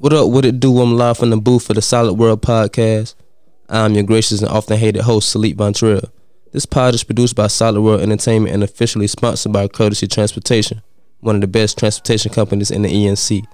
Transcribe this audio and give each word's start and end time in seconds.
What 0.00 0.12
up? 0.12 0.28
What 0.30 0.44
it 0.44 0.60
do? 0.60 0.78
I'm 0.78 0.96
live 0.96 1.18
from 1.18 1.30
the 1.30 1.36
booth 1.36 1.66
for 1.66 1.74
the 1.74 1.82
Solid 1.82 2.12
World 2.12 2.40
podcast. 2.40 3.16
I'm 3.68 3.94
your 3.94 4.04
gracious 4.04 4.40
and 4.40 4.48
often 4.48 4.78
hated 4.78 5.02
host, 5.02 5.34
Salif 5.34 5.56
Bontrell. 5.56 6.08
This 6.52 6.66
pod 6.66 6.94
is 6.94 7.02
produced 7.02 7.34
by 7.34 7.48
Solid 7.48 7.80
World 7.80 8.02
Entertainment 8.02 8.54
and 8.54 8.62
officially 8.62 9.08
sponsored 9.08 9.52
by 9.52 9.66
Courtesy 9.66 10.06
Transportation, 10.06 10.82
one 11.18 11.34
of 11.34 11.40
the 11.40 11.48
best 11.48 11.78
transportation 11.78 12.32
companies 12.32 12.70
in 12.70 12.82
the 12.82 12.88
ENC. 12.88 13.44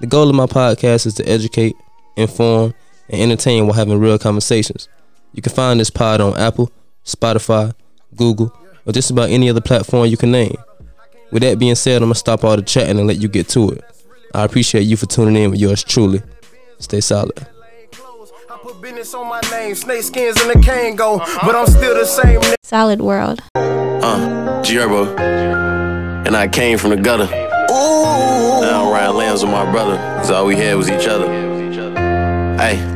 The 0.00 0.08
goal 0.08 0.28
of 0.28 0.34
my 0.34 0.46
podcast 0.46 1.06
is 1.06 1.14
to 1.14 1.28
educate, 1.28 1.76
inform, 2.16 2.74
and 3.08 3.22
entertain 3.22 3.68
while 3.68 3.76
having 3.76 3.96
real 4.00 4.18
conversations. 4.18 4.88
You 5.32 5.42
can 5.42 5.52
find 5.52 5.78
this 5.78 5.90
pod 5.90 6.20
on 6.20 6.36
Apple, 6.36 6.72
Spotify, 7.04 7.72
Google, 8.16 8.52
or 8.84 8.92
just 8.92 9.12
about 9.12 9.30
any 9.30 9.48
other 9.48 9.60
platform 9.60 10.08
you 10.08 10.16
can 10.16 10.32
name. 10.32 10.56
With 11.30 11.44
that 11.44 11.60
being 11.60 11.76
said, 11.76 12.02
I'm 12.02 12.08
gonna 12.08 12.16
stop 12.16 12.42
all 12.42 12.56
the 12.56 12.62
chatting 12.62 12.98
and 12.98 13.06
let 13.06 13.22
you 13.22 13.28
get 13.28 13.48
to 13.50 13.70
it. 13.70 13.93
I 14.34 14.44
appreciate 14.44 14.82
you 14.82 14.96
for 14.96 15.06
tuning 15.06 15.36
in 15.42 15.52
with 15.52 15.60
yours 15.60 15.84
truly. 15.84 16.20
Stay 16.80 17.00
solid. 17.00 17.46
I 18.50 18.58
put 18.60 18.80
business 18.82 19.14
on 19.14 19.28
my 19.28 19.40
name, 19.52 19.74
snake 19.76 20.02
skins 20.02 20.40
and 20.40 20.50
the 20.50 20.60
cane 20.64 20.96
go, 20.96 21.18
but 21.18 21.54
I'm 21.54 21.66
still 21.66 21.94
the 21.94 22.04
same. 22.04 22.40
Solid 22.62 23.00
World. 23.00 23.40
Uh, 23.54 24.62
Gerbo. 24.62 25.16
And 26.26 26.36
I 26.36 26.48
came 26.48 26.78
from 26.78 26.90
the 26.90 26.96
gutter. 26.96 27.26
Now 27.26 28.86
I'm 28.86 28.92
riding 28.92 29.16
lambs 29.16 29.42
with 29.42 29.52
my 29.52 29.70
brother, 29.70 29.96
cause 30.18 30.30
all 30.30 30.46
we 30.46 30.56
had 30.56 30.74
was 30.76 30.90
each 30.90 31.06
other. 31.06 31.26
Hey. 32.58 32.93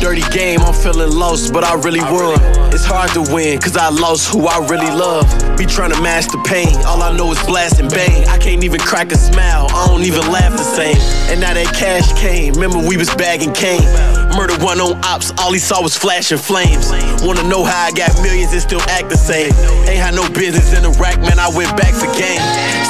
Dirty 0.00 0.22
game, 0.32 0.60
I'm 0.60 0.72
feeling 0.72 1.12
lost, 1.12 1.52
but 1.52 1.62
I 1.62 1.74
really 1.74 2.00
won. 2.00 2.40
It's 2.72 2.86
hard 2.86 3.10
to 3.10 3.20
win, 3.32 3.60
cause 3.60 3.76
I 3.76 3.90
lost 3.90 4.32
who 4.32 4.46
I 4.46 4.58
really 4.66 4.90
love. 4.90 5.28
Be 5.58 5.66
trying 5.66 5.92
to 5.92 6.00
mask 6.00 6.32
the 6.32 6.38
pain, 6.38 6.74
all 6.86 7.02
I 7.02 7.14
know 7.14 7.30
is 7.32 7.42
blast 7.44 7.80
and 7.80 7.90
bang. 7.90 8.26
I 8.26 8.38
can't 8.38 8.64
even 8.64 8.80
crack 8.80 9.12
a 9.12 9.18
smile, 9.18 9.66
I 9.70 9.86
don't 9.88 10.02
even 10.02 10.26
laugh 10.32 10.52
the 10.52 10.64
same. 10.64 10.96
And 11.30 11.38
now 11.40 11.52
that 11.52 11.76
cash 11.76 12.12
came, 12.18 12.54
remember 12.54 12.78
we 12.78 12.96
was 12.96 13.14
bagging 13.14 13.52
cane. 13.52 13.84
Murder 14.36 14.56
one 14.64 14.80
on 14.80 14.98
ops, 15.04 15.32
all 15.38 15.52
he 15.52 15.58
saw 15.58 15.82
was 15.82 15.96
flashing 15.96 16.38
flames. 16.38 16.90
Wanna 17.22 17.42
know 17.44 17.64
how 17.64 17.86
I 17.86 17.90
got 17.92 18.14
millions 18.22 18.52
and 18.52 18.62
still 18.62 18.80
act 18.88 19.10
the 19.10 19.16
same. 19.16 19.52
Ain't 19.90 19.98
had 19.98 20.14
no 20.14 20.28
business 20.30 20.72
in 20.72 20.82
the 20.82 20.90
rack, 21.02 21.18
man, 21.20 21.38
I 21.38 21.50
went 21.50 21.76
back 21.76 21.92
for 21.92 22.06
game. 22.14 22.40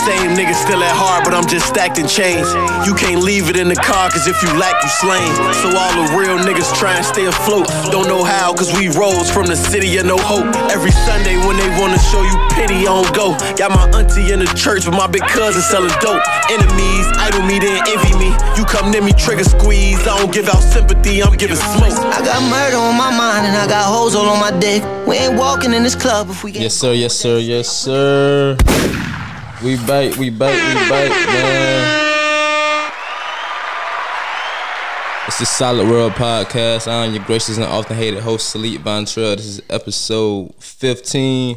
Same 0.05 0.37
nigga 0.37 0.55
still 0.55 0.83
at 0.83 0.95
heart, 0.95 1.25
but 1.25 1.35
I'm 1.35 1.47
just 1.47 1.67
stacked 1.67 1.99
and 1.99 2.09
change. 2.09 2.47
You 2.87 2.95
can't 2.95 3.23
leave 3.23 3.49
it 3.49 3.57
in 3.57 3.69
the 3.69 3.77
car, 3.77 4.11
cause 4.11 4.27
if 4.27 4.37
you 4.43 4.49
lack, 4.57 4.77
you 4.83 4.91
slain. 5.01 5.29
So 5.61 5.73
all 5.73 5.93
the 5.97 6.07
real 6.17 6.39
niggas 6.39 6.73
try 6.79 6.97
and 6.97 7.05
stay 7.05 7.27
afloat. 7.27 7.67
Don't 7.91 8.09
know 8.09 8.23
how, 8.23 8.55
cause 8.55 8.73
we 8.77 8.89
rose 8.93 9.31
from 9.31 9.47
the 9.47 9.57
city 9.57 9.97
of 9.99 10.07
no 10.07 10.17
hope. 10.17 10.47
Every 10.71 10.93
Sunday 10.93 11.37
when 11.47 11.57
they 11.57 11.69
wanna 11.81 11.99
show 11.99 12.23
you 12.23 12.37
pity, 12.53 12.85
don't 12.85 13.09
go. 13.15 13.37
Got 13.57 13.73
my 13.73 13.89
auntie 13.97 14.33
in 14.33 14.41
the 14.41 14.51
church 14.57 14.87
with 14.87 14.95
my 14.95 15.07
big 15.07 15.23
cousin 15.25 15.63
selling 15.63 15.95
dope. 16.01 16.23
Enemies 16.49 17.07
idle 17.17 17.43
me, 17.43 17.59
then 17.59 17.81
envy 17.89 18.15
me. 18.17 18.31
You 18.57 18.65
come 18.65 18.91
near 18.91 19.03
me, 19.03 19.13
trigger 19.13 19.45
squeeze. 19.45 20.01
I 20.07 20.17
don't 20.19 20.33
give 20.33 20.49
out 20.49 20.63
sympathy, 20.63 21.23
I'm 21.23 21.30
giving 21.37 21.57
smoke. 21.57 21.93
I 21.93 22.21
got 22.25 22.43
murder 22.51 22.77
on 22.77 22.97
my 22.97 23.11
mind 23.17 23.47
and 23.47 23.57
I 23.57 23.67
got 23.67 23.85
hoes 23.85 24.15
all 24.15 24.29
on 24.29 24.41
my 24.41 24.51
dick. 24.59 24.83
We 25.07 25.17
ain't 25.17 25.39
walking 25.39 25.73
in 25.73 25.83
this 25.83 25.95
club 25.95 26.29
if 26.31 26.43
we 26.45 26.53
get 26.53 26.63
Yes, 26.63 26.75
sir. 26.75 26.93
Yes, 26.93 27.15
sir. 27.15 27.39
Yes, 27.39 27.69
sir. 27.69 28.57
We 29.65 29.77
bite. 29.87 30.17
We 30.17 30.31
bite. 30.31 30.55
We 30.55 30.75
bite, 30.89 31.11
man. 31.11 32.07
It's 35.27 35.39
the 35.39 35.47
Solid 35.47 35.89
World 35.89 36.13
podcast. 36.13 36.89
I'm 36.91 37.15
your 37.15 37.23
gracious 37.25 37.57
and 37.57 37.65
often 37.67 37.97
hated 37.97 38.21
host, 38.21 38.55
Salif 38.55 38.79
Bontrell. 38.79 39.37
This 39.37 39.47
is 39.47 39.63
episode 39.71 40.55
15. 40.59 41.57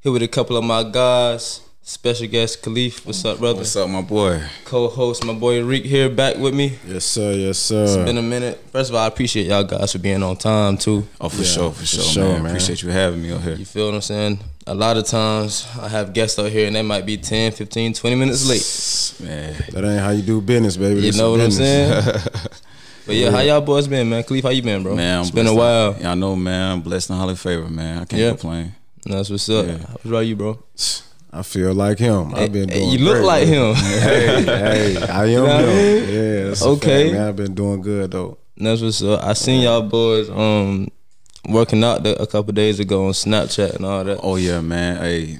Here 0.00 0.12
with 0.12 0.22
a 0.22 0.28
couple 0.28 0.56
of 0.56 0.64
my 0.64 0.82
guys. 0.82 1.60
Special 1.84 2.28
guest 2.28 2.62
Khalif. 2.62 3.04
What's 3.04 3.24
up, 3.24 3.38
brother? 3.38 3.58
What's 3.58 3.74
up, 3.74 3.88
my 3.90 4.02
boy? 4.02 4.40
Co-host, 4.64 5.24
my 5.24 5.32
boy 5.32 5.64
Reek 5.64 5.84
here, 5.84 6.08
back 6.08 6.36
with 6.36 6.54
me. 6.54 6.78
Yes, 6.86 7.04
sir. 7.04 7.32
Yes, 7.32 7.58
sir. 7.58 7.82
It's 7.82 7.96
been 7.96 8.18
a 8.18 8.22
minute. 8.22 8.62
First 8.70 8.90
of 8.90 8.94
all, 8.96 9.02
I 9.02 9.08
appreciate 9.08 9.46
y'all 9.48 9.64
guys 9.64 9.90
for 9.90 9.98
being 9.98 10.22
on 10.22 10.36
time 10.36 10.78
too. 10.78 11.08
Oh, 11.20 11.28
for 11.28 11.38
Yeah, 11.38 11.42
sure, 11.42 11.72
for 11.72 11.80
for 11.80 11.86
sure, 11.86 12.02
sure, 12.04 12.22
man. 12.34 12.42
man. 12.44 12.46
Appreciate 12.52 12.82
you 12.84 12.90
having 12.90 13.20
me 13.20 13.32
on 13.32 13.42
here. 13.42 13.56
You 13.56 13.64
feel 13.64 13.86
what 13.86 13.96
I'm 13.96 14.00
saying? 14.00 14.38
A 14.68 14.74
lot 14.76 14.96
of 14.96 15.06
times 15.06 15.66
I 15.80 15.88
have 15.88 16.12
guests 16.12 16.38
out 16.38 16.50
here 16.52 16.68
and 16.68 16.76
they 16.76 16.82
might 16.82 17.04
be 17.04 17.16
10, 17.16 17.50
15, 17.50 17.94
20 17.94 18.16
minutes 18.16 18.46
late. 19.20 19.26
Man, 19.28 19.54
that 19.72 19.84
ain't 19.84 20.00
how 20.00 20.10
you 20.10 20.22
do 20.22 20.40
business, 20.40 20.76
baby. 20.76 21.00
You 21.00 21.10
This 21.10 21.18
know 21.18 21.34
is 21.34 21.38
what 21.38 21.44
I'm 21.46 21.50
saying? 21.50 22.20
but 23.06 23.14
yeah, 23.16 23.30
how 23.32 23.40
y'all 23.40 23.60
boys 23.60 23.88
been, 23.88 24.08
man? 24.08 24.22
Khalif, 24.22 24.44
how 24.44 24.50
you 24.50 24.62
been, 24.62 24.84
bro? 24.84 24.94
man, 24.94 25.16
I'm 25.16 25.22
it's 25.22 25.32
been 25.32 25.48
a 25.48 25.54
while. 25.54 25.96
Y'all 26.00 26.14
know, 26.14 26.36
man. 26.36 26.74
I'm 26.74 26.80
blessed 26.80 27.10
and 27.10 27.18
highly 27.18 27.34
favored, 27.34 27.72
man. 27.72 28.02
I 28.02 28.04
can't 28.04 28.22
Yeah. 28.22 28.28
complain. 28.30 28.72
That's 29.04 29.30
what's 29.30 29.48
up. 29.48 29.66
Yeah. 29.66 29.72
What's 29.78 30.04
about 30.06 30.20
you, 30.20 30.36
bro? 30.36 30.62
I 31.32 31.42
feel 31.42 31.72
like 31.72 31.98
him. 31.98 32.34
I've 32.34 32.52
been 32.52 32.68
Hey, 32.68 32.80
doing. 32.80 32.90
you 32.90 32.98
look 32.98 33.14
great, 33.14 33.24
like 33.24 33.48
man. 33.48 33.54
him. 33.54 33.74
hey, 33.74 34.42
hey, 34.44 34.96
I 35.08 35.24
am 35.28 35.32
know 35.32 35.42
what 35.44 35.50
I 35.50 35.66
mean? 35.66 36.08
Yeah, 36.08 36.44
that's 36.48 36.62
Okay. 36.62 37.04
okay. 37.06 37.12
man. 37.12 37.28
I've 37.28 37.36
been 37.36 37.54
doing 37.54 37.80
good 37.80 38.10
though. 38.10 38.38
That's 38.56 38.82
what's 38.82 39.02
up. 39.02 39.22
I 39.24 39.32
seen 39.32 39.62
y'all 39.62 39.82
boys 39.82 40.28
um 40.28 40.88
working 41.48 41.82
out 41.82 42.02
the, 42.02 42.20
a 42.20 42.26
couple 42.26 42.52
days 42.52 42.78
ago 42.80 43.06
on 43.06 43.12
Snapchat 43.12 43.76
and 43.76 43.84
all 43.86 44.04
that. 44.04 44.20
Oh 44.22 44.36
yeah, 44.36 44.60
man. 44.60 44.98
Hey, 44.98 45.38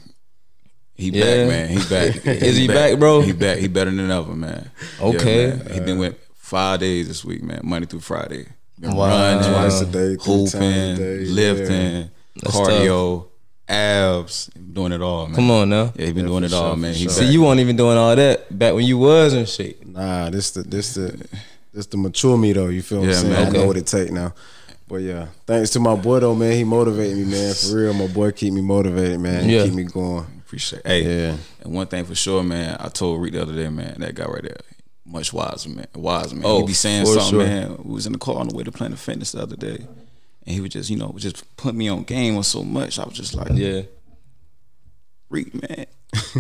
he 0.95 1.11
Yeah. 1.11 1.25
back, 1.25 1.49
man. 1.49 1.69
He 1.69 1.77
back. 1.89 2.27
Is 2.43 2.57
he 2.57 2.69
back, 2.69 2.99
bro? 2.99 3.21
He 3.21 3.33
back. 3.33 3.59
He 3.59 3.69
better 3.69 3.91
than 3.91 4.11
ever, 4.11 4.35
man. 4.35 4.71
Okay. 5.01 5.49
Yeah, 5.49 5.55
man. 5.57 5.73
He 5.75 5.81
been 5.81 5.99
with 5.99 6.17
five 6.37 6.81
days 6.81 7.07
this 7.09 7.23
week, 7.25 7.43
man. 7.43 7.61
Monday 7.65 7.87
through 7.87 8.01
Friday. 8.01 8.47
Been 8.81 8.95
Wow. 8.95 9.09
running, 9.09 9.49
Twice 9.53 9.81
a 9.83 9.87
day, 9.87 10.17
three 10.17 10.17
times 10.17 10.55
a 10.55 10.59
hooping, 10.59 10.97
day. 10.97 11.25
lifting, 11.27 12.11
That's 12.43 12.57
cardio, 12.57 13.27
abs, 13.73 14.47
doing 14.73 14.93
it 14.93 15.01
all, 15.01 15.27
man. 15.27 15.35
Come 15.37 15.51
on 15.51 15.71
now. 15.71 15.93
Yeah, 15.97 16.07
he 16.07 16.13
been 16.13 16.25
Yeah, 16.25 16.29
doing 16.29 16.43
for 16.43 16.47
it 16.47 16.53
all, 16.53 16.77
man. 16.77 16.95
sure. 16.95 17.11
See, 17.11 17.27
you 17.27 17.43
weren't 17.43 17.61
even 17.61 17.77
doing 17.77 17.97
all 17.97 18.15
that 18.15 18.57
back 18.57 18.75
when 18.75 18.85
you 18.85 18.99
was 18.99 19.35
in 19.35 19.47
shape. 19.47 19.85
Nah, 19.87 20.31
this 20.31 20.51
the 20.53 20.63
this 20.63 20.95
the 20.95 21.27
this 21.73 21.87
the 21.87 21.97
mature 21.97 22.37
me 22.37 22.53
though. 22.53 22.69
You 22.69 22.83
feel 22.83 23.01
what 23.01 23.09
Yeah, 23.09 23.15
I'm 23.17 23.21
saying? 23.21 23.33
man. 23.33 23.45
I 23.45 23.49
Okay. 23.49 23.59
know 23.59 23.67
what 23.67 23.77
it 23.77 23.87
take 23.87 24.13
now. 24.13 24.35
But 24.89 24.97
yeah, 24.97 25.29
thanks 25.47 25.71
to 25.71 25.81
my 25.81 25.95
boy 25.97 26.21
though, 26.21 26.35
man. 26.35 26.53
He 26.53 26.65
motivated 26.65 27.17
me, 27.17 27.25
man. 27.25 27.55
For 27.55 27.77
real, 27.77 27.95
my 27.95 28.07
boy 28.09 28.31
keep 28.33 28.53
me 28.53 28.61
motivated, 28.61 29.21
man. 29.21 29.45
He 29.45 29.55
Yeah. 29.57 29.65
keep 29.65 29.75
me 29.75 29.85
going. 29.85 30.27
Appreciate. 30.45 30.81
It. 30.85 30.87
Hey, 30.87 31.03
Yeah. 31.29 31.37
and 31.63 31.73
one 31.73 31.87
thing 31.87 32.05
for 32.05 32.15
sure, 32.15 32.43
man. 32.43 32.77
I 32.79 32.89
told 32.89 33.23
Rick 33.23 33.33
the 33.33 33.41
other 33.43 33.55
day, 33.55 33.71
man. 33.71 33.97
That 34.01 34.15
guy 34.15 34.27
right 34.27 34.43
there, 34.43 34.57
much 35.07 35.33
wiser, 35.33 35.71
man. 35.71 35.87
Wise 35.95 36.35
man. 36.35 36.43
Oh, 36.45 36.59
he 36.61 36.67
be 36.67 36.73
saying 36.75 37.07
something, 37.07 37.25
sure. 37.31 37.39
man. 37.45 37.79
We 37.85 37.95
was 37.95 38.05
in 38.07 38.13
the 38.13 38.19
car 38.19 38.37
on 38.37 38.49
the 38.49 38.55
way 38.55 38.65
to 38.65 38.71
Planet 38.73 38.99
Fitness 38.99 39.33
the 39.33 39.41
other 39.43 39.57
day, 39.57 39.79
and 40.47 40.55
he 40.55 40.61
would 40.61 40.71
just, 40.73 40.91
you 40.91 40.97
know, 40.97 41.15
just 41.17 41.57
put 41.57 41.75
me 41.75 41.89
on 41.89 42.03
game 42.05 42.37
with 42.37 42.47
so 42.47 42.63
much. 42.63 42.99
I 42.99 43.05
was 43.05 43.15
just 43.15 43.35
like, 43.35 43.49
Yeah. 43.53 43.83
Reek 45.31 45.55
man. 45.55 45.87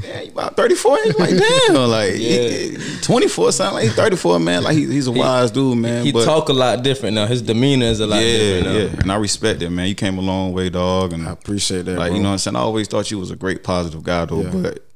Man, 0.02 0.26
you 0.26 0.32
about 0.32 0.54
34? 0.54 0.98
He's 1.04 1.18
like, 1.18 1.30
damn, 1.66 1.74
like 1.88 2.12
Yeah. 2.16 2.78
24 3.00 3.52
something 3.52 3.74
like 3.76 3.84
he's 3.84 3.94
34, 3.94 4.38
man. 4.38 4.62
Like 4.64 4.76
he, 4.76 4.84
he's 4.86 5.06
a 5.06 5.12
wise 5.12 5.50
dude, 5.50 5.78
man. 5.78 6.04
He 6.04 6.12
but 6.12 6.26
talk 6.26 6.50
a 6.50 6.52
lot 6.52 6.82
different 6.82 7.14
now. 7.14 7.24
His 7.26 7.40
demeanor 7.40 7.86
is 7.86 8.00
a 8.00 8.06
lot 8.06 8.16
yeah, 8.22 8.36
different 8.36 8.66
now. 8.66 8.72
yeah. 8.80 9.00
And 9.00 9.12
I 9.12 9.16
respect 9.16 9.62
it, 9.62 9.70
man. 9.70 9.88
You 9.88 9.94
came 9.94 10.18
a 10.18 10.20
long 10.20 10.52
way, 10.52 10.68
dog. 10.68 11.14
And 11.14 11.26
I 11.26 11.32
appreciate 11.32 11.86
that. 11.86 11.96
like, 11.98 12.08
bro. 12.10 12.16
you 12.16 12.22
know 12.22 12.28
what 12.30 12.32
I'm 12.34 12.38
saying? 12.38 12.56
I 12.56 12.60
always 12.60 12.86
thought 12.86 13.10
you 13.10 13.18
was 13.18 13.30
a 13.30 13.36
great 13.36 13.64
positive 13.64 14.02
guy 14.02 14.26
though, 14.26 14.42
Yeah. 14.42 14.50
but 14.50 14.86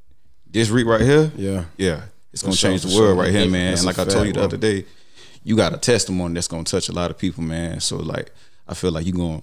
this 0.50 0.68
Rick 0.68 0.86
right 0.86 1.00
here, 1.00 1.32
Yeah. 1.36 1.64
yeah, 1.78 2.02
it's 2.34 2.42
gonna 2.42 2.54
sure, 2.54 2.70
change 2.70 2.82
the 2.82 2.88
world 2.88 3.14
sure. 3.14 3.14
right 3.14 3.30
here, 3.32 3.44
Yeah, 3.44 3.50
man. 3.50 3.72
And 3.74 3.84
like 3.84 3.98
I 3.98 4.04
told 4.04 4.26
you 4.26 4.32
the 4.34 4.40
bro. 4.40 4.44
other 4.44 4.56
day, 4.58 4.84
you 5.42 5.56
got 5.56 5.72
a 5.72 5.78
testimony 5.78 6.34
that's 6.34 6.48
gonna 6.48 6.64
touch 6.64 6.90
a 6.90 6.92
lot 6.92 7.10
of 7.10 7.16
people, 7.16 7.42
man. 7.42 7.80
So 7.80 7.96
like, 7.96 8.30
I 8.68 8.74
feel 8.74 8.90
like 8.92 9.06
you're 9.06 9.16
gonna 9.16 9.42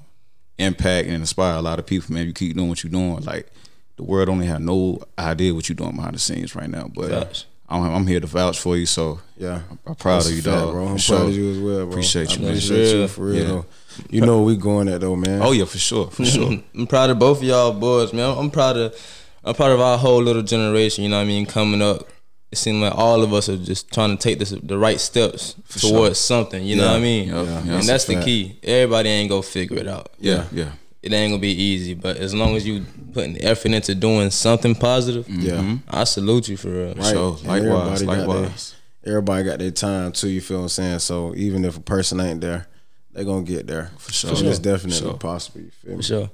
impact 0.57 1.07
and 1.07 1.15
inspire 1.17 1.55
a 1.55 1.61
lot 1.61 1.79
of 1.79 1.85
people, 1.85 2.13
man. 2.13 2.25
You 2.27 2.33
keep 2.33 2.55
doing 2.55 2.69
what 2.69 2.83
you're 2.83 2.91
doing. 2.91 3.21
Like, 3.23 3.47
the 3.95 4.03
world 4.03 4.29
only 4.29 4.45
have 4.47 4.61
no 4.61 4.99
idea 5.17 5.53
what 5.53 5.69
you're 5.69 5.75
doing 5.75 5.95
behind 5.95 6.15
the 6.15 6.19
scenes 6.19 6.55
right 6.55 6.69
now, 6.69 6.89
but 6.93 7.11
uh, 7.11 7.21
Facts. 7.21 7.45
I'm, 7.69 7.83
I'm 7.83 8.07
here 8.07 8.19
to 8.19 8.27
vouch 8.27 8.59
for 8.59 8.75
you. 8.77 8.85
So 8.85 9.19
Yeah, 9.37 9.61
I'm 9.87 9.95
proud 9.95 10.17
That's 10.17 10.29
of 10.29 10.35
you, 10.35 10.41
fact, 10.41 10.55
dog. 10.57 10.71
bro. 10.73 10.81
I'm 10.87 10.97
For 10.97 11.07
proud 11.07 11.19
sure. 11.19 11.27
of 11.29 11.35
you 11.35 11.51
as 11.51 11.57
well, 11.59 11.77
bro. 11.85 11.89
Appreciate 11.89 12.35
you, 12.35 12.39
man. 12.41 12.49
appreciate 12.51 12.87
Yeah. 12.87 12.95
you 13.01 13.07
for 13.07 13.21
real 13.25 13.35
Yeah. 13.35 13.43
though. 13.47 13.65
You 14.09 14.21
know 14.21 14.41
we 14.41 14.55
going 14.57 14.87
at 14.89 15.01
though, 15.01 15.15
man. 15.15 15.41
Oh 15.43 15.51
yeah, 15.51 15.65
for 15.65 15.77
sure, 15.77 16.07
for 16.09 16.25
sure. 16.25 16.51
I'm 16.75 16.87
proud 16.87 17.11
of 17.11 17.19
both 17.19 17.37
of 17.37 17.43
y'all 17.43 17.71
boys, 17.71 18.11
man. 18.13 18.35
I'm 18.37 18.49
proud 18.51 18.77
of 18.77 18.95
I'm 19.43 19.53
proud 19.55 19.71
of 19.71 19.79
our 19.81 19.97
whole 19.97 20.21
little 20.23 20.41
generation, 20.41 21.03
you 21.03 21.09
know 21.09 21.17
what 21.17 21.23
I 21.23 21.25
mean, 21.25 21.45
coming 21.45 21.81
up. 21.81 22.07
It 22.53 22.57
seems 22.57 22.81
like 22.81 22.95
all 22.95 23.21
of 23.23 23.33
us 23.33 23.49
are 23.49 23.57
just 23.57 23.91
trying 23.91 24.15
to 24.15 24.21
take 24.21 24.37
this 24.39 24.51
the 24.51 24.77
right 24.77 24.99
steps 24.99 25.55
sure. 25.69 25.89
towards 25.91 26.19
something, 26.19 26.63
you 26.63 26.75
know 26.75 26.87
what 26.87 26.97
I 26.97 26.99
mean? 26.99 27.27
Yeah. 27.29 27.43
Yeah. 27.43 27.57
And 27.59 27.69
That's 27.69 27.87
that's 27.87 28.05
the 28.05 28.21
key. 28.23 28.57
Everybody 28.63 29.09
ain't 29.09 29.29
gonna 29.29 29.41
figure 29.43 29.77
it 29.77 29.87
out. 29.87 30.11
Yeah, 30.19 30.45
yeah. 30.51 30.71
It 31.01 31.11
ain't 31.11 31.31
gonna 31.31 31.41
be 31.41 31.51
easy, 31.51 31.93
but 31.95 32.15
as 32.17 32.33
long 32.33 32.55
as 32.55 32.65
you 32.65 32.85
putting 33.11 33.41
effort 33.43 33.71
into 33.71 33.93
doing 33.95 34.29
something 34.31 34.75
positive, 34.75 35.27
Yeah. 35.27 35.77
I 35.89 36.03
salute 36.05 36.47
you 36.47 36.55
for 36.57 36.69
real. 36.69 36.93
Right. 36.93 37.05
Sure. 37.13 37.37
And 37.39 37.47
Likewise, 37.47 38.01
everybody 38.03 38.05
got 38.21 38.27
likewise. 38.29 38.75
their- 39.03 39.11
everybody 39.13 39.43
got 39.43 39.59
their 39.59 39.71
time 39.71 40.11
too. 40.13 40.29
You 40.29 40.39
feel 40.41 40.57
what 40.57 40.63
I'm 40.63 40.69
saying? 40.69 40.99
So 40.99 41.33
even 41.35 41.65
if 41.65 41.75
a 41.75 41.81
person 41.81 42.19
ain't 42.21 42.39
there, 42.41 42.67
they 43.13 43.23
gonna 43.25 43.43
get 43.43 43.67
there 43.67 43.91
for 43.97 44.13
sure. 44.13 44.29
And 44.29 44.39
For 44.39 44.45
it's 44.45 44.59
definitely 44.59 44.99
For 44.99 45.05
sure. 45.05 45.17
possible. 45.17 45.61
You 45.61 45.71
feel 45.81 45.91
me? 45.91 45.97
For 45.97 46.03
sure. 46.03 46.29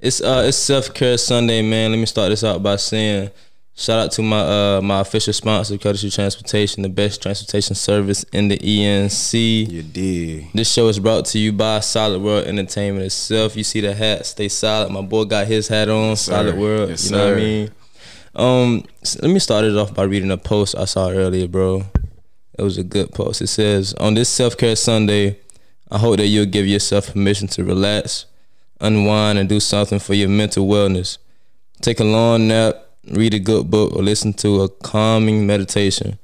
It's 0.00 0.20
uh 0.20 0.44
it's 0.46 0.58
self 0.58 0.92
care 0.92 1.16
Sunday, 1.16 1.62
man. 1.62 1.90
Let 1.92 1.98
me 1.98 2.06
start 2.06 2.28
this 2.28 2.44
out 2.44 2.62
by 2.62 2.76
saying 2.76 3.30
shout 3.76 3.98
out 3.98 4.12
to 4.12 4.22
my 4.22 4.40
uh 4.40 4.80
my 4.80 5.00
official 5.00 5.32
sponsor, 5.32 5.76
Courtesy 5.78 6.10
Transportation, 6.10 6.82
the 6.82 6.88
best 6.88 7.22
transportation 7.22 7.74
service 7.74 8.24
in 8.32 8.48
the 8.48 8.58
ENC. 8.58 9.70
You 9.70 9.82
did. 9.82 10.46
This 10.54 10.72
show 10.72 10.88
is 10.88 10.98
brought 10.98 11.26
to 11.26 11.38
you 11.38 11.52
by 11.52 11.80
Solid 11.80 12.22
World 12.22 12.46
Entertainment 12.46 13.04
itself. 13.04 13.56
You 13.56 13.64
see 13.64 13.80
the 13.80 13.94
hat, 13.94 14.26
stay 14.26 14.48
solid. 14.48 14.90
My 14.92 15.02
boy 15.02 15.24
got 15.24 15.46
his 15.46 15.68
hat 15.68 15.88
on, 15.88 16.16
sir. 16.16 16.32
Solid 16.32 16.56
World. 16.56 16.90
Yes, 16.90 17.06
you 17.10 17.16
know 17.16 17.24
what 17.26 17.34
I 17.34 17.36
mean? 17.36 17.70
Um, 18.36 18.84
let 19.22 19.30
me 19.30 19.38
start 19.38 19.64
it 19.64 19.76
off 19.76 19.94
by 19.94 20.02
reading 20.04 20.30
a 20.30 20.36
post 20.36 20.74
I 20.76 20.86
saw 20.86 21.08
earlier, 21.08 21.46
bro. 21.46 21.84
It 22.58 22.62
was 22.62 22.78
a 22.78 22.84
good 22.84 23.12
post. 23.12 23.42
It 23.42 23.48
says, 23.48 23.94
On 23.94 24.14
this 24.14 24.28
self 24.28 24.56
care 24.56 24.76
Sunday, 24.76 25.38
I 25.90 25.98
hope 25.98 26.16
that 26.16 26.26
you'll 26.26 26.46
give 26.46 26.66
yourself 26.66 27.12
permission 27.12 27.46
to 27.48 27.64
relax, 27.64 28.26
unwind, 28.80 29.38
and 29.38 29.48
do 29.48 29.60
something 29.60 29.98
for 29.98 30.14
your 30.14 30.28
mental 30.28 30.66
wellness. 30.66 31.18
Take 31.80 32.00
a 32.00 32.04
long 32.04 32.48
nap, 32.48 32.83
read 33.10 33.34
a 33.34 33.38
good 33.38 33.70
book, 33.70 33.94
or 33.94 34.02
listen 34.02 34.32
to 34.34 34.62
a 34.62 34.68
calming 34.68 35.46
meditation. 35.46 36.18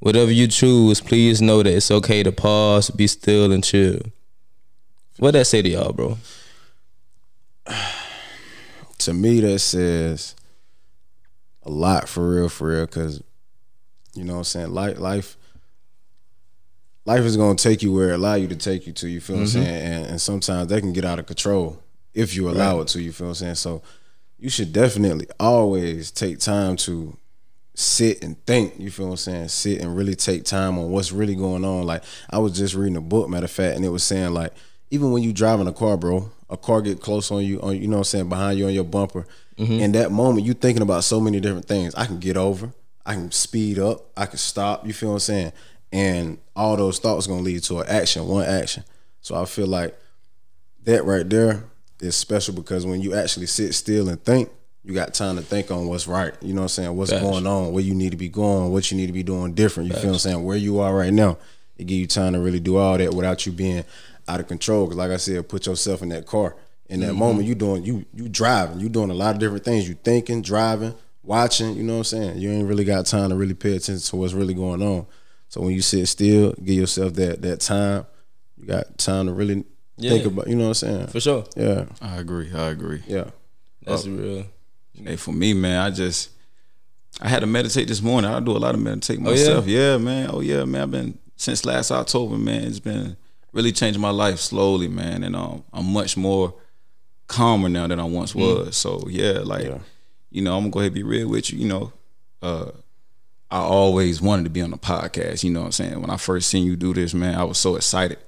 Whatever 0.00 0.30
you 0.30 0.46
choose, 0.46 1.00
please 1.00 1.40
know 1.40 1.62
that 1.62 1.74
it's 1.74 1.90
okay 1.90 2.22
to 2.22 2.32
pause, 2.32 2.90
be 2.90 3.06
still, 3.06 3.52
and 3.52 3.64
chill. 3.64 4.00
What 5.18 5.32
that 5.32 5.46
say 5.46 5.62
to 5.62 5.68
y'all, 5.68 5.92
bro? 5.92 6.18
to 8.98 9.14
me 9.14 9.40
that 9.40 9.58
says 9.60 10.34
a 11.62 11.70
lot 11.70 12.08
for 12.08 12.28
real, 12.28 12.48
for 12.48 12.68
real, 12.68 12.86
because 12.86 13.22
you 14.14 14.24
know 14.24 14.34
what 14.34 14.38
I'm 14.38 14.44
saying? 14.44 14.70
Life 14.72 14.98
life 14.98 15.36
life 17.04 17.22
is 17.22 17.36
gonna 17.36 17.56
take 17.56 17.82
you 17.82 17.92
where 17.92 18.10
it 18.10 18.14
allow 18.14 18.34
you 18.34 18.48
to 18.48 18.56
take 18.56 18.86
you 18.86 18.92
to, 18.94 19.08
you 19.08 19.20
feel 19.20 19.36
what 19.36 19.42
I'm 19.42 19.48
mm-hmm. 19.48 19.62
saying? 19.62 19.92
And, 19.92 20.06
and 20.06 20.20
sometimes 20.20 20.68
that 20.68 20.80
can 20.80 20.92
get 20.92 21.04
out 21.04 21.18
of 21.18 21.26
control 21.26 21.82
if 22.14 22.34
you 22.34 22.48
allow 22.48 22.80
it 22.80 22.88
to, 22.88 23.00
you 23.00 23.12
feel 23.12 23.26
what 23.26 23.30
I'm 23.30 23.34
saying? 23.34 23.54
So 23.56 23.82
you 24.38 24.50
should 24.50 24.72
definitely 24.72 25.26
always 25.40 26.10
take 26.10 26.38
time 26.38 26.76
to 26.76 27.16
sit 27.74 28.22
and 28.22 28.42
think, 28.46 28.74
you 28.78 28.90
feel 28.90 29.06
what 29.06 29.12
I'm 29.12 29.16
saying? 29.18 29.48
Sit 29.48 29.80
and 29.80 29.96
really 29.96 30.14
take 30.14 30.44
time 30.44 30.78
on 30.78 30.90
what's 30.90 31.12
really 31.12 31.34
going 31.34 31.64
on. 31.64 31.84
Like 31.84 32.02
I 32.30 32.38
was 32.38 32.56
just 32.56 32.74
reading 32.74 32.96
a 32.96 33.02
book, 33.02 33.28
matter 33.28 33.44
of 33.44 33.50
fact, 33.50 33.76
and 33.76 33.84
it 33.84 33.90
was 33.90 34.02
saying 34.02 34.32
like 34.32 34.52
even 34.90 35.10
when 35.12 35.22
you 35.22 35.32
driving 35.32 35.66
a 35.66 35.72
car, 35.72 35.96
bro, 35.96 36.30
a 36.48 36.56
car 36.56 36.80
get 36.80 37.00
close 37.00 37.30
on 37.30 37.44
you, 37.44 37.60
on 37.60 37.76
you 37.76 37.88
know 37.88 37.96
what 37.96 38.00
I'm 38.00 38.04
saying, 38.04 38.28
behind 38.28 38.58
you 38.58 38.66
on 38.66 38.72
your 38.72 38.84
bumper. 38.84 39.26
Mm-hmm. 39.58 39.72
In 39.72 39.92
that 39.92 40.12
moment, 40.12 40.46
you 40.46 40.54
thinking 40.54 40.82
about 40.82 41.04
so 41.04 41.20
many 41.20 41.40
different 41.40 41.66
things. 41.66 41.94
I 41.94 42.06
can 42.06 42.18
get 42.18 42.36
over, 42.36 42.72
I 43.04 43.14
can 43.14 43.30
speed 43.32 43.78
up, 43.78 44.06
I 44.16 44.26
can 44.26 44.38
stop, 44.38 44.86
you 44.86 44.92
feel 44.92 45.10
what 45.10 45.14
I'm 45.16 45.20
saying? 45.20 45.52
And 45.92 46.38
all 46.54 46.76
those 46.76 46.98
thoughts 46.98 47.26
gonna 47.26 47.40
lead 47.40 47.62
to 47.64 47.80
an 47.80 47.86
action, 47.88 48.26
one 48.26 48.44
action. 48.44 48.84
So 49.20 49.34
I 49.34 49.44
feel 49.44 49.66
like 49.66 49.98
that 50.84 51.04
right 51.04 51.28
there 51.28 51.64
is 52.00 52.16
special 52.16 52.54
because 52.54 52.84
when 52.86 53.00
you 53.00 53.14
actually 53.14 53.46
sit 53.46 53.74
still 53.74 54.08
and 54.08 54.22
think, 54.22 54.50
you 54.84 54.94
got 54.94 55.14
time 55.14 55.34
to 55.36 55.42
think 55.42 55.70
on 55.72 55.88
what's 55.88 56.06
right. 56.06 56.32
You 56.40 56.54
know 56.54 56.60
what 56.60 56.64
I'm 56.64 56.68
saying? 56.68 56.96
What's 56.96 57.10
going 57.10 57.46
on, 57.46 57.72
where 57.72 57.82
you 57.82 57.94
need 57.94 58.10
to 58.10 58.16
be 58.16 58.28
going, 58.28 58.70
what 58.70 58.90
you 58.90 58.96
need 58.96 59.08
to 59.08 59.12
be 59.12 59.24
doing 59.24 59.52
different. 59.54 59.88
You 59.88 59.96
feel 59.96 60.10
what 60.10 60.12
I'm 60.14 60.18
saying? 60.20 60.44
Where 60.44 60.56
you 60.56 60.78
are 60.78 60.94
right 60.94 61.12
now. 61.12 61.38
It 61.76 61.84
give 61.88 61.98
you 61.98 62.06
time 62.06 62.34
to 62.34 62.38
really 62.40 62.60
do 62.60 62.76
all 62.76 62.96
that 62.96 63.12
without 63.12 63.44
you 63.46 63.52
being 63.52 63.84
out 64.28 64.38
of 64.40 64.46
control. 64.46 64.86
Cause 64.86 64.96
like 64.96 65.10
I 65.10 65.16
said, 65.16 65.48
put 65.48 65.66
yourself 65.66 66.02
in 66.02 66.08
that 66.10 66.26
car. 66.26 66.56
In 66.88 67.00
Mm-hmm. 67.00 67.08
that 67.08 67.14
moment, 67.14 67.48
you 67.48 67.56
doing 67.56 67.82
you 67.84 68.04
you 68.14 68.28
driving. 68.28 68.78
You 68.78 68.88
doing 68.88 69.10
a 69.10 69.14
lot 69.14 69.34
of 69.34 69.40
different 69.40 69.64
things. 69.64 69.88
You 69.88 69.96
thinking, 69.96 70.40
driving, 70.40 70.94
watching. 71.24 71.74
You 71.74 71.82
know 71.82 71.94
what 71.94 71.98
I'm 71.98 72.04
saying? 72.04 72.38
You 72.38 72.50
ain't 72.52 72.68
really 72.68 72.84
got 72.84 73.06
time 73.06 73.30
to 73.30 73.34
really 73.36 73.54
pay 73.54 73.74
attention 73.74 73.98
to 73.98 74.16
what's 74.16 74.34
really 74.34 74.54
going 74.54 74.82
on. 74.82 75.06
So 75.48 75.60
when 75.62 75.72
you 75.72 75.82
sit 75.82 76.06
still, 76.06 76.52
give 76.52 76.76
yourself 76.76 77.14
that 77.14 77.42
that 77.42 77.60
time. 77.60 78.06
You 78.56 78.66
got 78.68 78.96
time 78.98 79.26
to 79.26 79.32
really 79.32 79.64
think 79.98 80.22
Yeah. 80.22 80.28
about. 80.28 80.46
You 80.48 80.56
know 80.56 80.64
what 80.68 80.82
I'm 80.82 80.88
saying? 80.88 81.06
For 81.08 81.20
sure. 81.20 81.44
Yeah, 81.56 81.86
I 82.00 82.16
agree. 82.16 82.50
I 82.54 82.68
agree. 82.68 83.02
yeah. 83.06 83.30
That's 83.84 84.06
real. 84.06 84.44
Hey, 84.94 85.16
for 85.16 85.32
me, 85.32 85.54
man, 85.54 85.80
I 85.80 85.90
just 85.90 86.30
I 87.20 87.28
had 87.28 87.40
to 87.40 87.46
meditate 87.46 87.88
this 87.88 88.02
morning. 88.02 88.30
I 88.30 88.40
do 88.40 88.52
a 88.56 88.58
lot 88.58 88.74
of 88.74 88.80
meditate 88.80 89.18
Oh, 89.20 89.24
yeah? 89.24 89.30
myself. 89.30 89.66
yeah? 89.66 89.96
man. 89.98 90.30
Oh 90.32 90.40
yeah, 90.40 90.64
man. 90.64 90.82
I've 90.82 90.90
been 90.90 91.18
since 91.36 91.64
last 91.64 91.90
October, 91.90 92.36
man. 92.36 92.64
It's 92.64 92.80
been 92.80 93.16
really 93.52 93.72
changing 93.72 94.00
my 94.02 94.10
life 94.10 94.38
slowly, 94.40 94.88
man. 94.88 95.22
And 95.24 95.34
um, 95.36 95.64
I'm 95.72 95.86
much 95.92 96.16
more 96.16 96.54
calmer 97.26 97.68
now 97.68 97.86
than 97.86 98.00
I 98.00 98.04
once 98.04 98.32
Mm. 98.32 98.40
was. 98.66 98.76
So 98.76 99.04
yeah, 99.08 99.38
like 99.44 99.64
Yeah. 99.66 99.78
you 100.30 100.42
know, 100.42 100.54
I'm 100.56 100.62
gonna 100.64 100.70
go 100.70 100.78
ahead 100.80 100.88
and 100.92 100.94
be 100.94 101.02
real 101.02 101.28
with 101.28 101.50
you. 101.52 101.58
You 101.60 101.68
know, 101.68 101.92
uh, 102.42 102.70
I 103.50 103.60
always 103.60 104.20
wanted 104.20 104.44
to 104.44 104.50
be 104.50 104.60
on 104.60 104.70
the 104.72 104.76
podcast. 104.78 105.44
You 105.44 105.50
know 105.52 105.60
what 105.60 105.66
I'm 105.66 105.72
saying? 105.72 106.00
When 106.00 106.10
I 106.10 106.16
first 106.16 106.48
seen 106.48 106.64
you 106.64 106.74
do 106.76 106.92
this, 106.92 107.14
man, 107.14 107.34
I 107.36 107.44
was 107.44 107.58
so 107.58 107.76
excited. 107.76 108.18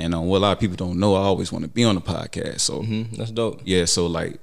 And 0.00 0.14
um, 0.14 0.26
what 0.26 0.38
a 0.38 0.40
lot 0.40 0.52
of 0.52 0.60
people 0.60 0.76
don't 0.76 0.98
know, 0.98 1.14
I 1.16 1.20
always 1.22 1.50
want 1.52 1.64
to 1.64 1.68
be 1.68 1.82
on 1.84 1.96
the 1.96 2.00
podcast. 2.00 2.60
So 2.60 2.82
Mhm, 2.82 3.16
That's 3.16 3.32
dope. 3.32 3.60
yeah, 3.64 3.84
so 3.84 4.06
like 4.06 4.38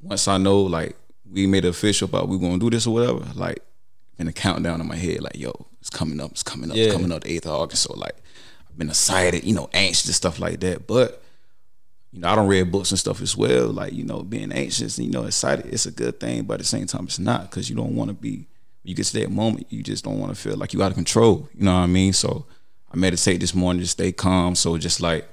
once 0.00 0.28
I 0.28 0.38
know 0.38 0.60
like 0.62 0.96
we 1.30 1.46
made 1.46 1.64
it 1.64 1.68
official 1.68 2.06
about 2.08 2.28
we 2.28 2.38
gonna 2.38 2.58
do 2.58 2.70
this 2.70 2.86
or 2.86 2.94
whatever, 2.94 3.26
like 3.34 3.58
in 4.18 4.28
a 4.28 4.32
countdown 4.32 4.80
in 4.80 4.86
my 4.86 4.94
head, 4.96 5.22
like 5.22 5.36
yo, 5.36 5.52
it's 5.80 5.90
coming 5.90 6.20
up, 6.20 6.30
it's 6.30 6.42
coming 6.44 6.70
up, 6.70 6.76
Yeah. 6.76 6.84
it's 6.84 6.94
coming 6.94 7.10
up 7.12 7.24
the 7.24 7.32
eighth 7.32 7.46
of 7.46 7.52
August. 7.60 7.82
So 7.82 7.94
like 7.94 8.14
I've 8.70 8.78
been 8.78 8.88
excited, 8.88 9.42
you 9.44 9.54
know, 9.54 9.68
anxious 9.72 10.06
and 10.06 10.14
stuff 10.14 10.38
like 10.38 10.60
that. 10.60 10.86
But 10.86 11.20
you 12.12 12.20
know, 12.20 12.28
I 12.28 12.36
don't 12.36 12.46
read 12.46 12.70
books 12.70 12.92
and 12.92 12.98
stuff 12.98 13.20
as 13.20 13.36
well. 13.36 13.66
Like 13.68 13.92
you 13.92 14.04
know, 14.04 14.22
being 14.22 14.52
anxious, 14.52 14.98
and, 14.98 15.06
you 15.06 15.12
know, 15.12 15.24
excited, 15.24 15.66
it's 15.66 15.86
a 15.86 15.90
good 15.90 16.20
thing, 16.20 16.44
but 16.44 16.54
at 16.54 16.60
the 16.60 16.64
same 16.64 16.86
time, 16.86 17.04
it's 17.06 17.18
not 17.18 17.50
because 17.50 17.68
you 17.68 17.74
don't 17.74 17.96
want 17.96 18.08
to 18.10 18.14
be. 18.14 18.46
You 18.84 18.94
get 18.94 19.06
to 19.06 19.14
that 19.20 19.32
moment, 19.32 19.66
you 19.68 19.82
just 19.82 20.04
don't 20.04 20.20
want 20.20 20.32
to 20.32 20.40
feel 20.40 20.56
like 20.56 20.72
you 20.72 20.80
out 20.80 20.92
of 20.92 20.94
control. 20.94 21.48
You 21.58 21.64
know 21.64 21.72
what 21.74 21.80
I 21.80 21.86
mean? 21.88 22.12
So 22.12 22.46
I 22.92 22.96
meditate 22.96 23.40
this 23.40 23.54
morning 23.54 23.82
to 23.82 23.88
stay 23.88 24.12
calm. 24.12 24.54
So 24.54 24.78
just 24.78 25.00
like 25.00 25.28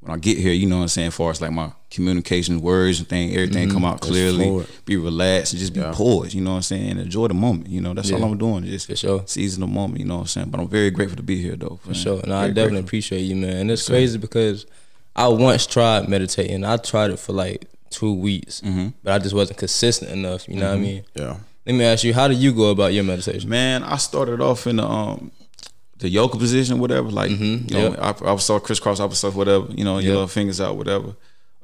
when 0.00 0.12
I 0.12 0.18
get 0.18 0.38
here, 0.38 0.52
you 0.52 0.66
know 0.66 0.76
what 0.78 0.82
I'm 0.82 0.88
saying, 0.88 1.08
as 1.08 1.14
far 1.14 1.30
as 1.30 1.40
like 1.40 1.52
my 1.52 1.72
communication, 1.90 2.62
words 2.62 3.00
and 3.00 3.08
thing, 3.08 3.34
everything 3.34 3.68
mm-hmm. 3.68 3.76
come 3.76 3.84
out 3.84 4.00
clearly, 4.00 4.64
be 4.86 4.96
relaxed 4.96 5.52
and 5.52 5.60
just 5.60 5.74
be 5.74 5.82
poised, 5.92 6.32
you 6.32 6.40
know 6.40 6.52
what 6.52 6.56
I'm 6.56 6.62
saying, 6.62 6.90
and 6.90 7.00
enjoy 7.00 7.28
the 7.28 7.34
moment. 7.34 7.68
You 7.68 7.82
know, 7.82 7.92
that's 7.92 8.10
all 8.10 8.24
I'm 8.24 8.38
doing. 8.38 8.64
Just 8.64 8.86
For 8.86 8.96
sure. 8.96 9.22
seizing 9.26 9.60
the 9.60 9.66
moment, 9.66 10.00
you 10.00 10.06
know 10.06 10.16
what 10.16 10.20
I'm 10.22 10.26
saying. 10.28 10.50
But 10.50 10.60
I'm 10.60 10.68
very 10.68 10.90
grateful 10.90 11.16
to 11.16 11.22
be 11.22 11.40
here 11.40 11.56
though. 11.56 11.78
For 11.82 11.94
sure. 11.94 12.22
No, 12.26 12.36
I 12.36 12.48
definitely 12.48 12.80
appreciate 12.80 13.20
you, 13.20 13.36
man. 13.36 13.56
And 13.56 13.70
it's 13.70 13.86
crazy 13.86 14.16
because 14.18 14.66
I 15.14 15.28
once 15.28 15.66
tried 15.66 16.08
meditating. 16.08 16.64
I 16.64 16.78
tried 16.78 17.10
it 17.10 17.18
for 17.18 17.32
like 17.34 17.66
two 17.90 18.14
weeks, 18.14 18.62
mm-hmm. 18.62 18.88
but 19.02 19.12
I 19.12 19.18
just 19.18 19.34
wasn't 19.34 19.58
consistent 19.58 20.10
enough. 20.12 20.48
You 20.48 20.56
know 20.56 20.66
what 20.66 20.72
I 20.72 20.74
mm-hmm. 20.76 20.82
mean? 20.82 21.04
Yeah. 21.14 21.36
Let 21.66 21.74
me 21.74 21.84
ask 21.84 22.04
you, 22.04 22.14
how 22.14 22.26
do 22.26 22.34
you 22.34 22.52
go 22.52 22.70
about 22.70 22.94
your 22.94 23.04
meditation? 23.04 23.50
Man, 23.50 23.82
I 23.82 23.98
started 23.98 24.40
off 24.40 24.66
in 24.66 24.76
the 24.76 24.86
um 24.86 25.30
the 26.00 26.08
yoga 26.08 26.36
position, 26.36 26.78
whatever. 26.78 27.08
Like 27.08 27.30
you 27.30 27.60
know, 27.70 27.90
yep. 27.90 28.22
I, 28.22 28.32
I 28.32 28.36
saw 28.36 28.58
crisscross 28.58 29.00
opposite, 29.00 29.34
whatever. 29.34 29.66
You 29.70 29.84
know, 29.84 29.98
your 29.98 30.12
little 30.12 30.28
fingers 30.28 30.60
out, 30.60 30.76
whatever. 30.76 31.14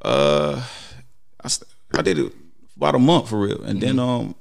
Uh, 0.00 0.62
I 1.42 1.48
I 1.94 2.02
did 2.02 2.18
it 2.18 2.32
about 2.76 2.94
a 2.94 2.98
month 2.98 3.28
for 3.28 3.40
real, 3.40 3.62
and 3.62 3.80
then 3.80 3.98
um 3.98 4.34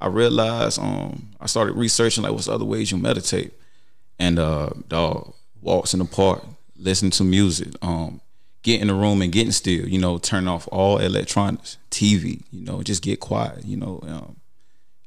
I 0.00 0.06
realized 0.06 0.78
um 0.78 1.30
I 1.40 1.46
started 1.46 1.74
researching 1.74 2.22
like 2.22 2.32
what's 2.32 2.48
other 2.48 2.64
ways 2.64 2.90
you 2.90 2.98
meditate, 2.98 3.52
and 4.18 4.38
uh 4.38 4.70
dog 4.88 5.34
walks 5.60 5.92
in 5.92 6.00
the 6.00 6.06
park, 6.06 6.44
listening 6.76 7.10
to 7.12 7.24
music, 7.24 7.68
um 7.82 8.20
get 8.62 8.80
in 8.80 8.86
the 8.86 8.94
room 8.94 9.22
and 9.22 9.32
getting 9.32 9.52
still. 9.52 9.88
You 9.88 9.98
know, 9.98 10.18
turn 10.18 10.46
off 10.46 10.68
all 10.70 10.98
electronics, 10.98 11.78
TV. 11.90 12.42
You 12.52 12.64
know, 12.64 12.82
just 12.82 13.02
get 13.02 13.20
quiet. 13.20 13.64
You 13.64 13.76
know. 13.76 14.00
Um, 14.02 14.36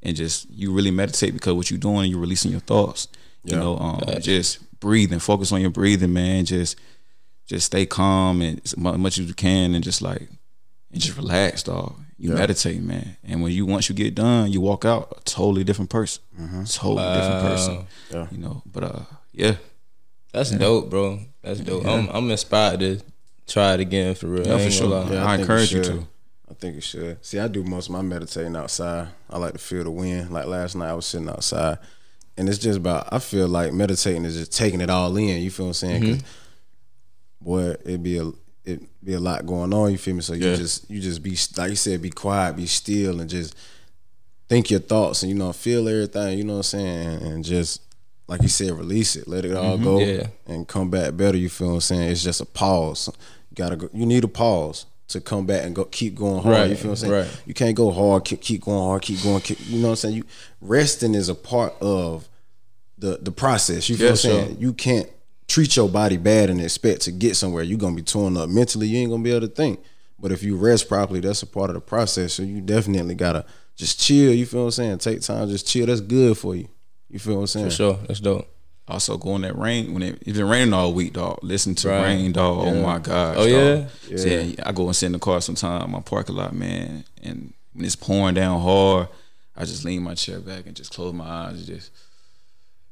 and 0.04 0.16
just 0.16 0.48
you 0.52 0.72
really 0.72 0.92
meditate 0.92 1.34
because 1.34 1.54
what 1.54 1.72
you're 1.72 1.80
doing, 1.80 2.12
you're 2.12 2.20
releasing 2.20 2.52
your 2.52 2.60
thoughts. 2.60 3.08
You 3.46 3.58
know, 3.58 3.78
um, 3.78 4.02
just 4.22 4.60
breathing, 4.80 5.20
focus 5.20 5.52
on 5.52 5.62
your 5.62 5.70
breathing, 5.70 6.14
man. 6.14 6.46
Just 6.46 6.80
just 7.46 7.68
stay 7.68 7.86
calm 7.86 8.42
and 8.42 8.60
as 8.64 8.76
much 8.78 9.18
as 9.18 9.28
you 9.28 9.34
can, 9.34 9.76
and 9.76 9.84
just 9.84 10.02
like 10.02 10.28
and 10.92 11.02
just 11.02 11.18
relax, 11.18 11.64
dog. 11.64 11.96
You 12.18 12.32
meditate, 12.32 12.82
man. 12.82 13.18
And 13.26 13.44
when 13.44 13.52
you 13.52 13.66
once 13.66 13.90
you 13.90 13.96
get 13.96 14.16
done, 14.16 14.52
you 14.52 14.62
walk 14.62 14.86
out 14.86 15.14
a 15.18 15.24
totally 15.26 15.66
different 15.66 15.90
person, 15.90 16.24
totally 16.66 17.14
different 17.14 17.42
person. 17.42 17.88
Yeah. 18.10 18.28
You 18.32 18.38
know, 18.38 18.64
but 18.66 18.84
uh, 18.84 19.00
yeah, 19.34 19.56
That's 20.32 20.52
dope, 20.52 20.90
bro. 20.90 21.20
That's 21.44 21.60
dope. 21.60 21.86
I'm 21.86 22.08
I'm 22.10 22.32
inspired 22.32 22.80
to 22.80 23.02
try 23.48 23.74
it 23.74 23.82
again 23.82 24.16
for 24.16 24.28
real. 24.28 24.48
Yeah, 24.48 24.58
for 24.58 24.72
sure. 24.72 24.90
gonna. 24.90 25.14
Yeah. 25.14 25.26
I 25.26 25.32
think 25.32 25.42
encourage 25.42 25.74
you 25.74 25.84
to. 25.84 26.08
I 26.50 26.54
think 26.54 26.76
you 26.76 26.82
should. 26.82 27.26
See, 27.26 27.38
I 27.38 27.50
do 27.50 27.64
most 27.64 27.88
of 27.88 27.92
my 27.94 28.02
meditating 28.02 28.56
outside. 28.56 29.10
I 29.30 29.38
like 29.38 29.54
to 29.54 29.60
feel 29.60 29.84
the 29.84 29.92
wind. 29.92 30.32
Like 30.32 30.46
last 30.46 30.76
night, 30.76 30.90
I 30.90 30.94
was 30.94 31.06
sitting 31.06 31.28
outside, 31.28 31.80
and 32.38 32.50
it's 32.50 32.58
just 32.58 32.78
about. 32.78 33.08
I 33.12 33.20
feel 33.20 33.48
like 33.48 33.74
meditating 33.74 34.26
is 34.26 34.36
just 34.38 34.52
taking 34.56 34.82
it 34.82 34.90
all 34.90 35.16
in. 35.18 35.42
You 35.42 35.52
feel 35.52 35.68
what 35.68 35.70
I'm 35.70 35.74
saying? 35.74 36.02
Mm-hmm. 36.04 36.14
'Cause, 36.14 36.24
boy, 37.42 37.70
it'd 37.86 38.04
be 38.04 38.18
a 38.18 38.32
it 38.66 38.82
be 39.04 39.14
a 39.14 39.20
lot 39.20 39.46
going 39.46 39.74
on. 39.74 39.92
You 39.92 39.98
feel 39.98 40.16
me? 40.16 40.22
So 40.22 40.34
you 40.34 40.50
Yeah. 40.50 40.56
just 40.56 40.90
you 40.90 41.00
just 41.00 41.22
be 41.22 41.38
like 41.58 41.70
you 41.70 41.76
said, 41.76 42.02
be 42.02 42.10
quiet, 42.10 42.56
be 42.56 42.66
still, 42.66 43.20
and 43.22 43.30
just 43.30 43.56
think 44.50 44.70
your 44.70 44.80
thoughts, 44.80 45.24
and 45.24 45.32
you 45.32 45.38
know, 45.38 45.54
feel 45.54 45.88
everything. 45.88 46.38
You 46.38 46.44
know 46.44 46.54
what 46.54 46.74
I'm 46.74 46.80
saying? 46.80 47.08
And, 47.08 47.22
and 47.34 47.44
just 47.46 47.82
like 48.28 48.42
you 48.42 48.48
said, 48.48 48.72
release 48.72 49.16
it, 49.16 49.28
let 49.28 49.46
it 49.46 49.56
all 49.56 49.76
mm-hmm. 49.76 49.84
go, 49.84 50.00
Yeah. 50.00 50.28
and 50.48 50.68
come 50.68 50.90
back 50.90 51.16
better. 51.16 51.38
You 51.38 51.50
feel 51.50 51.68
what 51.68 51.74
I'm 51.76 51.82
saying? 51.82 52.10
It's 52.12 52.24
just 52.24 52.42
a 52.42 52.46
pause. 52.46 53.08
You 53.52 53.56
gotta 53.56 53.76
go. 53.76 53.90
You 53.94 54.06
need 54.06 54.24
a 54.24 54.28
pause 54.28 54.86
to 55.08 55.22
come 55.22 55.46
back 55.46 55.64
and 55.66 55.76
go 55.76 55.86
keep 55.86 56.16
going 56.16 56.42
hard. 56.42 56.56
Right, 56.56 56.70
You 56.72 56.76
feel 56.76 56.92
what 56.92 57.04
I'm 57.04 57.10
saying? 57.10 57.14
right. 57.14 57.42
You 57.46 57.54
can't 57.54 57.76
go 57.76 57.92
hard, 57.92 58.26
keep, 58.26 58.42
keep 58.42 58.62
going 58.64 58.80
hard, 58.80 59.02
keep 59.04 59.22
going. 59.22 59.42
Keep, 59.42 59.60
you 59.68 59.78
know 59.78 59.88
what 59.88 59.90
I'm 59.92 59.96
saying? 59.98 60.16
You 60.16 60.24
resting 60.62 61.14
is 61.14 61.30
a 61.30 61.36
part 61.36 61.74
of 61.82 62.28
the 62.98 63.20
the 63.22 63.32
process. 63.32 63.90
You 63.90 63.98
feel 63.98 64.06
Yeah, 64.06 64.12
what 64.12 64.26
I'm 64.26 64.32
saying? 64.32 64.48
sure. 64.54 64.58
You 64.62 64.74
can't 64.74 65.10
treat 65.48 65.76
your 65.76 65.90
body 65.90 66.18
bad 66.18 66.50
and 66.50 66.60
expect 66.62 67.02
to 67.02 67.12
get 67.12 67.36
somewhere. 67.36 67.62
You're 67.64 67.78
gonna 67.78 67.96
be 67.96 68.02
torn 68.02 68.36
up 68.38 68.50
mentally. 68.50 68.88
You 68.88 69.00
ain't 69.00 69.12
gonna 69.12 69.22
be 69.24 69.32
able 69.32 69.48
to 69.48 69.54
think. 69.54 69.80
But 70.18 70.32
if 70.32 70.42
you 70.44 70.56
rest 70.56 70.88
properly, 70.88 71.20
that's 71.20 71.44
a 71.44 71.48
part 71.48 71.70
of 71.70 71.74
the 71.76 71.82
process. 71.82 72.34
So 72.34 72.44
you 72.44 72.62
definitely 72.62 73.16
gotta 73.16 73.46
just 73.76 74.00
chill. 74.00 74.34
You 74.34 74.46
feel 74.46 74.62
what 74.62 74.66
I'm 74.68 74.72
saying? 74.72 74.98
Take 75.00 75.22
time, 75.22 75.50
just 75.50 75.68
chill. 75.68 75.86
That's 75.86 76.00
good 76.02 76.38
for 76.38 76.56
you. 76.56 76.68
You 77.10 77.20
feel 77.20 77.36
what 77.36 77.42
I'm 77.42 77.48
saying? 77.48 77.66
For 77.68 77.72
sure. 77.76 78.00
That's 78.08 78.22
dope. 78.22 78.48
Also, 78.88 79.18
go 79.18 79.36
in 79.36 79.42
that 79.42 79.58
rain 79.58 79.94
when 79.94 80.04
it, 80.04 80.20
it's 80.22 80.38
been 80.38 80.48
raining 80.48 80.74
all 80.74 80.94
week, 80.94 81.14
dog. 81.14 81.40
Listen 81.42 81.74
to 81.76 81.90
Right. 81.90 82.04
rain, 82.04 82.32
dog. 82.32 82.68
Oh 82.68 82.82
my 82.82 83.00
gosh. 83.00 83.36
Oh, 83.38 83.50
dog. 83.50 83.90
yeah? 84.10 84.18
So, 84.18 84.28
yeah, 84.28 84.64
I 84.64 84.72
go 84.74 84.86
and 84.86 84.96
sit 84.96 85.08
in 85.08 85.12
the 85.14 85.20
car 85.20 85.42
sometime, 85.42 85.90
my 85.92 86.02
parking 86.02 86.36
lot, 86.36 86.54
man. 86.54 87.04
And 87.24 87.54
when 87.74 87.84
it's 87.86 87.96
pouring 87.96 88.36
down 88.36 88.62
hard, 88.62 89.08
I 89.58 89.66
just 89.66 89.84
lean 89.86 90.04
my 90.04 90.14
chair 90.14 90.40
back 90.40 90.68
and 90.68 90.76
just 90.76 90.94
close 90.94 91.14
my 91.14 91.26
eyes 91.28 91.56
and 91.58 91.66
just 91.66 91.90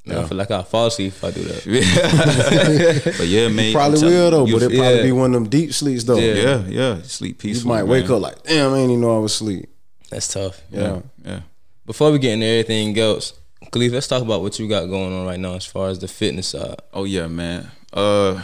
Man, 0.06 0.18
I 0.18 0.26
feel 0.28 0.38
like 0.38 0.52
I 0.52 0.64
fall 0.64 0.88
asleep 0.88 1.14
if 1.14 1.24
I 1.24 1.32
do 1.32 1.44
that. 1.44 3.14
but 3.18 3.28
yeah, 3.28 3.48
man. 3.48 3.72
Probably 3.74 4.02
will 4.02 4.32
though, 4.32 4.46
you, 4.46 4.54
but 4.56 4.64
it 4.64 4.72
you- 4.72 4.78
probably 4.80 4.98
yeah. 4.98 5.04
be 5.04 5.12
one 5.14 5.34
of 5.34 5.42
them 5.44 5.50
deep 5.50 5.74
sleeps 5.74 6.04
though. 6.04 6.18
Yeah. 6.18 6.34
yeah, 6.34 6.64
yeah. 6.68 7.02
Sleep 7.04 7.42
You 7.44 7.50
peacefully. 7.54 7.76
might 7.76 7.84
wake 7.84 8.10
up 8.10 8.22
like, 8.22 8.44
damn, 8.44 8.74
I 8.74 8.80
ain't 8.80 8.90
even 8.90 9.00
know 9.02 9.16
I 9.16 9.20
was 9.20 9.34
asleep. 9.34 9.70
That's 10.10 10.28
tough. 10.28 10.62
Yeah. 10.72 11.02
Yeah. 11.24 11.42
Before 11.86 12.12
we 12.12 12.20
get 12.20 12.34
into 12.34 12.46
everything 12.46 12.98
else, 13.00 13.34
Khalif, 13.72 13.92
let's 13.92 14.08
talk 14.08 14.22
about 14.22 14.42
what 14.42 14.60
you 14.60 14.68
got 14.68 14.86
going 14.86 15.14
on 15.14 15.26
right 15.26 15.40
now 15.40 15.56
as 15.56 15.66
far 15.66 15.90
as 15.90 16.00
the 16.00 16.08
fitness 16.08 16.50
side. 16.50 16.80
Oh 16.94 17.06
yeah, 17.06 17.28
man. 17.28 17.72
Uh 17.92 18.42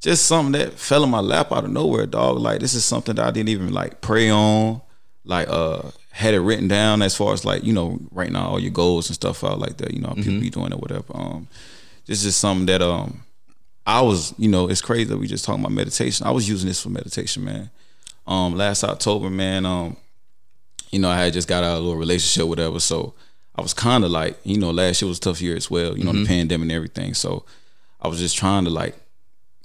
just 0.00 0.26
something 0.26 0.52
that 0.52 0.74
fell 0.74 1.02
in 1.04 1.10
my 1.10 1.20
lap 1.20 1.50
out 1.50 1.64
of 1.64 1.70
nowhere, 1.70 2.06
dog. 2.06 2.38
Like 2.38 2.60
this 2.60 2.74
is 2.74 2.84
something 2.84 3.16
that 3.16 3.26
I 3.26 3.30
didn't 3.30 3.48
even 3.48 3.72
like 3.72 4.00
pray 4.00 4.30
on. 4.30 4.80
Like 5.24 5.48
uh 5.48 5.90
had 6.10 6.34
it 6.34 6.40
written 6.40 6.68
down 6.68 7.02
as 7.02 7.14
far 7.16 7.32
as 7.32 7.44
like, 7.44 7.64
you 7.64 7.72
know, 7.72 7.98
right 8.10 8.30
now 8.30 8.48
all 8.48 8.60
your 8.60 8.70
goals 8.70 9.08
and 9.08 9.14
stuff 9.14 9.44
out 9.44 9.58
like 9.58 9.76
that, 9.78 9.92
you 9.92 10.00
know, 10.00 10.14
people 10.14 10.40
be 10.40 10.50
doing 10.50 10.72
it, 10.72 10.80
whatever. 10.80 11.04
Um 11.14 11.48
this 12.06 12.24
is 12.24 12.36
something 12.36 12.66
that 12.66 12.82
um 12.82 13.22
I 13.86 14.02
was, 14.02 14.34
you 14.38 14.48
know, 14.48 14.68
it's 14.68 14.82
crazy 14.82 15.04
that 15.04 15.18
we 15.18 15.26
just 15.26 15.44
talking 15.44 15.62
about 15.62 15.72
meditation. 15.72 16.26
I 16.26 16.30
was 16.30 16.48
using 16.48 16.68
this 16.68 16.82
for 16.82 16.90
meditation, 16.90 17.44
man. 17.44 17.70
Um 18.26 18.54
last 18.56 18.84
October, 18.84 19.30
man, 19.30 19.66
um, 19.66 19.96
you 20.90 20.98
know, 20.98 21.10
I 21.10 21.16
had 21.16 21.32
just 21.32 21.48
got 21.48 21.64
out 21.64 21.72
of 21.72 21.78
a 21.78 21.80
little 21.80 21.96
relationship, 21.96 22.48
whatever. 22.48 22.80
So 22.80 23.14
I 23.58 23.60
was 23.60 23.74
kind 23.74 24.04
of 24.04 24.12
like, 24.12 24.38
you 24.44 24.56
know, 24.56 24.70
last 24.70 25.02
year 25.02 25.08
was 25.08 25.18
a 25.18 25.20
tough 25.20 25.40
year 25.42 25.56
as 25.56 25.68
well, 25.68 25.98
you 25.98 26.04
know, 26.04 26.12
the 26.12 26.24
pandemic 26.24 26.62
and 26.66 26.72
everything. 26.72 27.12
So 27.14 27.44
I 28.00 28.06
was 28.06 28.20
just 28.20 28.36
trying 28.36 28.62
to 28.64 28.70
like 28.70 28.94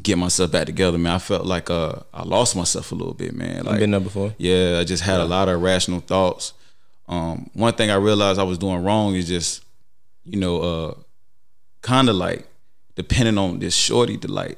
get 0.02 0.18
myself 0.18 0.52
back 0.52 0.66
together, 0.66 0.98
man. 0.98 1.14
I 1.14 1.20
felt 1.20 1.46
like 1.46 1.70
uh 1.70 1.98
I 2.12 2.24
lost 2.24 2.56
myself 2.56 2.92
a 2.92 2.96
little 2.96 3.14
bit, 3.14 3.36
man. 3.36 3.66
Like 3.66 3.76
I've 3.76 3.80
been 3.80 3.92
there 3.92 4.00
before. 4.00 4.34
yeah, 4.40 4.80
I 4.80 4.84
just 4.84 5.04
had 5.04 5.20
a 5.20 5.26
lot 5.26 5.48
of 5.48 5.54
irrational 5.56 6.00
thoughts. 6.00 6.54
Um, 7.08 7.50
one 7.54 7.74
thing 7.74 7.92
I 7.92 7.96
realized 7.96 8.40
I 8.40 8.44
was 8.44 8.58
doing 8.58 8.82
wrong 8.84 9.14
is 9.14 9.28
just, 9.28 9.64
you 10.26 10.40
know, 10.40 10.62
uh, 10.62 10.94
kind 11.82 12.10
of 12.10 12.16
like 12.16 12.48
depending 12.96 13.38
on 13.38 13.60
this 13.60 13.76
shorty 13.76 14.18
to 14.18 14.28
like 14.32 14.58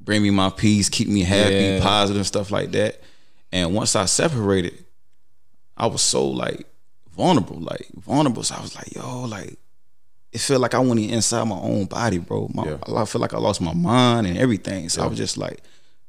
bring 0.00 0.22
me 0.22 0.30
my 0.30 0.48
peace, 0.50 0.88
keep 0.88 1.08
me 1.08 1.20
happy, 1.20 1.54
Yeah. 1.54 1.80
positive 1.82 2.26
stuff 2.26 2.50
like 2.50 2.70
that. 2.72 3.00
And 3.52 3.74
once 3.74 3.94
I 3.94 4.06
separated, 4.06 4.84
I 5.76 5.86
was 5.88 6.00
so 6.00 6.26
like 6.26 6.66
vulnerable, 7.14 7.60
like 7.60 7.86
vulnerable. 7.94 8.42
So 8.42 8.54
I 8.56 8.60
was 8.60 8.74
like, 8.74 8.94
yo, 8.94 9.22
like 9.22 9.58
it 10.32 10.40
felt 10.40 10.60
like 10.60 10.74
I 10.74 10.80
went 10.80 10.98
inside 11.00 11.44
my 11.44 11.56
own 11.58 11.84
body, 11.86 12.18
bro. 12.18 12.50
My, 12.52 12.64
Yeah. 12.66 12.78
I 12.96 13.04
feel 13.04 13.20
like 13.20 13.34
I 13.34 13.38
lost 13.38 13.60
my 13.60 13.72
mind 13.74 14.26
and 14.26 14.36
everything. 14.36 14.88
So 14.88 15.02
I 15.02 15.06
was 15.06 15.16
just 15.18 15.36
like, 15.38 15.60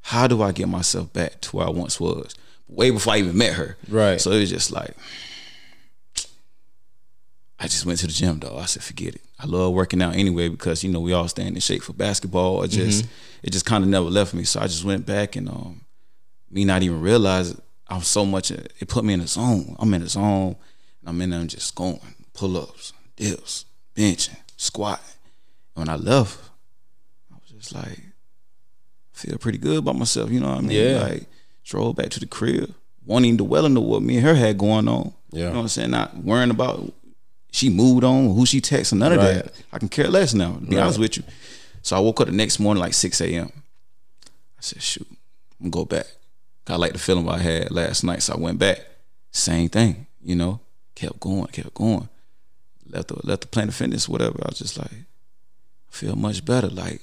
how 0.01 0.27
do 0.27 0.41
I 0.41 0.51
get 0.51 0.67
myself 0.67 1.13
back 1.13 1.41
to 1.41 1.55
where 1.55 1.67
I 1.67 1.69
once 1.69 1.99
was? 1.99 2.33
Way 2.67 2.89
before 2.89 3.13
I 3.13 3.17
even 3.19 3.37
met 3.37 3.53
her. 3.53 3.77
Right. 3.87 4.19
So 4.19 4.31
it 4.31 4.39
was 4.39 4.49
just 4.49 4.71
like, 4.71 4.95
I 7.59 7.67
just 7.67 7.85
went 7.85 7.99
to 7.99 8.07
the 8.07 8.13
gym 8.13 8.39
though. 8.39 8.57
I 8.57 8.65
said, 8.65 8.83
forget 8.83 9.15
it. 9.15 9.21
I 9.39 9.45
love 9.45 9.73
working 9.73 10.01
out 10.01 10.15
anyway 10.15 10.49
because 10.49 10.83
you 10.83 10.91
know 10.91 10.99
we 10.99 11.13
all 11.13 11.27
stand 11.27 11.55
in 11.55 11.61
shape 11.61 11.83
for 11.83 11.93
basketball. 11.93 12.63
It 12.63 12.69
just 12.69 13.05
it 13.43 13.51
just 13.51 13.65
kind 13.65 13.83
of 13.83 13.89
never 13.89 14.09
left 14.09 14.33
me. 14.33 14.43
So 14.43 14.59
I 14.59 14.63
just 14.67 14.83
went 14.83 15.05
back 15.05 15.35
and 15.35 15.49
um, 15.49 15.81
me 16.49 16.65
not 16.65 16.83
even 16.83 17.01
realize 17.01 17.55
I 17.87 17.97
was 17.97 18.07
so 18.07 18.25
much. 18.25 18.51
It 18.51 18.87
put 18.87 19.05
me 19.05 19.13
in 19.13 19.19
the 19.19 19.27
zone. 19.27 19.75
I'm 19.79 19.93
in 19.93 20.01
the 20.01 20.09
zone. 20.09 20.55
I'm 21.05 21.21
in 21.21 21.29
there 21.29 21.43
just 21.45 21.75
going 21.75 21.99
pull 22.33 22.57
ups, 22.57 22.93
dips, 23.15 23.65
benching, 23.95 24.35
squatting. 24.57 25.05
And 25.75 25.87
when 25.87 25.89
I 25.89 25.95
left, 25.97 26.37
I 27.31 27.35
was 27.41 27.49
just 27.63 27.73
like, 27.75 27.99
feel 29.13 29.37
pretty 29.37 29.57
good 29.57 29.77
about 29.79 29.95
myself. 29.95 30.29
You 30.31 30.39
know 30.39 30.49
what 30.49 30.57
I 30.57 30.61
mean? 30.61 30.71
Yeah. 30.71 30.99
Like 31.01 31.23
drove 31.63 31.95
back 31.95 32.09
to 32.11 32.19
the 32.19 32.25
crib, 32.27 32.73
wanting 33.05 33.37
to 33.37 33.43
well 33.43 33.65
into 33.65 33.81
what 33.81 34.01
me 34.01 34.17
and 34.17 34.25
her 34.25 34.35
had 34.35 34.57
going 34.57 34.87
on. 34.87 35.13
Yeah. 35.31 35.39
You 35.39 35.49
know 35.49 35.55
what 35.55 35.61
I'm 35.61 35.67
saying? 35.69 35.91
Not 35.91 36.15
worrying 36.17 36.51
about 36.51 36.91
she 37.51 37.69
moved 37.69 38.03
on, 38.03 38.35
who 38.35 38.45
she 38.45 38.59
texting, 38.59 38.97
none 38.97 39.13
of 39.13 39.17
Right. 39.19 39.35
that. 39.45 39.53
I 39.71 39.79
can 39.79 39.87
care 39.87 40.09
less 40.09 40.33
now, 40.33 40.55
to 40.55 40.59
be 40.65 40.77
honest 40.77 40.99
with 40.99 41.15
you. 41.17 41.23
So 41.81 41.95
I 41.95 41.99
woke 41.99 42.19
up 42.19 42.27
the 42.27 42.33
next 42.33 42.59
morning 42.59 42.81
like 42.81 42.93
6 42.93 43.21
a.m. 43.21 43.49
I 44.57 44.61
said, 44.61 44.81
shoot, 44.81 45.07
I'm 45.61 45.69
gonna 45.69 45.71
go 45.71 45.85
back. 45.85 46.07
I 46.67 46.75
like 46.75 46.93
the 46.93 46.99
feeling 46.99 47.29
I 47.29 47.37
had 47.37 47.71
last 47.71 48.03
night, 48.03 48.23
so 48.23 48.33
I 48.33 48.37
went 48.37 48.59
back. 48.59 48.79
Same 49.31 49.69
thing, 49.69 50.07
you 50.21 50.35
know, 50.35 50.59
kept 50.95 51.19
going, 51.19 51.47
kept 51.47 51.73
going. 51.73 52.09
Left 52.89 53.07
the 53.09 53.19
left 53.23 53.41
the 53.41 53.47
Planet 53.47 53.73
Fitness, 53.73 54.07
whatever. 54.09 54.39
I 54.43 54.49
was 54.49 54.59
just 54.59 54.77
like, 54.77 54.91
I 54.91 55.91
feel 55.91 56.15
much 56.15 56.45
better. 56.45 56.67
Like 56.67 57.01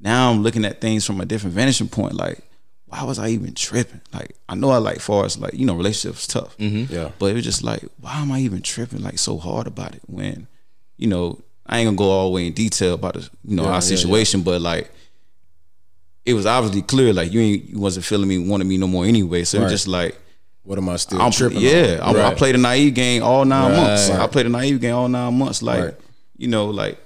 now 0.00 0.30
I'm 0.30 0.42
looking 0.42 0.64
at 0.64 0.80
things 0.80 1.04
from 1.06 1.20
a 1.20 1.24
different 1.24 1.54
vantage 1.54 1.90
point. 1.90 2.14
Like, 2.14 2.40
why 2.86 3.02
was 3.04 3.18
I 3.18 3.28
even 3.28 3.54
tripping? 3.54 4.00
Like, 4.12 4.36
I 4.48 4.54
know 4.54 4.70
I 4.70 4.78
like 4.78 5.00
far 5.00 5.24
as 5.24 5.38
like, 5.38 5.54
you 5.54 5.66
know, 5.66 5.74
relationships 5.74 6.26
tough. 6.26 6.56
Mm-hmm. 6.58 6.92
Yeah. 6.92 7.10
But 7.18 7.26
it 7.26 7.34
was 7.34 7.44
just 7.44 7.62
like, 7.62 7.82
why 8.00 8.20
am 8.20 8.30
I 8.32 8.40
even 8.40 8.62
tripping 8.62 9.02
like 9.02 9.18
so 9.18 9.38
hard 9.38 9.66
about 9.66 9.94
it 9.94 10.02
when, 10.06 10.46
you 10.96 11.08
know, 11.08 11.40
I 11.66 11.78
ain't 11.78 11.86
gonna 11.86 11.96
go 11.96 12.10
all 12.10 12.28
the 12.28 12.34
way 12.34 12.46
in 12.46 12.52
detail 12.52 12.94
about 12.94 13.14
the, 13.14 13.28
you 13.44 13.56
know, 13.56 13.64
Yeah, 13.64 13.68
our 13.70 13.74
yeah, 13.76 13.80
situation, 13.80 14.42
but 14.42 14.60
like 14.60 14.90
it 16.26 16.34
was 16.34 16.46
obviously 16.46 16.82
clear 16.82 17.12
like 17.12 17.32
you 17.32 17.40
ain't 17.40 17.70
you 17.70 17.78
wasn't 17.78 18.04
feeling 18.04 18.28
me, 18.28 18.38
wanted 18.38 18.66
me 18.66 18.76
no 18.76 18.86
more 18.86 19.04
anyway. 19.04 19.44
So 19.44 19.58
it 19.58 19.62
was 19.62 19.72
just 19.72 19.88
like 19.88 20.18
What 20.64 20.78
am 20.78 20.88
I 20.88 20.96
still 20.96 21.20
I'm 21.20 21.30
tripping? 21.30 21.60
Yeah, 21.60 21.98
on? 22.02 22.16
I'm, 22.16 22.32
I 22.32 22.34
played 22.34 22.54
a 22.54 22.58
naive 22.58 22.94
game 22.94 23.22
all 23.22 23.44
nine 23.44 23.70
Right. 23.70 23.76
months. 23.76 24.10
I 24.10 24.26
played 24.26 24.46
a 24.46 24.48
naive 24.48 24.80
game 24.80 24.94
all 24.94 25.08
nine 25.08 25.38
months. 25.38 25.62
Like, 25.62 25.84
Right. 25.84 25.94
you 26.38 26.48
know, 26.48 26.66
like 26.66 26.98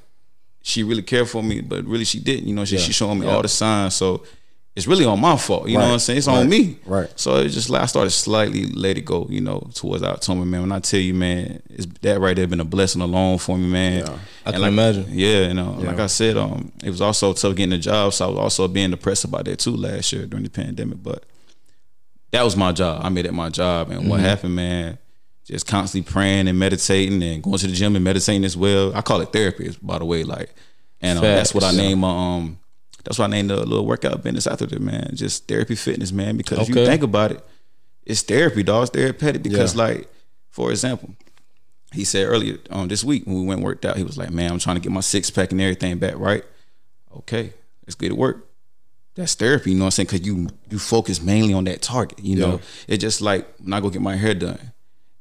she 0.63 0.83
really 0.85 1.03
cared 1.03 1.29
for 1.29 1.43
me, 1.43 1.61
but 1.61 1.85
really 1.85 2.05
she 2.05 2.21
didn't. 2.21 2.47
You 2.47 2.55
know, 2.55 2.65
she 2.65 2.77
Yeah. 2.77 2.83
she 2.83 2.93
showing 2.93 3.19
me 3.19 3.27
all 3.27 3.43
the 3.43 3.49
signs. 3.49 3.95
So 3.95 4.23
it's 4.77 4.87
really 4.87 5.05
on 5.05 5.19
my 5.21 5.37
fault. 5.37 5.69
You 5.69 5.75
know 5.77 5.87
what 5.87 5.93
I'm 5.95 5.99
saying? 5.99 6.19
It's 6.19 6.29
Right. 6.29 6.37
on 6.39 6.49
me. 6.49 6.77
Right. 6.87 7.09
So 7.17 7.39
it's 7.39 7.53
just 7.55 7.69
like 7.69 7.83
I 7.83 7.87
started 7.87 8.11
slightly 8.11 8.67
let 8.67 8.97
it 8.97 9.05
go. 9.05 9.27
You 9.29 9.41
know, 9.41 9.69
towards 9.75 10.05
October, 10.05 10.45
man. 10.45 10.61
When 10.61 10.71
I 10.73 10.79
tell 10.79 11.01
you, 11.01 11.15
man, 11.15 11.61
it's 11.69 11.87
that 12.03 12.21
right 12.21 12.37
there 12.37 12.47
been 12.47 12.61
a 12.61 12.65
blessing 12.65 13.01
alone 13.03 13.39
for 13.39 13.59
me, 13.59 13.67
man. 13.67 14.01
Yeah. 14.05 14.11
I 14.13 14.15
And 14.47 14.53
can 14.55 14.61
like- 14.63 14.69
imagine. 14.73 15.07
Yeah, 15.11 15.49
you 15.49 15.55
know, 15.55 15.77
Yeah. 15.81 15.89
like 15.89 15.99
I 15.99 16.07
said, 16.07 16.37
um, 16.37 16.71
it 16.85 16.91
was 16.91 17.01
also 17.01 17.33
tough 17.33 17.57
getting 17.57 17.73
a 17.73 17.79
job, 17.79 18.13
so 18.15 18.27
I 18.27 18.29
was 18.29 18.39
also 18.39 18.69
being 18.69 18.91
depressed 18.93 19.25
about 19.25 19.47
that 19.47 19.59
too 19.59 19.77
last 19.77 20.13
year 20.13 20.27
during 20.27 20.45
the 20.45 20.51
pandemic. 20.51 21.03
But 21.03 21.25
that 22.31 22.43
was 22.43 22.57
my 22.57 22.73
job. 22.73 23.05
I 23.05 23.09
made 23.09 23.27
it 23.27 23.33
my 23.35 23.49
job, 23.49 23.91
and 23.91 24.01
Mm-hmm. 24.01 24.09
what 24.11 24.21
happened, 24.21 24.55
man? 24.57 24.99
Just 25.45 25.67
constantly 25.67 26.11
praying 26.11 26.47
and 26.49 26.59
meditating 26.59 27.23
and 27.23 27.43
going 27.43 27.57
to 27.59 27.67
the 27.67 27.73
gym 27.73 27.95
and 27.97 28.05
meditating 28.05 28.45
as 28.45 28.57
well. 28.57 28.95
I 28.95 29.01
call 29.01 29.21
it 29.23 29.33
therapy, 29.33 29.75
by 29.81 29.99
the 29.99 30.05
way. 30.05 30.23
Like, 30.25 30.55
and 31.01 31.19
um, 31.19 31.25
that's 31.25 31.55
what 31.55 31.65
I 31.65 31.73
name 31.73 32.01
my 32.01 32.11
um. 32.37 32.59
That's 33.05 33.19
why 33.19 33.25
I 33.25 33.29
named 33.29 33.49
the 33.49 33.57
little 33.57 33.87
workout 33.87 34.23
business 34.23 34.47
after 34.47 34.67
it, 34.67 34.81
man. 34.81 35.13
Just 35.15 35.49
therapy 35.49 35.75
fitness, 35.75 36.13
man. 36.13 36.37
Because 36.37 36.59
if 36.59 36.69
you 36.69 36.85
think 36.85 37.03
about 37.03 37.33
it, 37.33 37.43
it's 38.05 38.21
therapy, 38.21 38.63
dog. 38.63 38.83
It's 38.83 38.91
therapeutic 38.91 39.43
because, 39.43 39.75
Yeah. 39.75 39.83
like, 39.85 40.09
for 40.51 40.71
example, 40.71 41.15
he 41.95 42.05
said 42.05 42.27
earlier 42.27 42.59
um, 42.69 42.89
this 42.89 43.03
week 43.03 43.25
when 43.27 43.37
we 43.37 43.47
went 43.47 43.59
and 43.61 43.65
worked 43.65 43.87
out, 43.87 43.97
he 43.97 44.03
was 44.03 44.19
like, 44.19 44.31
"Man, 44.31 44.51
I'm 44.53 44.59
trying 44.59 44.77
to 44.77 44.81
get 44.83 44.93
my 44.93 45.01
six 45.01 45.31
pack 45.31 45.53
and 45.53 45.61
everything 45.63 45.99
back 45.99 46.19
right." 46.19 46.45
Okay, 47.17 47.55
let's 47.87 47.95
get 47.95 48.11
it 48.13 48.19
work. 48.19 48.47
That's 49.19 49.35
therapy, 49.35 49.73
you 49.73 49.77
know 49.77 49.83
what 49.83 49.87
I'm 49.87 50.07
saying? 50.07 50.07
Because 50.07 50.25
you 50.25 50.47
you 50.71 50.79
focus 50.79 51.21
mainly 51.21 51.53
on 51.53 51.65
that 51.65 51.83
target. 51.83 52.21
You 52.21 52.37
know, 52.37 52.61
it's 52.87 53.01
just 53.01 53.21
like 53.21 53.49
when 53.59 53.73
I 53.73 53.81
go 53.81 53.91
get 53.91 54.01
my 54.01 54.15
hair 54.15 54.33
done, 54.33 54.61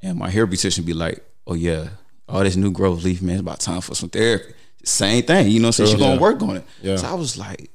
and 0.04 0.20
my 0.20 0.30
hair 0.30 0.46
beautician 0.46 0.86
be 0.86 0.94
like, 0.94 1.26
"Oh 1.48 1.56
yeah, 1.56 1.88
all 2.30 2.44
this 2.44 2.56
new 2.56 2.70
growth 2.70 3.04
leaf, 3.04 3.24
man, 3.24 3.38
it's 3.38 3.42
about 3.42 3.60
time 3.60 3.82
for 3.82 3.96
some 3.96 4.10
therapy." 4.10 4.54
Same 4.84 5.24
thing, 5.24 5.48
you 5.48 5.60
know. 5.60 5.72
So 5.72 5.84
True. 5.84 5.94
she's 5.94 6.00
gonna 6.00 6.22
work 6.22 6.40
on 6.44 6.58
it. 6.58 6.64
Yeah. 6.84 6.98
So 6.98 7.08
I 7.08 7.16
was 7.16 7.40
like, 7.40 7.72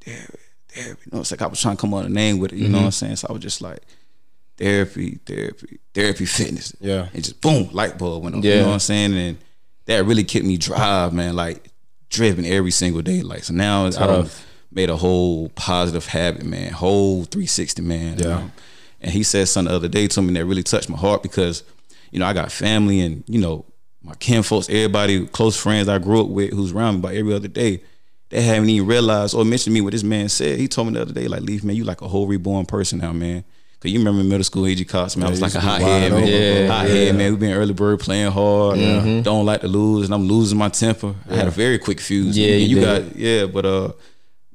therapy, 0.00 0.38
therapy. 0.70 1.02
You 1.04 1.10
know, 1.12 1.20
it's 1.20 1.30
like 1.30 1.42
I 1.42 1.46
was 1.46 1.60
trying 1.60 1.76
to 1.76 1.80
come 1.82 1.92
up 1.92 1.98
with 1.98 2.06
a 2.06 2.14
name 2.14 2.38
with 2.38 2.54
it. 2.54 2.56
You 2.56 2.68
know 2.68 2.78
what 2.78 2.84
I'm 2.84 2.88
mm-hmm. 2.88 3.06
saying? 3.06 3.16
So 3.16 3.26
I 3.28 3.34
was 3.34 3.42
just 3.42 3.60
like, 3.60 3.82
therapy, 4.56 5.20
therapy, 5.26 5.78
therapy, 5.92 6.24
fitness. 6.24 6.74
Yeah. 6.80 7.08
And 7.12 7.22
just 7.22 7.42
boom, 7.42 7.68
light 7.70 7.98
bulb 7.98 8.24
went 8.24 8.36
on. 8.36 8.42
Yeah. 8.42 8.54
You 8.54 8.60
know 8.60 8.66
what 8.68 8.72
I'm 8.72 8.78
saying? 8.78 9.14
And 9.14 9.36
that 9.84 10.06
really 10.06 10.24
kept 10.24 10.46
me 10.46 10.56
drive, 10.56 11.12
man. 11.12 11.36
Like 11.36 11.68
driven 12.08 12.46
every 12.46 12.70
single 12.70 13.02
day. 13.02 13.20
Like 13.20 13.44
so 13.44 13.52
now 13.52 13.84
I 13.88 13.90
don't. 13.90 14.44
Made 14.76 14.90
a 14.90 14.96
whole 14.96 15.48
positive 15.50 16.06
habit, 16.06 16.44
man. 16.44 16.70
Whole 16.70 17.24
360, 17.24 17.80
man. 17.82 18.18
Yeah. 18.18 18.36
Um, 18.36 18.52
and 19.00 19.10
he 19.10 19.22
said 19.22 19.48
something 19.48 19.70
the 19.72 19.76
other 19.76 19.88
day 19.88 20.06
to 20.06 20.22
me 20.22 20.34
that 20.34 20.44
really 20.44 20.62
touched 20.62 20.90
my 20.90 20.98
heart 20.98 21.22
because, 21.22 21.62
you 22.10 22.18
know, 22.20 22.26
I 22.26 22.34
got 22.34 22.52
family 22.52 23.00
and, 23.00 23.24
you 23.26 23.40
know, 23.40 23.64
my 24.02 24.14
kin 24.16 24.42
folks, 24.42 24.68
everybody, 24.68 25.26
close 25.26 25.56
friends 25.60 25.88
I 25.88 25.98
grew 25.98 26.20
up 26.20 26.28
with 26.28 26.52
who's 26.52 26.72
around 26.72 26.96
me 26.96 27.00
by 27.00 27.14
every 27.16 27.32
other 27.34 27.48
day. 27.48 27.82
They 28.28 28.42
haven't 28.42 28.68
even 28.68 28.86
realized 28.86 29.34
or 29.34 29.44
mentioned 29.44 29.72
me 29.72 29.80
what 29.80 29.92
this 29.92 30.02
man 30.02 30.28
said. 30.28 30.58
He 30.58 30.68
told 30.68 30.88
me 30.88 30.94
the 30.94 31.02
other 31.02 31.12
day, 31.14 31.26
like, 31.26 31.40
Leaf, 31.42 31.64
man, 31.64 31.74
you 31.74 31.84
like 31.84 32.02
a 32.02 32.08
whole 32.08 32.26
reborn 32.26 32.66
person 32.66 32.98
now, 32.98 33.12
man. 33.12 33.44
Cause 33.80 33.92
you 33.92 33.98
remember 33.98 34.24
middle 34.24 34.42
school, 34.44 34.66
AG 34.66 34.82
Cox, 34.86 35.16
man, 35.16 35.26
I 35.26 35.30
was 35.30 35.40
like 35.42 35.54
a 35.54 35.60
hot 35.60 35.80
head, 35.80 36.10
man. 36.10 36.20
bro. 36.22 36.74
hot 36.74 36.88
Yeah. 36.88 36.94
head, 36.94 37.14
man. 37.16 37.32
We 37.32 37.38
been 37.38 37.52
early 37.52 37.74
bird 37.74 38.00
playing 38.00 38.30
hard. 38.32 38.78
Don't 39.22 39.44
like 39.46 39.60
to 39.60 39.68
lose, 39.68 40.06
and 40.06 40.14
I'm 40.14 40.26
losing 40.26 40.56
my 40.58 40.68
temper. 40.70 41.14
I 41.30 41.34
had 41.36 41.46
a 41.46 41.50
very 41.50 41.78
quick 41.78 42.00
fuse. 42.00 42.36
Yeah, 42.38 42.52
And 42.54 42.62
you 42.62 42.76
you 42.78 42.84
got 42.84 43.16
yeah, 43.16 43.44
but 43.46 43.64
uh, 43.66 43.92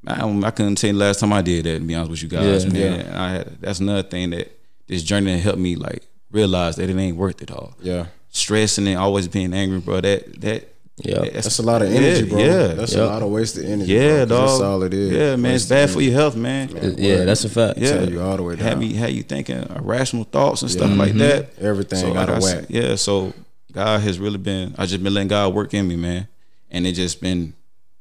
I, 0.06 0.26
I 0.46 0.50
couldn't 0.50 0.76
tell 0.76 0.88
you 0.88 0.94
the 0.94 0.98
last 1.04 1.20
time 1.20 1.32
I 1.32 1.42
did 1.42 1.64
that. 1.66 1.78
To 1.78 1.84
be 1.84 1.94
honest 1.94 2.10
with 2.10 2.22
you 2.22 2.28
guys, 2.28 2.64
Yeah, 2.64 2.72
man, 2.72 3.00
And 3.00 3.16
I 3.16 3.30
had 3.30 3.60
that's 3.60 3.80
another 3.80 4.02
thing 4.02 4.30
that 4.30 4.50
this 4.88 5.02
journey 5.02 5.38
helped 5.38 5.58
me 5.60 5.76
like 5.76 6.06
realize 6.30 6.76
that 6.76 6.90
it 6.90 6.96
ain't 6.96 7.16
worth 7.16 7.40
it 7.42 7.50
all. 7.50 7.74
Yeah. 7.80 8.06
Stressing 8.30 8.88
and 8.88 8.96
always 8.98 9.28
being 9.28 9.52
angry, 9.54 9.78
bro. 9.80 10.00
That 10.00 10.40
that 10.40 10.68
Yeah. 10.96 11.20
That's 11.30 11.58
a 11.58 11.62
lot 11.62 11.82
of 11.82 11.88
energy, 11.92 12.24
yeah, 12.24 12.28
bro. 12.30 12.38
Yeah, 12.38 12.66
That's 12.74 12.92
Yep. 12.94 13.02
a 13.02 13.06
lot 13.06 13.22
of 13.22 13.30
wasted 13.30 13.64
energy. 13.64 13.92
yeah, 13.92 14.24
bro, 14.24 14.26
'cause 14.26 14.28
dog. 14.28 14.48
That's 14.48 14.60
all 14.62 14.82
it 14.82 14.94
is. 14.94 15.12
Yeah, 15.12 15.36
man, 15.36 15.54
it's 15.54 15.62
Wasted 15.64 15.68
bad 15.70 15.90
for 15.90 16.00
your 16.00 16.12
health, 16.14 16.36
man. 16.36 16.94
yeah, 16.98 17.24
that's 17.24 17.44
a 17.44 17.48
fact. 17.48 17.78
Yeah, 17.78 17.92
Tell 17.92 18.10
you 18.10 18.20
all 18.22 18.36
the 18.36 18.42
way 18.42 18.56
Had 18.56 18.70
down. 18.70 18.78
me, 18.80 18.92
had 18.94 19.10
you 19.12 19.22
thinking 19.22 19.62
irrational 19.76 20.24
thoughts 20.24 20.62
and 20.62 20.70
stuff 20.70 20.90
Yeah. 20.90 20.96
like 20.96 21.10
mm-hmm. 21.10 21.18
that. 21.18 21.58
Everything 21.60 21.98
So, 22.00 22.12
got 22.12 22.28
like 22.28 22.28
a 22.28 22.34
I 22.36 22.38
said, 22.40 22.56
whack. 22.62 22.66
Yeah, 22.70 22.94
so 22.96 23.32
God 23.72 24.00
has 24.00 24.18
really 24.18 24.38
been. 24.38 24.74
I 24.78 24.86
just 24.86 25.02
been 25.02 25.14
letting 25.14 25.28
God 25.28 25.54
work 25.54 25.72
in 25.74 25.86
me, 25.88 25.96
man, 25.96 26.28
and 26.70 26.86
it 26.86 26.92
just 26.92 27.20
been. 27.20 27.54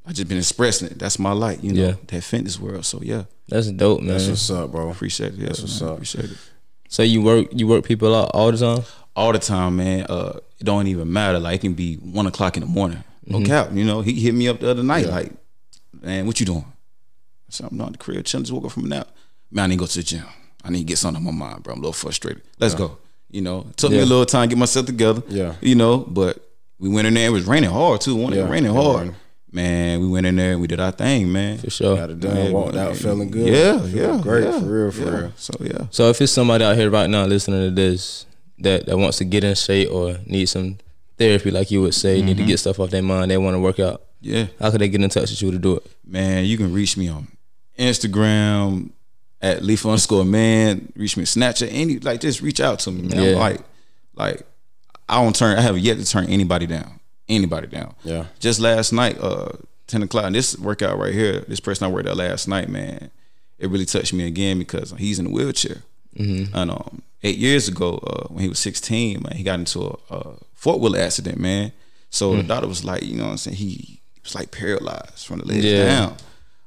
I 0.06 0.14
just 0.14 0.28
been 0.28 0.38
expressing 0.40 0.88
it. 0.90 0.98
That's 1.00 1.20
my 1.20 1.32
light, 1.32 1.64
you 1.64 1.74
know, 1.74 1.82
Yeah. 1.88 1.94
that 2.08 2.24
fitness 2.24 2.60
world. 2.60 2.86
So 2.86 3.00
yeah, 3.02 3.24
That's 3.48 3.70
dope, 3.72 4.00
man. 4.02 4.10
That's 4.10 4.28
what's 4.28 4.50
up, 4.50 4.72
bro. 4.72 4.90
appreciate 4.90 5.34
it. 5.34 5.40
Yeah, 5.40 5.48
That's 5.48 5.62
what's 5.62 5.80
man, 5.82 5.90
up. 5.90 5.96
Appreciate 5.98 6.26
it. 6.26 6.38
so 6.90 7.04
you 7.04 7.22
work 7.22 7.48
you 7.52 7.68
work 7.68 7.86
people 7.86 8.16
out 8.16 8.32
all 8.34 8.52
the 8.52 8.58
time. 8.58 8.84
all 9.16 9.32
the 9.32 9.40
time, 9.40 9.76
man. 9.78 10.06
Uh, 10.10 10.40
it 10.60 10.64
don't 10.64 10.88
even 10.88 11.12
matter. 11.12 11.40
Like 11.40 11.56
it 11.56 11.62
can 11.62 11.74
be 11.74 11.96
one 11.96 12.26
o'clock 12.28 12.58
in 12.58 12.62
the 12.62 12.68
morning. 12.70 13.04
No 13.26 13.38
Mm-hmm. 13.38 13.46
cap. 13.46 13.70
You 13.74 13.84
know, 13.84 14.02
he 14.02 14.14
hit 14.14 14.34
me 14.34 14.48
up 14.48 14.60
the 14.60 14.72
other 14.72 14.84
night. 14.84 15.06
Like, 15.08 15.32
man, 16.02 16.26
what 16.26 16.40
you 16.40 16.46
doing? 16.46 16.66
I 16.66 17.50
said, 17.50 17.68
I'm 17.70 17.78
not 17.78 17.88
in 17.88 17.92
the 17.94 17.98
crib. 18.00 18.26
Chilling. 18.26 18.44
Just 18.46 18.54
woke 18.54 18.66
up 18.66 18.72
from 18.72 18.86
a 18.86 18.88
nap. 18.88 19.08
Man, 19.52 19.66
I 19.66 19.68
need 19.68 19.76
to 19.76 19.80
go 19.82 19.86
to 19.86 19.98
the 19.98 20.04
gym. 20.04 20.26
I 20.64 20.70
need 20.70 20.80
to 20.80 20.84
get 20.86 20.98
something 20.98 21.26
on 21.28 21.36
my 21.36 21.46
mind, 21.48 21.64
bro. 21.64 21.74
I'm 21.74 21.80
a 21.80 21.82
little 21.82 21.94
frustrated. 21.94 22.42
Let's 22.60 22.74
go. 22.76 22.98
You 23.30 23.42
know, 23.42 23.68
it 23.70 23.78
took 23.78 23.92
me 23.92 24.00
a 24.00 24.06
little 24.06 24.26
time 24.26 24.48
to 24.50 24.56
get 24.56 24.60
myself 24.60 24.86
together. 24.88 25.22
Yeah. 25.30 25.56
You 25.62 25.76
know, 25.76 25.98
but 26.00 26.40
we 26.80 26.90
went 26.90 27.08
in 27.08 27.14
there. 27.14 27.28
It 27.28 27.32
was 27.32 27.46
raining 27.46 27.70
hard 27.70 28.02
too. 28.02 28.16
One, 28.16 28.34
it 28.34 28.38
Yeah, 28.38 28.44
was 28.44 28.52
raining 28.52 28.72
it 28.72 28.76
hard. 28.76 29.16
Raining. 29.54 29.72
Man, 29.72 30.00
we 30.00 30.08
went 30.08 30.26
in 30.26 30.36
there 30.36 30.54
and 30.54 30.62
we 30.62 30.68
did 30.68 30.80
our 30.80 30.92
thing, 30.92 31.32
man. 31.32 31.58
For 31.58 31.70
sure. 31.70 31.98
Got 31.98 32.10
it 32.12 32.20
done. 32.20 32.34
Man, 32.34 32.52
walked 32.54 32.76
out 32.76 32.96
feeling 32.96 33.32
good. 33.32 33.48
Yeah, 33.48 33.80
Feeling 33.80 34.18
yeah, 34.18 34.22
great 34.22 34.44
yeah, 34.46 34.60
for 34.60 34.66
real, 34.66 34.92
for 34.92 35.02
yeah. 35.02 35.20
real. 35.20 35.34
So 35.36 35.54
yeah, 35.60 35.88
So 35.92 36.10
if 36.10 36.22
it's 36.22 36.32
somebody 36.32 36.64
out 36.64 36.76
here 36.76 36.90
right 36.90 37.10
now 37.10 37.26
listening 37.26 37.62
to 37.62 37.72
this 37.72 38.26
that, 38.60 38.86
that 38.86 38.98
wants 38.98 39.18
to 39.18 39.26
get 39.26 39.44
in 39.44 39.56
shape 39.56 39.92
or 39.92 40.18
need 40.26 40.48
some 40.48 40.78
therapy, 41.18 41.52
like 41.52 41.72
you 41.72 41.82
would 41.82 41.94
say, 41.96 42.22
need 42.22 42.38
to 42.38 42.44
mm-hmm. 42.44 42.50
get 42.50 42.60
stuff 42.60 42.80
off 42.80 42.90
their 42.90 43.02
mind, 43.02 43.32
they 43.32 43.38
want 43.38 43.56
to 43.56 43.60
work 43.60 43.80
out. 43.80 44.04
yeah. 44.22 44.48
How 44.60 44.72
could 44.72 44.82
they 44.82 44.90
get 44.90 45.02
in 45.02 45.10
touch 45.10 45.30
with 45.30 45.42
you 45.42 45.52
to 45.52 45.60
do 45.60 45.78
it? 45.78 45.92
man, 46.12 46.46
you 46.46 46.58
can 46.58 46.74
reach 46.74 46.98
me 46.98 47.08
on 47.08 47.28
Instagram 47.78 48.92
at 49.42 49.64
leaf 49.64 49.86
underscore 49.86 50.26
man. 50.26 50.92
Reach 50.96 51.18
me 51.18 51.22
on 51.22 51.26
Snapchat. 51.26 51.70
Any 51.72 52.00
like 52.00 52.22
just 52.22 52.42
reach 52.42 52.60
out 52.60 52.80
to 52.80 52.92
me, 52.92 53.08
man. 53.08 53.24
Yeah. 53.24 53.32
I'm 53.32 53.40
like, 53.40 53.62
like 54.16 54.42
I 55.10 55.22
don't 55.24 55.36
turn. 55.36 55.58
I 55.58 55.62
have 55.62 55.78
yet 55.78 55.98
to 55.98 56.06
turn 56.06 56.26
anybody 56.26 56.68
down. 56.68 57.00
Anybody 57.32 57.68
down. 57.68 57.96
Yeah. 58.04 58.26
Just 58.40 58.60
last 58.60 58.92
night, 58.92 59.18
uh, 59.22 59.50
ten 59.88 60.04
o'clock. 60.04 60.26
And 60.26 60.36
this 60.36 60.58
workout 60.58 60.98
right 61.00 61.14
here, 61.14 61.42
this 61.48 61.60
person 61.60 61.86
I 61.86 61.90
worked 61.90 62.08
out 62.10 62.18
last 62.18 62.48
night, 62.48 62.70
man, 62.70 63.10
it 63.58 63.70
really 63.70 63.86
touched 63.86 64.14
me 64.14 64.26
again 64.28 64.60
because 64.60 64.92
he's 64.98 65.20
in 65.20 65.28
a 65.28 65.30
wheelchair. 65.30 65.78
And 66.18 66.54
um, 66.72 67.02
eight 67.24 67.38
years 67.38 67.68
ago, 67.68 67.96
uh, 68.06 68.28
when 68.34 68.44
he 68.44 68.50
was 68.50 68.60
sixteen, 68.60 69.22
man, 69.24 69.36
he 69.38 69.44
got 69.44 69.60
into 69.60 69.80
a, 70.10 70.16
a 70.16 70.34
four 70.54 70.78
wheel 70.80 70.96
accident, 70.98 71.40
man. 71.40 71.72
So 72.10 72.36
the 72.36 72.44
daughter 72.44 72.68
was 72.68 72.84
like, 72.84 73.04
you 73.04 73.16
know, 73.16 73.24
what 73.26 73.32
I'm 73.32 73.38
saying 73.38 73.56
he 73.58 74.02
was 74.24 74.36
like 74.36 74.52
paralyzed 74.52 75.26
from 75.26 75.40
the 75.40 75.46
legs 75.46 75.64
Yeah. 75.66 75.86
down. 75.86 76.18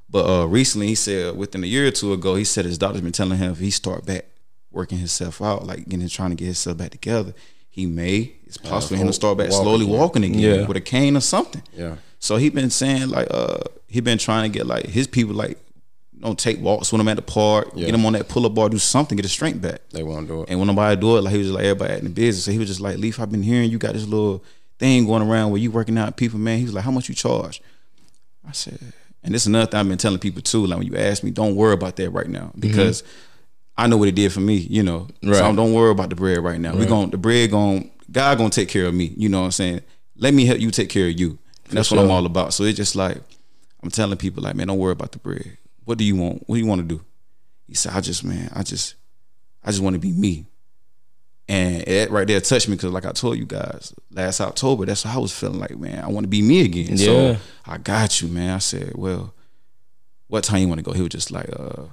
But 0.09 0.26
uh, 0.26 0.47
recently, 0.47 0.87
he 0.87 0.94
said 0.94 1.37
within 1.37 1.62
a 1.62 1.66
year 1.66 1.87
or 1.87 1.90
two 1.90 2.12
ago, 2.14 2.37
he 2.37 2.44
said 2.44 2.64
his 2.64 2.78
daughter's 2.78 3.02
been 3.02 3.12
telling 3.12 3.37
him 3.38 3.52
if 3.52 3.59
he 3.59 3.71
start 3.71 4.06
back 4.06 4.25
working 4.71 4.99
himself 4.99 5.42
out, 5.42 5.66
like 5.66 5.87
getting 5.88 6.09
trying 6.09 6.30
to 6.30 6.37
get 6.37 6.47
himself 6.47 6.78
back 6.78 6.90
together, 6.92 7.35
he 7.68 7.85
may 7.87 8.33
it's 8.57 8.69
possible 8.71 8.97
for 8.97 9.01
him 9.03 9.07
to 9.09 9.13
start 9.13 9.39
back 9.39 9.51
walk 9.51 9.63
slowly 9.63 9.85
walking 9.87 10.25
again 10.25 10.39
Yeah. 10.61 10.67
with 10.67 10.77
a 10.77 10.81
cane 10.81 11.17
or 11.17 11.21
something. 11.21 11.63
Yeah. 11.77 11.97
So 12.19 12.37
he 12.37 12.49
been 12.51 12.71
saying 12.71 13.09
like 13.11 13.29
uh 13.31 13.59
he 13.89 14.01
been 14.01 14.19
trying 14.19 14.51
to 14.51 14.59
get 14.59 14.67
like 14.67 14.87
his 14.87 15.07
people 15.07 15.35
like 15.35 15.59
you 16.13 16.21
know 16.21 16.35
take 16.35 16.61
walks 16.61 16.91
with 16.93 17.01
him 17.01 17.09
at 17.09 17.17
the 17.17 17.23
park, 17.23 17.69
Yeah. 17.75 17.87
get 17.87 17.95
him 17.95 18.07
on 18.07 18.13
that 18.15 18.29
pull 18.29 18.47
up 18.47 18.55
bar, 18.55 18.69
do 18.69 18.79
something, 18.79 19.17
get 19.17 19.25
his 19.25 19.33
strength 19.33 19.61
back. 19.61 19.81
They 19.91 20.03
won't 20.03 20.27
do 20.29 20.43
it. 20.43 20.49
And 20.51 20.59
when 20.59 20.69
nobody 20.69 20.99
do 21.01 21.17
it, 21.19 21.23
like 21.23 21.33
he 21.33 21.39
was 21.39 21.49
just 21.49 21.55
like 21.57 21.65
everybody 21.65 21.95
acting 21.95 22.13
busy. 22.13 22.41
So 22.41 22.51
he 22.53 22.59
was 22.59 22.69
just 22.69 22.81
like, 22.81 22.97
Leaf, 22.99 23.21
I've 23.21 23.31
been 23.31 23.43
hearing 23.43 23.71
you 23.71 23.79
got 23.79 23.93
this 23.95 24.07
little 24.07 24.43
thing 24.79 25.07
going 25.07 25.23
around 25.23 25.51
where 25.51 25.61
you 25.61 25.71
working 25.71 25.99
out 25.99 26.17
people, 26.17 26.39
man. 26.39 26.59
He 26.59 26.65
was 26.65 26.75
like, 26.75 26.85
How 26.85 26.91
much 26.91 27.09
you 27.09 27.15
charge? 27.15 27.61
I 28.49 28.53
said, 28.53 28.79
and 29.23 29.35
this 29.35 29.43
is 29.43 29.47
another 29.49 29.67
thing 29.71 29.81
I've 29.81 29.89
been 29.89 29.99
telling 29.99 30.19
people 30.19 30.43
too. 30.43 30.67
Like 30.67 30.79
when 30.79 30.87
you 30.87 30.97
ask 30.97 31.23
me, 31.25 31.31
don't 31.31 31.57
worry 31.57 31.73
about 31.75 31.97
that 31.97 32.11
right 32.11 32.29
now 32.29 32.53
because 32.59 33.03
I 33.77 33.87
know 33.87 33.97
what 33.97 34.09
it 34.09 34.15
did 34.15 34.33
for 34.33 34.41
me. 34.41 34.57
You 34.57 34.83
know, 34.83 35.09
Right. 35.23 35.37
so 35.37 35.55
don't 35.55 35.73
worry 35.75 35.91
about 35.91 36.11
the 36.11 36.15
bread 36.17 36.39
right 36.39 36.61
now. 36.61 36.75
We 36.77 36.87
going 36.87 37.11
the 37.11 37.17
bread 37.17 37.51
going 37.51 37.91
God 38.11 38.39
gonna 38.39 38.51
take 38.51 38.69
care 38.69 38.87
of 38.87 38.95
me. 38.95 39.13
You 39.17 39.29
know 39.29 39.41
what 39.41 39.47
I'm 39.47 39.53
saying? 39.53 39.81
Let 40.17 40.35
me 40.35 40.47
help 40.47 40.61
you 40.61 40.71
take 40.71 40.91
care 40.91 41.09
of 41.09 41.19
you. 41.19 41.39
And 41.69 41.79
that's 41.79 41.91
what 41.91 42.01
I'm 42.01 42.11
all 42.11 42.27
about. 42.27 42.53
So 42.53 42.65
it's 42.65 42.77
just 42.77 42.95
like 42.95 43.19
I'm 43.83 43.91
telling 43.91 44.17
people 44.17 44.43
like, 44.43 44.55
man, 44.55 44.69
don't 44.69 44.79
worry 44.79 44.93
about 44.93 45.13
the 45.13 45.19
bread. 45.19 45.59
What 45.85 45.99
do 45.99 46.05
you 46.05 46.17
want? 46.17 46.45
What 46.47 46.57
do 46.57 46.61
you 46.61 46.67
want 46.67 46.81
to 46.81 46.87
do? 46.87 47.05
He 47.67 47.75
said, 47.75 47.93
I 47.93 48.01
just, 48.01 48.25
man, 48.25 48.51
I 48.55 48.62
just, 48.62 48.95
I 49.62 49.71
just 49.71 49.83
want 49.83 49.95
to 49.95 50.01
be 50.01 50.12
me. 50.12 50.47
And 51.47 51.87
it 51.87 52.11
right 52.11 52.27
there 52.27 52.40
touched 52.40 52.69
me 52.69 52.77
because, 52.77 52.93
like 52.93 53.05
I 53.05 53.12
told 53.12 53.37
you 53.37 53.45
guys 53.45 53.93
last 54.11 54.40
October, 54.40 54.87
that's 54.87 55.03
how 55.03 55.19
I 55.19 55.23
was 55.23 55.38
feeling 55.38 55.59
like, 55.59 55.77
man, 55.77 56.03
I 56.03 56.09
want 56.09 56.25
to 56.25 56.29
be 56.29 56.40
me 56.40 56.64
again. 56.64 56.97
Yeah. 56.97 57.05
So 57.05 57.37
I 57.67 57.79
got 57.79 58.23
you, 58.23 58.29
man. 58.29 58.55
I 58.55 58.59
said, 58.59 58.93
well, 58.95 59.35
what 60.29 60.45
time 60.45 60.61
you 60.61 60.69
want 60.69 60.79
to 60.79 60.85
go? 60.85 60.93
He 60.93 61.03
was 61.03 61.11
just 61.11 61.31
like, 61.31 61.49
uh, 61.55 61.85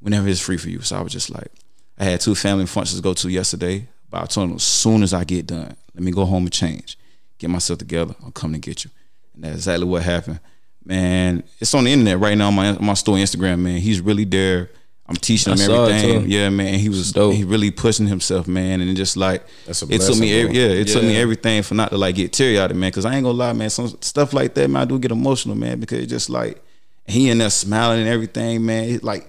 whenever 0.00 0.28
it's 0.28 0.40
free 0.40 0.58
for 0.58 0.68
you. 0.68 0.82
So 0.82 0.98
I 0.98 1.00
was 1.00 1.12
just 1.12 1.30
like, 1.30 1.50
I 1.98 2.04
had 2.04 2.20
two 2.20 2.34
family 2.34 2.66
functions 2.66 2.98
to 2.98 3.02
go 3.02 3.14
to 3.14 3.30
yesterday, 3.30 3.88
but 4.10 4.22
I 4.22 4.26
told 4.26 4.50
him 4.50 4.56
as 4.56 4.62
soon 4.62 5.02
as 5.02 5.14
I 5.14 5.24
get 5.24 5.46
done, 5.46 5.76
let 5.94 6.02
me 6.02 6.10
go 6.10 6.24
home 6.24 6.44
and 6.44 6.52
change, 6.52 6.98
get 7.38 7.50
myself 7.50 7.78
together. 7.78 8.14
I'll 8.22 8.32
come 8.32 8.52
to 8.52 8.58
get 8.58 8.84
you. 8.84 8.90
And 9.34 9.44
that's 9.44 9.56
exactly 9.56 9.86
what 9.86 10.02
happened. 10.02 10.40
Man, 10.84 11.44
it's 11.60 11.74
on 11.74 11.84
the 11.84 11.92
internet 11.92 12.18
right 12.18 12.36
now 12.36 12.50
my 12.50 12.72
my 12.72 12.94
store 12.94 13.16
Instagram, 13.16 13.60
man. 13.60 13.80
He's 13.80 14.00
really 14.00 14.24
there. 14.24 14.70
I'm 15.06 15.16
teaching 15.16 15.52
him 15.56 15.70
everything. 15.70 16.30
Yeah, 16.30 16.50
man. 16.50 16.78
He 16.78 16.88
was 16.88 17.12
dope. 17.12 17.34
he 17.34 17.42
really 17.42 17.72
pushing 17.72 18.06
himself, 18.06 18.46
man. 18.46 18.80
And 18.80 18.96
just 18.96 19.16
like 19.16 19.44
it 19.66 19.74
took 19.74 20.18
me, 20.18 20.40
every, 20.40 20.54
yeah, 20.54 20.68
it 20.68 20.86
took 20.86 21.02
me 21.02 21.16
everything 21.16 21.62
for 21.64 21.74
not 21.74 21.90
to 21.90 21.98
like 21.98 22.14
get 22.14 22.32
teary 22.32 22.60
eyed, 22.60 22.74
man. 22.76 22.92
Cause 22.92 23.04
I 23.04 23.16
ain't 23.16 23.24
gonna 23.24 23.36
lie, 23.36 23.52
man. 23.52 23.70
Some 23.70 23.88
stuff 24.00 24.32
like 24.32 24.54
that, 24.54 24.70
man, 24.70 24.82
I 24.82 24.84
do 24.84 25.00
get 25.00 25.10
emotional, 25.10 25.56
man. 25.56 25.80
Because 25.80 25.98
it's 25.98 26.10
just 26.10 26.30
like 26.30 26.62
he 27.06 27.28
in 27.28 27.38
there 27.38 27.50
smiling 27.50 28.00
and 28.00 28.08
everything, 28.08 28.64
man. 28.64 28.84
It 28.84 29.02
like, 29.02 29.26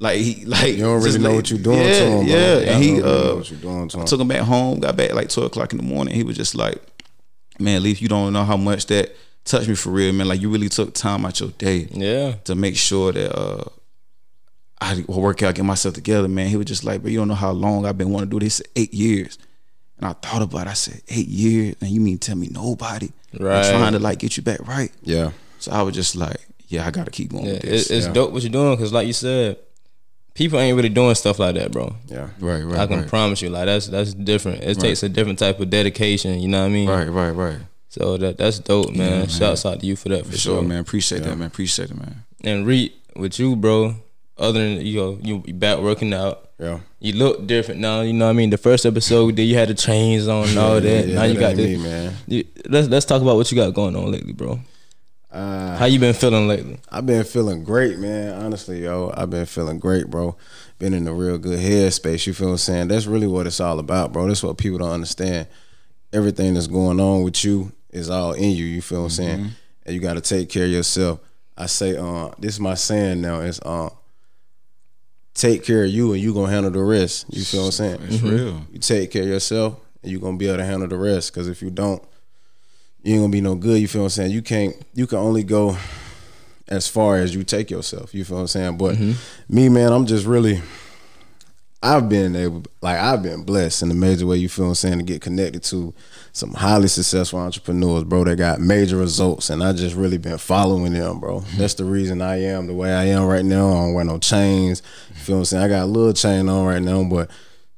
like 0.00 0.18
he 0.18 0.44
like 0.44 0.72
You 0.74 0.78
don't 0.84 1.02
really 1.02 1.18
know 1.18 1.28
like- 1.28 1.36
what 1.36 1.50
you're 1.50 1.58
doing 1.60 1.78
yeah, 1.78 1.98
to 2.00 2.04
him. 2.06 2.26
Yeah, 2.26 2.58
You 2.58 2.66
and 2.70 2.82
he 2.84 2.90
really 2.96 3.02
uh 3.30 3.34
what 3.36 3.50
you're 3.50 3.60
doing 3.60 3.88
to 3.88 3.98
him. 4.00 4.06
took 4.06 4.20
him 4.20 4.28
back 4.28 4.40
home. 4.40 4.80
Got 4.80 4.96
back 4.96 5.12
like 5.14 5.28
twelve 5.28 5.46
o'clock 5.50 5.70
in 5.72 5.76
the 5.78 5.84
morning. 5.84 6.14
He 6.14 6.24
was 6.24 6.36
just 6.36 6.54
like, 6.54 6.82
man, 7.58 7.82
Leaf, 7.82 8.02
you 8.02 8.08
don't 8.08 8.32
know 8.32 8.44
how 8.44 8.56
much 8.56 8.86
that 8.86 9.14
touched 9.44 9.68
me 9.68 9.74
for 9.76 9.90
real, 9.90 10.12
man. 10.12 10.26
Like 10.26 10.40
you 10.40 10.50
really 10.50 10.68
took 10.68 10.94
time 10.94 11.24
out 11.24 11.38
your 11.40 11.50
day 11.50 11.88
Yeah. 11.92 12.32
to 12.44 12.54
make 12.54 12.76
sure 12.76 13.12
that 13.12 13.36
uh 13.38 13.64
I 14.82 15.04
will 15.06 15.20
work 15.20 15.42
out, 15.42 15.54
get 15.54 15.64
myself 15.64 15.94
together, 15.94 16.26
man. 16.28 16.48
He 16.48 16.56
was 16.56 16.66
just 16.66 16.84
like, 16.84 17.02
but 17.02 17.10
you 17.12 17.18
don't 17.18 17.28
know 17.28 17.34
how 17.34 17.50
long 17.50 17.84
I've 17.84 17.98
been 17.98 18.10
wanting 18.10 18.30
to 18.30 18.38
do 18.38 18.44
this. 18.44 18.62
Eight 18.76 18.94
years. 18.94 19.38
And 19.98 20.06
I 20.06 20.14
thought 20.14 20.40
about 20.40 20.66
it. 20.66 20.70
I 20.70 20.72
said, 20.72 21.02
eight 21.08 21.28
years? 21.28 21.74
And 21.82 21.90
you 21.90 22.00
mean 22.00 22.16
tell 22.16 22.36
me 22.36 22.48
nobody? 22.50 23.10
Right. 23.38 23.68
trying 23.70 23.92
to 23.92 23.98
like 23.98 24.18
get 24.20 24.38
you 24.38 24.42
back 24.42 24.66
right. 24.66 24.90
Yeah. 25.02 25.32
So 25.58 25.72
I 25.72 25.82
was 25.82 25.94
just 25.94 26.16
like, 26.16 26.38
yeah, 26.68 26.86
I 26.86 26.90
gotta 26.90 27.10
keep 27.10 27.30
going 27.30 27.44
Yeah, 27.44 27.52
with 27.54 27.62
this. 27.62 27.90
it's 27.90 28.06
Yeah. 28.06 28.12
dope 28.14 28.32
what 28.32 28.42
you're 28.42 28.50
doing 28.50 28.74
because, 28.74 28.92
like 28.92 29.06
you 29.06 29.12
said, 29.12 29.58
people 30.34 30.58
ain't 30.58 30.76
really 30.76 30.88
doing 30.88 31.14
stuff 31.14 31.38
like 31.38 31.54
that, 31.54 31.72
bro. 31.72 31.94
Yeah. 32.06 32.28
right, 32.38 32.62
right, 32.62 32.78
I 32.78 32.86
can 32.86 33.00
right. 33.00 33.08
promise 33.08 33.42
you, 33.42 33.50
like 33.50 33.66
that's 33.66 33.86
that's 33.88 34.14
different. 34.14 34.62
It 34.62 34.78
takes 34.78 35.02
a 35.02 35.08
different 35.08 35.38
type 35.38 35.60
of 35.60 35.70
dedication. 35.70 36.40
You 36.40 36.48
know 36.48 36.60
what 36.60 36.66
I 36.66 36.70
mean? 36.70 36.88
right, 36.88 37.08
right, 37.08 37.30
right. 37.30 37.58
So 37.88 38.16
that 38.18 38.38
that's 38.38 38.58
dope, 38.60 38.90
man. 38.94 39.10
man. 39.10 39.28
Shouts 39.28 39.66
out 39.66 39.80
to 39.80 39.86
you 39.86 39.96
for 39.96 40.10
that 40.10 40.24
for, 40.24 40.32
For 40.32 40.38
sure, 40.38 40.60
sure, 40.60 40.62
man. 40.62 40.78
Appreciate 40.78 41.24
that, 41.24 41.36
man. 41.36 41.48
Appreciate 41.48 41.90
it, 41.90 41.96
man. 41.96 42.24
And 42.44 42.66
Reed, 42.66 42.92
with 43.16 43.38
you, 43.38 43.56
bro. 43.56 43.96
Other 44.38 44.60
than 44.60 44.86
you 44.86 44.96
know, 44.96 45.18
you 45.20 45.42
you 45.44 45.52
back 45.52 45.78
working 45.80 46.14
out. 46.14 46.50
Yeah. 46.58 46.80
You 46.98 47.14
look 47.14 47.46
different 47.46 47.80
now. 47.80 48.02
You 48.02 48.12
know 48.12 48.26
what 48.26 48.30
I 48.30 48.34
mean. 48.34 48.50
The 48.50 48.58
first 48.58 48.86
episode 48.86 49.26
we 49.26 49.32
did, 49.32 49.42
you 49.44 49.56
had 49.56 49.68
the 49.68 49.74
chains 49.74 50.28
on 50.28 50.48
and 50.48 50.58
all 50.58 50.80
that. 50.80 51.08
Yeah, 51.08 51.14
now 51.14 51.24
you 51.24 51.38
got 51.38 51.50
ain't 51.50 51.56
the. 51.56 51.76
me, 51.76 51.82
man. 51.82 52.14
You, 52.26 52.44
let's 52.68 52.88
let's 52.88 53.04
talk 53.04 53.22
about 53.22 53.36
what 53.36 53.50
you 53.50 53.56
got 53.56 53.74
going 53.74 53.96
on 53.96 54.10
lately, 54.10 54.32
bro. 54.32 54.60
Uh, 55.32 55.76
How 55.76 55.84
you 55.84 56.00
been 56.00 56.14
feeling 56.14 56.48
lately? 56.48 56.78
I've 56.90 57.06
been 57.06 57.22
feeling 57.24 57.62
great, 57.62 57.98
man. 57.98 58.34
Honestly, 58.42 58.82
yo, 58.82 59.12
I've 59.16 59.30
been 59.30 59.46
feeling 59.46 59.78
great, 59.78 60.08
bro. 60.08 60.36
Been 60.78 60.92
in 60.92 61.06
a 61.06 61.12
real 61.12 61.38
good 61.38 61.58
headspace. 61.60 62.26
You 62.26 62.34
feel 62.34 62.48
what 62.48 62.52
I'm 62.54 62.58
saying? 62.58 62.88
That's 62.88 63.06
really 63.06 63.28
what 63.28 63.46
it's 63.46 63.60
all 63.60 63.78
about, 63.78 64.12
bro. 64.12 64.26
That's 64.26 64.42
what 64.42 64.58
people 64.58 64.78
don't 64.78 64.90
understand. 64.90 65.46
Everything 66.12 66.54
that's 66.54 66.66
going 66.66 66.98
on 66.98 67.22
with 67.22 67.44
you 67.44 67.70
is 67.90 68.10
all 68.10 68.32
in 68.32 68.50
you. 68.50 68.64
You 68.64 68.82
feel 68.82 69.00
what 69.00 69.04
I'm 69.04 69.10
saying? 69.10 69.48
And 69.86 69.94
you 69.94 70.00
got 70.00 70.14
to 70.14 70.20
take 70.20 70.48
care 70.48 70.64
of 70.64 70.70
yourself. 70.70 71.20
I 71.56 71.66
say, 71.66 71.96
uh, 71.96 72.30
this 72.38 72.54
is 72.54 72.60
my 72.60 72.74
saying 72.74 73.20
now. 73.20 73.40
It's 73.40 73.60
uh, 73.60 73.90
take 75.34 75.64
care 75.64 75.84
of 75.84 75.90
you, 75.90 76.12
and 76.12 76.20
you 76.20 76.34
gonna 76.34 76.50
handle 76.50 76.70
the 76.72 76.82
rest. 76.82 77.26
You 77.30 77.44
feel 77.44 77.60
what 77.60 77.66
I'm 77.66 77.72
saying? 77.72 77.98
It's 78.08 78.22
real. 78.22 78.66
You 78.72 78.78
take 78.78 79.10
care 79.10 79.22
of 79.22 79.28
yourself, 79.28 79.78
and 80.02 80.10
you're 80.10 80.20
gonna 80.20 80.36
be 80.38 80.46
able 80.48 80.58
to 80.58 80.64
handle 80.64 80.88
the 80.88 80.96
rest. 80.96 81.32
Because 81.32 81.48
if 81.48 81.62
you 81.62 81.70
don't, 81.70 82.02
you 83.02 83.14
ain't 83.14 83.22
gonna 83.22 83.32
be 83.32 83.40
no 83.40 83.54
good. 83.54 83.80
You 83.80 83.88
feel 83.88 84.02
what 84.02 84.06
I'm 84.06 84.10
saying? 84.10 84.30
You 84.32 84.42
can't. 84.42 84.74
You 84.94 85.06
can 85.06 85.18
only 85.18 85.42
go 85.42 85.76
as 86.68 86.86
far 86.86 87.16
as 87.16 87.34
you 87.34 87.42
take 87.44 87.70
yourself. 87.70 88.14
You 88.14 88.24
feel 88.24 88.36
what 88.36 88.42
I'm 88.42 88.48
saying? 88.48 88.76
But 88.76 88.96
mm-hmm. 88.96 89.54
me, 89.54 89.68
man, 89.68 89.92
I'm 89.92 90.06
just 90.06 90.26
really. 90.26 90.62
I've 91.82 92.10
been 92.10 92.36
able, 92.36 92.64
like 92.82 92.98
I've 92.98 93.22
been 93.22 93.42
blessed 93.42 93.84
in 93.84 93.90
a 93.90 93.94
major 93.94 94.26
way. 94.26 94.36
You 94.36 94.50
feel 94.50 94.66
what 94.66 94.70
I'm 94.70 94.74
saying 94.74 94.98
to 94.98 95.02
get 95.02 95.22
connected 95.22 95.62
to 95.64 95.94
some 96.32 96.52
highly 96.52 96.88
successful 96.88 97.38
entrepreneurs, 97.38 98.04
bro. 98.04 98.24
That 98.24 98.36
got 98.36 98.60
major 98.60 98.98
results, 98.98 99.48
and 99.48 99.64
I 99.64 99.72
just 99.72 99.96
really 99.96 100.18
been 100.18 100.36
following 100.36 100.92
them, 100.92 101.20
bro. 101.20 101.40
Mm-hmm. 101.40 101.58
That's 101.58 101.74
the 101.74 101.86
reason 101.86 102.20
I 102.20 102.42
am 102.42 102.66
the 102.66 102.74
way 102.74 102.92
I 102.92 103.04
am 103.04 103.24
right 103.24 103.44
now. 103.44 103.68
I 103.68 103.74
don't 103.76 103.94
wear 103.94 104.04
no 104.04 104.18
chains. 104.18 104.82
You 105.08 105.14
feel 105.14 105.36
what 105.36 105.40
I'm 105.40 105.44
saying? 105.46 105.64
I 105.64 105.68
got 105.68 105.84
a 105.84 105.86
little 105.86 106.12
chain 106.12 106.50
on 106.50 106.66
right 106.66 106.82
now, 106.82 107.02
but 107.04 107.30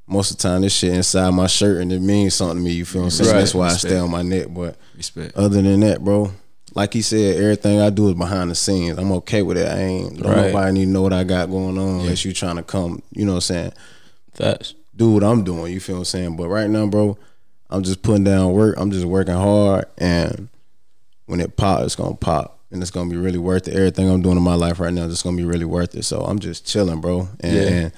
most 0.07 0.31
of 0.31 0.37
the 0.39 0.43
time 0.43 0.63
this 0.63 0.75
shit 0.75 0.93
inside 0.95 1.31
my 1.31 1.47
shirt 1.47 1.81
and 1.81 1.93
it 1.93 2.01
means 2.01 2.35
something 2.35 2.59
to 2.59 2.63
me. 2.63 2.73
You 2.73 2.85
feel 2.85 3.03
what 3.03 3.07
I'm 3.07 3.11
saying? 3.25 3.37
That's 3.37 3.55
why 3.55 3.69
I 3.69 3.77
stay 3.77 3.99
on 3.99 4.11
my 4.11 4.23
neck. 4.23 4.47
But 4.51 4.77
Respect. 4.97 5.37
other 5.37 5.63
than 5.63 5.81
that, 5.81 6.03
bro, 6.05 6.33
like 6.75 6.93
he 6.93 7.03
said, 7.03 7.37
everything 7.37 7.81
I 7.81 7.91
do 7.91 8.09
is 8.09 8.15
behind 8.15 8.51
the 8.51 8.55
scenes. 8.55 8.99
I'm 8.99 9.13
okay 9.13 9.43
with 9.43 9.59
it. 9.59 9.69
I 9.69 9.79
ain't 9.81 10.23
don't 10.23 10.33
Right. 10.33 10.47
nobody 10.53 10.73
need 10.73 10.85
to 10.87 10.91
know 10.91 11.03
what 11.03 11.13
I 11.13 11.25
got 11.25 11.51
going 11.51 11.79
on 11.79 12.01
unless 12.01 12.25
you 12.25 12.33
trying 12.33 12.57
to 12.57 12.63
come, 12.63 13.03
you 13.13 13.25
know 13.25 13.33
what 13.33 13.37
I'm 13.37 13.41
saying, 13.57 13.73
That's 14.37 14.75
do 14.97 15.13
what 15.13 15.25
I'm 15.25 15.45
doing. 15.45 15.73
You 15.73 15.81
feel 15.81 15.97
what 15.97 16.01
I'm 16.01 16.05
saying? 16.07 16.37
But 16.37 16.49
right 16.49 16.69
now, 16.69 16.87
bro, 16.87 17.17
I'm 17.71 17.83
just 17.83 18.03
putting 18.03 18.25
down 18.25 18.53
work. 18.53 18.75
I'm 18.79 18.91
just 18.91 19.07
working 19.07 19.35
hard, 19.35 19.87
and 19.99 20.49
when 21.27 21.41
it 21.41 21.57
pop, 21.57 21.83
it's 21.83 21.97
gonna 21.97 22.15
pop, 22.17 22.59
and 22.71 22.83
it's 22.83 22.91
gonna 22.91 23.09
be 23.09 23.17
really 23.17 23.39
worth 23.39 23.69
it. 23.69 23.75
Everything 23.75 24.11
I'm 24.11 24.21
doing 24.21 24.37
in 24.37 24.43
my 24.43 24.55
life 24.55 24.79
right 24.81 24.93
now 24.93 25.05
is 25.05 25.13
just 25.13 25.25
gonna 25.25 25.37
be 25.37 25.45
really 25.45 25.65
worth 25.65 25.95
it. 25.95 26.05
So 26.05 26.21
I'm 26.23 26.39
just 26.39 26.67
chilling, 26.67 27.01
bro, 27.01 27.29
and, 27.41 27.55
Yeah. 27.55 27.63
and 27.63 27.93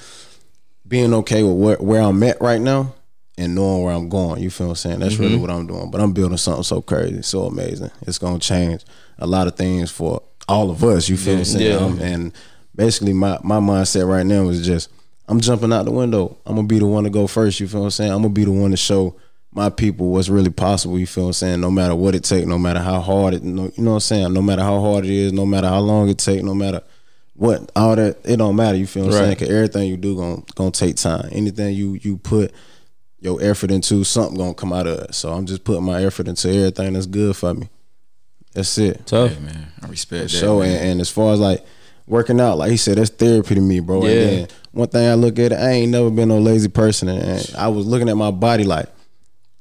being 0.87 1.14
okay 1.14 1.42
with 1.42 1.57
where, 1.57 1.77
where 1.77 2.01
I'm 2.01 2.23
at 2.23 2.40
right 2.40 2.61
now, 2.61 2.94
and 3.37 3.55
knowing 3.55 3.83
where 3.83 3.94
I'm 3.94 4.09
going. 4.09 4.42
You 4.42 4.51
feel 4.51 4.68
what 4.68 4.73
I'm 4.73 4.77
saying? 4.77 5.01
That's 5.01 5.16
really 5.16 5.33
mm-hmm. 5.33 5.42
what 5.42 5.51
I'm 5.51 5.66
doing. 5.66 5.90
But 5.90 6.01
I'm 6.01 6.12
building 6.12 6.37
something 6.37 6.62
so 6.62 6.81
crazy, 6.81 7.23
so 7.23 7.44
amazing. 7.44 7.90
It's 8.03 8.18
gonna 8.18 8.38
change 8.38 8.85
a 9.18 9.27
lot 9.27 9.47
of 9.47 9.57
things 9.57 9.90
for 9.90 10.23
all 10.49 10.70
of 10.70 10.85
us. 10.85 11.09
You 11.09 11.16
feel 11.16 11.35
what 11.35 11.38
I'm 11.40 11.44
saying? 11.44 11.97
Yeah. 11.99 12.07
And 12.07 12.33
basically, 12.75 13.12
my 13.12 13.38
my 13.42 13.59
mindset 13.59 14.09
right 14.09 14.27
now 14.27 14.49
is 14.49 14.64
just 14.64 14.90
I'm 15.29 15.40
jumping 15.40 15.73
out 15.73 15.85
the 15.85 15.90
window. 15.90 16.37
I'm 16.47 16.57
gonna 16.57 16.68
be 16.68 16.79
the 16.79 16.87
one 16.87 17.05
to 17.05 17.11
go 17.11 17.27
first. 17.27 17.61
You 17.61 17.68
feel 17.68 17.81
what 17.81 17.87
I'm 17.87 17.90
saying? 17.90 18.12
I'm 18.12 18.23
gonna 18.23 18.29
be 18.31 18.44
the 18.44 18.53
one 18.53 18.70
to 18.70 18.77
show 18.77 19.16
my 19.53 19.70
people 19.70 20.11
what's 20.11 20.29
really 20.29 20.51
possible. 20.51 20.99
You 20.99 21.07
feel 21.07 21.25
what 21.25 21.29
I'm 21.29 21.35
saying? 21.35 21.61
No 21.61 21.70
matter 21.70 21.94
what 21.94 22.14
it 22.14 22.25
take, 22.25 22.47
no 22.47 22.59
matter 22.59 22.81
how 22.81 23.01
hard 23.01 23.35
it, 23.35 23.42
no, 23.42 23.70
you 23.77 23.85
know 23.85 23.90
what 23.90 23.97
I'm 23.97 24.01
saying? 24.01 24.33
No 24.33 24.42
matter 24.42 24.62
how 24.62 24.81
hard 24.81 25.05
it 25.05 25.11
is, 25.11 25.33
no 25.33 25.47
matter 25.47 25.68
how 25.68 25.79
long 25.79 26.09
it 26.09 26.18
take, 26.18 26.42
no 26.42 26.55
matter 26.55 26.83
what 27.35 27.70
all 27.75 27.97
that, 27.97 28.18
it 28.25 28.37
don't 28.37 28.57
matter. 28.57 28.77
You 28.79 28.87
feel 28.87 29.05
what 29.07 29.14
I'm 29.14 29.25
saying? 29.25 29.37
Cause 29.37 29.51
everything 29.51 29.88
you 29.88 29.97
do 29.97 30.16
gonna 30.16 30.42
gonna 30.55 30.70
take 30.70 30.97
time. 30.97 31.29
Anything 31.33 31.75
you 31.75 31.99
you 32.03 32.16
put 32.18 32.53
your 33.20 33.42
effort 33.42 33.70
into, 33.70 34.05
something 34.05 34.37
gonna 34.38 34.55
come 34.55 34.73
out 34.73 34.87
of 34.87 34.99
it. 35.01 35.14
So 35.14 35.33
I'm 35.33 35.47
just 35.47 35.64
putting 35.64 35.83
my 35.85 36.05
effort 36.05 36.29
into 36.29 36.49
everything 36.49 36.92
that's 36.92 37.07
good 37.07 37.37
for 37.37 37.55
me. 37.55 37.68
That's 38.53 38.79
it. 38.79 39.07
Tough. 39.07 39.33
Yeah, 39.33 39.38
man. 39.40 39.66
I 39.83 39.87
respect 39.88 40.25
that. 40.25 40.29
So 40.38 40.61
and, 40.62 40.73
and 40.73 41.01
as 41.01 41.11
far 41.11 41.33
as 41.33 41.40
like 41.40 41.64
working 42.07 42.40
out, 42.40 42.59
like 42.59 42.70
he 42.70 42.77
said, 42.77 42.99
that's 42.99 43.11
therapy 43.11 43.57
to 43.57 43.61
me, 43.61 43.81
bro. 43.81 44.05
Yeah. 44.07 44.11
And 44.12 44.20
then 44.20 44.49
one 44.73 44.88
thing 44.88 45.09
I 45.09 45.14
look 45.14 45.38
at 45.38 45.53
it, 45.53 45.57
I 45.59 45.70
ain't 45.70 45.90
never 45.90 46.11
been 46.11 46.29
no 46.29 46.38
lazy 46.38 46.68
person, 46.68 47.09
and, 47.09 47.20
and 47.23 47.55
I 47.57 47.68
was 47.68 47.87
looking 47.87 48.09
at 48.09 48.16
my 48.16 48.31
body 48.31 48.62
like, 48.64 48.87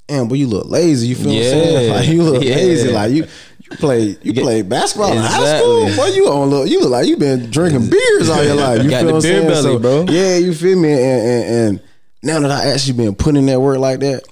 damn, 0.08 0.28
but 0.28 0.38
you 0.38 0.46
look 0.48 0.68
lazy. 0.70 1.08
You 1.08 1.16
feel 1.16 1.28
what 1.28 1.38
I'm 1.38 1.44
saying? 1.44 1.94
Like 1.94 2.08
you 2.10 2.24
look 2.24 2.44
Yeah. 2.44 2.56
lazy. 2.56 2.92
Like 2.92 3.12
you 3.12 3.28
play 3.80 4.18
you 4.22 4.34
get- 4.34 4.44
play 4.44 4.62
basketball 4.62 5.12
in 5.12 5.18
high 5.18 5.58
school. 5.60 5.84
Exactly. 5.84 5.96
Boy, 6.12 6.16
you 6.16 6.24
don't 6.26 6.50
look 6.50 6.70
you 6.70 6.80
look 6.82 6.90
like 6.92 7.08
you 7.08 7.18
been 7.18 7.50
drinking 7.52 7.90
beers 7.92 8.30
all 8.30 8.44
your 8.44 8.56
life. 8.56 8.84
You 8.84 8.90
Got 8.90 9.00
feel 9.02 9.08
the 9.08 9.14
what 9.14 9.26
I'm 9.26 9.32
beer 9.32 9.40
saying? 9.42 9.48
belly, 9.48 9.62
So, 9.62 9.80
bro. 9.80 10.06
Yeah, 10.14 10.38
you 10.38 10.54
feel 10.54 10.78
me? 10.80 10.92
And, 10.92 11.02
and 11.02 11.56
and 11.70 11.82
now 12.22 12.40
that 12.40 12.52
I 12.52 12.72
actually 12.72 12.98
been 12.98 13.16
putting 13.16 13.46
that 13.48 13.60
work 13.60 13.78
like 13.80 14.00
that. 14.00 14.24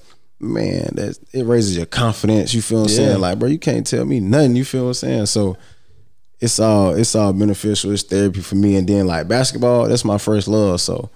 Man, 0.44 0.90
that 0.96 1.20
it 1.34 1.46
raises 1.46 1.78
your 1.78 1.86
confidence. 1.86 2.52
You 2.52 2.64
feel 2.64 2.82
what 2.82 2.90
I'm 2.92 2.98
Yeah. 2.98 3.10
saying? 3.10 3.20
Like, 3.22 3.38
bro, 3.38 3.48
you 3.48 3.60
can't 3.60 3.86
tell 3.86 4.06
me 4.06 4.20
nothing. 4.20 4.56
You 4.56 4.66
feel 4.66 4.82
what 4.86 4.88
I'm 4.90 4.94
saying? 4.96 5.26
So, 5.28 5.56
it's 6.40 6.60
all 6.60 6.96
it's 6.96 7.14
all 7.16 7.32
beneficial. 7.32 7.92
It's 7.92 8.02
therapy 8.02 8.42
for 8.42 8.56
me. 8.56 8.76
And 8.76 8.88
then 8.90 9.06
like 9.06 9.28
basketball, 9.28 9.88
that's 9.88 10.04
my 10.04 10.18
first 10.18 10.48
love. 10.48 10.82
So 10.82 11.10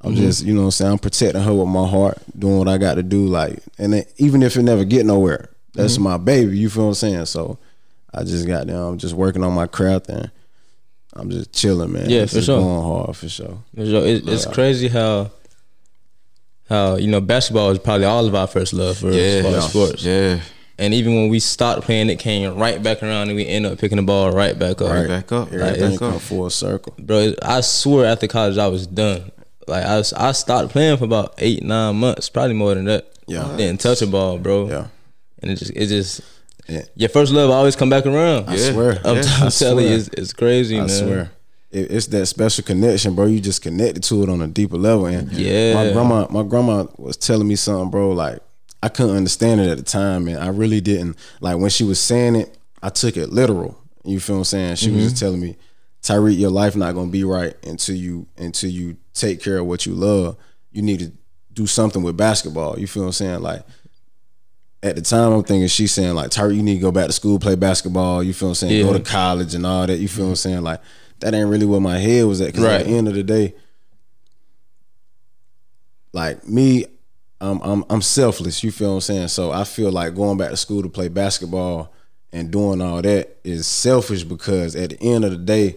I'm 0.00 0.14
Mm-hmm. 0.14 0.22
just 0.22 0.44
you 0.44 0.52
know 0.54 0.62
what 0.62 0.66
I'm 0.66 0.70
saying. 0.72 0.90
I'm 0.92 0.98
protecting 0.98 1.42
her 1.42 1.54
with 1.54 1.68
my 1.68 1.86
heart, 1.86 2.18
doing 2.36 2.58
what 2.58 2.66
I 2.66 2.76
got 2.78 2.94
to 2.94 3.04
do. 3.04 3.24
Like, 3.26 3.60
and 3.78 3.94
it, 3.94 4.12
even 4.16 4.42
if 4.42 4.56
it 4.56 4.62
never 4.64 4.84
get 4.84 5.06
nowhere, 5.06 5.48
that's 5.74 5.94
Mm-hmm. 5.94 6.02
my 6.02 6.16
baby. 6.16 6.58
You 6.58 6.68
feel 6.68 6.82
what 6.82 6.88
I'm 6.88 6.94
saying? 6.94 7.26
So 7.26 7.58
I 8.14 8.24
just 8.24 8.46
got 8.46 8.66
down. 8.66 8.92
I'm 8.92 8.98
just 8.98 9.14
working 9.14 9.42
on 9.42 9.52
my 9.54 9.66
craft 9.66 10.08
and 10.08 10.30
I'm 11.14 11.30
just 11.30 11.52
chilling, 11.52 11.92
man. 11.92 12.08
Yeah, 12.10 12.22
It's 12.22 12.34
for 12.34 12.42
sure. 12.42 12.60
Going 12.60 12.82
hard 12.82 13.16
for 13.16 13.28
sure. 13.28 13.58
For 13.74 13.86
sure. 13.86 14.06
It, 14.06 14.28
it's 14.28 14.46
uh, 14.46 14.52
crazy 14.52 14.88
how 14.88 15.30
how 16.68 16.96
you 16.96 17.08
know 17.08 17.20
basketball 17.20 17.70
is 17.70 17.78
probably 17.78 18.06
all 18.06 18.26
of 18.26 18.34
our 18.34 18.46
first 18.46 18.72
love 18.72 18.98
for 18.98 19.10
yeah, 19.10 19.20
as 19.20 19.42
far 19.44 19.52
yeah. 19.52 19.60
sports. 19.60 20.04
Yeah. 20.04 20.40
And 20.78 20.94
even 20.94 21.14
when 21.14 21.28
we 21.28 21.38
stopped 21.38 21.82
playing, 21.82 22.08
it 22.10 22.18
came 22.18 22.56
right 22.56 22.82
back 22.82 23.02
around, 23.02 23.28
and 23.28 23.36
we 23.36 23.46
end 23.46 23.66
up 23.66 23.78
picking 23.78 23.96
the 23.96 24.02
ball 24.02 24.32
right 24.32 24.58
back 24.58 24.80
up. 24.80 24.90
Right 24.90 25.06
back 25.06 25.30
up. 25.30 25.50
Right 25.50 25.60
Everything 25.60 25.90
back 25.90 25.98
come 25.98 26.14
up. 26.14 26.20
full 26.22 26.50
circle. 26.50 26.94
Bro, 26.98 27.34
I 27.42 27.60
swear 27.60 28.06
after 28.06 28.26
college 28.26 28.58
I 28.58 28.68
was 28.68 28.86
done. 28.86 29.30
Like 29.68 29.84
I, 29.84 29.98
was- 29.98 30.12
I 30.14 30.32
stopped 30.32 30.70
playing 30.70 30.96
for 30.96 31.04
about 31.04 31.34
eight 31.38 31.62
nine 31.62 31.96
months, 31.96 32.28
probably 32.30 32.54
more 32.54 32.74
than 32.74 32.86
that. 32.86 33.08
Yeah. 33.26 33.54
didn't 33.56 33.80
touch 33.80 34.02
a 34.02 34.06
ball, 34.06 34.38
bro. 34.38 34.68
Yeah. 34.68 34.86
and 35.40 35.50
it 35.52 35.56
just 35.56 35.70
it 35.70 35.86
just 35.86 36.20
Yeah. 36.68 36.82
your 36.94 37.08
first 37.08 37.32
love 37.32 37.50
always 37.50 37.76
come 37.76 37.90
back 37.90 38.06
around. 38.06 38.48
I 38.48 38.56
swear. 38.56 39.00
I'm, 39.04 39.16
Yeah, 39.16 39.22
I'm 39.40 39.50
telling 39.50 39.86
you, 39.86 39.94
it's, 39.94 40.08
it's 40.08 40.32
crazy, 40.32 40.76
I 40.76 40.80
man. 40.80 40.88
swear. 40.88 41.30
It, 41.70 41.90
it's 41.90 42.06
that 42.08 42.26
special 42.26 42.64
connection, 42.64 43.14
bro. 43.14 43.26
You 43.26 43.40
just 43.40 43.62
connected 43.62 44.02
to 44.04 44.22
it 44.22 44.28
on 44.28 44.40
a 44.40 44.46
deeper 44.46 44.76
level. 44.76 45.06
And 45.06 45.32
Yeah. 45.32 45.74
my 45.74 45.92
grandma, 45.92 46.26
my 46.30 46.42
grandma 46.42 46.86
was 46.98 47.16
telling 47.16 47.48
me 47.48 47.56
something, 47.56 47.90
bro. 47.90 48.10
Like 48.10 48.40
I 48.82 48.88
couldn't 48.88 49.16
understand 49.16 49.60
it 49.60 49.68
at 49.68 49.76
the 49.78 49.84
time, 49.84 50.28
and 50.28 50.38
I 50.38 50.48
really 50.48 50.80
didn't. 50.80 51.16
Like 51.40 51.58
when 51.58 51.70
she 51.70 51.84
was 51.84 52.00
saying 52.00 52.36
it, 52.36 52.56
I 52.82 52.90
took 52.90 53.16
it 53.16 53.30
literal. 53.30 53.78
You 54.04 54.18
feel 54.18 54.36
what 54.36 54.40
I'm 54.40 54.44
saying? 54.44 54.76
She 54.76 54.90
was 54.90 55.04
just 55.04 55.16
mm-hmm. 55.16 55.24
telling 55.24 55.40
me, 55.40 55.56
Tyrik, 56.02 56.38
your 56.38 56.50
life 56.50 56.74
not 56.74 56.94
gonna 56.94 57.10
be 57.10 57.22
right 57.22 57.54
until 57.64 57.94
you 57.94 58.26
until 58.36 58.70
you 58.70 58.96
take 59.14 59.40
care 59.40 59.58
of 59.58 59.66
what 59.66 59.86
you 59.86 59.94
love. 59.94 60.36
You 60.72 60.82
need 60.82 60.98
to 61.00 61.12
do 61.52 61.66
something 61.66 62.02
with 62.02 62.16
basketball. 62.16 62.78
You 62.78 62.86
feel 62.86 63.04
what 63.04 63.08
I'm 63.08 63.12
saying? 63.12 63.40
Like 63.42 63.62
at 64.82 64.96
the 64.96 65.02
time, 65.02 65.32
I'm 65.32 65.44
thinking 65.44 65.68
she's 65.68 65.92
saying 65.92 66.14
like 66.14 66.30
Tyrik, 66.30 66.56
you 66.56 66.62
need 66.62 66.74
to 66.74 66.80
go 66.80 66.90
back 66.92 67.06
to 67.06 67.12
school, 67.12 67.38
play 67.38 67.54
basketball. 67.54 68.22
You 68.22 68.32
feel 68.32 68.48
what 68.48 68.62
I'm 68.62 68.68
saying? 68.68 68.86
Go 68.86 68.92
to 68.92 69.00
college 69.00 69.54
and 69.54 69.64
all 69.64 69.86
that. 69.86 69.98
You 69.98 70.08
feel 70.08 70.24
what 70.24 70.30
I'm 70.30 70.36
saying? 70.36 70.62
Like 70.62 70.80
that 71.20 71.34
ain't 71.34 71.48
really 71.48 71.66
where 71.66 71.80
my 71.80 71.98
head 71.98 72.24
was 72.26 72.40
at. 72.40 72.52
Cause 72.54 72.64
Right. 72.64 72.80
at 72.80 72.86
the 72.86 72.92
end 72.92 73.06
of 73.08 73.14
the 73.14 73.22
day, 73.22 73.54
like 76.12 76.46
me, 76.46 76.86
I'm 77.40 77.60
I'm 77.62 77.84
I'm 77.88 78.02
selfless. 78.02 78.62
You 78.62 78.70
feel 78.72 78.88
what 78.90 78.94
I'm 78.96 79.00
saying? 79.02 79.28
So 79.28 79.52
I 79.52 79.64
feel 79.64 79.90
like 79.90 80.14
going 80.14 80.36
back 80.38 80.50
to 80.50 80.56
school 80.56 80.82
to 80.82 80.88
play 80.88 81.08
basketball 81.08 81.92
and 82.32 82.50
doing 82.50 82.80
all 82.80 83.02
that 83.02 83.36
is 83.44 83.66
selfish 83.66 84.24
because 84.24 84.74
at 84.74 84.90
the 84.90 85.00
end 85.02 85.24
of 85.24 85.30
the 85.30 85.36
day, 85.36 85.76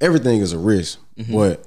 everything 0.00 0.40
is 0.40 0.52
a 0.52 0.58
risk. 0.58 0.98
Mm-hmm. 1.16 1.34
But 1.34 1.64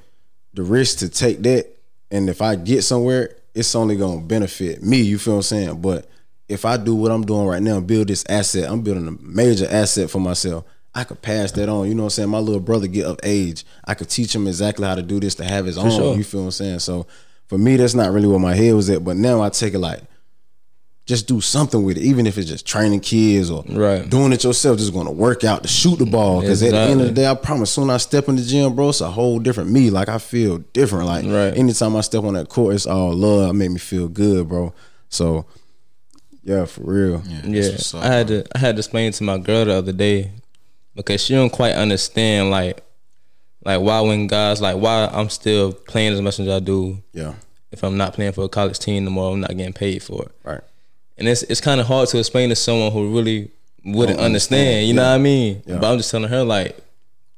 the 0.53 0.63
risk 0.63 0.99
to 0.99 1.09
take 1.09 1.41
that, 1.43 1.67
and 2.11 2.29
if 2.29 2.41
I 2.41 2.55
get 2.55 2.83
somewhere, 2.83 3.35
it's 3.53 3.75
only 3.75 3.95
gonna 3.95 4.21
benefit 4.21 4.83
me. 4.83 5.01
You 5.01 5.17
feel 5.17 5.33
what 5.35 5.37
I'm 5.37 5.43
saying? 5.43 5.81
But 5.81 6.09
if 6.47 6.65
I 6.65 6.77
do 6.77 6.95
what 6.95 7.11
I'm 7.11 7.25
doing 7.25 7.47
right 7.47 7.61
now, 7.61 7.77
and 7.77 7.87
build 7.87 8.07
this 8.07 8.23
asset, 8.29 8.69
I'm 8.69 8.81
building 8.81 9.07
a 9.07 9.11
major 9.23 9.67
asset 9.69 10.09
for 10.09 10.19
myself. 10.19 10.63
I 10.93 11.03
could 11.03 11.21
pass 11.21 11.51
that 11.53 11.67
on. 11.67 11.87
You 11.87 11.95
know 11.95 12.03
what 12.03 12.07
I'm 12.07 12.09
saying? 12.11 12.29
My 12.29 12.39
little 12.39 12.61
brother 12.61 12.87
get 12.87 13.05
of 13.05 13.19
age. 13.23 13.65
I 13.83 13.95
could 13.95 14.09
teach 14.09 14.33
him 14.33 14.47
exactly 14.47 14.85
how 14.87 14.95
to 14.95 15.01
do 15.01 15.19
this 15.19 15.35
to 15.35 15.43
have 15.43 15.65
his 15.65 15.77
own. 15.77 15.89
sure. 15.91 16.15
You 16.15 16.23
feel 16.23 16.41
what 16.41 16.45
I'm 16.45 16.51
saying? 16.51 16.79
So 16.79 17.05
for 17.47 17.57
me, 17.57 17.75
that's 17.75 17.93
not 17.95 18.11
really 18.13 18.27
where 18.27 18.39
my 18.39 18.55
head 18.55 18.73
was 18.75 18.89
at. 18.89 19.03
But 19.03 19.17
now 19.17 19.41
I 19.41 19.49
take 19.49 19.73
it 19.73 19.79
like 19.79 20.01
just 21.05 21.27
do 21.27 21.39
something 21.39 21.83
with 21.83 21.97
it, 21.97 22.03
even 22.03 22.25
if 22.25 22.35
it's 22.37 22.49
just 22.49 22.65
training 22.65 22.99
kids 22.99 23.51
or 23.51 23.63
Right. 23.69 24.09
doing 24.09 24.33
it 24.33 24.43
yourself, 24.43 24.79
just 24.79 24.91
going 24.93 25.05
to 25.05 25.11
work 25.11 25.43
out 25.43 25.61
to 25.61 25.67
shoot 25.67 25.99
the 25.99 26.05
ball. 26.05 26.41
Because 26.41 26.63
at 26.63 26.71
the 26.71 26.79
end 26.79 26.99
of 27.01 27.07
the 27.07 27.13
day, 27.13 27.27
I 27.27 27.35
promise, 27.35 27.71
soon 27.71 27.91
I 27.91 27.97
step 27.97 28.27
in 28.27 28.37
the 28.37 28.41
gym, 28.41 28.73
bro, 28.75 28.89
it's 28.89 29.01
a 29.01 29.11
whole 29.11 29.37
different 29.37 29.69
me. 29.69 29.91
Like 29.91 30.09
I 30.09 30.17
feel 30.17 30.59
different. 30.73 31.05
Like 31.05 31.25
Right. 31.25 31.55
anytime 31.55 31.95
I 31.95 32.01
step 32.01 32.23
on 32.23 32.33
that 32.33 32.49
court, 32.49 32.73
it's 32.73 32.87
all 32.87 33.13
love. 33.13 33.49
It 33.51 33.53
make 33.53 33.69
me 33.71 33.77
feel 33.79 34.07
good, 34.07 34.47
bro. 34.49 34.73
So 35.09 35.45
yeah, 36.45 36.63
for 36.65 36.81
real. 36.83 37.21
Yeah, 37.27 37.71
what's 37.71 37.93
up, 37.93 38.03
I 38.03 38.07
had 38.07 38.27
to 38.29 38.45
I 38.55 38.59
had 38.59 38.75
to 38.75 38.79
explain 38.79 39.11
to 39.11 39.23
my 39.23 39.37
girl 39.37 39.65
the 39.65 39.73
other 39.73 39.91
day 39.91 40.31
because 40.95 41.21
she 41.21 41.33
don't 41.33 41.49
quite 41.51 41.73
understand 41.73 42.49
like 42.51 42.81
like 43.65 43.81
why 43.81 43.99
when 44.01 44.27
guys 44.27 44.61
like 44.61 44.77
why 44.77 45.09
I'm 45.11 45.29
still 45.29 45.73
playing 45.73 46.13
as 46.13 46.21
much 46.21 46.39
as 46.39 46.47
I 46.47 46.59
do 46.59 47.01
Yeah. 47.13 47.33
if 47.71 47.83
I'm 47.83 47.97
not 47.97 48.13
playing 48.13 48.31
for 48.33 48.45
a 48.45 48.49
college 48.49 48.79
team 48.79 49.03
no 49.05 49.11
more 49.11 49.33
I'm 49.33 49.41
not 49.41 49.49
getting 49.57 49.73
paid 49.73 50.01
for 50.03 50.23
it 50.23 50.31
Right. 50.43 50.61
and 51.17 51.27
it's 51.27 51.43
it's 51.43 51.59
kind 51.61 51.81
of 51.81 51.87
hard 51.87 52.07
to 52.09 52.19
explain 52.19 52.49
to 52.49 52.55
someone 52.55 52.91
who 52.91 53.13
really 53.13 53.51
wouldn't 53.83 54.17
Don't 54.17 54.25
understand, 54.25 54.61
understand, 54.61 54.87
you 54.87 54.93
know 54.93 55.01
what 55.03 55.15
I 55.15 55.17
mean 55.17 55.63
Yeah. 55.65 55.77
but 55.79 55.91
I'm 55.91 55.97
just 55.97 56.11
telling 56.11 56.29
her 56.29 56.43
like 56.43 56.77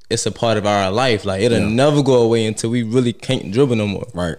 it's 0.10 0.26
a 0.26 0.32
part 0.32 0.58
of 0.58 0.66
our 0.66 0.92
life 0.92 1.24
like 1.26 1.42
it'll 1.42 1.60
Yeah. 1.60 1.68
never 1.70 2.04
go 2.04 2.22
away 2.22 2.46
until 2.46 2.70
we 2.70 2.84
really 2.84 3.14
can't 3.14 3.52
dribble 3.52 3.76
no 3.78 3.88
more 3.88 4.06
Right. 4.14 4.36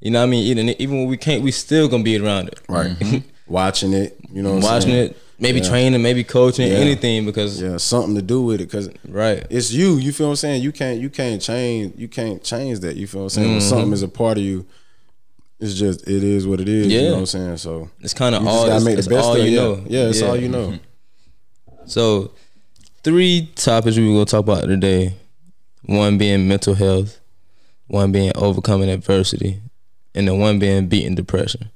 you 0.00 0.10
know 0.10 0.20
what 0.20 0.26
I 0.28 0.30
mean 0.30 0.44
even 0.44 0.68
even 0.80 0.98
when 0.98 1.08
we 1.08 1.16
can't 1.16 1.42
we 1.42 1.50
still 1.52 1.88
gonna 1.88 2.02
be 2.04 2.18
around 2.18 2.48
it 2.48 2.60
Right. 2.68 2.90
Mm-hmm. 3.00 3.18
Watching 3.50 3.92
it, 3.92 4.16
you 4.32 4.42
know 4.42 4.50
what 4.54 4.64
I'm 4.64 4.70
watching 4.72 4.90
saying? 4.90 5.10
it 5.10 5.16
maybe 5.38 5.58
Yeah. 5.60 5.68
training 5.68 6.02
maybe 6.02 6.22
coaching 6.24 6.68
Yeah. 6.68 6.78
anything 6.78 7.24
because 7.26 7.60
Yeah, 7.60 7.76
something 7.78 8.14
to 8.14 8.22
do 8.22 8.42
with 8.42 8.60
it 8.60 8.64
because 8.66 8.88
right 9.08 9.44
it's 9.50 9.72
you. 9.72 9.96
You 9.96 10.12
feel 10.12 10.28
what 10.28 10.32
I'm 10.32 10.36
saying? 10.36 10.62
You 10.62 10.70
can't 10.72 11.00
you 11.00 11.10
can't 11.10 11.42
change 11.42 11.94
you 11.98 12.08
can't 12.08 12.42
change 12.42 12.80
that. 12.80 12.96
You 12.96 13.06
feel 13.06 13.22
what 13.22 13.24
I'm 13.24 13.30
saying? 13.30 13.46
Mm-hmm. 13.48 13.54
When 13.58 13.60
something 13.68 13.92
is 13.92 14.02
a 14.02 14.08
part 14.08 14.38
of 14.38 14.44
you, 14.44 14.64
it's 15.58 15.74
just 15.74 16.06
it 16.08 16.22
is 16.22 16.46
what 16.46 16.60
it 16.60 16.68
is. 16.68 16.86
You 16.86 16.92
Yeah. 16.98 17.04
know 17.08 17.12
what 17.14 17.18
I'm 17.20 17.26
saying? 17.26 17.56
So 17.58 17.90
It's 18.00 18.14
kind 18.14 18.34
of 18.34 18.42
you 18.42 18.48
all. 18.48 18.66
gotta 18.66 18.84
make 18.84 18.98
it's 18.98 19.08
the 19.08 19.14
best 19.14 19.26
all 19.26 19.36
of 19.36 19.44
you 19.44 19.50
yeah. 19.50 19.60
know. 19.60 19.84
Yeah, 19.88 20.08
it's 20.08 20.22
all 20.22 20.36
you 20.36 20.48
know. 20.48 20.78
So, 21.86 22.30
three 23.02 23.50
topics 23.56 23.96
we 23.96 24.06
were 24.06 24.12
gonna 24.14 24.24
talk 24.26 24.40
about 24.40 24.64
today. 24.64 25.14
One 25.86 26.18
being 26.18 26.46
mental 26.46 26.74
health, 26.74 27.18
one 27.88 28.12
being 28.12 28.30
overcoming 28.36 28.90
adversity, 28.90 29.60
and 30.14 30.28
then 30.28 30.38
one 30.38 30.58
being 30.58 30.86
beating 30.86 31.14
depression. 31.16 31.70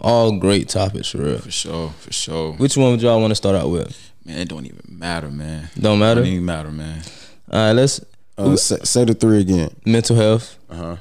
All 0.00 0.38
great 0.38 0.68
topics 0.68 1.08
for 1.10 1.18
real. 1.18 1.38
For 1.38 1.50
sure. 1.50 1.90
For 2.00 2.12
sure. 2.12 2.52
Which 2.54 2.76
one 2.76 2.90
would 2.92 3.02
y'all 3.02 3.20
want 3.20 3.30
to 3.30 3.34
start 3.36 3.56
out 3.56 3.70
with? 3.70 4.12
Man, 4.24 4.38
it 4.38 4.48
don't 4.48 4.66
even 4.66 4.80
matter, 4.88 5.30
man. 5.30 5.70
Don't 5.78 5.98
matter. 5.98 6.20
Don't 6.20 6.30
even 6.30 6.44
matter, 6.44 6.70
man. 6.70 7.02
All 7.50 7.66
right, 7.68 7.72
let's 7.72 8.00
Uh, 8.36 8.54
say, 8.56 8.76
say 8.82 9.04
the 9.04 9.14
three 9.14 9.40
again. 9.40 9.70
mental 9.86 10.14
health, 10.16 10.58
Uh 10.68 10.74
huh. 10.76 10.96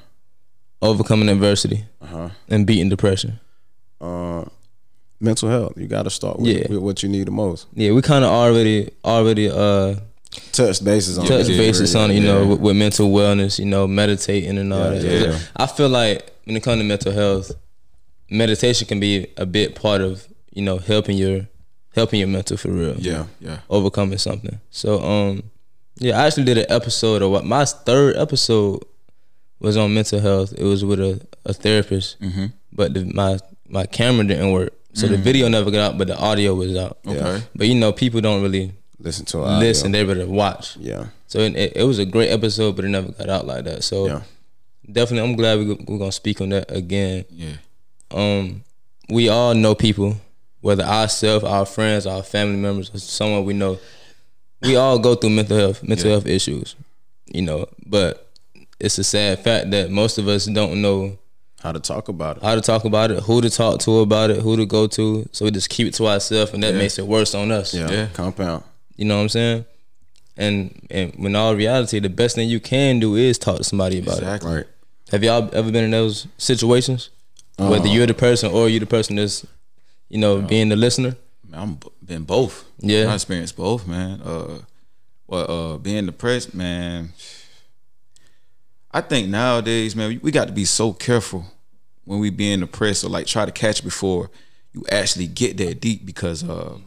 overcoming 0.82 1.28
adversity, 1.30 1.84
Uh 2.02 2.06
huh. 2.06 2.30
and 2.48 2.66
beating 2.66 2.88
depression. 2.90 3.40
Uh, 4.00 4.46
mental 5.20 5.50
health. 5.50 5.74
You 5.76 5.88
got 5.88 6.04
to 6.04 6.10
start 6.10 6.40
with, 6.40 6.48
Yeah. 6.48 6.68
with 6.70 6.80
what 6.80 7.04
you 7.04 7.10
need 7.10 7.28
the 7.28 7.32
most. 7.32 7.66
Yeah, 7.74 7.92
we 7.92 8.02
kind 8.02 8.24
of 8.24 8.32
already 8.32 8.92
already 9.04 9.50
uh 9.50 9.96
Touch 10.52 10.84
bases 10.84 11.18
on 11.18 11.26
touch 11.26 11.48
bases 11.48 11.96
on 11.96 12.12
it, 12.12 12.16
you 12.16 12.20
know, 12.22 12.46
with, 12.46 12.60
with 12.60 12.76
mental 12.76 13.10
wellness, 13.10 13.58
you 13.58 13.64
know, 13.66 13.88
meditating 13.88 14.58
and 14.58 14.72
all 14.74 14.94
Yeah, 14.94 15.00
that. 15.00 15.28
yeah. 15.30 15.40
I 15.56 15.66
feel 15.66 15.88
like 15.88 16.30
when 16.44 16.58
it 16.58 16.64
comes 16.64 16.80
to 16.82 16.84
mental 16.84 17.14
health, 17.14 17.54
meditation 18.30 18.88
can 18.88 19.00
be 19.00 19.28
a 19.38 19.46
big 19.46 19.76
part 19.76 20.02
of 20.02 20.28
you 20.52 20.62
know, 20.62 20.78
helping 20.78 21.18
your 21.18 21.48
helping 21.94 22.20
your 22.20 22.30
mental 22.30 22.58
for 22.58 22.70
real. 22.70 22.96
Yeah, 22.98 23.26
yeah. 23.40 23.60
Overcoming 23.70 24.18
something. 24.18 24.60
So 24.70 25.02
um 25.04 25.44
yeah, 25.98 26.20
I 26.22 26.28
actually 26.28 26.44
did 26.46 26.58
an 26.58 26.66
episode 26.70 27.22
of 27.22 27.32
what 27.32 27.46
my 27.46 27.66
third 27.66 28.16
episode 28.18 28.84
was 29.60 29.78
on 29.78 29.94
mental 29.94 30.20
health. 30.20 30.54
It 30.58 30.64
was 30.64 30.84
with 30.84 31.00
a, 31.00 31.26
a 31.46 31.54
therapist. 31.54 32.20
Mm-hmm. 32.22 32.48
But 32.74 32.94
the, 32.94 33.06
my 33.06 33.40
my 33.68 33.86
camera 33.86 34.26
didn't 34.26 34.52
work. 34.52 34.74
So 34.94 35.08
the 35.08 35.18
video 35.18 35.50
never 35.50 35.72
got 35.72 35.92
out, 35.92 35.98
but 35.98 36.08
the 36.08 36.18
audio 36.18 36.56
was 36.56 36.74
out. 36.78 37.00
Okay. 37.06 37.44
But 37.54 37.68
you 37.68 37.76
know, 37.76 37.92
people 37.92 38.22
don't 38.22 38.42
really 38.42 38.72
Listen 38.98 39.26
to 39.26 39.40
audio. 39.44 39.60
listen, 39.68 39.92
they 39.92 40.06
better 40.06 40.26
watch. 40.26 40.78
Yeah. 40.78 41.08
So 41.28 41.40
it, 41.40 41.54
it, 41.58 41.74
it 41.78 41.84
was 41.84 42.00
a 42.00 42.06
great 42.06 42.30
episode, 42.30 42.78
but 42.78 42.86
it 42.86 42.90
never 42.90 43.12
got 43.12 43.28
out 43.30 43.46
like 43.46 43.66
that. 43.66 43.84
So 43.84 44.08
Yeah. 44.08 44.22
definitely, 44.90 45.30
I'm 45.30 45.36
glad 45.36 45.60
we, 45.60 45.66
we're 45.74 45.98
gonna 45.98 46.14
speak 46.14 46.40
on 46.40 46.50
that 46.50 46.72
again. 46.72 47.26
Yeah. 47.30 47.58
Um, 48.12 48.64
we 49.10 49.30
all 49.30 49.54
know 49.54 49.76
people, 49.76 50.18
whether 50.62 50.84
ourselves, 50.84 51.44
our 51.46 51.66
friends, 51.66 52.06
our 52.08 52.24
family 52.24 52.58
members, 52.58 52.94
or 52.94 53.00
someone 53.00 53.46
we 53.46 53.54
know. 53.54 53.78
We 54.62 54.76
all 54.78 54.98
go 55.00 55.16
through 55.16 55.32
mental 55.32 55.58
health, 55.58 55.84
mental 55.84 56.10
health 56.10 56.26
issues, 56.26 56.76
you 57.28 57.42
know. 57.42 57.68
But 57.86 58.32
it's 58.80 58.98
a 58.98 59.04
sad 59.04 59.40
fact 59.40 59.72
that 59.72 59.92
most 59.92 60.18
of 60.18 60.28
us 60.28 60.46
don't 60.46 60.82
know 60.82 61.18
How 61.62 61.72
to 61.72 61.80
talk 61.80 62.08
about 62.08 62.38
it. 62.38 62.44
how 62.44 62.56
to 62.56 62.62
talk 62.62 62.84
about 62.86 63.12
it, 63.12 63.22
who 63.24 63.42
to 63.42 63.50
talk 63.50 63.80
to 63.82 64.00
about 64.00 64.32
it, 64.32 64.42
who 64.42 64.58
to 64.58 64.66
go 64.66 64.88
to. 64.88 65.28
So 65.32 65.46
we 65.46 65.52
just 65.52 65.70
keep 65.70 65.88
it 65.88 65.94
to 65.96 66.08
ourselves, 66.08 66.54
and 66.54 66.64
that 66.64 66.74
Yeah. 66.74 66.80
makes 66.80 66.98
it 66.98 67.06
worse 67.06 67.36
on 67.36 67.52
us. 67.52 67.74
Yeah. 67.74 67.92
Yeah. 67.92 68.08
Compound. 68.14 68.64
You 68.96 69.06
know 69.06 69.18
what 69.18 69.24
I'm 69.24 69.30
saying? 69.30 69.66
And 70.38 70.88
and 70.90 71.14
when 71.18 71.36
all 71.36 71.56
reality, 71.56 72.00
the 72.00 72.10
best 72.10 72.36
thing 72.36 72.50
you 72.50 72.60
can 72.60 73.00
do 73.00 73.16
is 73.16 73.38
talk 73.38 73.58
to 73.58 73.64
somebody 73.64 74.00
about 74.00 74.18
it. 74.18 74.24
Exactly. 74.24 74.54
Right. 74.56 74.66
Have 75.12 75.24
y'all 75.24 75.50
ever 75.54 75.72
been 75.72 75.84
in 75.84 75.92
those 75.92 76.28
situations? 76.38 77.10
Uh-huh. 77.58 77.70
Whether 77.72 77.88
you're 77.88 78.08
the 78.08 78.14
person 78.14 78.52
or 78.52 78.68
you're 78.70 78.80
the 78.82 78.86
person 78.86 79.16
that's, 79.16 79.46
you 80.10 80.18
know, 80.18 80.42
being 80.42 80.70
the 80.70 80.76
listener. 80.76 81.16
Man, 81.48 81.62
I'm 81.62 81.74
b- 81.76 81.88
been 82.06 82.24
both. 82.24 82.66
Yeah. 82.80 83.06
I 83.06 83.14
experienced 83.16 83.56
both, 83.56 83.88
man. 83.88 84.22
Uh, 84.22 84.60
well, 85.28 85.52
uh, 85.52 85.78
being 85.78 86.06
depressed, 86.06 86.54
man. 86.54 87.14
I 88.92 89.02
think 89.02 89.30
nowadays, 89.30 89.96
man, 89.96 90.20
we- 90.22 90.32
got 90.32 90.48
to 90.48 90.54
be 90.54 90.66
so 90.66 90.92
careful 90.94 91.46
when 92.04 92.20
we 92.20 92.30
being 92.30 92.60
depressed 92.60 93.04
or 93.04 93.10
like 93.10 93.26
try 93.26 93.46
to 93.46 93.52
catch 93.52 93.84
before 93.84 94.30
you 94.74 94.84
actually 94.92 95.28
get 95.28 95.58
that 95.58 95.80
deep 95.80 96.06
because, 96.06 96.44
uh, 96.44 96.78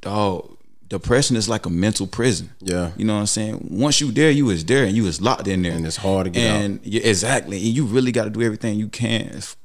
dog, 0.00 0.55
depression 0.88 1.36
is 1.36 1.48
like 1.48 1.66
a 1.66 1.70
mental 1.70 2.06
prison. 2.06 2.50
Yeah. 2.60 2.92
You 2.96 3.04
know 3.04 3.14
what 3.14 3.20
I'm 3.20 3.26
saying? 3.26 3.66
Once 3.70 4.00
you 4.00 4.12
there, 4.12 4.30
you 4.30 4.50
is 4.50 4.64
there 4.64 4.84
and 4.84 4.96
you 4.96 5.06
is 5.06 5.20
locked 5.20 5.48
in 5.48 5.62
there. 5.62 5.72
And 5.72 5.86
it's 5.86 5.96
hard 5.96 6.24
to 6.26 6.30
get 6.30 6.50
out. 6.50 6.60
and 6.60 6.80
yeah, 6.84 7.02
exactly. 7.02 7.56
And 7.56 7.66
you 7.66 7.84
really 7.84 8.12
got 8.12 8.24
to 8.24 8.30
do 8.30 8.42
everything 8.42 8.78
you 8.78 8.88
can 8.88 9.28
as, 9.28 9.56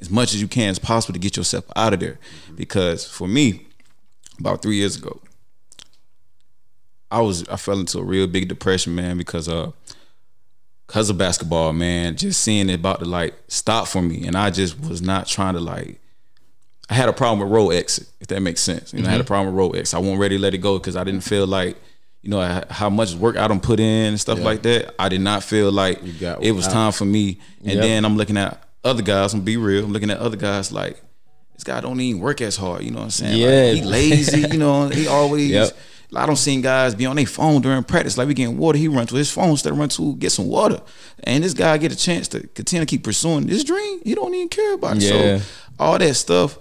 as 0.00 0.10
much 0.10 0.34
as 0.34 0.40
you 0.40 0.48
can 0.48 0.68
as 0.68 0.78
possible 0.78 1.14
to 1.14 1.18
get 1.20 1.36
yourself 1.36 1.64
out 1.76 1.94
of 1.94 2.00
there. 2.00 2.18
Because 2.54 3.06
for 3.06 3.26
me, 3.26 3.66
about 4.38 4.62
three 4.62 4.76
years 4.76 4.96
ago, 4.96 5.20
I 7.10 7.20
was 7.20 7.46
I 7.48 7.56
fell 7.56 7.78
into 7.78 7.98
a 7.98 8.04
real 8.04 8.26
big 8.26 8.48
depression, 8.48 8.94
man, 8.94 9.18
because 9.18 9.48
uh 9.48 9.72
because 10.86 11.08
of 11.08 11.16
basketball, 11.16 11.72
man, 11.72 12.16
just 12.16 12.42
seeing 12.42 12.68
it 12.68 12.74
about 12.74 12.98
to 12.98 13.06
like 13.06 13.34
stop 13.48 13.86
for 13.88 14.02
me. 14.02 14.26
And 14.26 14.36
I 14.36 14.50
just 14.50 14.78
was 14.80 15.00
not 15.00 15.26
trying 15.26 15.54
to 15.54 15.60
like 15.60 16.01
I 16.92 16.94
had 16.94 17.08
a 17.08 17.12
problem 17.12 17.38
with 17.40 17.50
road 17.56 17.70
exit, 17.70 18.06
if 18.20 18.26
that 18.28 18.40
makes 18.40 18.60
sense. 18.60 18.92
You 18.92 19.00
know, 19.00 19.08
I 19.08 19.12
had 19.12 19.14
Mm-hmm. 19.16 19.20
a 19.22 19.32
problem 19.32 19.54
with 19.54 19.58
road 19.58 19.76
exit. 19.76 19.94
I 19.94 19.98
wasn't 19.98 20.20
ready 20.20 20.36
to 20.36 20.42
let 20.42 20.52
it 20.54 20.58
go 20.58 20.78
because 20.78 20.94
I 20.96 21.04
didn't 21.04 21.22
feel 21.22 21.46
like, 21.46 21.76
you 22.22 22.30
know, 22.30 22.40
I- 22.40 22.64
how 22.70 22.90
much 22.90 23.14
work 23.14 23.36
I 23.36 23.48
don't 23.48 23.62
put 23.62 23.80
in 23.80 24.08
and 24.10 24.20
stuff 24.20 24.38
like 24.40 24.62
that. 24.62 24.94
I 24.98 25.08
did 25.08 25.20
not 25.22 25.42
feel 25.42 25.72
like 25.72 26.00
it 26.02 26.52
was 26.52 26.66
out. 26.66 26.72
time 26.72 26.92
for 26.92 27.04
me. 27.06 27.38
And 27.64 27.72
Yep. 27.74 27.82
then 27.82 28.04
I'm 28.04 28.16
looking 28.16 28.36
at 28.36 28.62
other 28.84 29.02
guys, 29.02 29.32
I'm 29.32 29.40
be 29.40 29.56
real. 29.56 29.84
I'm 29.84 29.92
looking 29.92 30.10
at 30.10 30.18
other 30.18 30.36
guys 30.36 30.70
like 30.70 31.02
this 31.54 31.64
guy 31.64 31.80
don't 31.80 32.00
even 32.00 32.20
work 32.20 32.40
as 32.42 32.56
hard. 32.56 32.82
You 32.82 32.90
know 32.90 32.98
what 32.98 33.04
I'm 33.04 33.10
saying? 33.10 33.32
Like, 33.40 33.40
Yeah. 33.40 33.72
he 33.72 33.82
lazy. 33.82 34.40
You 34.52 34.58
know, 34.58 34.88
he 35.00 35.06
always. 35.06 35.50
Yep. 35.50 35.76
I 36.14 36.26
don't 36.26 36.36
seen 36.36 36.60
guys 36.60 36.94
be 36.94 37.06
on 37.06 37.16
their 37.16 37.24
phone 37.24 37.62
during 37.62 37.82
practice. 37.84 38.18
Like 38.18 38.28
we 38.28 38.34
getting 38.34 38.58
water, 38.58 38.76
he 38.76 38.86
run 38.86 39.06
to 39.06 39.14
his 39.14 39.30
phone 39.30 39.48
instead 39.50 39.72
of 39.72 39.78
run 39.78 39.88
to 39.90 40.14
get 40.16 40.30
some 40.30 40.46
water. 40.46 40.82
And 41.24 41.42
this 41.42 41.54
guy 41.54 41.78
get 41.78 41.90
a 41.90 41.96
chance 41.96 42.28
to 42.28 42.46
continue 42.48 42.84
to 42.84 42.90
keep 42.90 43.02
pursuing 43.02 43.46
this 43.46 43.64
dream. 43.64 44.00
He 44.04 44.14
don't 44.14 44.34
even 44.34 44.50
care 44.50 44.74
about 44.74 44.98
it. 44.98 45.04
Yeah. 45.04 45.38
So 45.38 45.44
all 45.78 45.98
that 45.98 46.12
stuff 46.14 46.58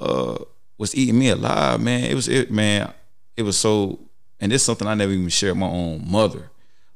uh, 0.00 0.36
was 0.78 0.94
eating 0.94 1.18
me 1.18 1.28
alive, 1.28 1.80
man. 1.80 2.04
It 2.04 2.14
was 2.14 2.28
it, 2.28 2.50
man. 2.50 2.92
It 3.36 3.42
was 3.42 3.56
so, 3.58 3.98
and 4.40 4.50
this 4.50 4.62
is 4.62 4.66
something 4.66 4.88
I 4.88 4.94
never 4.94 5.12
even 5.12 5.28
shared 5.28 5.52
with 5.52 5.60
my 5.60 5.66
own 5.68 6.04
mother, 6.10 6.50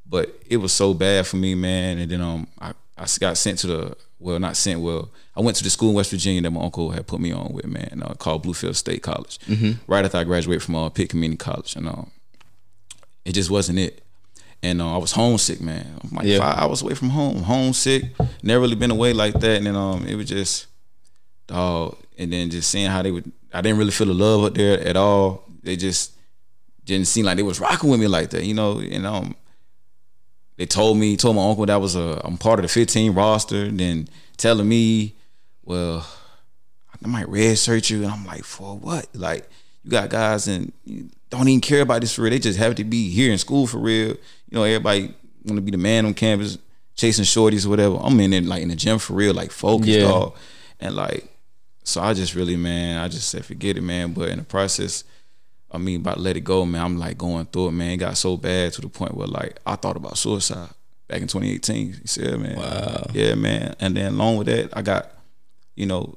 but 0.07 0.35
it 0.49 0.57
was 0.59 0.73
so 0.73 0.95
bad 0.95 1.27
for 1.27 1.37
me, 1.37 1.55
man. 1.55 1.99
And 1.99 2.11
then 2.11 2.21
um, 2.21 2.47
I 2.61 2.73
I 2.97 3.07
got 3.21 3.37
sent 3.37 3.59
to 3.61 3.67
the 3.67 3.97
well, 4.19 4.38
not 4.38 4.57
sent. 4.57 4.81
Well, 4.81 5.11
I 5.37 5.40
went 5.40 5.57
to 5.59 5.64
the 5.64 5.71
school 5.71 5.90
in 5.90 5.97
West 5.97 6.11
Virginia 6.11 6.40
that 6.43 6.51
my 6.51 6.62
uncle 6.62 6.90
had 6.90 7.07
put 7.07 7.21
me 7.21 7.33
on 7.33 7.53
with, 7.53 7.67
man, 7.67 8.03
uh, 8.05 8.14
called 8.14 8.45
Bluefield 8.45 8.75
State 8.77 9.03
College. 9.03 9.38
Right 9.87 10.05
after 10.05 10.17
I 10.19 10.25
graduated 10.25 10.62
from 10.62 10.77
uh, 10.77 10.88
Pitt 10.88 11.11
Community 11.11 11.37
College, 11.37 11.77
and 11.77 11.87
um, 11.88 12.11
it 13.25 13.33
just 13.33 13.51
wasn't 13.51 13.79
it. 13.79 14.01
And 14.62 14.81
uh, 14.81 14.95
I 14.95 14.97
was 14.97 15.12
homesick, 15.12 15.61
man. 15.61 16.01
I'm 16.03 16.11
like 16.17 16.27
Yeah. 16.27 16.38
five 16.38 16.57
hours 16.59 16.81
away 16.81 16.95
from 16.95 17.11
home, 17.11 17.43
homesick. 17.43 18.05
Never 18.43 18.62
really 18.62 18.77
been 18.77 18.90
away 18.90 19.12
like 19.12 19.35
that. 19.40 19.59
And 19.59 19.67
then 19.67 19.77
um, 19.77 20.07
it 20.07 20.14
was 20.14 20.27
just, 20.27 20.67
dog. 21.46 21.96
And 22.18 22.33
then 22.33 22.50
just 22.50 22.70
seeing 22.70 22.90
how 22.90 23.02
they 23.02 23.11
would, 23.11 23.30
I 23.52 23.61
didn't 23.61 23.78
really 23.78 23.90
feel 23.90 24.07
the 24.07 24.14
love 24.14 24.44
up 24.44 24.54
there 24.54 24.80
at 24.80 24.96
all. 24.96 25.44
They 25.62 25.76
just 25.76 26.12
didn't 26.85 27.07
seem 27.09 27.24
like 27.24 27.37
they 27.37 27.42
was 27.42 27.59
rocking 27.61 27.90
with 27.90 28.00
me 28.00 28.07
like 28.07 28.30
that, 28.30 28.44
you 28.44 28.54
know. 28.54 28.78
And 28.80 29.07
um, 29.07 29.35
they 30.57 30.66
told 30.66 30.96
me, 30.98 31.16
told 31.16 31.37
my 31.37 31.48
uncle 31.48 31.66
that 31.66 31.80
was 31.80 31.96
a, 31.96 32.20
I'm 32.24 32.37
part 32.38 32.59
of 32.61 32.62
the 32.62 32.68
15 32.68 33.14
roster. 33.14 33.70
Then 33.70 34.09
telling 34.37 34.68
me, 34.68 35.14
well, 35.64 36.07
I 37.04 37.09
might 37.09 37.26
redshirt 37.26 37.90
you, 37.90 38.02
and 38.04 38.12
I'm 38.12 38.24
like, 38.24 38.44
for 38.44 38.76
what? 38.78 39.07
Like, 39.14 39.48
you 39.83 39.90
got 39.90 40.09
guys 40.11 40.46
and 40.48 40.72
you 40.85 41.11
don't 41.30 41.48
even 41.48 41.61
care 41.61 41.83
about 41.83 42.00
this 42.00 42.14
for 42.14 42.22
real. 42.22 42.30
They 42.30 42.38
just 42.38 42.59
have 42.59 42.76
to 42.76 42.85
be 42.85 43.11
here 43.11 43.33
in 43.33 43.38
school 43.38 43.66
for 43.66 43.78
real. 43.78 44.09
You 44.11 44.18
know, 44.52 44.62
everybody 44.62 45.14
want 45.44 45.57
to 45.57 45.61
be 45.62 45.72
the 45.72 45.76
man 45.78 46.07
on 46.07 46.14
campus, 46.14 46.59
chasing 46.94 47.24
shorties 47.24 47.66
or 47.66 47.70
whatever. 47.70 47.96
I'm 48.00 48.18
in 48.20 48.33
it 48.33 48.44
like 48.44 48.62
in 48.62 48.68
the 48.68 48.76
gym 48.76 48.98
for 48.98 49.14
real, 49.14 49.35
like 49.35 49.50
focused, 49.50 49.88
Yeah. 49.90 50.02
dog. 50.02 50.37
And 50.80 50.94
like, 50.94 51.28
so 51.85 52.01
I 52.01 52.14
just 52.14 52.35
really, 52.35 52.57
man, 52.57 52.99
I 52.99 53.09
just 53.09 53.29
said 53.29 53.44
forget 53.44 53.77
it, 53.77 53.83
man. 53.83 54.14
But 54.14 54.31
in 54.31 54.38
the 54.38 54.44
process, 54.44 55.05
I 55.70 55.79
mean, 55.79 56.01
about 56.01 56.18
let 56.18 56.37
it 56.37 56.40
go, 56.40 56.64
man. 56.64 56.83
I'm 56.83 56.99
like 56.99 57.18
going 57.18 57.47
through 57.47 57.68
it, 57.68 57.73
man. 57.73 57.92
It 57.92 57.97
got 57.99 58.16
so 58.16 58.37
bad 58.37 58.73
to 58.73 58.81
the 58.81 58.88
point 58.88 59.14
where 59.14 59.27
like 59.27 59.59
I 59.66 59.77
thought 59.77 59.97
about 59.97 60.16
suicide 60.16 60.70
back 61.09 61.20
in 61.20 61.29
2018. 61.29 61.87
You 61.88 61.94
see 62.07 62.23
it, 62.23 62.38
man? 62.40 62.57
Wow. 62.57 63.07
Yeah, 63.12 63.35
man. 63.35 63.77
And 63.81 63.97
then 63.97 64.14
along 64.14 64.38
with 64.38 64.47
that, 64.47 64.77
I 64.77 64.83
got, 64.83 65.12
you 65.75 65.85
know, 65.87 66.16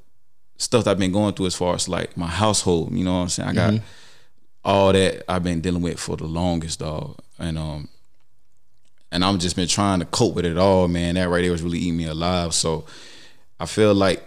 stuff 0.57 0.85
that 0.85 0.91
I've 0.91 0.99
been 0.99 1.11
going 1.11 1.33
through 1.33 1.47
as 1.47 1.55
far 1.55 1.75
as 1.75 1.89
like 1.89 2.15
my 2.15 2.27
household. 2.27 2.93
You 2.95 3.03
know 3.03 3.15
what 3.15 3.23
I'm 3.23 3.29
saying? 3.29 3.49
I 3.49 3.53
got 3.53 3.81
all 4.63 4.93
that 4.93 5.23
I've 5.29 5.43
been 5.43 5.61
dealing 5.61 5.81
with 5.81 5.99
for 5.99 6.15
the 6.15 6.25
longest, 6.25 6.79
dog. 6.79 7.17
And 7.37 7.57
um, 7.57 7.89
and 9.11 9.23
I'm 9.23 9.39
just 9.39 9.55
been 9.55 9.67
trying 9.67 9.99
to 9.99 10.05
cope 10.05 10.35
with 10.35 10.45
it 10.45 10.57
all, 10.57 10.87
man. 10.87 11.15
That 11.15 11.29
right 11.29 11.41
there 11.41 11.51
was 11.51 11.61
really 11.61 11.79
eating 11.79 11.97
me 11.97 12.05
alive. 12.05 12.53
So 12.53 12.85
I 13.59 13.65
feel 13.65 13.93
like 13.93 14.26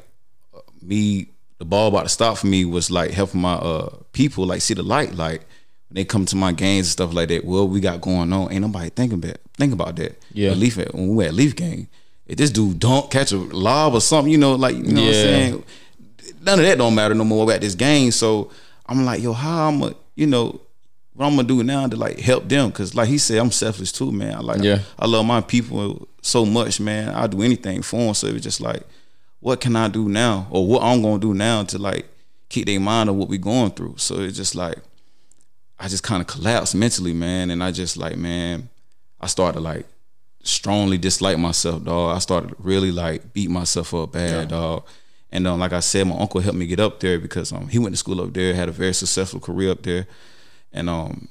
me, 0.82 1.28
the 1.58 1.64
ball 1.64 1.88
about 1.88 2.04
to 2.04 2.08
stop 2.08 2.38
for 2.38 2.46
me 2.46 2.64
was 2.64 2.90
like 2.90 3.10
helping 3.10 3.40
my 3.40 3.54
uh 3.54 3.90
people 4.12 4.46
like 4.46 4.60
see 4.62 4.74
the 4.74 4.82
light, 4.82 5.14
like 5.14 5.40
when 5.88 5.94
they 5.96 6.04
come 6.04 6.24
to 6.26 6.36
my 6.36 6.52
games 6.52 6.86
and 6.86 6.92
stuff 6.92 7.12
like 7.12 7.28
that. 7.28 7.44
Well, 7.44 7.68
we 7.68 7.80
got 7.80 8.00
going 8.00 8.32
on. 8.32 8.52
Ain't 8.52 8.62
nobody 8.62 8.90
thinking 8.90 9.18
about 9.22 9.36
think 9.56 9.72
about 9.72 9.96
that. 9.96 10.18
Yeah. 10.32 10.50
Leaf 10.52 10.76
when 10.76 11.08
we 11.08 11.16
were 11.16 11.24
at 11.24 11.34
Leaf 11.34 11.54
game, 11.56 11.88
if 12.26 12.36
this 12.36 12.50
dude 12.50 12.78
don't 12.78 13.10
catch 13.10 13.32
a 13.32 13.36
lob 13.38 13.94
or 13.94 14.00
something, 14.00 14.30
you 14.32 14.38
know, 14.38 14.54
like 14.54 14.76
you 14.76 14.82
know 14.84 15.00
what 15.02 15.08
I'm 15.08 15.14
saying. 15.14 15.64
None 16.42 16.58
of 16.58 16.64
that 16.64 16.78
don't 16.78 16.94
matter 16.94 17.14
no 17.14 17.24
more 17.24 17.52
at 17.52 17.60
this 17.60 17.74
game. 17.74 18.10
So 18.12 18.50
I'm 18.86 19.04
like, 19.04 19.22
yo, 19.22 19.32
how 19.34 19.68
I'm 19.68 19.82
a, 19.82 19.94
you 20.14 20.26
know, 20.26 20.60
what 21.14 21.26
I'm 21.26 21.36
gonna 21.36 21.46
do 21.46 21.62
now 21.62 21.86
to 21.86 21.96
like 21.96 22.18
help 22.18 22.48
them? 22.48 22.72
Cause 22.72 22.94
like 22.94 23.08
he 23.08 23.18
said, 23.18 23.38
I'm 23.38 23.50
selfless 23.50 23.92
too, 23.92 24.10
man. 24.10 24.34
I 24.34 24.40
like, 24.40 24.62
Yeah. 24.62 24.78
I 24.98 25.06
love 25.06 25.26
my 25.26 25.42
people 25.42 26.08
so 26.22 26.46
much, 26.46 26.80
man. 26.80 27.14
I'll 27.14 27.28
do 27.28 27.42
anything 27.42 27.82
for 27.82 27.96
them. 27.98 28.14
So 28.14 28.26
it 28.28 28.32
was 28.32 28.42
just 28.42 28.60
like, 28.60 28.82
what 29.40 29.60
can 29.60 29.74
I 29.76 29.88
do 29.88 30.08
now, 30.08 30.46
or 30.50 30.66
what 30.66 30.82
I'm 30.82 31.02
gonna 31.02 31.18
do 31.18 31.34
now 31.34 31.64
to 31.64 31.78
like 31.78 32.06
keep 32.48 32.66
their 32.66 32.80
mind 32.80 33.08
on 33.08 33.18
what 33.18 33.28
we 33.28 33.38
going 33.38 33.70
through. 33.70 33.94
So 33.96 34.20
it's 34.20 34.36
just 34.36 34.54
like, 34.54 34.78
I 35.78 35.88
just 35.88 36.02
kind 36.02 36.20
of 36.20 36.26
collapsed 36.26 36.74
mentally, 36.74 37.12
man, 37.12 37.50
and 37.50 37.62
I 37.62 37.72
just 37.72 37.96
like, 37.96 38.16
man, 38.16 38.68
I 39.20 39.26
started 39.26 39.60
like 39.60 39.86
strongly 40.42 40.98
dislike 40.98 41.38
myself, 41.38 41.84
dog. 41.84 42.16
I 42.16 42.18
started 42.18 42.54
really 42.58 42.92
like 42.92 43.32
beat 43.32 43.50
myself 43.50 43.94
up 43.94 44.12
bad, 44.12 44.48
dog. 44.48 44.84
And 45.32 45.46
um, 45.46 45.60
like 45.60 45.72
I 45.72 45.80
said, 45.80 46.06
my 46.06 46.16
uncle 46.16 46.40
helped 46.40 46.58
me 46.58 46.66
get 46.66 46.80
up 46.80 46.98
there 47.00 47.18
because 47.18 47.52
um, 47.52 47.68
he 47.68 47.78
went 47.78 47.92
to 47.94 47.96
school 47.96 48.20
up 48.20 48.32
there, 48.32 48.52
had 48.52 48.68
a 48.68 48.72
very 48.72 48.92
successful 48.92 49.38
career 49.38 49.70
up 49.70 49.82
there, 49.82 50.06
and 50.72 50.90
um, 50.90 51.28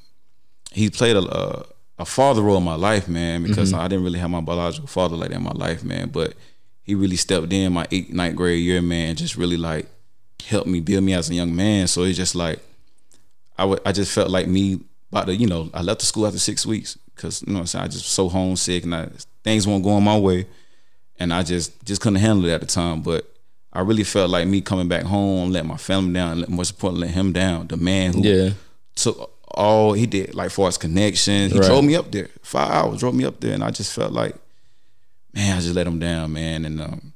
he 0.72 0.90
played 0.90 1.16
a, 1.16 1.22
a 1.22 1.66
a 2.00 2.06
father 2.06 2.42
role 2.42 2.58
in 2.58 2.64
my 2.64 2.76
life, 2.76 3.10
man, 3.10 3.44
because 3.44 3.74
I 3.74 3.90
didn't 3.90 4.06
really 4.06 4.20
have 4.20 4.30
my 4.30 4.40
biological 4.40 4.88
father 4.88 5.18
like 5.18 5.32
that 5.32 5.36
in 5.36 5.44
my 5.44 5.52
life, 5.52 5.84
man. 5.84 6.08
But 6.08 6.34
he 6.90 6.96
really 6.96 7.16
stepped 7.18 7.54
in 7.54 7.72
my 7.74 7.86
eighth, 7.92 8.10
ninth 8.10 8.36
grade 8.36 8.64
year, 8.64 8.82
man, 8.82 9.16
just 9.16 9.36
really 9.38 9.58
like 9.58 9.86
helped 10.48 10.68
me 10.68 10.80
build 10.80 11.04
me 11.04 11.14
as 11.14 11.30
a 11.30 11.36
young 11.36 11.56
man. 11.56 11.88
So 11.88 12.04
it's 12.04 12.18
just 12.18 12.34
like 12.36 12.60
I 13.58 13.66
would, 13.66 13.80
I 13.86 13.92
just 13.92 14.12
felt 14.12 14.30
like 14.32 14.48
me 14.48 14.80
about 15.12 15.28
to, 15.28 15.36
you 15.36 15.48
know, 15.48 15.70
I 15.74 15.82
left 15.82 16.00
the 16.00 16.06
school 16.06 16.26
after 16.26 16.40
six 16.40 16.66
weeks 16.66 16.98
because 17.16 17.42
you 17.44 17.48
know 17.54 17.60
what 17.60 17.60
I'm 17.62 17.68
saying 17.68 17.86
I 17.86 17.88
just 17.88 18.06
was 18.06 18.14
so 18.20 18.30
homesick 18.30 18.84
and 18.86 18.96
I, 18.96 19.10
things 19.44 19.68
weren't 19.68 19.84
going 19.84 20.04
my 20.04 20.18
way, 20.18 20.48
and 21.20 21.34
I 21.34 21.44
just 21.44 21.70
just 21.86 22.02
couldn't 22.02 22.20
handle 22.20 22.46
it 22.46 22.54
at 22.54 22.62
the 22.62 22.68
time. 22.68 23.02
But 23.02 23.26
I 23.72 23.82
really 23.82 24.04
felt 24.04 24.30
like 24.32 24.48
me 24.48 24.62
coming 24.62 24.88
back 24.88 25.04
home, 25.04 25.52
let 25.52 25.66
my 25.66 25.78
family 25.78 26.14
down, 26.14 26.40
let, 26.42 26.50
most 26.50 26.72
importantly, 26.72 27.08
let 27.08 27.14
him 27.16 27.34
down. 27.34 27.68
The 27.68 27.78
man 27.78 28.14
who 28.14 28.24
Yeah. 28.24 28.50
took 28.96 29.18
all 29.54 29.94
he 29.94 30.06
did, 30.08 30.34
like 30.34 30.52
for 30.52 30.66
his 30.68 30.78
connections, 30.78 31.52
he 31.52 31.60
Right. 31.60 31.68
drove 31.68 31.84
me 31.84 31.96
up 31.96 32.12
there. 32.12 32.30
Five 32.42 32.70
hours, 32.72 33.00
drove 33.00 33.14
me 33.16 33.26
up 33.26 33.40
there, 33.42 33.54
and 33.54 33.64
I 33.64 33.72
just 33.72 33.94
felt 33.94 34.14
like, 34.14 34.36
man, 35.34 35.58
I 35.58 35.62
just 35.62 35.76
let 35.76 35.88
him 35.88 36.00
down, 36.00 36.34
man. 36.34 36.66
And 36.66 36.82
um, 36.82 37.14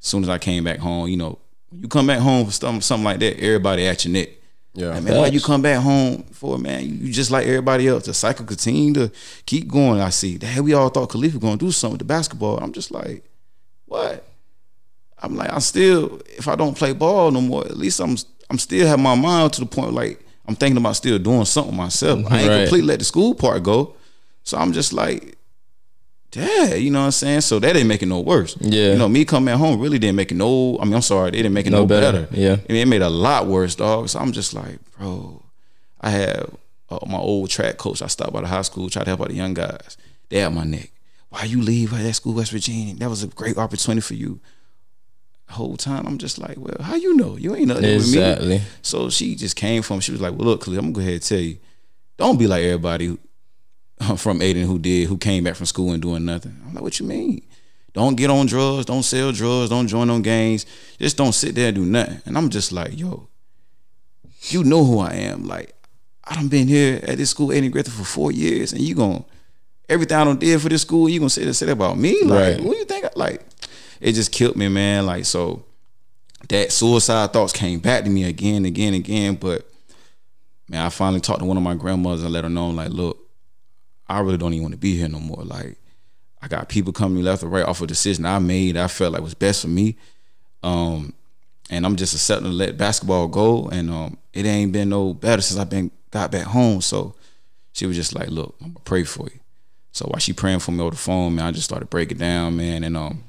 as 0.00 0.06
soon 0.06 0.22
as 0.22 0.28
I 0.28 0.38
came 0.38 0.64
back 0.64 0.78
home, 0.78 1.08
you 1.08 1.16
know, 1.16 1.38
when 1.70 1.82
you 1.82 1.88
come 1.88 2.06
back 2.06 2.18
home 2.20 2.46
for 2.46 2.52
something, 2.52 2.80
something 2.80 3.04
like 3.04 3.20
that, 3.20 3.38
everybody 3.40 3.86
at 3.86 4.04
your 4.04 4.12
neck. 4.12 4.28
Yeah. 4.74 4.88
Like, 4.94 5.02
man, 5.04 5.18
why 5.18 5.26
you 5.26 5.40
come 5.40 5.60
back 5.62 5.82
home 5.82 6.22
for, 6.32 6.56
man? 6.58 6.82
You, 6.84 7.12
just 7.12 7.30
like 7.30 7.46
everybody 7.46 7.88
else. 7.88 8.06
The 8.06 8.14
cycle 8.14 8.46
continue 8.46 8.94
to 8.94 9.12
keep 9.44 9.68
going. 9.68 10.00
I 10.00 10.08
see. 10.10 10.38
Hey, 10.40 10.60
we 10.60 10.72
all 10.72 10.88
thought 10.88 11.10
Khalifa 11.10 11.38
gonna 11.38 11.56
do 11.58 11.70
something 11.70 11.92
with 11.94 11.98
the 12.00 12.04
basketball. 12.06 12.58
I'm 12.58 12.72
just 12.72 12.90
like, 12.90 13.22
what? 13.86 14.24
I'm 15.18 15.36
like, 15.36 15.52
I 15.52 15.58
still, 15.60 16.20
if 16.26 16.48
I 16.48 16.56
don't 16.56 16.76
play 16.76 16.92
ball 16.94 17.30
no 17.30 17.40
more, 17.40 17.64
at 17.66 17.76
least 17.76 18.00
I'm, 18.00 18.16
I'm 18.50 18.58
still 18.58 18.86
have 18.86 18.98
my 18.98 19.14
mind 19.14 19.52
to 19.54 19.60
the 19.60 19.66
point 19.66 19.92
like 19.92 20.24
I'm 20.46 20.56
thinking 20.56 20.78
about 20.78 20.96
still 20.96 21.18
doing 21.18 21.44
something 21.44 21.76
myself. 21.76 22.20
I 22.30 22.40
ain't 22.40 22.48
Right. 22.48 22.60
completely 22.62 22.88
let 22.88 22.98
the 22.98 23.04
school 23.04 23.34
part 23.34 23.62
go. 23.62 23.94
So 24.42 24.58
I'm 24.58 24.72
just 24.72 24.92
like, 24.92 25.36
dad, 26.32 26.80
you 26.80 26.90
know 26.90 27.00
what 27.00 27.04
I'm 27.06 27.10
saying? 27.12 27.40
So 27.42 27.58
that 27.60 27.72
didn't 27.74 27.86
make 27.88 28.02
it 28.02 28.06
no 28.06 28.20
worse. 28.20 28.56
Yeah. 28.60 28.92
You 28.92 28.98
know, 28.98 29.08
me 29.08 29.24
coming 29.24 29.56
home 29.56 29.78
really 29.78 29.98
didn't 30.00 30.16
make 30.16 30.32
it 30.32 30.34
no, 30.36 30.78
I 30.80 30.84
mean, 30.84 30.94
I'm 30.94 31.02
sorry, 31.02 31.30
they 31.30 31.36
didn't 31.38 31.52
make 31.52 31.66
it 31.66 31.70
no, 31.70 31.80
No 31.82 31.86
better. 31.86 32.22
better. 32.22 32.28
Yeah. 32.40 32.56
I 32.68 32.72
mean, 32.72 32.82
it 32.82 32.88
made 32.88 33.02
it 33.02 33.04
a 33.04 33.08
lot 33.10 33.46
worse, 33.46 33.74
dog. 33.76 34.08
So 34.08 34.18
I'm 34.18 34.32
just 34.32 34.52
like, 34.54 34.78
bro, 34.98 35.42
I 36.00 36.10
have 36.10 36.56
uh, 36.90 36.98
my 37.06 37.18
old 37.18 37.48
track 37.50 37.76
coach. 37.76 38.02
I 38.02 38.08
stopped 38.08 38.32
by 38.32 38.40
the 38.40 38.48
high 38.48 38.62
school, 38.62 38.90
tried 38.90 39.04
to 39.04 39.10
help 39.10 39.20
out 39.20 39.28
the 39.28 39.34
young 39.34 39.54
guys. 39.54 39.96
They 40.28 40.38
had 40.38 40.52
my 40.52 40.64
neck. 40.64 40.90
Why 41.28 41.44
you 41.44 41.62
leave 41.62 41.90
that 41.92 42.12
school, 42.14 42.34
West 42.34 42.50
Virginia? 42.52 42.94
That 42.96 43.08
was 43.08 43.22
a 43.22 43.28
great 43.28 43.56
opportunity 43.56 44.00
for 44.02 44.14
you. 44.14 44.40
The 45.48 45.54
whole 45.54 45.76
time, 45.76 46.06
I'm 46.06 46.18
just 46.18 46.38
like, 46.38 46.56
well, 46.58 46.76
how 46.80 46.94
you 46.94 47.14
know? 47.16 47.36
You 47.36 47.54
ain't 47.54 47.68
nothing 47.68 47.82
with 47.84 48.12
me. 48.12 48.18
Exactly. 48.18 48.60
So 48.82 49.10
she 49.10 49.34
just 49.34 49.56
came 49.56 49.82
from. 49.82 50.00
She 50.00 50.12
was 50.12 50.20
like, 50.20 50.34
well, 50.34 50.46
look, 50.48 50.66
I'm 50.66 50.74
gonna 50.74 50.92
go 50.92 51.00
ahead 51.00 51.12
and 51.14 51.22
tell 51.22 51.38
you, 51.38 51.58
don't 52.16 52.38
be 52.38 52.46
like 52.46 52.62
everybody 52.64 53.06
who- 53.06 53.18
from 54.16 54.40
Ayden 54.40 54.64
who 54.66 54.78
did, 54.78 55.08
who 55.08 55.16
came 55.18 55.44
back 55.44 55.54
from 55.56 55.66
school 55.66 55.92
and 55.92 56.02
doing 56.02 56.24
nothing. 56.24 56.56
I'm 56.66 56.74
like, 56.74 56.82
what 56.82 56.98
you 57.00 57.06
mean? 57.06 57.42
Don't 57.92 58.16
get 58.16 58.30
on 58.30 58.46
drugs. 58.46 58.86
Don't 58.86 59.02
sell 59.02 59.32
drugs. 59.32 59.68
Don't 59.70 59.86
join 59.86 60.08
on 60.08 60.22
gangs. 60.22 60.64
Just 60.98 61.16
don't 61.16 61.32
sit 61.32 61.54
there 61.54 61.68
and 61.68 61.76
do 61.76 61.84
nothing. 61.84 62.22
And 62.24 62.38
I'm 62.38 62.48
just 62.48 62.72
like, 62.72 62.98
yo, 62.98 63.28
you 64.48 64.64
know 64.64 64.84
who 64.84 64.98
I 64.98 65.12
am. 65.12 65.46
Like, 65.46 65.74
I 66.24 66.34
done 66.36 66.48
been 66.48 66.68
here 66.68 67.00
at 67.02 67.18
this 67.18 67.30
school, 67.30 67.48
Ayden-Grifton, 67.48 67.90
for 67.90 68.04
four 68.04 68.32
years, 68.32 68.72
and 68.72 68.80
you 68.80 68.94
gon' 68.94 69.24
everything 69.88 70.16
I 70.16 70.24
done 70.24 70.38
did 70.38 70.60
for 70.62 70.68
this 70.68 70.82
school, 70.82 71.08
you 71.08 71.18
gonna 71.18 71.28
say 71.30 71.44
that 71.44 71.54
say 71.54 71.66
that 71.66 71.72
about 71.72 71.98
me? 71.98 72.22
Like, 72.22 72.56
Right. 72.56 72.64
what 72.64 72.78
you 72.78 72.84
think? 72.84 73.04
I, 73.04 73.10
like, 73.14 73.44
it 74.00 74.12
just 74.12 74.32
killed 74.32 74.56
me, 74.56 74.68
man. 74.68 75.04
Like, 75.04 75.24
so 75.26 75.64
that 76.48 76.72
suicide 76.72 77.32
thoughts 77.32 77.52
came 77.52 77.80
back 77.80 78.04
to 78.04 78.10
me 78.10 78.24
again, 78.24 78.64
again, 78.64 78.94
again. 78.94 79.34
But 79.34 79.68
man, 80.68 80.86
I 80.86 80.88
finally 80.88 81.20
talked 81.20 81.40
to 81.40 81.44
one 81.44 81.56
of 81.56 81.62
my 81.62 81.74
grandmothers 81.74 82.22
and 82.22 82.32
let 82.32 82.44
her 82.44 82.50
know, 82.50 82.70
like, 82.70 82.90
look, 82.90 83.18
I 84.12 84.20
really 84.20 84.38
don't 84.38 84.52
even 84.52 84.62
want 84.62 84.74
to 84.74 84.78
be 84.78 84.96
here 84.96 85.08
no 85.08 85.20
more. 85.20 85.42
Like, 85.42 85.76
I 86.40 86.48
got 86.48 86.68
people 86.68 86.92
coming 86.92 87.22
left 87.22 87.42
or 87.42 87.48
right 87.48 87.64
off 87.64 87.80
a 87.80 87.86
decision 87.86 88.26
I 88.26 88.38
made. 88.38 88.76
I 88.76 88.88
felt 88.88 89.12
like 89.12 89.22
was 89.22 89.34
best 89.34 89.62
for 89.62 89.68
me. 89.68 89.96
Um, 90.62 91.14
and 91.70 91.86
I'm 91.86 91.96
just 91.96 92.14
accepting 92.14 92.50
to 92.50 92.52
let 92.52 92.76
basketball 92.76 93.28
go. 93.28 93.68
And 93.68 93.90
um, 93.90 94.18
it 94.32 94.44
ain't 94.44 94.72
been 94.72 94.88
no 94.88 95.14
better 95.14 95.40
since 95.40 95.58
I've 95.58 95.70
been 95.70 95.90
got 96.10 96.30
back 96.30 96.46
home. 96.46 96.80
So 96.80 97.14
she 97.72 97.86
was 97.86 97.96
just 97.96 98.14
like, 98.14 98.28
"Look, 98.28 98.54
I'm 98.60 98.72
gonna 98.72 98.84
pray 98.84 99.04
for 99.04 99.24
you." 99.24 99.40
So 99.92 100.06
while 100.06 100.18
she 100.18 100.32
praying 100.32 100.60
for 100.60 100.72
me 100.72 100.80
over 100.80 100.90
the 100.90 100.96
phone, 100.96 101.34
man, 101.34 101.46
I 101.46 101.50
just 101.52 101.64
started 101.64 101.88
breaking 101.88 102.18
down, 102.18 102.56
man. 102.56 102.84
And 102.84 102.96
um, 102.96 103.24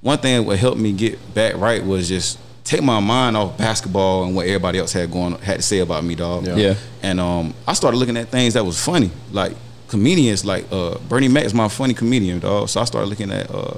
one 0.00 0.18
thing 0.18 0.36
that 0.36 0.42
would 0.44 0.58
help 0.58 0.78
me 0.78 0.92
get 0.92 1.34
back 1.34 1.56
right 1.56 1.84
was 1.84 2.08
just 2.08 2.38
take 2.64 2.82
my 2.82 3.00
mind 3.00 3.36
off 3.36 3.58
basketball 3.58 4.24
and 4.24 4.34
what 4.36 4.46
everybody 4.46 4.78
else 4.78 4.92
had 4.92 5.10
going 5.10 5.34
had 5.38 5.56
to 5.56 5.62
say 5.62 5.80
about 5.80 6.04
me, 6.04 6.14
dog. 6.14 6.46
Yeah. 6.46 6.56
Yeah. 6.56 6.74
And 7.02 7.20
um, 7.20 7.54
I 7.66 7.72
started 7.72 7.96
looking 7.96 8.16
at 8.16 8.28
things 8.28 8.54
that 8.54 8.64
was 8.64 8.82
funny, 8.82 9.10
like 9.32 9.56
comedians, 9.92 10.42
like 10.44 10.64
uh, 10.72 10.96
Bernie 11.08 11.28
Mac 11.28 11.44
is 11.44 11.52
my 11.54 11.68
funny 11.68 11.92
comedian, 11.94 12.38
dog. 12.40 12.68
So 12.70 12.80
I 12.80 12.84
started 12.84 13.08
looking 13.08 13.30
at 13.30 13.50
uh, 13.50 13.76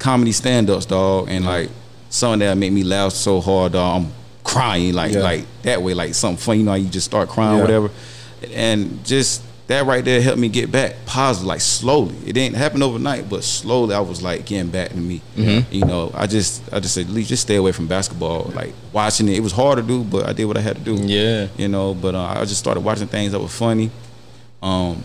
comedy 0.00 0.32
stand-ups, 0.32 0.84
dog, 0.86 1.28
and 1.30 1.44
like 1.44 1.70
something 2.10 2.40
that 2.40 2.56
made 2.56 2.72
me 2.72 2.82
laugh 2.82 3.12
so 3.12 3.40
hard, 3.40 3.72
dog. 3.72 4.02
I'm 4.02 4.12
crying, 4.42 4.94
like 4.94 5.12
Yeah. 5.12 5.20
like 5.20 5.44
that 5.62 5.80
way, 5.80 5.94
like 5.94 6.14
something 6.14 6.38
funny. 6.44 6.58
You 6.58 6.64
know, 6.64 6.72
how 6.72 6.76
you 6.76 6.88
just 6.88 7.06
start 7.06 7.28
crying, 7.28 7.56
Yeah. 7.58 7.62
whatever, 7.62 7.90
and 8.52 9.04
just 9.04 9.42
that 9.68 9.84
right 9.86 10.04
there 10.04 10.20
helped 10.20 10.40
me 10.40 10.48
get 10.48 10.72
back 10.72 10.96
positive, 11.06 11.46
like 11.46 11.60
slowly. 11.60 12.16
It 12.26 12.32
didn't 12.32 12.56
happen 12.56 12.82
overnight, 12.82 13.28
but 13.28 13.44
slowly 13.44 13.94
I 13.94 14.00
was 14.00 14.20
like 14.22 14.44
getting 14.44 14.70
back 14.70 14.88
to 14.90 14.96
me. 14.96 15.20
Mm-hmm. 15.36 15.72
You 15.72 15.84
know, 15.84 16.10
I 16.14 16.26
just 16.26 16.62
I 16.72 16.80
just 16.80 16.94
said, 16.94 17.08
Lee, 17.10 17.22
just 17.22 17.42
stay 17.42 17.56
away 17.56 17.70
from 17.72 17.86
basketball. 17.86 18.50
Like 18.56 18.72
watching 18.92 19.28
it, 19.28 19.36
it 19.36 19.42
was 19.42 19.52
hard 19.52 19.76
to 19.76 19.82
do, 19.84 20.02
but 20.02 20.26
I 20.26 20.32
did 20.32 20.46
what 20.46 20.56
I 20.56 20.62
had 20.62 20.76
to 20.76 20.82
do. 20.82 20.94
Yeah. 20.96 21.46
You 21.56 21.68
know, 21.68 21.94
but 21.94 22.14
uh, 22.16 22.34
I 22.40 22.44
just 22.44 22.58
started 22.58 22.80
watching 22.80 23.06
things 23.08 23.30
that 23.32 23.40
were 23.40 23.46
funny. 23.66 23.90
Um, 24.62 25.04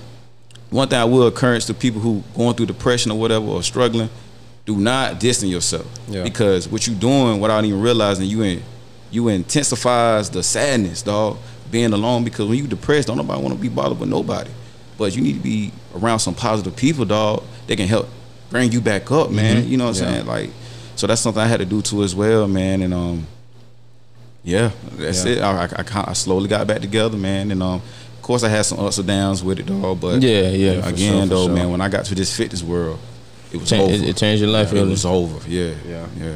one 0.73 0.87
thing 0.87 0.97
I 0.99 1.05
will 1.05 1.27
encourage 1.27 1.65
to 1.67 1.73
people 1.73 2.01
who 2.01 2.23
going 2.35 2.55
through 2.55 2.65
depression 2.65 3.11
or 3.11 3.19
whatever 3.19 3.45
or 3.45 3.61
struggling, 3.61 4.09
do 4.65 4.75
not 4.75 5.19
distance 5.19 5.51
yourself. 5.51 5.85
Yeah. 6.07 6.23
Because 6.23 6.67
what 6.67 6.87
you 6.87 6.95
doing 6.95 7.39
without 7.39 7.63
even 7.63 7.79
realizing 7.81 8.25
you 8.25 8.41
in 8.41 8.63
you 9.11 9.27
intensifies 9.27 10.31
the 10.31 10.41
sadness, 10.41 11.03
dog, 11.03 11.37
being 11.69 11.93
alone 11.93 12.23
because 12.23 12.47
when 12.47 12.57
you 12.57 12.65
depressed, 12.65 13.07
don't 13.07 13.17
nobody 13.17 13.39
want 13.39 13.53
to 13.55 13.61
be 13.61 13.69
bothered 13.69 13.99
with 13.99 14.09
nobody. 14.09 14.49
But 14.97 15.15
you 15.15 15.21
need 15.21 15.33
to 15.33 15.39
be 15.39 15.71
around 15.95 16.19
some 16.19 16.33
positive 16.33 16.75
people, 16.75 17.05
dog, 17.05 17.43
that 17.67 17.75
can 17.75 17.87
help 17.87 18.09
bring 18.49 18.71
you 18.71 18.81
back 18.81 19.11
up, 19.11 19.29
man. 19.29 19.67
You 19.67 19.77
know 19.77 19.85
what 19.89 19.97
I'm 20.01 20.03
Yeah. 20.03 20.13
saying? 20.13 20.25
Like 20.25 20.49
so 20.95 21.05
that's 21.05 21.21
something 21.21 21.41
I 21.41 21.47
had 21.47 21.59
to 21.59 21.65
do 21.65 21.81
too 21.83 22.01
as 22.03 22.15
well, 22.15 22.47
man. 22.47 22.81
And 22.81 22.93
um 22.93 23.27
yeah, 24.43 24.71
that's 24.97 25.23
Yeah. 25.25 25.31
it. 25.33 25.41
I, 25.41 25.65
I, 25.65 26.05
I, 26.09 26.13
slowly 26.13 26.49
got 26.49 26.67
back 26.67 26.81
together, 26.81 27.15
man. 27.17 27.49
And 27.49 27.63
um, 27.63 27.81
course, 28.23 28.43
I 28.43 28.49
had 28.49 28.65
some 28.65 28.79
ups 28.79 28.97
and 28.97 29.07
downs 29.07 29.43
with 29.43 29.59
it, 29.59 29.65
dog. 29.67 29.99
But 30.01 30.21
Yeah, 30.21 30.49
yeah, 30.49 30.71
again, 30.87 31.13
sure, 31.19 31.25
though, 31.27 31.45
sure. 31.47 31.55
man, 31.55 31.69
when 31.71 31.81
I 31.81 31.89
got 31.89 32.05
to 32.05 32.15
this 32.15 32.35
fitness 32.35 32.63
world, 32.63 32.97
it 33.51 33.57
was 33.59 33.69
Cha- 33.69 33.81
over. 33.81 33.93
it- 33.93 34.01
it 34.03 34.17
changed 34.17 34.41
your 34.41 34.49
life, 34.51 34.71
It 34.71 34.75
really. 34.75 34.89
was 34.89 35.05
over. 35.05 35.39
Yeah, 35.47 35.71
Yeah. 35.87 36.05
yeah. 36.19 36.35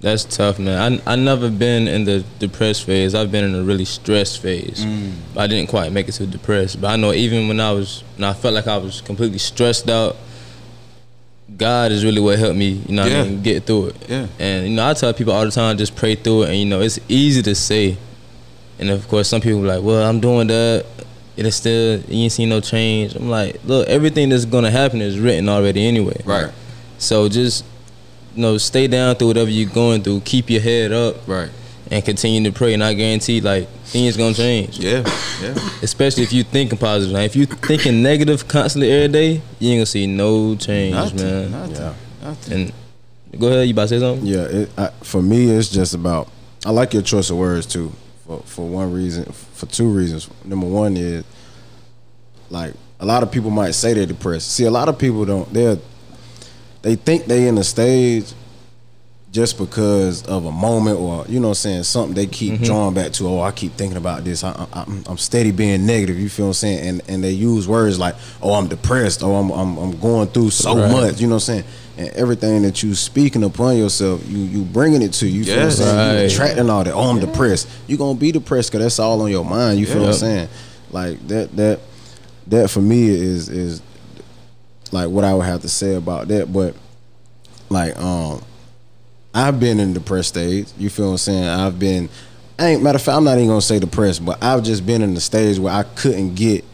That's 0.00 0.22
tough, 0.24 0.58
man. 0.60 1.00
I 1.06 1.12
I 1.12 1.16
never 1.16 1.50
been 1.50 1.88
in 1.88 2.04
the 2.04 2.22
depressed 2.38 2.84
phase. 2.84 3.14
I've 3.16 3.32
been 3.32 3.44
in 3.44 3.54
a 3.56 3.62
really 3.62 3.84
stressed 3.84 4.38
phase. 4.40 4.84
Mm. 4.86 5.10
I 5.36 5.46
didn't 5.48 5.68
quite 5.70 5.90
make 5.92 6.08
it 6.08 6.12
to 6.12 6.26
depressed. 6.26 6.80
But 6.80 6.88
I 6.92 6.96
know 6.96 7.12
even 7.12 7.48
when 7.48 7.58
I 7.58 7.72
was, 7.72 8.04
when 8.16 8.22
I 8.30 8.32
felt 8.32 8.54
like 8.54 8.68
I 8.68 8.76
was 8.76 9.00
completely 9.00 9.38
stressed 9.38 9.90
out, 9.90 10.16
God 11.56 11.90
is 11.92 12.04
really 12.04 12.20
what 12.20 12.38
helped 12.38 12.56
me. 12.56 12.80
You 12.86 12.94
know, 12.94 13.02
what 13.02 13.10
Yeah. 13.12 13.20
I 13.22 13.24
mean, 13.24 13.42
get 13.42 13.66
through 13.66 13.86
it. 13.86 13.96
Yeah. 14.08 14.26
And 14.38 14.68
you 14.68 14.74
know, 14.76 14.88
I 14.88 14.94
tell 14.94 15.12
people 15.12 15.32
all 15.32 15.44
the 15.44 15.50
time, 15.50 15.76
just 15.78 15.96
pray 15.96 16.14
through 16.14 16.42
it. 16.44 16.50
And 16.50 16.58
you 16.58 16.66
know, 16.66 16.80
it's 16.80 17.00
easy 17.08 17.42
to 17.42 17.54
say. 17.56 17.96
And 18.78 18.90
of 18.90 19.08
course, 19.08 19.26
some 19.28 19.40
people 19.40 19.64
are 19.64 19.74
like, 19.76 19.82
well, 19.82 20.08
I'm 20.08 20.20
doing 20.20 20.46
that. 20.46 20.84
It 21.38 21.46
is 21.46 21.54
still 21.54 22.00
you 22.08 22.24
ain't 22.24 22.32
seen 22.32 22.48
no 22.48 22.60
change. 22.60 23.14
I'm 23.14 23.30
like, 23.30 23.60
look, 23.64 23.86
everything 23.88 24.28
that's 24.30 24.44
gonna 24.44 24.72
happen 24.72 25.00
is 25.00 25.20
written 25.20 25.48
already 25.48 25.86
anyway. 25.86 26.20
Right, 26.24 26.50
So 26.98 27.28
just 27.28 27.64
you 28.34 28.42
know, 28.42 28.58
stay 28.58 28.88
down 28.88 29.14
through 29.14 29.28
whatever 29.28 29.48
you're 29.50 29.70
going 29.70 30.02
through. 30.02 30.20
Keep 30.24 30.50
your 30.50 30.60
head 30.60 30.90
up 30.92 31.16
right. 31.28 31.48
and 31.92 32.04
continue 32.04 32.50
to 32.50 32.56
pray. 32.56 32.74
And 32.74 32.82
I 32.82 32.92
guarantee, 32.94 33.40
like 33.40 33.68
things 33.84 34.16
gonna 34.16 34.34
change. 34.34 34.80
Yeah, 34.80 35.04
yeah. 35.40 35.54
Especially 35.80 36.24
if 36.24 36.32
you 36.32 36.42
thinking 36.42 36.76
positive. 36.76 37.14
Now, 37.14 37.20
if 37.20 37.36
you 37.36 37.46
thinking 37.46 38.02
negative 38.02 38.48
constantly 38.48 38.90
every 38.90 39.08
day, 39.12 39.30
you 39.60 39.70
ain't 39.70 39.78
gonna 39.78 39.86
see 39.86 40.08
no 40.08 40.56
change, 40.56 40.94
Nothing, 40.94 41.18
man. 41.18 41.50
nothing, 41.52 41.74
Yeah. 41.76 41.94
nothing. 42.22 42.52
And 43.30 43.40
go 43.40 43.46
ahead, 43.46 43.66
you 43.68 43.74
about 43.74 43.82
to 43.82 43.88
say 43.90 43.98
something? 44.00 44.26
Yeah, 44.26 44.42
it, 44.42 44.70
I, 44.76 44.88
for 45.04 45.22
me, 45.22 45.50
it's 45.50 45.68
just 45.68 45.94
about. 45.94 46.28
I 46.66 46.70
like 46.72 46.92
your 46.94 47.02
choice 47.02 47.30
of 47.30 47.36
words 47.36 47.64
too. 47.66 47.92
For 48.28 48.40
for 48.40 48.68
one 48.68 48.92
reason, 48.92 49.24
for 49.24 49.64
two 49.64 49.88
reasons. 49.88 50.28
Number 50.44 50.66
one 50.66 50.98
is 50.98 51.24
like 52.50 52.74
a 53.00 53.06
lot 53.06 53.22
of 53.22 53.32
people 53.32 53.48
might 53.48 53.70
say 53.70 53.94
they're 53.94 54.04
depressed. 54.04 54.52
See, 54.52 54.64
a 54.64 54.70
lot 54.70 54.90
of 54.90 54.98
people 54.98 55.24
don't. 55.24 55.50
They 55.50 55.80
they 56.82 56.94
think 56.94 57.24
they 57.24 57.48
in 57.48 57.56
a 57.56 57.64
stage 57.64 58.34
just 59.30 59.56
because 59.56 60.26
of 60.26 60.44
a 60.44 60.52
moment 60.52 60.98
or 60.98 61.24
you 61.26 61.38
know 61.40 61.48
what 61.48 61.52
I'm 61.52 61.54
saying 61.54 61.82
something 61.84 62.14
they 62.14 62.26
keep 62.26 62.54
mm-hmm. 62.54 62.64
drawing 62.64 62.94
back 62.94 63.12
to. 63.12 63.28
Oh, 63.28 63.40
I 63.40 63.50
keep 63.50 63.72
thinking 63.72 63.96
about 63.96 64.24
this. 64.24 64.44
I, 64.44 64.66
I'm 64.74 65.16
steady 65.16 65.50
being 65.50 65.86
negative. 65.86 66.18
You 66.18 66.28
feel 66.28 66.46
what 66.46 66.50
I'm 66.50 66.54
saying? 66.54 66.86
And 66.86 67.02
and 67.08 67.24
they 67.24 67.30
use 67.30 67.66
words 67.66 67.98
like, 67.98 68.14
oh, 68.42 68.52
I'm 68.52 68.68
depressed. 68.68 69.22
Oh, 69.22 69.36
I'm 69.36 69.50
I'm, 69.50 69.78
I'm 69.78 70.00
going 70.00 70.28
through 70.28 70.50
so 70.50 70.76
Right. 70.76 70.92
much. 70.92 71.20
You 71.20 71.28
know 71.28 71.36
what 71.36 71.48
I'm 71.48 71.62
saying? 71.62 71.64
And 71.98 72.10
everything 72.10 72.62
that 72.62 72.80
you 72.82 72.94
speaking 72.94 73.42
upon 73.42 73.76
yourself, 73.76 74.24
you 74.28 74.38
you 74.38 74.62
bringing 74.62 75.02
it 75.02 75.12
to 75.14 75.26
you. 75.26 75.44
Feel 75.44 75.54
what 75.56 75.62
I'm 75.62 75.68
Yes. 75.68 75.78
saying? 75.78 76.18
You 76.20 76.26
attracting 76.26 76.70
all 76.70 76.84
that. 76.84 76.94
Oh, 76.94 77.00
I'm 77.10 77.18
depressed. 77.18 77.68
You 77.88 77.96
gonna 77.96 78.18
be 78.18 78.30
depressed 78.30 78.70
because 78.70 78.84
that's 78.84 78.98
all 79.00 79.20
on 79.20 79.30
your 79.32 79.44
mind. 79.44 79.80
You 79.80 79.86
feel 79.86 80.02
what 80.02 80.08
I'm 80.10 80.14
saying? 80.14 80.48
Like 80.92 81.26
that 81.28 81.56
that 81.56 81.80
that 82.46 82.70
for 82.70 82.80
me 82.80 83.08
is 83.08 83.48
is 83.48 83.82
like 84.92 85.08
what 85.10 85.24
I 85.24 85.34
would 85.34 85.44
have 85.46 85.60
to 85.62 85.68
say 85.68 85.94
about 85.96 86.28
that. 86.28 86.52
But 86.52 86.74
like 87.68 87.98
um 87.98 88.42
I've 89.34 89.58
been 89.58 89.80
in 89.80 89.92
the 89.92 89.98
depressed 90.00 90.28
stage. 90.30 90.68
You 90.78 90.90
feel 90.90 91.06
what 91.06 91.12
I'm 91.12 91.18
saying? 91.18 91.44
I've 91.48 91.78
been 91.80 92.08
I 92.60 92.68
ain't 92.68 92.82
matter 92.82 92.96
of 92.96 93.02
fact, 93.02 93.16
I'm 93.16 93.24
not 93.24 93.38
even 93.38 93.48
gonna 93.48 93.60
say 93.60 93.80
depressed, 93.80 94.24
but 94.24 94.40
I've 94.42 94.62
just 94.62 94.86
been 94.86 95.02
in 95.02 95.14
the 95.14 95.20
stage 95.20 95.58
where 95.58 95.74
I 95.74 95.82
couldn't 95.82 96.36
get 96.36 96.64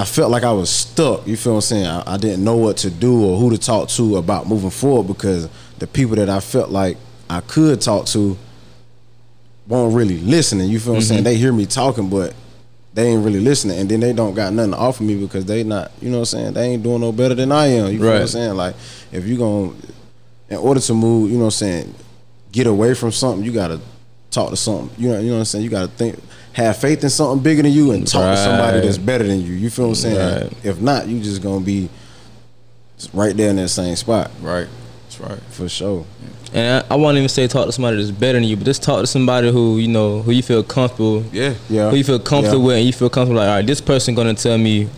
I, 0.00 0.04
felt 0.04 0.30
like 0.30 0.42
I 0.42 0.52
was 0.52 0.70
stuck. 0.70 1.26
You 1.26 1.36
feel 1.36 1.52
what 1.52 1.58
I'm 1.58 1.62
saying? 1.62 1.86
I, 1.86 2.14
I 2.14 2.16
didn't 2.16 2.44
know 2.44 2.56
what 2.56 2.78
to 2.78 2.90
do 2.90 3.24
or 3.24 3.38
who 3.38 3.50
to 3.50 3.58
talk 3.58 3.88
to 3.90 4.16
about 4.16 4.46
moving 4.46 4.70
forward 4.70 5.06
because 5.06 5.48
the 5.78 5.86
people 5.86 6.16
that 6.16 6.28
I 6.28 6.40
felt 6.40 6.70
like 6.70 6.96
I 7.28 7.40
could 7.40 7.80
talk 7.80 8.06
to 8.06 8.36
won't 9.66 9.94
really 9.94 10.18
listening. 10.18 10.68
You 10.68 10.80
feel 10.80 10.92
what 10.92 10.98
I'm 10.98 11.02
saying? 11.02 11.18
Mm-hmm. 11.18 11.24
They 11.24 11.36
hear 11.36 11.52
me 11.52 11.66
talking, 11.66 12.10
but 12.10 12.34
they 12.92 13.06
ain't 13.06 13.24
really 13.24 13.40
listening, 13.40 13.78
and 13.78 13.88
then 13.88 14.00
they 14.00 14.12
don't 14.12 14.34
got 14.34 14.52
nothing 14.52 14.72
to 14.72 14.76
offer 14.76 15.02
me 15.02 15.14
because 15.14 15.44
they 15.44 15.62
not. 15.62 15.92
You 16.00 16.10
know 16.10 16.18
what 16.18 16.32
I'm 16.34 16.40
saying? 16.40 16.52
They 16.54 16.66
ain't 16.70 16.82
doing 16.82 17.00
no 17.00 17.12
better 17.12 17.34
than 17.34 17.52
I 17.52 17.66
am. 17.66 17.92
You 17.92 18.00
feel 18.00 18.12
what 18.12 18.22
I'm 18.22 18.26
saying? 18.26 18.54
Like 18.56 18.74
if 19.12 19.26
you 19.26 19.38
gonna, 19.38 19.72
in 20.48 20.56
order 20.56 20.80
to 20.80 20.94
move, 20.94 21.30
you 21.30 21.36
know 21.36 21.44
what 21.44 21.46
I'm 21.46 21.50
saying, 21.52 21.94
get 22.50 22.66
away 22.66 22.94
from 22.94 23.12
something, 23.12 23.44
you 23.44 23.52
gotta 23.52 23.80
talk 24.30 24.50
to 24.50 24.56
something. 24.56 24.90
You 25.02 25.12
know, 25.12 25.20
you 25.20 25.28
know 25.28 25.34
what 25.34 25.38
I'm 25.40 25.44
saying? 25.44 25.64
You 25.64 25.70
gotta 25.70 25.88
think, 25.88 26.20
have 26.52 26.76
faith 26.78 27.02
in 27.04 27.10
something 27.10 27.42
bigger 27.42 27.62
than 27.62 27.72
you, 27.72 27.92
and 27.92 28.06
talk 28.06 28.34
to 28.34 28.42
somebody 28.42 28.80
that's 28.80 28.98
better 28.98 29.24
than 29.24 29.40
you. 29.40 29.52
You 29.52 29.70
feel 29.70 29.86
what 29.86 29.90
I'm 29.90 29.94
saying? 29.96 30.42
Right. 30.44 30.64
If 30.64 30.80
not, 30.80 31.06
you 31.06 31.20
just 31.20 31.42
gonna 31.42 31.64
be 31.64 31.88
right 33.12 33.36
there 33.36 33.50
in 33.50 33.56
that 33.56 33.68
same 33.68 33.96
spot 33.96 34.30
Right. 34.42 34.68
That's 35.04 35.20
right. 35.20 35.40
for 35.50 35.68
sure. 35.68 36.04
And 36.52 36.84
I, 36.90 36.94
I 36.94 36.96
won't 36.96 37.16
even 37.16 37.28
say 37.28 37.46
talk 37.46 37.66
to 37.66 37.72
somebody 37.72 37.96
that's 37.96 38.10
better 38.10 38.38
than 38.38 38.48
you, 38.48 38.56
but 38.56 38.66
just 38.66 38.82
talk 38.82 39.00
to 39.00 39.06
somebody 39.06 39.50
who 39.52 39.78
you 39.78 39.88
know 39.88 40.20
who 40.22 40.32
you 40.32 40.42
feel 40.42 40.62
comfortable. 40.62 41.24
Yeah. 41.32 41.54
Yeah, 41.68 41.90
Who 41.90 41.96
you 41.96 42.04
feel 42.04 42.18
comfortable 42.18 42.60
Yeah. 42.62 42.66
with, 42.66 42.76
and 42.78 42.86
you 42.86 42.92
feel 42.92 43.10
comfortable 43.10 43.40
like, 43.40 43.48
all 43.48 43.54
right, 43.56 43.66
this 43.66 43.80
person 43.80 44.14
gonna 44.14 44.34
tell 44.34 44.58
me 44.58 44.88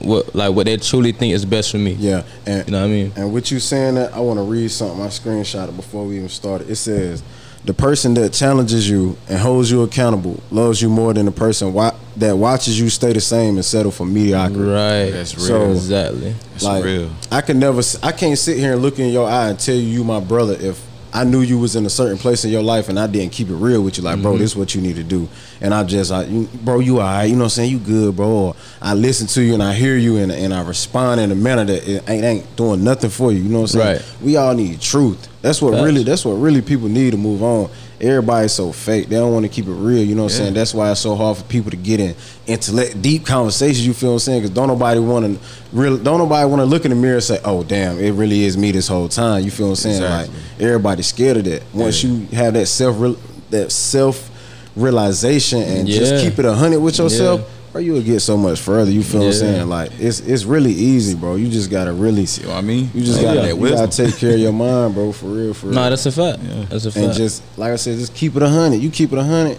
what 0.00 0.34
like 0.34 0.54
what 0.54 0.66
they 0.66 0.76
truly 0.76 1.12
think 1.12 1.32
is 1.32 1.44
best 1.46 1.70
for 1.70 1.78
me. 1.78 1.92
Yeah, 1.92 2.24
and 2.46 2.66
You 2.66 2.72
know 2.72 2.80
what 2.82 2.86
I 2.86 2.88
mean? 2.90 3.12
And 3.16 3.32
with 3.32 3.50
you 3.50 3.58
saying 3.60 3.94
that, 3.94 4.12
I 4.12 4.20
want 4.20 4.38
to 4.38 4.42
read 4.42 4.70
something. 4.70 5.00
I 5.00 5.06
screenshot 5.08 5.68
it 5.70 5.76
before 5.76 6.04
we 6.04 6.16
even 6.16 6.28
started. 6.28 6.68
It 6.68 6.76
says, 6.76 7.22
"The 7.64 7.72
person 7.74 8.14
that 8.14 8.32
challenges 8.32 8.88
you 8.88 9.16
and 9.28 9.38
holds 9.38 9.70
you 9.70 9.82
accountable 9.82 10.40
loves 10.50 10.82
you 10.82 10.88
more 10.90 11.14
than 11.14 11.24
the 11.26 11.32
person 11.32 11.72
wa- 11.72 11.94
that 12.16 12.36
watches 12.36 12.78
you 12.78 12.90
stay 12.90 13.12
the 13.12 13.20
same 13.20 13.56
and 13.56 13.64
settle 13.64 13.90
for 13.90 14.04
mediocrity." 14.06 14.60
Right. 14.62 15.10
That's 15.10 15.34
real. 15.36 15.46
So- 15.46 15.70
exactly. 15.72 16.34
That's 16.52 16.64
like, 16.64 16.84
real. 16.84 17.10
I 17.32 17.40
can 17.40 17.58
never, 17.58 17.82
I 18.02 18.12
can't 18.12 18.38
sit 18.38 18.58
here 18.58 18.74
and 18.74 18.82
look 18.82 18.98
in 18.98 19.08
your 19.12 19.28
eye 19.28 19.48
and 19.50 19.58
tell 19.58 19.74
you 19.74 19.82
you 19.82 20.04
my 20.04 20.20
brother 20.20 20.56
if 20.60 20.80
I 21.14 21.22
knew 21.22 21.42
you 21.42 21.58
was 21.60 21.76
in 21.76 21.86
a 21.86 21.90
certain 21.90 22.18
place 22.18 22.44
in 22.44 22.50
your 22.50 22.62
life 22.62 22.88
and 22.88 22.98
I 22.98 23.06
didn't 23.06 23.32
keep 23.32 23.48
it 23.48 23.54
real 23.54 23.82
with 23.84 23.96
you. 23.96 24.02
Like, 24.02 24.14
Mm-hmm. 24.14 24.22
bro, 24.22 24.36
this 24.36 24.50
is 24.50 24.56
what 24.56 24.74
you 24.74 24.80
need 24.80 24.96
to 24.96 25.04
do. 25.04 25.28
And 25.60 25.72
I 25.72 25.84
just, 25.84 26.10
I, 26.10 26.24
you, 26.24 26.48
bro, 26.64 26.80
you 26.80 26.98
all 26.98 27.06
right? 27.06 27.24
You 27.24 27.34
know 27.36 27.38
what 27.38 27.44
I'm 27.44 27.50
saying? 27.50 27.70
You 27.70 27.78
good, 27.78 28.16
bro? 28.16 28.28
Or 28.28 28.56
I 28.82 28.94
listen 28.94 29.28
to 29.28 29.42
you 29.42 29.54
and 29.54 29.62
I 29.62 29.72
hear 29.74 29.96
you 29.96 30.16
and, 30.16 30.32
and 30.32 30.52
I 30.52 30.62
respond 30.66 31.20
in 31.20 31.30
a 31.30 31.36
manner 31.36 31.64
that 31.66 31.88
it 31.88 32.08
ain't, 32.10 32.24
ain't 32.24 32.56
doing 32.56 32.82
nothing 32.82 33.10
for 33.10 33.30
you. 33.30 33.38
You 33.38 33.48
know 33.48 33.60
what 33.60 33.74
I'm 33.74 33.80
saying? 33.80 33.96
Right. 33.98 34.16
We 34.22 34.36
all 34.36 34.54
need 34.54 34.80
truth. 34.80 35.28
That's 35.40 35.62
what 35.62 35.74
Facts. 35.74 35.84
really, 35.84 36.02
that's 36.02 36.24
what 36.24 36.32
really 36.34 36.62
people 36.62 36.88
need 36.88 37.12
to 37.12 37.16
move 37.16 37.42
on. 37.42 37.70
Everybody's 38.04 38.52
so 38.52 38.70
fake. 38.72 39.08
They 39.08 39.16
don't 39.16 39.32
want 39.32 39.44
to 39.44 39.48
keep 39.48 39.66
it 39.66 39.72
real. 39.72 40.02
You 40.04 40.14
know 40.14 40.24
what 40.24 40.32
I'm 40.32 40.38
saying? 40.38 40.54
That's 40.54 40.74
why 40.74 40.90
it's 40.90 41.00
so 41.00 41.14
hard 41.16 41.38
for 41.38 41.44
people 41.44 41.70
to 41.70 41.76
get 41.76 42.00
in 42.00 42.14
intellect 42.46 43.00
deep 43.00 43.24
conversations. 43.24 43.86
You 43.86 43.94
feel 43.94 44.10
what 44.10 44.14
I'm 44.16 44.18
saying? 44.20 44.40
Because 44.42 44.54
don't 44.54 44.68
nobody 44.68 45.00
want 45.00 45.40
to 45.40 45.46
real. 45.72 45.96
Don't 45.96 46.18
nobody 46.18 46.48
want 46.48 46.60
to 46.60 46.66
look 46.66 46.84
in 46.84 46.90
the 46.90 46.96
mirror 46.96 47.14
and 47.14 47.24
say, 47.24 47.40
"Oh, 47.44 47.64
damn, 47.64 47.98
it 47.98 48.12
really 48.12 48.44
is 48.44 48.56
me 48.56 48.70
this 48.72 48.86
whole 48.88 49.08
time." 49.08 49.42
You 49.44 49.50
feel 49.50 49.66
what 49.66 49.72
I'm 49.72 49.76
saying? 49.76 50.02
Exactly. 50.02 50.34
Like 50.36 50.60
everybody's 50.60 51.06
scared 51.06 51.36
of 51.38 51.44
that. 51.44 51.62
Once 51.72 52.04
Yeah. 52.04 52.10
you 52.10 52.26
have 52.32 52.54
that 52.54 52.66
self 52.66 53.16
that 53.50 53.72
self 53.72 54.30
realization 54.76 55.62
and 55.62 55.88
just 55.88 56.24
keep 56.24 56.38
it 56.38 56.44
a 56.44 56.52
hundred 56.54 56.80
with 56.80 56.98
yourself. 56.98 57.40
Yeah. 57.74 57.80
Bro, 57.80 57.80
you 57.82 57.92
will 57.92 58.02
get 58.02 58.20
so 58.20 58.36
much 58.36 58.60
further. 58.60 58.90
You 58.90 59.02
feel 59.02 59.20
what 59.20 59.26
I'm 59.26 59.32
saying? 59.32 59.68
Like 59.68 59.90
it's 59.98 60.20
it's 60.20 60.44
really 60.44 60.70
easy, 60.70 61.16
bro. 61.16 61.34
You 61.34 61.48
just 61.48 61.70
gotta 61.70 61.92
really, 61.92 62.24
See 62.26 62.46
what 62.46 62.56
I 62.56 62.60
mean? 62.60 62.88
you 62.94 63.02
just 63.02 63.20
gotta, 63.20 63.40
that 63.40 63.56
you 63.56 63.68
gotta 63.68 63.90
take 63.90 64.16
care 64.16 64.34
of 64.34 64.38
your 64.38 64.52
mind, 64.52 64.94
bro. 64.94 65.12
For 65.12 65.26
real, 65.26 65.54
for 65.54 65.66
real. 65.66 65.74
No, 65.74 65.90
that's 65.90 66.06
a 66.06 66.12
fact. 66.12 66.40
Yeah. 66.42 66.66
That's 66.68 66.84
a 66.84 66.92
fact. 66.92 67.04
and 67.04 67.14
just 67.14 67.42
like 67.58 67.72
I 67.72 67.76
said, 67.76 67.98
just 67.98 68.14
keep 68.14 68.36
it 68.36 68.42
a 68.42 68.48
hundred. 68.48 68.76
You 68.76 68.90
keep 68.90 69.12
it 69.12 69.18
a 69.18 69.24
hundred, 69.24 69.58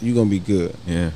you 0.00 0.12
gonna 0.14 0.28
be 0.28 0.40
good. 0.40 0.74
Yeah. 0.86 1.12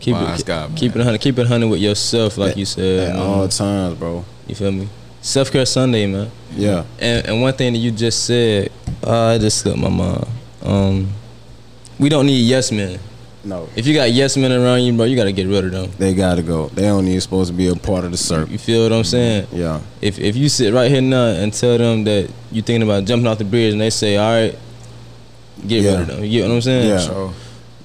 keep 0.00 0.14
Wise 0.14 0.40
it, 0.40 0.46
God, 0.46 0.70
man. 0.70 0.78
keep 0.78 0.96
it 0.96 1.02
hundred, 1.02 1.20
keep 1.20 1.38
it 1.38 1.46
hundred 1.46 1.68
with 1.68 1.80
yourself, 1.80 2.38
like 2.38 2.56
you 2.56 2.64
said. 2.64 3.10
at 3.10 3.14
man. 3.14 3.22
all 3.24 3.48
times, 3.48 3.94
bro. 3.94 4.24
You 4.48 4.56
feel 4.56 4.72
me? 4.72 4.88
Self 5.20 5.52
care 5.52 5.66
Sunday, 5.66 6.06
man. 6.06 6.30
Yeah. 6.56 6.84
And 6.98 7.26
and 7.26 7.40
one 7.40 7.52
thing 7.52 7.72
that 7.72 7.78
you 7.78 7.92
just 7.92 8.24
said, 8.24 8.72
uh, 9.04 9.34
it 9.36 9.40
just 9.40 9.58
slipped 9.58 9.78
my 9.78 9.88
mind. 9.88 10.26
Um, 10.62 11.12
we 11.98 12.08
don't 12.08 12.26
need 12.26 12.40
yes 12.40 12.72
men. 12.72 12.98
No, 13.48 13.66
If 13.74 13.86
you 13.86 13.94
got 13.94 14.12
yes 14.12 14.36
men 14.36 14.52
around 14.52 14.82
you, 14.82 14.92
bro, 14.92 15.06
you 15.06 15.16
gotta 15.16 15.32
get 15.32 15.46
rid 15.46 15.64
of 15.64 15.70
them. 15.72 15.90
they 15.98 16.12
gotta 16.14 16.42
go. 16.42 16.68
They 16.68 16.82
don't 16.82 17.06
even 17.08 17.20
supposed 17.20 17.50
to 17.50 17.56
be 17.56 17.68
a 17.68 17.74
part 17.74 18.04
of 18.04 18.10
the 18.10 18.16
circle. 18.18 18.52
You 18.52 18.58
feel 18.58 18.82
what 18.82 18.92
I'm 18.92 19.04
saying? 19.04 19.46
Yeah. 19.52 19.80
If 20.02 20.18
if 20.18 20.36
you 20.36 20.48
sit 20.50 20.74
right 20.74 20.90
here 20.90 21.00
now 21.00 21.28
and 21.28 21.50
tell 21.52 21.78
them 21.78 22.04
that 22.04 22.30
you 22.52 22.60
thinking 22.60 22.82
about 22.82 23.04
jumping 23.06 23.26
off 23.26 23.38
the 23.38 23.44
bridge 23.44 23.72
and 23.72 23.80
they 23.80 23.88
say, 23.90 24.18
all 24.18 24.30
right, 24.32 24.54
get 25.66 25.82
Yeah. 25.82 25.90
rid 25.92 26.00
of 26.00 26.06
them. 26.08 26.24
You 26.24 26.30
get 26.42 26.48
what 26.48 26.54
I'm 26.56 26.60
saying? 26.62 26.88
Yeah. 26.88 26.98
So 26.98 27.32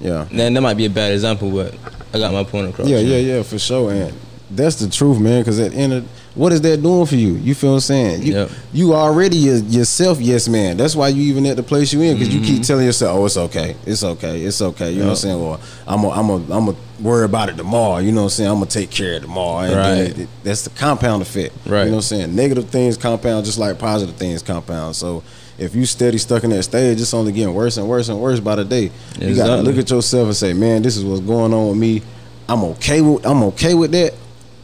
Yeah. 0.00 0.26
Then 0.30 0.52
that 0.52 0.60
might 0.60 0.76
be 0.76 0.84
a 0.84 0.90
bad 0.90 1.12
example, 1.12 1.50
but 1.50 1.74
I 2.12 2.18
got 2.18 2.32
my 2.32 2.44
point 2.44 2.68
across. 2.68 2.86
Yeah, 2.86 2.98
yeah, 2.98 3.16
yeah, 3.18 3.42
for 3.42 3.58
sure. 3.58 3.90
And 3.90 4.12
that's 4.50 4.76
the 4.76 4.90
truth, 4.90 5.18
man. 5.18 5.40
Because 5.40 5.58
at 5.60 5.70
the 5.72 5.78
end 5.78 5.92
of 5.94 6.08
what 6.34 6.52
is 6.52 6.60
that 6.62 6.82
doing 6.82 7.06
for 7.06 7.14
you? 7.14 7.34
You 7.34 7.54
feel 7.54 7.70
what 7.70 7.76
I'm 7.76 7.80
saying? 7.80 8.22
You, 8.22 8.32
Yep. 8.34 8.50
you 8.72 8.94
already 8.94 9.36
your, 9.36 9.56
yourself, 9.58 10.20
yes, 10.20 10.48
man. 10.48 10.76
That's 10.76 10.96
why 10.96 11.08
you 11.08 11.22
even 11.22 11.46
at 11.46 11.56
the 11.56 11.62
place 11.62 11.92
you 11.92 12.02
in 12.02 12.18
because 12.18 12.34
you 12.34 12.40
keep 12.40 12.54
mm-hmm. 12.54 12.62
telling 12.62 12.86
yourself, 12.86 13.16
"Oh, 13.18 13.24
it's 13.26 13.36
okay, 13.36 13.76
it's 13.86 14.02
okay, 14.02 14.42
it's 14.42 14.60
okay." 14.60 14.90
You 14.90 15.00
know 15.00 15.04
what 15.06 15.10
I'm 15.12 15.16
saying? 15.16 15.40
Well, 15.40 15.60
I'm 15.86 16.02
gonna, 16.02 16.14
I'm 16.20 16.26
gonna, 16.26 16.56
I'm 16.58 16.64
gonna 16.66 16.76
worry 17.00 17.24
about 17.24 17.50
it 17.50 17.56
tomorrow. 17.56 17.98
You 17.98 18.10
know 18.10 18.22
what 18.22 18.24
I'm 18.24 18.30
saying? 18.30 18.50
I'm 18.50 18.56
gonna 18.56 18.66
take 18.66 18.90
care 18.90 19.16
of 19.16 19.22
tomorrow. 19.22 19.60
And 19.66 19.76
Right. 19.76 19.98
it- 20.10 20.18
it- 20.20 20.28
that's 20.42 20.62
the 20.62 20.70
compound 20.70 21.22
effect. 21.22 21.54
Right. 21.66 21.80
You 21.80 21.90
know 21.90 21.90
what 21.92 21.96
I'm 21.96 22.02
saying? 22.02 22.34
Negative 22.34 22.68
things 22.68 22.96
compound 22.96 23.44
just 23.44 23.58
like 23.58 23.78
positive 23.78 24.16
things 24.16 24.42
compound. 24.42 24.96
So. 24.96 25.22
If 25.56 25.76
you 25.76 25.86
steady 25.86 26.18
stuck 26.18 26.42
in 26.42 26.50
that 26.50 26.64
stage, 26.64 27.00
it's 27.00 27.14
only 27.14 27.30
getting 27.30 27.54
worse 27.54 27.76
and 27.76 27.88
worse 27.88 28.08
and 28.08 28.20
worse 28.20 28.40
by 28.40 28.56
the 28.56 28.64
day. 28.64 28.90
You 29.20 29.36
gotta 29.36 29.62
look 29.62 29.78
at 29.78 29.88
yourself 29.88 30.26
and 30.26 30.34
say, 30.36 30.52
"Man, 30.52 30.82
this 30.82 30.96
is 30.96 31.04
what's 31.04 31.20
going 31.20 31.54
on 31.54 31.68
with 31.68 31.76
me. 31.78 32.02
I'm 32.48 32.64
okay 32.64 33.00
with 33.00 33.24
I'm 33.24 33.40
okay 33.44 33.74
with 33.74 33.92
that, 33.92 34.14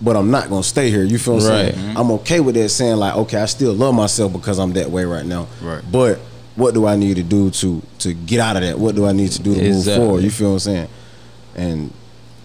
but 0.01 0.17
I'm 0.17 0.31
not 0.31 0.49
gonna 0.49 0.63
stay 0.63 0.91
here." 0.91 1.05
You 1.05 1.19
feel 1.19 1.35
what 1.35 1.45
I'm 1.45 1.49
Right. 1.51 1.75
saying? 1.75 1.97
I'm 1.97 2.11
okay 2.13 2.41
with 2.41 2.55
that 2.57 2.69
saying 2.71 2.97
like, 2.97 3.15
"Okay, 3.17 3.39
I 3.39 3.47
still 3.47 3.73
love 3.75 3.95
myself 3.95 4.33
because 4.33 4.59
I'm 4.59 4.73
that 4.75 4.91
way 4.91 5.05
right 5.05 5.27
now." 5.27 5.47
Right. 5.63 5.83
But 5.91 6.19
what 6.57 6.75
do 6.75 6.87
I 6.87 6.97
need 6.97 7.17
to 7.17 7.23
do 7.23 7.51
to 7.51 7.83
to 8.01 8.13
get 8.13 8.41
out 8.41 8.57
of 8.57 8.63
that? 8.63 8.79
What 8.79 8.95
do 8.95 9.07
I 9.07 9.13
need 9.13 9.31
to 9.33 9.43
do 9.43 9.55
to 9.55 9.61
move 9.63 9.85
forward? 9.85 10.23
You 10.25 10.31
feel 10.31 10.49
what 10.49 10.55
I'm 10.55 10.59
saying? 10.61 10.89
And 11.57 11.91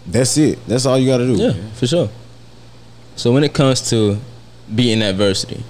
that's 0.07 0.37
it. 0.37 0.59
That's 0.67 0.85
all 0.85 0.97
you 0.97 1.07
got 1.07 1.17
to 1.17 1.25
do. 1.27 1.35
Yeah, 1.41 1.53
for 1.73 1.87
sure. 1.87 2.09
So 3.15 3.31
when 3.31 3.43
it 3.43 3.53
comes 3.53 3.81
to 3.89 4.17
beating 4.73 5.01
adversity, 5.01 5.63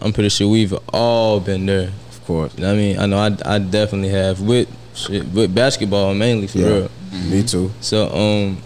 I'm 0.00 0.12
pretty 0.12 0.28
sure 0.28 0.48
we've 0.48 0.74
all 0.92 1.40
been 1.40 1.66
there. 1.66 1.90
Of 2.10 2.24
course. 2.26 2.52
You 2.56 2.62
know 2.62 2.68
what 2.68 2.74
I 2.74 2.76
mean? 2.78 2.98
I 2.98 3.06
know 3.06 3.18
I, 3.18 3.54
I 3.54 3.58
definitely 3.58 4.10
have 4.10 4.40
with 4.40 4.68
shit, 4.94 5.26
with 5.32 5.54
basketball 5.54 6.14
mainly 6.14 6.46
for 6.46 6.58
Yeah. 6.58 6.66
real. 6.66 6.90
Me 7.30 7.42
too. 7.42 7.70
So 7.80 8.08
um, 8.14 8.58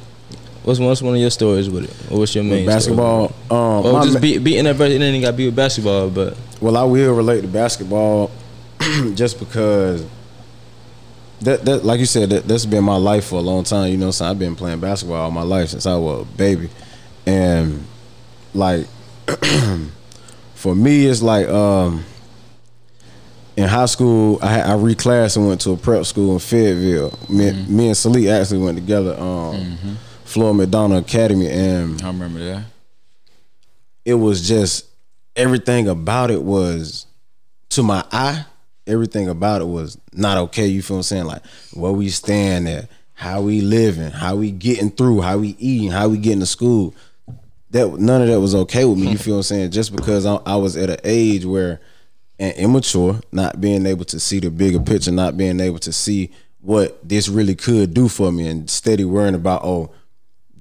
what's 0.65 0.79
what's 0.81 1.03
one 1.03 1.15
of 1.15 1.21
your 1.21 1.31
stories 1.31 1.69
with 1.71 1.85
it? 1.85 2.13
Or 2.13 2.19
what's 2.21 2.35
your 2.35 2.45
main 2.45 2.67
With 2.67 2.83
story? 2.83 2.97
basketball, 2.97 3.33
um, 3.51 3.87
Or 3.87 3.93
my 3.95 4.03
just 4.03 4.15
ma- 4.15 4.21
beat, 4.21 4.39
beating 4.45 4.67
adversity. 4.67 4.97
It 5.05 5.07
ain't 5.09 5.25
got 5.25 5.31
to 5.33 5.37
be 5.37 5.47
with 5.47 5.57
basketball, 5.57 6.11
but 6.11 6.37
Well, 6.61 6.77
I 6.77 6.85
will 6.85 7.15
relate 7.15 7.41
to 7.43 7.49
basketball 7.49 8.31
just 9.15 9.39
because 9.39 10.05
that 11.43 11.65
that 11.65 11.85
like 11.85 12.01
you 12.01 12.07
said 12.07 12.31
that 12.31 12.47
that's 12.47 12.67
been 12.67 12.85
my 12.85 12.97
life 12.97 13.27
for 13.27 13.37
a 13.37 13.43
long 13.43 13.65
time. 13.65 13.91
You 13.91 13.97
know, 13.99 14.11
so 14.11 14.27
I've 14.27 14.39
been 14.39 14.55
playing 14.57 14.81
basketball 14.81 15.17
all 15.23 15.31
my 15.31 15.43
life 15.43 15.71
since 15.71 15.87
I 15.87 15.97
was 15.97 16.23
a 16.23 16.37
baby, 16.37 16.69
and 17.27 17.85
like 18.55 18.87
for 20.55 20.75
me, 20.75 21.07
it's 21.07 21.23
like 21.23 21.49
um, 21.49 22.05
in 23.57 23.69
high 23.69 23.87
school 23.87 24.39
I 24.43 24.47
had, 24.49 24.67
I 24.67 24.73
reclassed 24.75 25.37
and 25.37 25.47
went 25.49 25.61
to 25.63 25.71
a 25.73 25.77
prep 25.77 26.05
school 26.05 26.35
in 26.35 26.39
Fayetteville. 26.39 27.19
Me, 27.29 27.53
me 27.69 27.87
and 27.87 27.97
Saleik 27.97 28.31
actually 28.31 28.59
went 28.61 28.77
together. 28.77 29.19
Um, 29.19 29.79
Flora 30.31 30.55
Macdonald 30.55 31.05
Academy, 31.05 31.49
and 31.49 32.01
I 32.01 32.07
remember 32.07 32.39
that. 32.39 32.65
it 34.05 34.15
was 34.15 34.47
just 34.47 34.87
everything 35.35 35.89
about 35.89 36.31
it 36.31 36.41
was 36.43 37.07
to 37.71 37.83
my 37.83 38.05
eye 38.13 38.45
everything 38.87 39.29
about 39.29 39.61
it 39.61 39.65
was 39.65 39.99
not 40.13 40.39
okay 40.39 40.67
you 40.67 40.83
feel 40.83 40.97
what 40.97 41.01
i'm 41.01 41.03
saying? 41.05 41.25
Like 41.25 41.43
where 41.75 41.91
we 41.93 42.11
stand 42.11 42.69
at 42.69 42.89
how 43.13 43.43
we 43.43 43.61
living 43.61 44.11
how 44.13 44.37
we 44.37 44.53
getting 44.53 44.91
through 44.91 45.21
how 45.21 45.39
we 45.39 45.57
eating 45.59 45.91
how 45.91 46.09
we 46.09 46.19
getting 46.19 46.41
to 46.41 46.47
school. 46.47 46.95
That 47.71 47.99
none 47.99 48.23
of 48.23 48.29
that 48.29 48.41
was 48.41 48.55
okay 48.55 48.85
with 48.85 48.99
me 48.99 49.07
you 49.07 49.11
hmm. 49.11 49.17
feel 49.17 49.35
what 49.35 49.39
i'm 49.39 49.43
saying? 49.43 49.71
Just 49.73 49.95
because 49.97 50.27
i, 50.27 50.37
I 50.47 50.55
was 50.57 50.77
at 50.77 50.91
an 50.91 51.01
age 51.03 51.45
where 51.45 51.81
and 52.39 52.55
immature 52.55 53.21
not 53.33 53.61
being 53.61 53.85
able 53.85 54.05
to 54.07 54.21
see 54.21 54.39
the 54.39 54.51
bigger 54.51 54.79
picture 54.79 55.11
not 55.11 55.37
being 55.37 55.59
able 55.59 55.81
to 55.81 55.93
see 55.93 56.31
what 56.61 56.97
this 57.07 57.29
really 57.29 57.57
could 57.57 57.95
do 57.95 58.07
for 58.09 58.31
me 58.31 58.47
and 58.47 58.71
steady 58.71 59.05
worrying 59.05 59.35
about 59.35 59.65
oh 59.65 59.91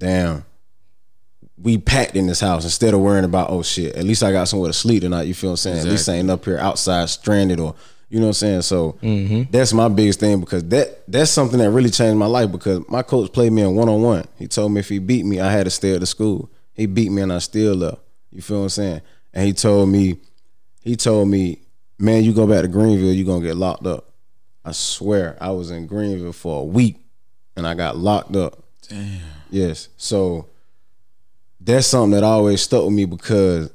damn. 0.00 0.44
We 1.56 1.78
packed 1.78 2.16
in 2.16 2.26
this 2.26 2.40
house 2.40 2.64
instead 2.64 2.94
of 2.94 3.00
worrying 3.00 3.26
about 3.26 3.50
oh 3.50 3.62
shit 3.62 3.94
at 3.94 4.04
least 4.04 4.22
i 4.22 4.32
got 4.32 4.48
somewhere 4.48 4.70
to 4.70 4.72
sleep 4.72 5.02
tonight 5.02 5.24
you 5.24 5.34
feel 5.34 5.50
what 5.50 5.52
i'm 5.52 5.56
saying? 5.58 5.78
At 5.80 5.86
least 5.86 6.08
i 6.08 6.14
ain't 6.14 6.30
up 6.30 6.44
here 6.44 6.58
outside 6.58 7.08
stranded 7.10 7.60
or 7.60 7.74
you 8.08 8.18
know 8.18 8.26
what 8.26 8.30
i'm 8.30 8.34
saying? 8.34 8.62
So 8.62 8.98
mm-hmm. 9.02 9.42
that's 9.50 9.72
my 9.72 9.88
biggest 9.88 10.18
thing 10.18 10.40
because 10.40 10.64
that 10.70 11.04
that's 11.06 11.30
something 11.30 11.58
that 11.60 11.70
really 11.70 11.90
changed 11.90 12.18
my 12.18 12.26
life 12.26 12.50
because 12.50 12.82
my 12.88 13.02
coach 13.02 13.30
played 13.32 13.52
me 13.52 13.62
in 13.62 13.76
one-on-one. 13.76 14.24
He 14.36 14.48
told 14.48 14.72
me 14.72 14.80
if 14.80 14.88
he 14.88 14.98
beat 14.98 15.24
me 15.24 15.38
i 15.38 15.52
had 15.52 15.64
to 15.64 15.70
stay 15.70 15.94
at 15.94 16.00
the 16.00 16.06
school. 16.06 16.50
He 16.72 16.86
beat 16.86 17.12
me 17.12 17.22
and 17.22 17.32
i 17.32 17.38
still 17.38 17.74
left. 17.74 18.00
You 18.32 18.40
feel 18.40 18.58
what 18.58 18.64
i'm 18.64 18.68
saying? 18.70 19.02
And 19.34 19.46
he 19.46 19.52
told 19.52 19.90
me 19.90 20.16
he 20.80 20.96
told 20.96 21.28
me 21.28 21.60
man 21.98 22.24
you 22.24 22.32
go 22.32 22.46
back 22.46 22.62
to 22.62 22.68
greenville 22.68 23.12
you 23.12 23.24
gonna 23.26 23.44
get 23.44 23.56
locked 23.56 23.86
up. 23.86 24.14
I 24.64 24.72
swear 24.72 25.36
i 25.42 25.50
was 25.50 25.70
in 25.70 25.86
greenville 25.86 26.32
for 26.32 26.62
a 26.62 26.64
week 26.64 26.96
and 27.54 27.66
i 27.66 27.74
got 27.74 27.98
locked 27.98 28.34
up 28.34 28.59
Damn. 28.90 29.20
Yes. 29.50 29.88
So 29.96 30.46
that's 31.60 31.86
something 31.86 32.10
that 32.12 32.24
always 32.24 32.60
stuck 32.60 32.84
with 32.84 32.92
me 32.92 33.04
because 33.04 33.70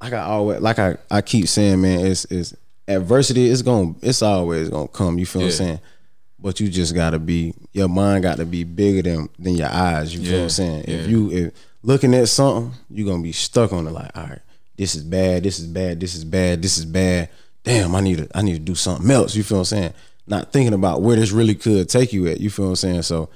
like 0.00 0.12
I 0.12 0.20
always 0.20 0.60
like 0.60 0.78
I, 0.78 0.98
I 1.10 1.22
keep 1.22 1.48
saying, 1.48 1.80
man, 1.80 2.04
it's 2.04 2.26
it's 2.26 2.54
adversity 2.86 3.46
is 3.46 3.62
gonna 3.62 3.94
it's 4.02 4.22
always 4.22 4.68
gonna 4.68 4.88
come. 4.88 5.18
You 5.18 5.26
feel 5.26 5.42
what 5.42 5.46
I'm 5.46 5.52
saying? 5.52 5.80
But 6.38 6.60
you 6.60 6.68
just 6.68 6.94
gotta 6.94 7.18
be 7.18 7.54
your 7.72 7.88
mind 7.88 8.22
got 8.22 8.36
to 8.36 8.44
be 8.44 8.64
bigger 8.64 9.02
than 9.02 9.28
than 9.38 9.54
your 9.54 9.68
eyes. 9.68 10.14
You 10.14 10.22
feel 10.22 10.38
what 10.38 10.42
I'm 10.44 10.50
saying? 10.50 10.84
If 10.86 11.08
you 11.08 11.30
if 11.30 11.54
looking 11.82 12.14
at 12.14 12.28
something, 12.28 12.78
you're 12.90 13.08
gonna 13.08 13.22
be 13.22 13.32
stuck 13.32 13.72
on 13.72 13.86
it. 13.86 13.92
Like, 13.92 14.14
all 14.14 14.24
right, 14.26 14.40
this 14.76 14.94
is 14.94 15.02
bad. 15.02 15.42
This 15.42 15.58
is 15.58 15.66
bad. 15.66 15.98
This 15.98 16.14
is 16.14 16.24
bad. 16.24 16.60
This 16.60 16.76
is 16.76 16.84
bad. 16.84 17.30
Damn, 17.64 17.94
I 17.94 18.00
need 18.00 18.18
to 18.18 18.28
I 18.36 18.42
need 18.42 18.52
to 18.52 18.58
do 18.58 18.74
something 18.74 19.10
else. 19.10 19.34
You 19.34 19.42
feel 19.42 19.58
what 19.58 19.72
I'm 19.72 19.78
saying? 19.78 19.94
Not 20.26 20.52
thinking 20.52 20.74
about 20.74 21.00
where 21.02 21.16
this 21.16 21.32
really 21.32 21.54
could 21.54 21.88
take 21.88 22.12
you 22.12 22.26
at. 22.26 22.38
You 22.38 22.50
feel 22.50 22.66
what 22.66 22.70
I'm 22.70 22.76
saying? 22.76 23.02
So 23.02 23.30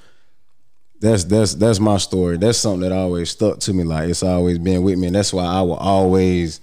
that's 1.01 1.23
that's 1.25 1.55
that's 1.55 1.79
my 1.79 1.97
story. 1.97 2.37
That's 2.37 2.57
something 2.59 2.81
that 2.87 2.91
always 2.91 3.31
stuck 3.31 3.59
to 3.61 3.73
me. 3.73 3.83
Like 3.83 4.09
it's 4.09 4.23
always 4.23 4.59
been 4.59 4.83
with 4.83 4.97
me, 4.99 5.07
and 5.07 5.15
that's 5.15 5.33
why 5.33 5.43
I 5.45 5.61
will 5.61 5.75
always 5.75 6.61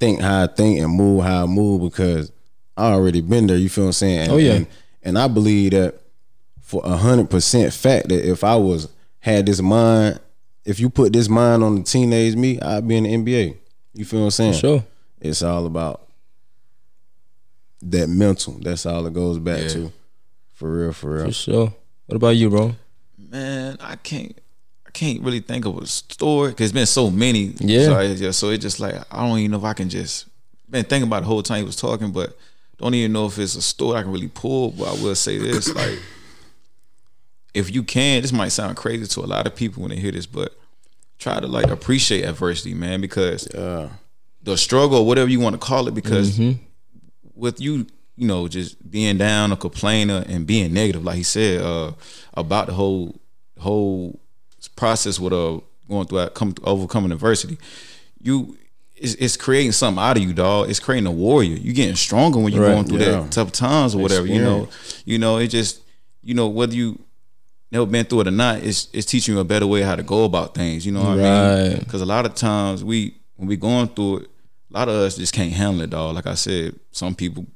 think 0.00 0.20
how 0.20 0.42
I 0.42 0.46
think 0.48 0.80
and 0.80 0.92
move 0.92 1.22
how 1.24 1.44
I 1.44 1.46
move 1.46 1.80
because 1.90 2.30
I 2.76 2.92
already 2.92 3.20
been 3.22 3.46
there. 3.46 3.56
You 3.56 3.68
feel 3.68 3.84
what 3.84 3.88
I'm 3.88 3.92
saying? 3.92 4.18
And, 4.18 4.32
Oh, 4.32 4.36
yeah. 4.36 4.52
And, 4.54 4.66
and 5.02 5.18
I 5.18 5.28
believe 5.28 5.70
that 5.70 5.94
for 6.60 6.82
a 6.84 6.96
hundred 6.96 7.30
percent 7.30 7.72
fact 7.72 8.08
that 8.08 8.28
if 8.28 8.42
I 8.44 8.56
was 8.56 8.88
had 9.20 9.46
this 9.46 9.62
mind, 9.62 10.18
if 10.64 10.80
you 10.80 10.90
put 10.90 11.12
this 11.12 11.28
mind 11.28 11.62
on 11.62 11.76
the 11.76 11.82
teenage 11.84 12.34
me, 12.36 12.60
I'd 12.60 12.86
be 12.86 12.96
in 12.96 13.04
the 13.04 13.14
NBA. 13.16 13.56
You 13.94 14.04
feel 14.04 14.20
what 14.20 14.24
I'm 14.26 14.30
saying? 14.32 14.54
Sure. 14.54 14.84
It's 15.20 15.42
all 15.42 15.64
about 15.64 16.02
that 17.82 18.08
mental. 18.08 18.54
That's 18.60 18.84
all 18.84 19.06
it 19.06 19.12
goes 19.14 19.38
back 19.38 19.62
Yeah. 19.62 19.68
to. 19.68 19.92
For 20.54 20.70
real, 20.70 20.92
for 20.92 21.14
real. 21.16 21.26
For 21.26 21.32
sure. 21.32 21.74
What 22.06 22.16
about 22.16 22.30
you, 22.36 22.50
bro? 22.50 22.74
Man, 23.36 23.76
I 23.80 23.96
can't. 23.96 24.38
I 24.86 24.90
can't 24.90 25.20
really 25.22 25.40
think 25.40 25.66
of 25.66 25.76
a 25.76 25.86
story 25.86 26.50
because 26.50 26.70
it's 26.70 26.74
been 26.74 26.86
so 26.86 27.10
many. 27.10 27.54
Yeah. 27.58 27.84
So 27.84 27.98
it 27.98 28.14
just, 28.16 28.38
so 28.38 28.48
it 28.48 28.58
just 28.58 28.80
like 28.80 28.94
I 29.10 29.26
don't 29.26 29.38
even 29.38 29.50
know 29.50 29.58
if 29.58 29.64
I 29.64 29.74
can 29.74 29.90
just 29.90 30.26
been 30.70 30.84
thinking 30.84 31.06
about 31.06 31.20
the 31.20 31.26
whole 31.26 31.42
time 31.42 31.58
he 31.58 31.64
was 31.64 31.76
talking, 31.76 32.12
but 32.12 32.36
don't 32.78 32.94
even 32.94 33.12
know 33.12 33.26
if 33.26 33.38
it's 33.38 33.54
a 33.54 33.62
story 33.62 33.98
I 33.98 34.02
can 34.02 34.12
really 34.12 34.28
pull. 34.28 34.70
But 34.70 34.88
I 34.88 35.02
will 35.02 35.14
say 35.14 35.36
this: 35.36 35.72
like, 35.74 35.98
if 37.52 37.74
you 37.74 37.82
can, 37.82 38.22
this 38.22 38.32
might 38.32 38.48
sound 38.48 38.76
crazy 38.78 39.06
to 39.06 39.20
a 39.20 39.26
lot 39.26 39.46
of 39.46 39.54
people 39.54 39.82
when 39.82 39.90
they 39.90 39.96
hear 39.96 40.12
this, 40.12 40.26
but 40.26 40.56
try 41.18 41.40
to 41.40 41.46
like 41.46 41.66
appreciate 41.68 42.24
adversity, 42.24 42.72
man, 42.72 43.02
because 43.02 43.46
the 44.42 44.56
struggle, 44.56 45.04
whatever 45.04 45.28
you 45.28 45.40
want 45.40 45.54
to 45.54 45.58
call 45.58 45.88
it, 45.88 45.94
because 45.94 46.38
with 47.34 47.60
you, 47.60 47.86
you 48.16 48.26
know, 48.26 48.48
just 48.48 48.90
being 48.90 49.18
down, 49.18 49.52
a 49.52 49.56
complainer, 49.56 50.24
and 50.26 50.46
being 50.46 50.72
negative, 50.72 51.04
like 51.04 51.16
he 51.16 51.22
said, 51.22 51.60
uh, 51.60 51.92
about 52.34 52.68
the 52.68 52.72
whole 52.72 53.14
whole 53.58 54.20
process 54.74 55.18
with 55.18 55.32
uh 55.32 55.60
going 55.88 56.06
through 56.06 56.28
come 56.30 56.54
overcoming 56.64 57.12
adversity, 57.12 57.58
you 58.20 58.56
it's, 58.96 59.14
it's 59.14 59.36
creating 59.36 59.72
something 59.72 60.02
out 60.02 60.16
of 60.16 60.22
you, 60.22 60.32
dog. 60.32 60.70
It's 60.70 60.80
creating 60.80 61.06
a 61.06 61.12
warrior. 61.12 61.56
You're 61.56 61.74
getting 61.74 61.96
stronger 61.96 62.38
when 62.38 62.52
you're 62.52 62.64
Right, 62.64 62.72
going 62.72 62.86
through 62.86 62.98
yeah. 62.98 63.20
that 63.20 63.30
tough 63.32 63.52
times 63.52 63.94
or 63.94 63.98
whatever. 63.98 64.26
You 64.26 64.40
know, 64.40 64.68
you 65.04 65.18
know, 65.18 65.36
it 65.38 65.48
just 65.48 65.82
you 66.22 66.34
know 66.34 66.48
whether 66.48 66.74
you 66.74 66.98
never 67.70 67.86
been 67.86 68.06
through 68.06 68.20
it 68.20 68.28
or 68.28 68.32
not, 68.32 68.62
it's 68.62 68.88
it's 68.92 69.06
teaching 69.06 69.34
you 69.34 69.40
a 69.40 69.44
better 69.44 69.66
way 69.66 69.82
how 69.82 69.96
to 69.96 70.02
go 70.02 70.24
about 70.24 70.54
things. 70.54 70.86
You 70.86 70.92
know 70.92 71.00
what 71.00 71.18
I 71.20 71.68
mean? 71.68 71.78
Because 71.78 72.00
a 72.00 72.06
lot 72.06 72.24
of 72.26 72.34
times 72.34 72.82
we 72.82 73.16
when 73.36 73.48
we 73.48 73.56
going 73.56 73.88
through 73.88 74.18
it, 74.18 74.30
a 74.70 74.78
lot 74.78 74.88
of 74.88 74.94
us 74.94 75.16
just 75.16 75.34
can't 75.34 75.52
handle 75.52 75.82
it, 75.82 75.90
dog. 75.90 76.14
Like 76.14 76.26
I 76.26 76.34
said, 76.34 76.74
some 76.90 77.14
people 77.14 77.46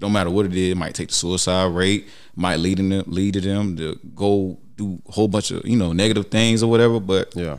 no 0.00 0.08
matter 0.08 0.30
what 0.30 0.46
it 0.46 0.54
is, 0.54 0.72
it 0.72 0.76
might 0.76 0.94
take 0.94 1.08
the 1.08 1.14
suicide 1.14 1.66
rate, 1.74 2.08
might 2.36 2.56
lead 2.56 2.78
them 2.78 3.02
lead 3.06 3.34
to 3.34 3.40
them 3.40 3.76
to 3.76 3.98
go 4.14 4.58
do 4.76 5.00
a 5.08 5.12
whole 5.12 5.28
bunch 5.28 5.50
of 5.50 5.64
you 5.66 5.76
know 5.76 5.92
negative 5.92 6.28
things 6.28 6.62
or 6.62 6.70
whatever. 6.70 7.00
But 7.00 7.34
Yeah. 7.34 7.58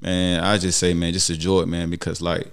man, 0.00 0.42
I 0.42 0.58
just 0.58 0.78
say, 0.78 0.94
man, 0.94 1.12
just 1.12 1.30
enjoy 1.30 1.62
it, 1.62 1.68
man, 1.68 1.90
because 1.90 2.20
like 2.20 2.52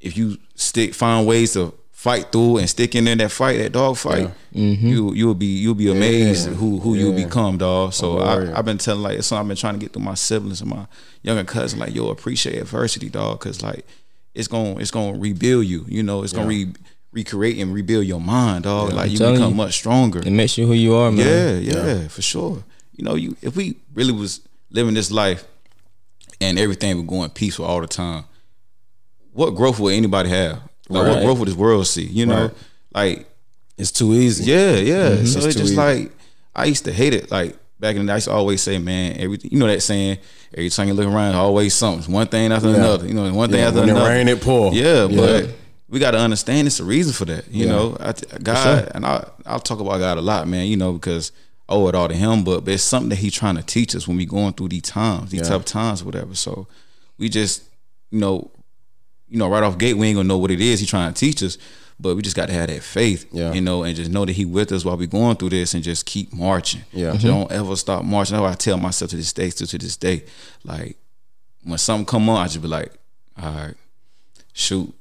if 0.00 0.16
you 0.16 0.38
stick 0.54 0.94
find 0.94 1.26
ways 1.26 1.52
to 1.54 1.72
fight 1.92 2.32
through 2.32 2.58
and 2.58 2.68
stick 2.68 2.96
in 2.96 3.04
there 3.04 3.14
that 3.14 3.30
fight, 3.30 3.58
that 3.58 3.70
dog 3.72 3.96
fight, 3.96 4.28
mm-hmm. 4.52 4.86
you 4.86 5.14
you'll 5.14 5.34
be 5.34 5.46
you'll 5.46 5.74
be 5.74 5.90
amazed 5.90 6.48
who 6.48 6.80
who 6.80 6.94
you'll 6.94 7.14
become, 7.14 7.58
dog. 7.58 7.92
So. 7.92 8.18
Oh, 8.18 8.22
I, 8.22 8.58
I've 8.58 8.64
been 8.64 8.78
telling 8.78 9.02
like 9.02 9.18
it's 9.18 9.28
something 9.28 9.42
I've 9.42 9.48
been 9.48 9.56
trying 9.56 9.74
to 9.74 9.80
get 9.80 9.92
through 9.92 10.02
my 10.02 10.14
siblings 10.14 10.60
and 10.60 10.70
my 10.70 10.86
younger 11.22 11.44
cousin, 11.44 11.78
like 11.78 11.94
yo, 11.94 12.08
appreciate 12.08 12.58
adversity, 12.60 13.08
dog, 13.08 13.38
because 13.38 13.62
like 13.62 13.86
it's 14.34 14.48
gonna 14.48 14.78
it's 14.78 14.90
gonna 14.90 15.16
rebuild 15.16 15.64
you. 15.66 15.84
You 15.88 16.02
know, 16.02 16.22
it's 16.22 16.32
gonna 16.32 16.48
re 16.48 16.72
recreate 17.12 17.58
and 17.58 17.74
rebuild 17.74 18.06
your 18.06 18.20
mind, 18.20 18.64
dog. 18.64 18.92
like 18.94 19.10
you 19.10 19.18
become 19.18 19.50
you. 19.50 19.54
much 19.54 19.74
stronger. 19.74 20.20
It 20.20 20.30
makes 20.30 20.56
you 20.58 20.66
who 20.66 20.72
you 20.72 20.94
are, 20.94 21.10
man. 21.12 21.62
Yeah, 21.62 21.74
yeah, 21.74 22.08
for 22.08 22.22
sure. 22.22 22.64
You 22.96 23.04
know, 23.04 23.14
you 23.14 23.36
if 23.42 23.54
we 23.56 23.76
really 23.94 24.12
was 24.12 24.40
living 24.70 24.94
this 24.94 25.10
life 25.10 25.44
and 26.40 26.58
everything 26.58 26.96
was 26.96 27.06
going 27.06 27.30
peaceful 27.30 27.64
all 27.66 27.80
the 27.80 27.86
time, 27.86 28.24
what 29.32 29.50
growth 29.50 29.78
would 29.78 29.94
anybody 29.94 30.28
have? 30.28 30.60
Like 30.88 31.06
what 31.08 31.22
growth 31.22 31.38
would 31.38 31.48
this 31.48 31.54
world 31.54 31.86
see? 31.86 32.04
You 32.06 32.26
know, 32.26 32.42
Right. 32.42 32.54
like 32.94 33.26
It's 33.78 33.90
too 33.92 34.12
easy. 34.14 34.44
yeah, 34.50 34.72
yeah. 34.76 35.08
So 35.08 35.14
Mm-hmm. 35.14 35.22
It's 35.22 35.36
it's 35.36 35.54
just 35.56 35.64
easy. 35.64 35.76
like 35.76 36.12
I 36.54 36.66
used 36.66 36.84
to 36.84 36.92
hate 36.92 37.14
it. 37.14 37.30
Like 37.30 37.56
back 37.80 37.96
in 37.96 38.02
the 38.02 38.06
day, 38.08 38.12
I 38.12 38.16
used 38.16 38.28
to 38.28 38.32
always 38.34 38.60
say, 38.62 38.78
man, 38.78 39.16
everything. 39.18 39.50
You 39.52 39.58
know 39.58 39.66
that 39.66 39.80
saying, 39.82 40.18
every 40.52 40.68
time 40.70 40.88
you 40.88 40.94
look 40.94 41.06
around, 41.06 41.34
always 41.34 41.74
something, 41.74 42.12
one 42.12 42.26
thing 42.26 42.52
after 42.52 42.68
Yeah. 42.70 42.76
another. 42.76 43.06
You 43.06 43.14
know, 43.14 43.32
one 43.32 43.50
thing 43.50 43.60
Yeah, 43.60 43.68
after 43.68 43.80
when 43.80 43.88
it 43.88 43.92
another. 43.92 44.10
rain, 44.10 44.28
it 44.28 44.40
pour. 44.42 44.72
Yeah, 44.74 45.06
Yeah. 45.06 45.16
but 45.16 45.50
we 45.92 45.98
got 45.98 46.12
to 46.12 46.18
understand 46.18 46.66
it's 46.66 46.80
a 46.80 46.84
reason 46.84 47.12
for 47.12 47.26
that. 47.26 47.46
You 47.50 47.66
Yeah. 47.66 47.72
know, 47.72 47.96
I, 48.00 48.14
God, 48.42 48.90
and 48.94 49.04
I 49.04 49.28
I'll 49.44 49.60
talk 49.60 49.78
about 49.78 49.98
God 49.98 50.16
a 50.16 50.22
lot, 50.22 50.48
man. 50.48 50.66
You 50.66 50.76
know, 50.78 50.94
because 50.94 51.32
I 51.68 51.74
owe 51.74 51.86
it 51.88 51.94
all 51.94 52.08
to 52.08 52.14
Him, 52.14 52.44
but, 52.44 52.64
but 52.64 52.72
it's 52.74 52.82
something 52.82 53.10
that 53.10 53.18
He's 53.18 53.34
trying 53.34 53.56
to 53.56 53.62
teach 53.62 53.94
us 53.94 54.08
when 54.08 54.16
we 54.16 54.24
going 54.24 54.54
through 54.54 54.68
these 54.68 54.82
times, 54.82 55.30
these 55.30 55.42
Yeah. 55.42 55.48
tough 55.48 55.66
times, 55.66 56.02
whatever. 56.02 56.34
So 56.34 56.66
we 57.18 57.28
just, 57.28 57.62
you 58.10 58.20
know, 58.20 58.50
you 59.28 59.36
know, 59.36 59.48
right 59.48 59.62
off 59.62 59.76
gate, 59.76 59.98
we 59.98 60.06
ain't 60.06 60.16
gonna 60.16 60.28
know 60.28 60.38
what 60.38 60.50
it 60.50 60.62
is 60.62 60.80
He's 60.80 60.88
trying 60.88 61.12
to 61.12 61.18
teach 61.20 61.42
us. 61.42 61.58
But 62.00 62.16
we 62.16 62.22
just 62.22 62.34
got 62.34 62.46
to 62.46 62.54
have 62.54 62.68
that 62.68 62.82
faith, 62.82 63.26
Yeah. 63.30 63.52
you 63.52 63.60
know, 63.60 63.82
and 63.84 63.94
just 63.94 64.10
know 64.10 64.24
that 64.24 64.32
He 64.32 64.46
with 64.46 64.72
us 64.72 64.86
while 64.86 64.96
we 64.96 65.06
going 65.06 65.36
through 65.36 65.50
this, 65.50 65.74
and 65.74 65.84
just 65.84 66.06
keep 66.06 66.32
marching. 66.32 66.80
Yeah. 66.90 67.12
Just 67.12 67.26
don't 67.26 67.50
mm-hmm. 67.50 67.60
ever 67.60 67.76
stop 67.76 68.02
marching. 68.02 68.34
That's 68.34 68.42
what 68.42 68.50
I 68.52 68.54
tell 68.54 68.78
myself 68.78 69.10
to 69.10 69.16
this 69.16 69.32
day, 69.34 69.50
still 69.50 69.66
to 69.66 69.78
this 69.78 69.96
day. 69.98 70.24
Like 70.64 70.96
when 71.62 71.76
something 71.76 72.06
come 72.06 72.30
on, 72.30 72.38
I 72.38 72.44
just 72.46 72.62
be 72.62 72.66
like, 72.66 72.92
all 73.40 73.52
right, 73.52 73.74
shoot, 74.54 74.92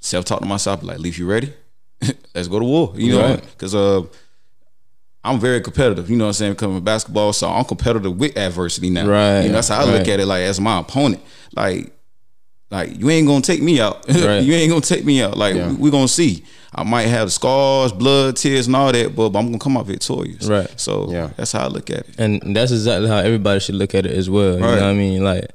self 0.00 0.24
talk 0.24 0.40
to 0.40 0.46
myself, 0.46 0.82
like, 0.82 0.98
Leaf, 0.98 1.18
you 1.18 1.26
ready? 1.26 1.52
Let's 2.34 2.48
go 2.48 2.58
to 2.58 2.64
war. 2.64 2.92
You 2.96 3.12
know, 3.12 3.22
Right. 3.22 3.42
because 3.42 3.74
uh, 3.74 4.02
I'm 5.22 5.40
very 5.40 5.60
competitive. 5.60 6.10
You 6.10 6.16
know 6.16 6.24
what 6.24 6.28
I'm 6.28 6.34
saying? 6.34 6.52
Because 6.52 6.76
I'm 6.76 6.84
basketball, 6.84 7.32
so 7.32 7.48
I'm 7.48 7.64
competitive 7.64 8.16
with 8.16 8.36
adversity 8.36 8.90
now. 8.90 9.06
Right, 9.06 9.40
You 9.42 9.48
know, 9.48 9.54
that's 9.54 9.68
how 9.68 9.80
I 9.80 9.84
look 9.84 10.06
at 10.06 10.20
it. 10.20 10.26
Like 10.26 10.42
as 10.42 10.60
my 10.60 10.80
opponent, 10.80 11.22
like. 11.54 11.90
Like 12.70 12.98
you 12.98 13.08
ain't 13.10 13.28
gonna 13.28 13.40
take 13.42 13.62
me 13.62 13.78
out. 13.80 14.08
Right. 14.08 14.42
you 14.42 14.52
ain't 14.54 14.68
gonna 14.70 14.80
take 14.80 15.04
me 15.04 15.22
out. 15.22 15.36
Like 15.36 15.54
Yeah. 15.54 15.68
we, 15.68 15.74
we 15.76 15.90
gonna 15.92 16.08
see. 16.08 16.42
I 16.74 16.82
might 16.82 17.02
have 17.02 17.30
scars, 17.30 17.92
blood, 17.92 18.36
tears, 18.36 18.66
and 18.66 18.74
all 18.74 18.90
that, 18.90 19.14
but, 19.14 19.28
but 19.28 19.38
I'm 19.38 19.46
gonna 19.46 19.58
come 19.60 19.76
out 19.76 19.86
victorious. 19.86 20.48
Right. 20.48 20.68
So 20.80 21.08
Yeah. 21.12 21.30
that's 21.36 21.52
how 21.52 21.66
I 21.66 21.68
look 21.68 21.88
at 21.90 21.98
it. 22.08 22.14
and 22.18 22.56
that's 22.56 22.72
exactly 22.72 23.08
how 23.08 23.18
everybody 23.18 23.60
should 23.60 23.76
look 23.76 23.94
at 23.94 24.06
it 24.06 24.12
as 24.12 24.28
well. 24.28 24.54
You 24.54 24.60
know 24.60 24.70
what 24.70 24.82
I 24.82 24.92
mean? 24.94 25.22
Like, 25.22 25.50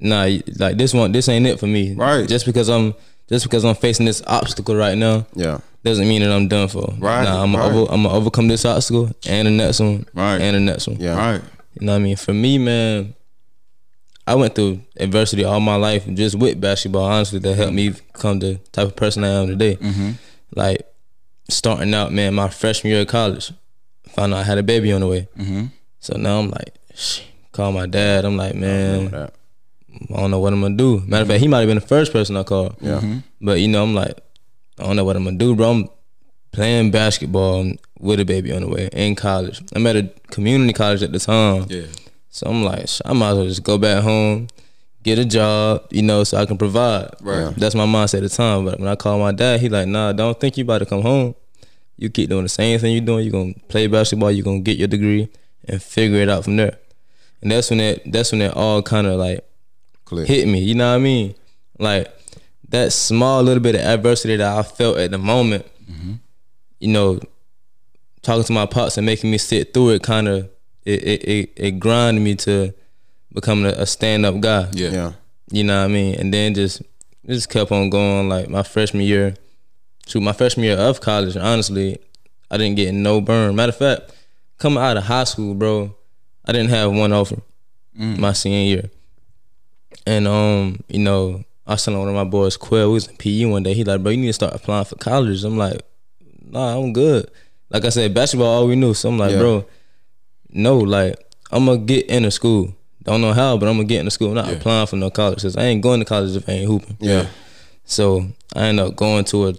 nah, 0.00 0.28
like 0.58 0.76
this 0.76 0.92
one, 0.92 1.12
this 1.12 1.28
ain't 1.28 1.46
it 1.46 1.60
for 1.60 1.68
me. 1.68 1.94
Right. 1.94 2.26
Just 2.26 2.46
because 2.46 2.68
I'm, 2.68 2.94
just 3.28 3.44
because 3.44 3.64
I'm 3.64 3.74
facing 3.74 4.06
this 4.06 4.22
obstacle 4.26 4.76
right 4.76 4.96
now, 4.96 5.26
Yeah. 5.34 5.58
doesn't 5.84 6.06
mean 6.08 6.22
that 6.22 6.32
I'm 6.32 6.48
done 6.48 6.68
for. 6.68 6.94
Right, 6.98 7.24
Nah, 7.24 7.42
I'm 7.42 7.52
gonna 7.52 7.64
right. 7.64 7.72
over, 7.76 7.92
I'm 7.92 8.02
gonna 8.02 8.14
overcome 8.14 8.48
this 8.48 8.64
obstacle 8.64 9.10
and 9.28 9.46
the 9.46 9.50
next 9.52 9.80
one, 9.80 10.06
Right. 10.14 10.40
and 10.40 10.56
the 10.56 10.60
next 10.60 10.86
one. 10.88 10.96
Yeah. 11.00 11.16
Right. 11.16 11.42
You 11.78 11.86
know 11.86 11.92
what 11.92 11.98
I 11.98 12.02
mean? 12.02 12.16
For 12.16 12.32
me, 12.32 12.58
man, 12.58 13.14
I 14.26 14.34
went 14.34 14.54
through 14.54 14.80
adversity 14.98 15.44
all 15.44 15.60
my 15.60 15.76
life 15.76 16.04
just 16.14 16.34
with 16.36 16.60
basketball. 16.60 17.04
Honestly, 17.04 17.38
that 17.38 17.54
helped 17.54 17.74
me 17.74 17.90
become 17.90 18.38
the 18.40 18.54
type 18.72 18.86
of 18.88 18.96
person 18.96 19.22
I 19.24 19.28
am 19.28 19.46
today. 19.46 19.76
Mm-hmm. 19.76 20.10
Like 20.54 20.82
starting 21.48 21.94
out, 21.94 22.12
man, 22.12 22.34
my 22.34 22.48
freshman 22.48 22.92
year 22.92 23.02
of 23.02 23.08
college, 23.08 23.52
found 24.14 24.34
out 24.34 24.40
I 24.40 24.42
had 24.42 24.58
a 24.58 24.62
baby 24.64 24.92
on 24.92 25.00
the 25.02 25.06
way. 25.06 25.28
Mm-hmm. 25.38 25.66
So 26.00 26.16
now 26.16 26.40
I'm 26.40 26.50
like, 26.50 26.74
call 27.52 27.70
my 27.72 27.86
dad. 27.86 28.24
I'm 28.24 28.36
like, 28.36 28.54
man, 28.54 29.10
That. 29.10 29.34
I 30.12 30.20
don't 30.20 30.30
know 30.30 30.40
what 30.40 30.52
I'm 30.52 30.60
gonna 30.60 30.76
do. 30.76 31.02
Matter 31.06 31.22
of 31.22 31.28
fact, 31.28 31.40
he 31.40 31.48
might 31.48 31.60
have 31.60 31.68
been 31.68 31.78
the 31.78 31.86
first 31.86 32.12
person 32.12 32.36
I 32.36 32.42
called. 32.42 32.76
Yeah. 32.80 33.00
Mm-hmm. 33.00 33.18
But 33.40 33.60
you 33.60 33.68
know, 33.68 33.82
I'm 33.82 33.94
like, 33.94 34.18
I 34.78 34.84
don't 34.84 34.96
know 34.96 35.04
what 35.04 35.16
I'm 35.16 35.24
gonna 35.24 35.38
do, 35.38 35.54
bro. 35.54 35.70
I'm 35.70 35.88
playing 36.52 36.90
basketball 36.90 37.72
with 37.98 38.20
a 38.20 38.24
baby 38.24 38.52
on 38.52 38.62
the 38.62 38.68
way 38.68 38.88
in 38.92 39.14
college. 39.14 39.62
I'm 39.74 39.86
at 39.86 39.96
a 39.96 40.10
community 40.30 40.72
college 40.72 41.02
at 41.02 41.12
the 41.12 41.18
time. 41.18 41.66
Yeah. 41.68 41.86
So 42.30 42.46
I'm 42.48 42.64
like, 42.64 42.88
I 43.04 43.12
might 43.12 43.30
as 43.30 43.36
well 43.36 43.46
just 43.46 43.62
go 43.62 43.78
back 43.78 44.02
home, 44.02 44.48
get 45.02 45.18
a 45.18 45.24
job, 45.24 45.86
you 45.90 46.02
know, 46.02 46.24
so 46.24 46.36
I 46.36 46.44
can 46.44 46.58
provide. 46.58 47.10
Right. 47.20 47.54
That's 47.56 47.74
my 47.74 47.86
mindset 47.86 48.18
at 48.18 48.22
the 48.24 48.28
time. 48.28 48.64
But 48.64 48.78
when 48.78 48.88
I 48.88 48.96
called 48.96 49.20
my 49.20 49.32
dad, 49.32 49.60
he 49.60 49.68
like, 49.68 49.88
nah, 49.88 50.12
don't 50.12 50.38
think 50.38 50.56
you 50.56 50.64
about 50.64 50.78
to 50.78 50.86
come 50.86 51.02
home. 51.02 51.34
You 51.96 52.10
keep 52.10 52.28
doing 52.28 52.42
the 52.42 52.50
same 52.50 52.78
thing 52.78 52.92
you're 52.92 53.04
doing. 53.04 53.24
You're 53.24 53.32
gonna 53.32 53.54
play 53.68 53.86
basketball. 53.86 54.30
You're 54.30 54.44
gonna 54.44 54.60
get 54.60 54.76
your 54.76 54.88
degree 54.88 55.30
and 55.66 55.82
figure 55.82 56.20
it 56.20 56.28
out 56.28 56.44
from 56.44 56.56
there. 56.56 56.78
And 57.40 57.50
that's 57.50 57.70
when 57.70 57.80
it. 57.80 58.12
That's 58.12 58.32
when 58.32 58.42
it 58.42 58.54
all 58.54 58.82
kind 58.82 59.06
of 59.06 59.18
like 59.18 59.46
Click. 60.06 60.26
hit 60.26 60.48
me. 60.48 60.60
You 60.60 60.74
know 60.74 60.90
what 60.90 60.96
I 60.96 61.00
mean? 61.00 61.34
Like 61.78 62.08
that 62.70 62.92
small 62.92 63.42
little 63.42 63.62
bit 63.62 63.74
of 63.74 63.82
adversity 63.82 64.36
that 64.36 64.58
I 64.58 64.62
felt 64.62 64.98
at 64.98 65.10
the 65.10 65.18
moment. 65.18 65.66
Mm-hmm. 65.90 66.14
You 66.80 66.88
know, 66.88 67.20
talking 68.22 68.44
to 68.44 68.52
my 68.52 68.66
pops 68.66 68.96
and 68.96 69.04
making 69.04 69.30
me 69.30 69.38
sit 69.38 69.74
through 69.74 69.90
it, 69.90 70.02
kind 70.02 70.28
of 70.28 70.48
it 70.84 71.02
it, 71.02 71.24
it 71.24 71.52
it 71.56 71.70
grinded 71.78 72.22
me 72.22 72.34
to 72.36 72.72
becoming 73.32 73.66
a, 73.66 73.82
a 73.82 73.86
stand 73.86 74.24
up 74.24 74.40
guy. 74.40 74.68
Yeah. 74.72 74.90
Yeah. 74.90 75.12
You 75.50 75.64
know 75.64 75.78
what 75.78 75.84
I 75.84 75.88
mean? 75.88 76.14
And 76.18 76.32
then 76.32 76.54
just 76.54 76.82
just 77.26 77.50
kept 77.50 77.72
on 77.72 77.90
going. 77.90 78.28
Like 78.28 78.48
my 78.48 78.62
freshman 78.62 79.02
year, 79.02 79.34
shoot, 80.06 80.20
my 80.20 80.32
freshman 80.32 80.64
year 80.64 80.78
of 80.78 81.00
college, 81.00 81.36
honestly, 81.36 81.98
I 82.50 82.56
didn't 82.56 82.76
get 82.76 82.92
no 82.92 83.20
burn. 83.20 83.56
Matter 83.56 83.70
of 83.70 83.76
fact, 83.76 84.12
coming 84.58 84.82
out 84.82 84.96
of 84.96 85.04
high 85.04 85.24
school, 85.24 85.54
bro, 85.54 85.94
I 86.44 86.52
didn't 86.52 86.70
have 86.70 86.92
one 86.92 87.12
offer 87.12 87.42
mm. 87.98 88.18
my 88.18 88.32
senior 88.32 88.76
year. 88.76 88.90
And 90.06 90.28
um, 90.28 90.80
you 90.88 91.00
know, 91.00 91.44
I 91.66 91.72
was 91.72 91.84
telling 91.84 91.98
one 92.00 92.08
of 92.08 92.14
my 92.14 92.24
boys, 92.24 92.56
Quill, 92.56 92.88
we 92.88 92.94
was 92.94 93.08
in 93.08 93.16
PE 93.16 93.44
one 93.46 93.62
day. 93.64 93.74
He 93.74 93.84
like, 93.84 94.02
bro, 94.02 94.12
you 94.12 94.18
need 94.18 94.28
to 94.28 94.32
start 94.32 94.54
applying 94.54 94.84
for 94.84 94.96
colleges. 94.96 95.42
I'm 95.44 95.58
like, 95.58 95.80
nah, 96.44 96.78
I'm 96.78 96.92
good. 96.92 97.28
Like 97.70 97.84
I 97.84 97.88
said, 97.88 98.14
basketball 98.14 98.46
all 98.46 98.66
we 98.68 98.76
knew. 98.76 98.94
So 98.94 99.08
I'm 99.08 99.18
like, 99.18 99.32
Yeah. 99.32 99.38
bro, 99.38 99.66
no, 100.50 100.78
like 100.78 101.16
I'm 101.50 101.66
gonna 101.66 101.78
get 101.78 102.06
into 102.06 102.30
school. 102.30 102.74
Don't 103.02 103.20
know 103.20 103.32
how, 103.32 103.56
but 103.56 103.68
I'm 103.68 103.76
gonna 103.76 103.88
get 103.88 103.98
into 104.00 104.10
school. 104.10 104.28
I'm 104.28 104.34
not 104.34 104.52
applying 104.52 104.86
for 104.86 104.96
no 104.96 105.10
college 105.10 105.36
because 105.38 105.56
I 105.56 105.64
ain't 105.64 105.82
going 105.82 105.98
to 106.00 106.04
college 106.06 106.34
if 106.36 106.48
I 106.48 106.52
ain't 106.52 106.66
hooping. 106.68 106.96
Yeah. 107.00 107.26
So 107.84 108.26
I 108.54 108.66
ended 108.66 108.86
up 108.86 108.96
going 108.96 109.24
to 109.26 109.48
a, 109.48 109.54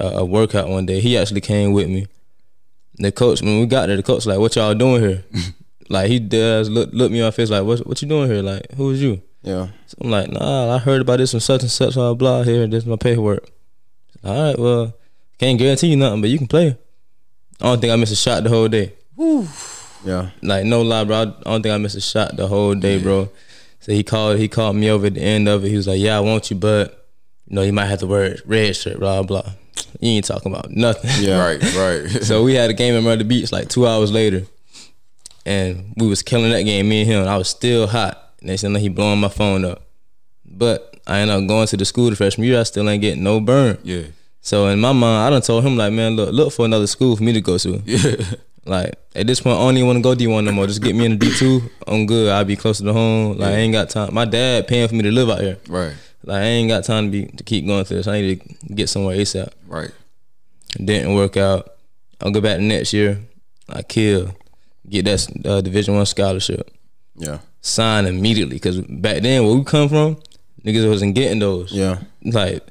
a 0.00 0.06
a 0.18 0.24
workout 0.24 0.68
one 0.68 0.86
day. 0.86 1.00
He 1.00 1.16
actually 1.18 1.40
came 1.40 1.72
with 1.72 1.88
me. 1.88 2.06
The 2.96 3.12
coach, 3.12 3.42
when 3.42 3.60
we 3.60 3.66
got 3.66 3.86
there, 3.86 3.96
the 3.96 4.02
coach 4.02 4.26
like, 4.26 4.38
"What 4.38 4.56
y'all 4.56 4.74
doing 4.74 5.02
here?" 5.02 5.24
like 5.88 6.08
he 6.08 6.18
does 6.18 6.68
look 6.68 6.90
look 6.92 7.10
me 7.10 7.18
in 7.20 7.24
my 7.24 7.30
face 7.30 7.48
like, 7.50 7.64
"What 7.64 7.86
what 7.86 8.00
you 8.02 8.08
doing 8.08 8.30
here?" 8.30 8.42
Like, 8.42 8.72
who 8.72 8.90
is 8.90 9.02
you? 9.02 9.22
Yeah. 9.42 9.68
So 9.86 9.98
I'm 10.00 10.10
like, 10.10 10.30
"Nah, 10.30 10.74
I 10.74 10.78
heard 10.78 11.00
about 11.00 11.18
this 11.18 11.30
from 11.30 11.40
such 11.40 11.62
and 11.62 11.70
such 11.70 11.94
blah 11.94 12.14
blah 12.14 12.42
here. 12.42 12.66
This 12.66 12.84
is 12.84 12.88
my 12.88 12.96
paperwork." 12.96 13.48
All 14.24 14.42
right, 14.42 14.58
well, 14.58 14.94
can't 15.38 15.58
guarantee 15.58 15.88
you 15.88 15.96
nothing, 15.96 16.20
but 16.20 16.30
you 16.30 16.38
can 16.38 16.48
play. 16.48 16.76
I 17.60 17.64
don't 17.64 17.80
think 17.80 17.92
I 17.92 17.96
missed 17.96 18.12
a 18.12 18.16
shot 18.16 18.42
the 18.42 18.50
whole 18.50 18.68
day. 18.68 18.92
Yeah. 20.04 20.30
Like 20.42 20.64
no 20.64 20.82
lie, 20.82 21.04
bro. 21.04 21.16
I 21.16 21.24
don't 21.50 21.62
think 21.62 21.74
I 21.74 21.78
missed 21.78 21.96
a 21.96 22.00
shot 22.00 22.36
the 22.36 22.46
whole 22.46 22.74
day, 22.74 23.00
bro. 23.00 23.30
So 23.80 23.92
he 23.92 24.02
called 24.02 24.38
he 24.38 24.48
called 24.48 24.76
me 24.76 24.90
over 24.90 25.06
at 25.06 25.14
the 25.14 25.22
end 25.22 25.48
of 25.48 25.64
it. 25.64 25.68
He 25.68 25.76
was 25.76 25.86
like, 25.86 26.00
"Yeah, 26.00 26.16
I 26.16 26.20
want 26.20 26.50
you, 26.50 26.56
but 26.56 27.08
you 27.46 27.56
know 27.56 27.62
you 27.62 27.72
might 27.72 27.86
have 27.86 28.00
to 28.00 28.06
wear 28.06 28.34
redshirt, 28.46 28.98
blah 28.98 29.22
blah." 29.22 29.52
You 30.00 30.10
ain't 30.16 30.24
talking 30.24 30.52
about 30.52 30.70
nothing. 30.70 31.10
Yeah. 31.20 31.38
Right, 31.44 31.74
right. 31.74 32.10
so 32.22 32.42
we 32.42 32.54
had 32.54 32.70
a 32.70 32.74
game 32.74 32.94
at 32.94 33.02
Myrtle 33.02 33.26
Beach 33.26 33.52
like 33.52 33.68
two 33.68 33.86
hours 33.86 34.10
later, 34.12 34.44
and 35.46 35.94
we 35.96 36.06
was 36.06 36.22
killing 36.22 36.50
that 36.50 36.62
game. 36.62 36.88
Me 36.88 37.02
and 37.02 37.10
him. 37.10 37.28
I 37.28 37.36
was 37.36 37.48
still 37.48 37.86
hot. 37.86 38.27
Next 38.42 38.62
thing 38.62 38.74
he 38.76 38.88
blowing 38.88 39.20
my 39.20 39.28
phone 39.28 39.64
up, 39.64 39.82
but 40.44 40.96
I 41.06 41.20
end 41.20 41.30
up 41.30 41.46
going 41.48 41.66
to 41.68 41.76
the 41.76 41.84
school 41.84 42.10
the 42.10 42.16
freshman 42.16 42.46
year. 42.46 42.60
I 42.60 42.62
still 42.64 42.88
ain't 42.88 43.02
getting 43.02 43.22
no 43.22 43.40
burn. 43.40 43.78
yeah. 43.82 44.02
So 44.40 44.68
in 44.68 44.80
my 44.80 44.92
mind, 44.92 45.26
I 45.26 45.30
done 45.30 45.42
told 45.42 45.64
him 45.64 45.76
like, 45.76 45.92
man, 45.92 46.14
look, 46.16 46.32
look 46.32 46.52
for 46.52 46.64
another 46.64 46.86
school 46.86 47.16
for 47.16 47.22
me 47.24 47.32
to 47.32 47.40
go 47.40 47.58
to. 47.58 47.82
Yeah. 47.86 48.14
Like 48.64 48.94
at 49.14 49.26
this 49.26 49.40
point, 49.40 49.56
I 49.56 49.60
don't 49.60 49.76
even 49.78 49.86
want 49.86 49.96
to 49.96 50.02
go 50.02 50.14
D 50.14 50.26
one 50.26 50.44
no 50.44 50.52
more. 50.52 50.66
Just 50.66 50.82
get 50.82 50.94
me 50.94 51.06
in 51.06 51.12
the 51.12 51.16
D 51.18 51.34
two. 51.34 51.62
I'm 51.86 52.04
good. 52.04 52.30
I'll 52.30 52.44
be 52.44 52.54
closer 52.54 52.84
to 52.84 52.92
home. 52.92 53.38
Like 53.38 53.48
I 53.48 53.56
ain't 53.56 53.72
got 53.72 53.88
time. 53.88 54.12
My 54.12 54.26
dad 54.26 54.68
paying 54.68 54.86
for 54.88 54.94
me 54.94 55.02
to 55.02 55.10
live 55.10 55.30
out 55.30 55.40
here. 55.40 55.56
Right. 55.68 55.94
Like 56.22 56.36
I 56.36 56.44
ain't 56.44 56.68
got 56.68 56.84
time 56.84 57.06
to 57.06 57.10
be 57.10 57.24
to 57.32 57.44
keep 57.44 57.66
going 57.66 57.84
through 57.86 57.96
this. 57.98 58.06
I 58.06 58.20
need 58.20 58.40
to 58.42 58.74
get 58.74 58.90
somewhere 58.90 59.16
ASAP. 59.16 59.50
Right. 59.66 59.90
Didn't 60.76 61.14
work 61.14 61.38
out. 61.38 61.76
I'll 62.20 62.30
go 62.30 62.42
back 62.42 62.60
next 62.60 62.92
year. 62.92 63.18
I 63.70 63.80
kill. 63.82 64.34
Get 64.86 65.06
that 65.06 65.26
uh, 65.46 65.60
Division 65.62 65.94
One 65.96 66.04
scholarship. 66.04 66.70
Yeah. 67.16 67.38
Sign 67.60 68.06
immediately 68.06 68.56
because 68.56 68.80
back 68.80 69.22
then 69.22 69.44
where 69.44 69.54
we 69.54 69.64
come 69.64 69.88
from, 69.88 70.16
niggas 70.64 70.88
wasn't 70.88 71.14
getting 71.14 71.38
those. 71.38 71.72
Yeah. 71.72 71.98
Like 72.24 72.62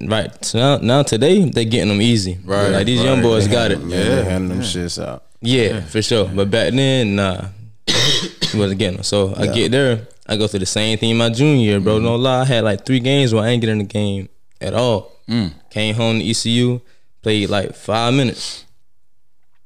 right 0.00 0.44
so 0.44 0.58
now, 0.58 0.76
now 0.78 1.02
today 1.02 1.48
they 1.48 1.64
getting 1.64 1.88
them 1.88 2.02
easy. 2.02 2.38
Right, 2.44 2.68
Like 2.68 2.86
these 2.86 3.02
young 3.02 3.18
right. 3.18 3.22
boys 3.22 3.48
got 3.48 3.70
it. 3.70 3.78
Yeah. 3.80 4.04
They 4.04 4.24
handing 4.24 4.50
them 4.50 4.60
shits 4.60 5.02
out. 5.02 5.24
Yeah, 5.40 5.80
for 5.82 6.02
sure. 6.02 6.28
But 6.28 6.50
back 6.50 6.72
then, 6.72 7.16
nah, 7.16 7.46
he 7.86 8.58
wasn't 8.58 8.78
getting 8.78 8.96
them. 8.96 9.04
So 9.04 9.34
I 9.36 9.46
get 9.46 9.70
there, 9.70 10.06
I 10.26 10.36
go 10.36 10.46
through 10.46 10.60
the 10.60 10.66
same 10.66 10.98
thing 10.98 11.16
my 11.16 11.30
junior 11.30 11.64
year, 11.64 11.80
bro. 11.80 11.96
Mm-hmm. 11.96 12.04
No 12.04 12.16
lie, 12.16 12.40
I 12.40 12.44
had 12.44 12.64
like 12.64 12.84
three 12.84 13.00
games 13.00 13.32
where 13.32 13.44
I 13.44 13.48
ain't 13.48 13.60
get 13.60 13.70
in 13.70 13.78
the 13.78 13.84
game 13.84 14.28
at 14.60 14.74
all. 14.74 15.12
Mm. 15.28 15.52
Came 15.70 15.94
home 15.94 16.18
to 16.18 16.28
ECU, 16.28 16.80
played 17.22 17.50
like 17.50 17.74
five 17.74 18.14
minutes. 18.14 18.64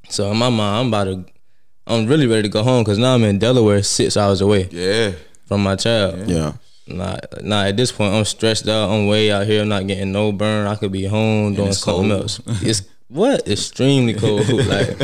So 0.09 0.31
in 0.31 0.37
my 0.37 0.51
mind, 0.51 0.81
I'm 0.81 0.89
about 0.89 1.05
to, 1.05 1.32
I'm 1.87 2.07
really 2.07 2.26
ready 2.26 2.43
to 2.45 2.49
go 2.49 2.62
home 2.62 2.85
because 2.85 2.99
now 2.99 3.14
I'm 3.14 3.24
in 3.24 3.39
Delaware, 3.39 3.83
six 3.83 4.16
hours 4.16 4.41
away 4.41 4.68
Yeah. 4.70 5.12
from 5.47 5.62
my 5.62 5.76
child. 5.76 6.28
Yeah. 6.28 6.53
Nah, 6.87 7.16
nah, 7.41 7.64
at 7.64 7.76
this 7.76 7.93
point, 7.93 8.12
I'm 8.14 8.24
stressed 8.24 8.68
out. 8.68 8.91
I'm 8.91 9.07
way 9.07 9.30
out 9.30 9.47
here. 9.47 9.62
I'm 9.62 9.68
not 9.68 9.87
getting 9.87 10.12
no 10.12 10.33
burn. 10.33 10.66
I 10.66 10.74
could 10.76 10.93
be 10.93 11.05
home 11.05 11.55
doing 11.55 11.72
something 11.72 12.09
cold. 12.11 12.22
else. 12.22 12.41
It's 12.62 12.83
what? 13.09 13.47
Extremely 13.49 14.14
cold. 14.14 14.49
like, 14.53 14.99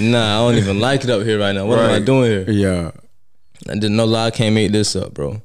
nah, 0.00 0.36
I 0.38 0.50
don't 0.50 0.56
even 0.56 0.80
like 0.80 1.04
it 1.04 1.10
up 1.10 1.22
here 1.22 1.38
right 1.38 1.52
now. 1.54 1.66
What 1.66 1.78
am 1.78 1.90
I 1.90 2.00
doing 2.00 2.30
here? 2.30 2.50
Yeah. 2.50 2.90
I 3.68 3.74
did 3.78 3.90
no 3.90 4.04
lie. 4.06 4.26
I 4.26 4.30
can't 4.30 4.54
make 4.54 4.72
this 4.72 4.96
up, 4.96 5.12
bro. 5.14 5.42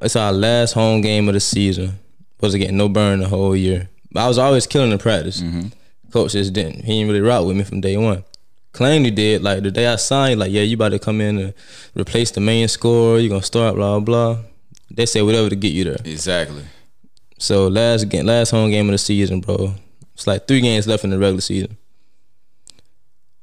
It's 0.00 0.16
our 0.16 0.32
last 0.32 0.72
home 0.72 1.00
game 1.00 1.28
of 1.28 1.34
the 1.34 1.40
season. 1.40 1.98
Wasn't 2.40 2.60
getting 2.60 2.76
no 2.76 2.88
burn 2.88 3.20
the 3.20 3.28
whole 3.28 3.54
year. 3.56 3.88
But 4.12 4.24
I 4.24 4.28
was 4.28 4.38
always 4.38 4.66
killing 4.66 4.90
the 4.90 4.98
practice. 4.98 5.40
Mm-hmm. 5.40 5.68
Coach 6.12 6.32
just 6.32 6.52
didn't. 6.52 6.84
He 6.84 6.94
didn't 7.00 7.08
really 7.08 7.20
rock 7.20 7.44
with 7.46 7.56
me 7.56 7.64
from 7.64 7.80
day 7.80 7.96
one. 7.96 8.24
Claimed 8.72 9.04
he 9.06 9.10
did. 9.10 9.42
Like 9.42 9.62
the 9.62 9.70
day 9.70 9.86
I 9.86 9.96
signed, 9.96 10.40
like 10.40 10.52
yeah, 10.52 10.62
you 10.62 10.74
about 10.74 10.90
to 10.90 10.98
come 10.98 11.20
in 11.20 11.38
and 11.38 11.54
replace 11.94 12.30
the 12.30 12.40
main 12.40 12.68
scorer. 12.68 13.18
you're 13.18 13.30
gonna 13.30 13.42
start, 13.42 13.74
blah 13.74 13.98
blah. 14.00 14.38
They 14.90 15.06
said 15.06 15.22
whatever 15.22 15.48
to 15.48 15.56
get 15.56 15.72
you 15.72 15.84
there. 15.84 15.98
Exactly. 16.04 16.64
So 17.38 17.68
last 17.68 18.08
game, 18.08 18.26
last 18.26 18.50
home 18.50 18.70
game 18.70 18.88
of 18.88 18.92
the 18.92 18.98
season, 18.98 19.40
bro. 19.40 19.74
It's 20.14 20.26
like 20.26 20.46
three 20.48 20.60
games 20.60 20.86
left 20.86 21.04
in 21.04 21.10
the 21.10 21.18
regular 21.18 21.40
season. 21.40 21.76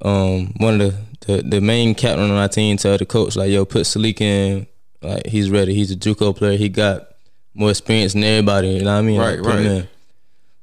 Um, 0.02 0.54
one 0.58 0.80
of 0.82 0.92
the 0.92 1.06
the, 1.28 1.42
the 1.42 1.62
main 1.62 1.96
captain 1.96 2.30
on 2.30 2.38
our 2.38 2.48
team 2.48 2.78
tell 2.78 2.98
the 2.98 3.06
coach 3.06 3.36
like, 3.36 3.50
"Yo, 3.50 3.66
put 3.66 3.84
Saleik 3.84 4.22
in. 4.22 4.68
Like 5.02 5.26
he's 5.28 5.50
ready. 5.50 5.74
He's 5.74 5.92
a 5.92 5.96
JUCO 5.96 6.36
player. 6.36 6.58
He 6.58 6.70
got 6.70 7.08
more 7.54 7.70
experience 7.70 8.14
than 8.14 8.24
everybody. 8.24 8.70
You 8.70 8.84
know 8.84 8.94
what 8.94 9.00
I 9.00 9.02
mean? 9.02 9.20
Right, 9.20 9.40
Like, 9.40 9.56
right. 9.56 9.90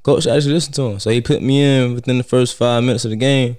Coach 0.03 0.27
actually 0.27 0.55
listened 0.55 0.75
to 0.75 0.83
him, 0.83 0.99
so 0.99 1.11
he 1.11 1.21
put 1.21 1.41
me 1.43 1.63
in 1.63 1.95
within 1.95 2.19
the 2.19 2.25
first 2.25 2.57
five 2.57 2.83
minutes 2.83 3.05
of 3.05 3.11
the 3.13 3.17
game. 3.17 3.57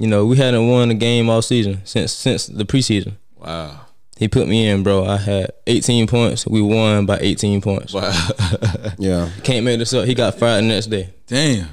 You 0.00 0.06
know, 0.06 0.24
we 0.24 0.38
hadn't 0.38 0.66
won 0.66 0.90
a 0.90 0.94
game 0.94 1.28
all 1.28 1.42
season 1.42 1.82
since 1.84 2.10
since 2.14 2.46
the 2.46 2.64
preseason. 2.64 3.16
Wow. 3.36 3.82
He 4.16 4.28
put 4.28 4.48
me 4.48 4.66
in, 4.66 4.82
bro. 4.82 5.04
I 5.04 5.18
had 5.18 5.50
18 5.66 6.06
points. 6.06 6.46
We 6.46 6.62
won 6.62 7.04
by 7.04 7.18
18 7.20 7.60
points. 7.60 7.92
Wow. 7.92 8.10
Yeah. 8.98 9.28
Can't 9.44 9.64
make 9.64 9.78
this 9.78 9.92
up. 9.92 10.06
He 10.06 10.14
got 10.14 10.38
fired 10.38 10.64
the 10.64 10.68
next 10.68 10.86
day. 10.86 11.10
Damn. 11.26 11.68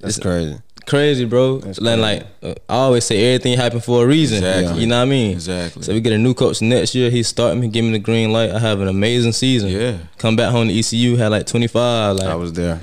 That's 0.00 0.18
crazy. 0.18 0.56
Crazy, 0.86 1.24
bro. 1.26 1.58
That's 1.58 1.80
Like, 1.80 1.98
like 1.98 2.26
uh, 2.42 2.54
I 2.68 2.74
always 2.74 3.04
say, 3.04 3.34
everything 3.34 3.56
happened 3.58 3.84
for 3.84 4.04
a 4.04 4.06
reason. 4.06 4.38
Exactly. 4.38 4.80
You 4.80 4.86
know 4.86 4.96
what 4.98 5.02
I 5.02 5.10
mean? 5.10 5.32
Exactly. 5.32 5.82
So 5.82 5.92
we 5.92 6.00
get 6.00 6.12
a 6.12 6.18
new 6.18 6.32
coach 6.32 6.62
next 6.62 6.94
year. 6.94 7.10
He 7.10 7.22
start 7.22 7.56
me, 7.58 7.68
give 7.68 7.84
me 7.84 7.92
the 7.92 7.98
green 7.98 8.32
light. 8.32 8.50
I 8.50 8.58
have 8.58 8.80
an 8.80 8.88
amazing 8.88 9.32
season. 9.32 9.70
Yeah. 9.70 9.98
Come 10.18 10.36
back 10.36 10.50
home 10.52 10.68
to 10.68 10.78
ECU, 10.78 11.16
had 11.16 11.28
like 11.28 11.46
25. 11.46 12.16
Like, 12.16 12.28
I 12.28 12.34
was 12.34 12.52
there. 12.54 12.80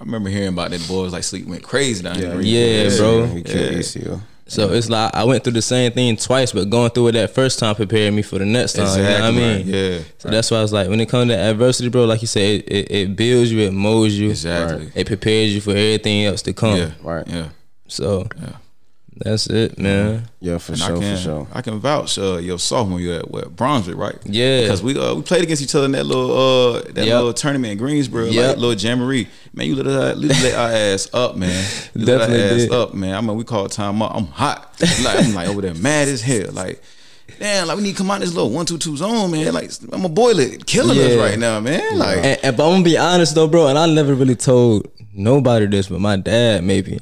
I 0.00 0.04
remember 0.04 0.30
hearing 0.30 0.48
about 0.48 0.70
that 0.70 0.86
boys 0.88 1.12
like 1.12 1.24
sleep 1.24 1.46
went 1.46 1.62
crazy 1.62 2.02
down 2.02 2.18
there. 2.18 2.40
Yeah, 2.40 2.96
bro. 2.96 3.26
He 3.26 3.42
killed 3.42 3.72
Yeah. 3.72 3.78
ECU. 3.78 4.20
so 4.46 4.72
it's 4.72 4.88
like 4.88 5.14
I 5.14 5.24
went 5.24 5.44
through 5.44 5.52
the 5.52 5.62
same 5.62 5.92
thing 5.92 6.16
twice, 6.16 6.52
but 6.52 6.70
going 6.70 6.90
through 6.90 7.08
it 7.08 7.12
that 7.12 7.34
first 7.34 7.58
time 7.58 7.74
prepared 7.74 8.14
me 8.14 8.22
for 8.22 8.38
the 8.38 8.46
next 8.46 8.72
time. 8.74 8.84
Exactly. 8.86 9.04
You 9.12 9.18
know 9.18 9.24
what 9.24 9.54
I 9.54 9.58
mean? 9.58 9.66
Yeah. 9.68 9.98
So 10.18 10.28
that's 10.30 10.50
why 10.50 10.56
I 10.58 10.62
was 10.62 10.72
like, 10.72 10.88
when 10.88 11.00
it 11.00 11.08
comes 11.10 11.30
to 11.30 11.36
adversity, 11.36 11.90
bro, 11.90 12.06
like 12.06 12.22
you 12.22 12.28
said, 12.28 12.62
it, 12.62 12.68
it, 12.68 12.90
it 12.90 13.16
builds 13.16 13.52
you, 13.52 13.60
it 13.60 13.72
molds 13.72 14.18
you, 14.18 14.30
Exactly. 14.30 14.90
it 14.94 15.06
prepares 15.06 15.54
you 15.54 15.60
for 15.60 15.70
everything 15.72 16.24
else 16.24 16.40
to 16.42 16.52
come. 16.54 16.78
Yeah. 16.78 16.90
Right. 17.02 17.26
Yeah. 17.28 17.48
So 17.86 18.26
Yeah. 18.40 18.52
That's 19.16 19.46
it, 19.48 19.78
man. 19.78 20.28
Yeah, 20.40 20.58
for 20.58 20.72
And 20.72 20.80
sure, 20.80 20.98
can, 20.98 21.16
for 21.16 21.22
sure. 21.22 21.48
I 21.52 21.60
can 21.62 21.78
vouch. 21.80 22.16
Uh, 22.18 22.38
your 22.38 22.58
sophomore 22.58 23.00
year 23.00 23.18
at 23.18 23.30
what 23.30 23.54
Brunswick, 23.54 23.96
right? 23.96 24.16
Yeah. 24.24 24.62
because 24.62 24.82
we 24.82 24.98
uh, 24.98 25.14
we 25.14 25.22
played 25.22 25.42
against 25.42 25.62
each 25.62 25.74
other 25.74 25.84
in 25.86 25.92
that 25.92 26.06
little 26.06 26.30
uh 26.32 26.80
that 26.92 27.04
Yep. 27.04 27.06
little 27.06 27.34
tournament 27.34 27.72
in 27.72 27.78
Greensboro, 27.78 28.24
Yep. 28.26 28.46
like 28.48 28.56
little 28.56 28.74
jamboree. 28.74 29.28
Man, 29.52 29.66
you 29.66 29.74
lit 29.76 29.86
our, 29.86 30.12
you 30.14 30.28
lit 30.28 30.54
our 30.54 30.70
ass 30.70 31.08
up, 31.12 31.36
man. 31.36 31.66
You 31.94 32.04
lit 32.06 32.20
our 32.20 32.26
ass 32.28 32.30
did. 32.30 32.72
up, 32.72 32.94
man. 32.94 33.14
I 33.14 33.20
mean, 33.20 33.36
we 33.36 33.44
called 33.44 33.72
time 33.72 34.00
up. 34.00 34.12
I'm 34.14 34.26
hot. 34.26 34.74
Like 35.04 35.18
I'm 35.24 35.34
like 35.34 35.48
over 35.48 35.60
there, 35.60 35.74
mad 35.74 36.08
as 36.08 36.22
hell. 36.22 36.52
Like. 36.52 36.82
Damn, 37.38 37.68
like 37.68 37.76
we 37.76 37.82
need 37.84 37.92
to 37.92 37.96
come 37.98 38.10
out 38.10 38.20
this 38.20 38.34
little 38.34 38.50
one 38.50 38.66
two 38.66 38.76
two 38.76 38.96
zone, 38.96 39.30
man. 39.30 39.54
Like 39.54 39.70
I'm 39.92 40.04
a 40.04 40.08
boiler 40.08 40.48
killing 40.66 40.98
us 40.98 41.16
right 41.16 41.38
now, 41.38 41.60
man. 41.60 41.96
Like 41.98 42.16
And, 42.18 42.38
and- 42.42 42.56
but 42.56 42.66
I'm 42.66 42.72
gonna 42.72 42.84
be 42.84 42.98
honest 42.98 43.34
though, 43.34 43.46
bro, 43.46 43.68
and 43.68 43.78
I 43.78 43.86
never 43.86 44.14
really 44.14 44.34
told 44.34 44.88
nobody 45.14 45.66
this, 45.66 45.88
but 45.88 46.00
my 46.00 46.16
dad 46.16 46.64
maybe. 46.64 46.98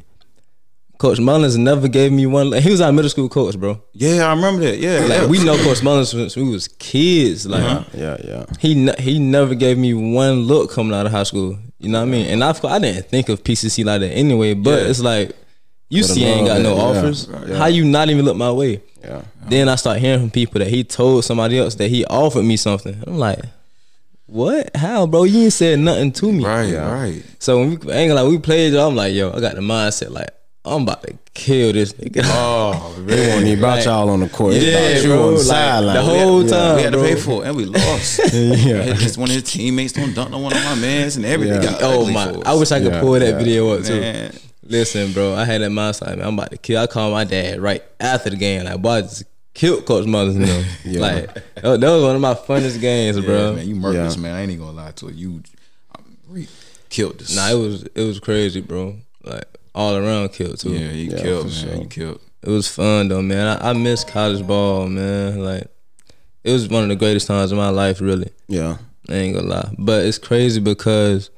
Coach 0.98 1.20
Mullins 1.20 1.56
never 1.56 1.86
gave 1.86 2.10
me 2.10 2.26
one. 2.26 2.52
He 2.52 2.70
was 2.70 2.80
our 2.80 2.92
middle 2.92 3.08
school 3.08 3.28
coach, 3.28 3.56
bro. 3.58 3.80
yeah, 3.92 4.26
I 4.26 4.30
remember 4.34 4.62
that. 4.62 4.78
Yeah, 4.78 4.98
Like 5.00 5.10
yeah. 5.10 5.26
we 5.26 5.44
know 5.44 5.56
Coach 5.62 5.80
Mullins 5.82 6.10
since 6.10 6.34
we 6.36 6.42
was 6.42 6.66
kids. 6.66 7.46
Like 7.46 7.62
Uh-huh. 7.62 7.84
Yeah, 7.94 8.16
yeah. 8.24 8.44
he 8.58 8.74
ne- 8.74 9.00
he 9.00 9.18
never 9.20 9.54
gave 9.54 9.78
me 9.78 9.94
one 9.94 10.40
look 10.42 10.72
coming 10.72 10.92
out 10.94 11.06
of 11.06 11.12
high 11.12 11.22
school. 11.22 11.56
You 11.78 11.88
know 11.90 12.00
what 12.00 12.08
I 12.08 12.10
mean? 12.10 12.26
And 12.26 12.42
I 12.42 12.50
I 12.64 12.78
didn't 12.80 13.08
think 13.08 13.28
of 13.28 13.44
PCC 13.44 13.84
like 13.84 14.00
that 14.00 14.10
anyway. 14.10 14.54
But 14.54 14.82
Yeah. 14.82 14.88
it's 14.88 15.00
like 15.00 15.36
see, 15.90 16.24
ain't 16.24 16.46
got 16.48 16.60
no 16.62 16.72
it, 16.72 16.76
yeah. 16.76 16.82
offers. 16.82 17.28
How 17.56 17.66
you 17.66 17.84
not 17.84 18.10
even 18.10 18.24
look 18.24 18.36
my 18.36 18.50
way? 18.50 18.82
Yeah. 19.00 19.22
Then 19.48 19.68
I 19.68 19.76
start 19.76 19.98
hearing 20.00 20.18
from 20.20 20.30
people 20.32 20.58
that 20.58 20.68
he 20.68 20.82
told 20.82 21.24
somebody 21.24 21.58
else 21.60 21.76
that 21.76 21.88
he 21.88 22.04
offered 22.06 22.42
me 22.42 22.56
something. 22.56 23.00
I'm 23.06 23.18
like, 23.18 23.38
what? 24.26 24.76
How, 24.76 25.06
bro? 25.06 25.22
You 25.24 25.44
ain't 25.44 25.52
said 25.52 25.78
nothing 25.78 26.10
to 26.12 26.32
me. 26.32 26.44
right, 26.44 26.74
right. 26.74 27.22
So 27.38 27.58
when 27.60 27.70
we 27.78 27.92
ain't 27.92 28.12
gonna 28.12 28.28
we 28.28 28.38
played, 28.38 28.74
I'm 28.74 28.96
like, 28.96 29.14
yo, 29.14 29.32
I 29.32 29.40
got 29.40 29.54
the 29.54 29.60
mindset 29.62 30.10
like 30.10 30.28
I'm 30.68 30.82
about 30.82 31.02
to 31.02 31.14
kill 31.34 31.72
this 31.72 31.92
nigga. 31.94 32.22
Oh, 32.24 32.94
They 33.06 33.28
wasn't 33.28 33.46
even 33.46 33.58
about 33.58 33.76
Right. 33.76 33.84
y'all 33.86 34.10
on 34.10 34.20
the 34.20 34.28
court. 34.28 34.54
Yeah, 34.54 34.78
thought 34.94 35.02
you 35.02 35.08
bro, 35.10 35.18
on 35.22 35.26
the 35.34 35.38
like, 35.38 35.46
sideline. 35.46 35.94
the 35.96 36.02
whole 36.02 36.42
Yeah. 36.44 36.50
time. 36.50 36.76
we 36.76 36.82
had 36.82 36.92
to 36.92 36.98
bro. 36.98 37.08
pay 37.08 37.14
for 37.16 37.44
it, 37.44 37.48
and 37.48 37.56
we 37.56 37.64
lost. 37.64 38.20
Yeah. 38.34 38.92
Just 38.94 39.18
one 39.18 39.28
of 39.30 39.34
his 39.34 39.44
teammates 39.44 39.92
don't 39.92 40.14
dunk 40.14 40.32
on 40.32 40.42
one 40.42 40.52
of 40.56 40.64
my 40.64 40.74
mans, 40.76 41.16
and 41.16 41.24
everything 41.24 41.62
Yeah. 41.62 41.78
Oh 41.80 42.10
my! 42.10 42.34
I 42.44 42.54
wish 42.54 42.70
I 42.72 42.80
could 42.80 42.92
Yeah, 42.92 43.00
pull 43.00 43.12
that 43.12 43.24
yeah. 43.32 43.38
video 43.38 43.70
up 43.70 43.84
too. 43.84 44.00
Man. 44.00 44.32
Listen, 44.62 45.12
bro, 45.12 45.34
I 45.34 45.44
had 45.46 45.62
that 45.62 45.70
mindset. 45.70 46.16
Man, 46.16 46.26
I'm 46.26 46.34
about 46.34 46.50
to 46.50 46.58
kill. 46.58 46.80
I 46.82 46.86
called 46.86 47.12
my 47.14 47.24
dad 47.24 47.60
right 47.60 47.82
after 48.00 48.28
the 48.30 48.36
game. 48.36 48.64
Like, 48.64 48.82
boy, 48.82 48.90
I 48.90 49.00
just 49.02 49.24
killed 49.54 49.86
Coach 49.86 50.04
Mothers. 50.06 50.36
You 50.36 50.44
know, 50.46 50.64
Yeah. 50.84 51.00
like 51.00 51.34
that 51.56 51.64
was, 51.64 52.02
one 52.02 52.14
of 52.16 52.20
my 52.20 52.34
funnest 52.34 52.78
games, 52.80 53.18
bro. 53.20 53.54
man, 53.54 53.66
you 53.66 53.74
murderous, 53.74 54.16
Yeah. 54.16 54.22
man. 54.22 54.34
I 54.34 54.42
ain't 54.42 54.50
even 54.50 54.64
gonna 54.66 54.76
lie 54.76 54.90
to. 54.92 55.10
You 55.10 55.42
re- 56.28 56.48
killed 56.90 57.18
this. 57.18 57.34
Nah, 57.34 57.48
it 57.50 57.54
was 57.54 57.82
it 57.94 58.02
was 58.02 58.20
crazy, 58.20 58.60
bro. 58.60 58.96
Like 59.24 59.44
all 59.78 59.94
around 59.96 60.30
killed 60.30 60.58
too. 60.58 60.72
yeah, 60.72 60.90
you 60.90 61.10
Yeah, 61.10 61.22
killed, 61.22 61.46
man. 61.46 61.52
for 61.54 61.58
sure. 61.70 61.76
You 61.82 61.86
killed. 61.88 62.20
It 62.42 62.50
was 62.50 62.68
fun 62.68 63.08
though, 63.08 63.22
man. 63.22 63.46
I, 63.58 63.70
I 63.70 63.72
miss 63.72 64.04
college 64.04 64.46
ball, 64.46 64.86
man. 64.88 65.42
Like 65.42 65.66
it 66.44 66.52
was 66.52 66.68
one 66.68 66.82
of 66.82 66.88
the 66.88 66.96
greatest 66.96 67.26
times 67.26 67.52
of 67.52 67.58
my 67.58 67.68
life, 67.70 68.00
really. 68.00 68.30
Yeah. 68.48 68.78
I 69.08 69.14
ain't 69.14 69.34
gonna 69.36 69.48
lie. 69.48 69.74
But 69.78 70.04
it's 70.06 70.18
crazy 70.18 70.60
because, 70.60 71.30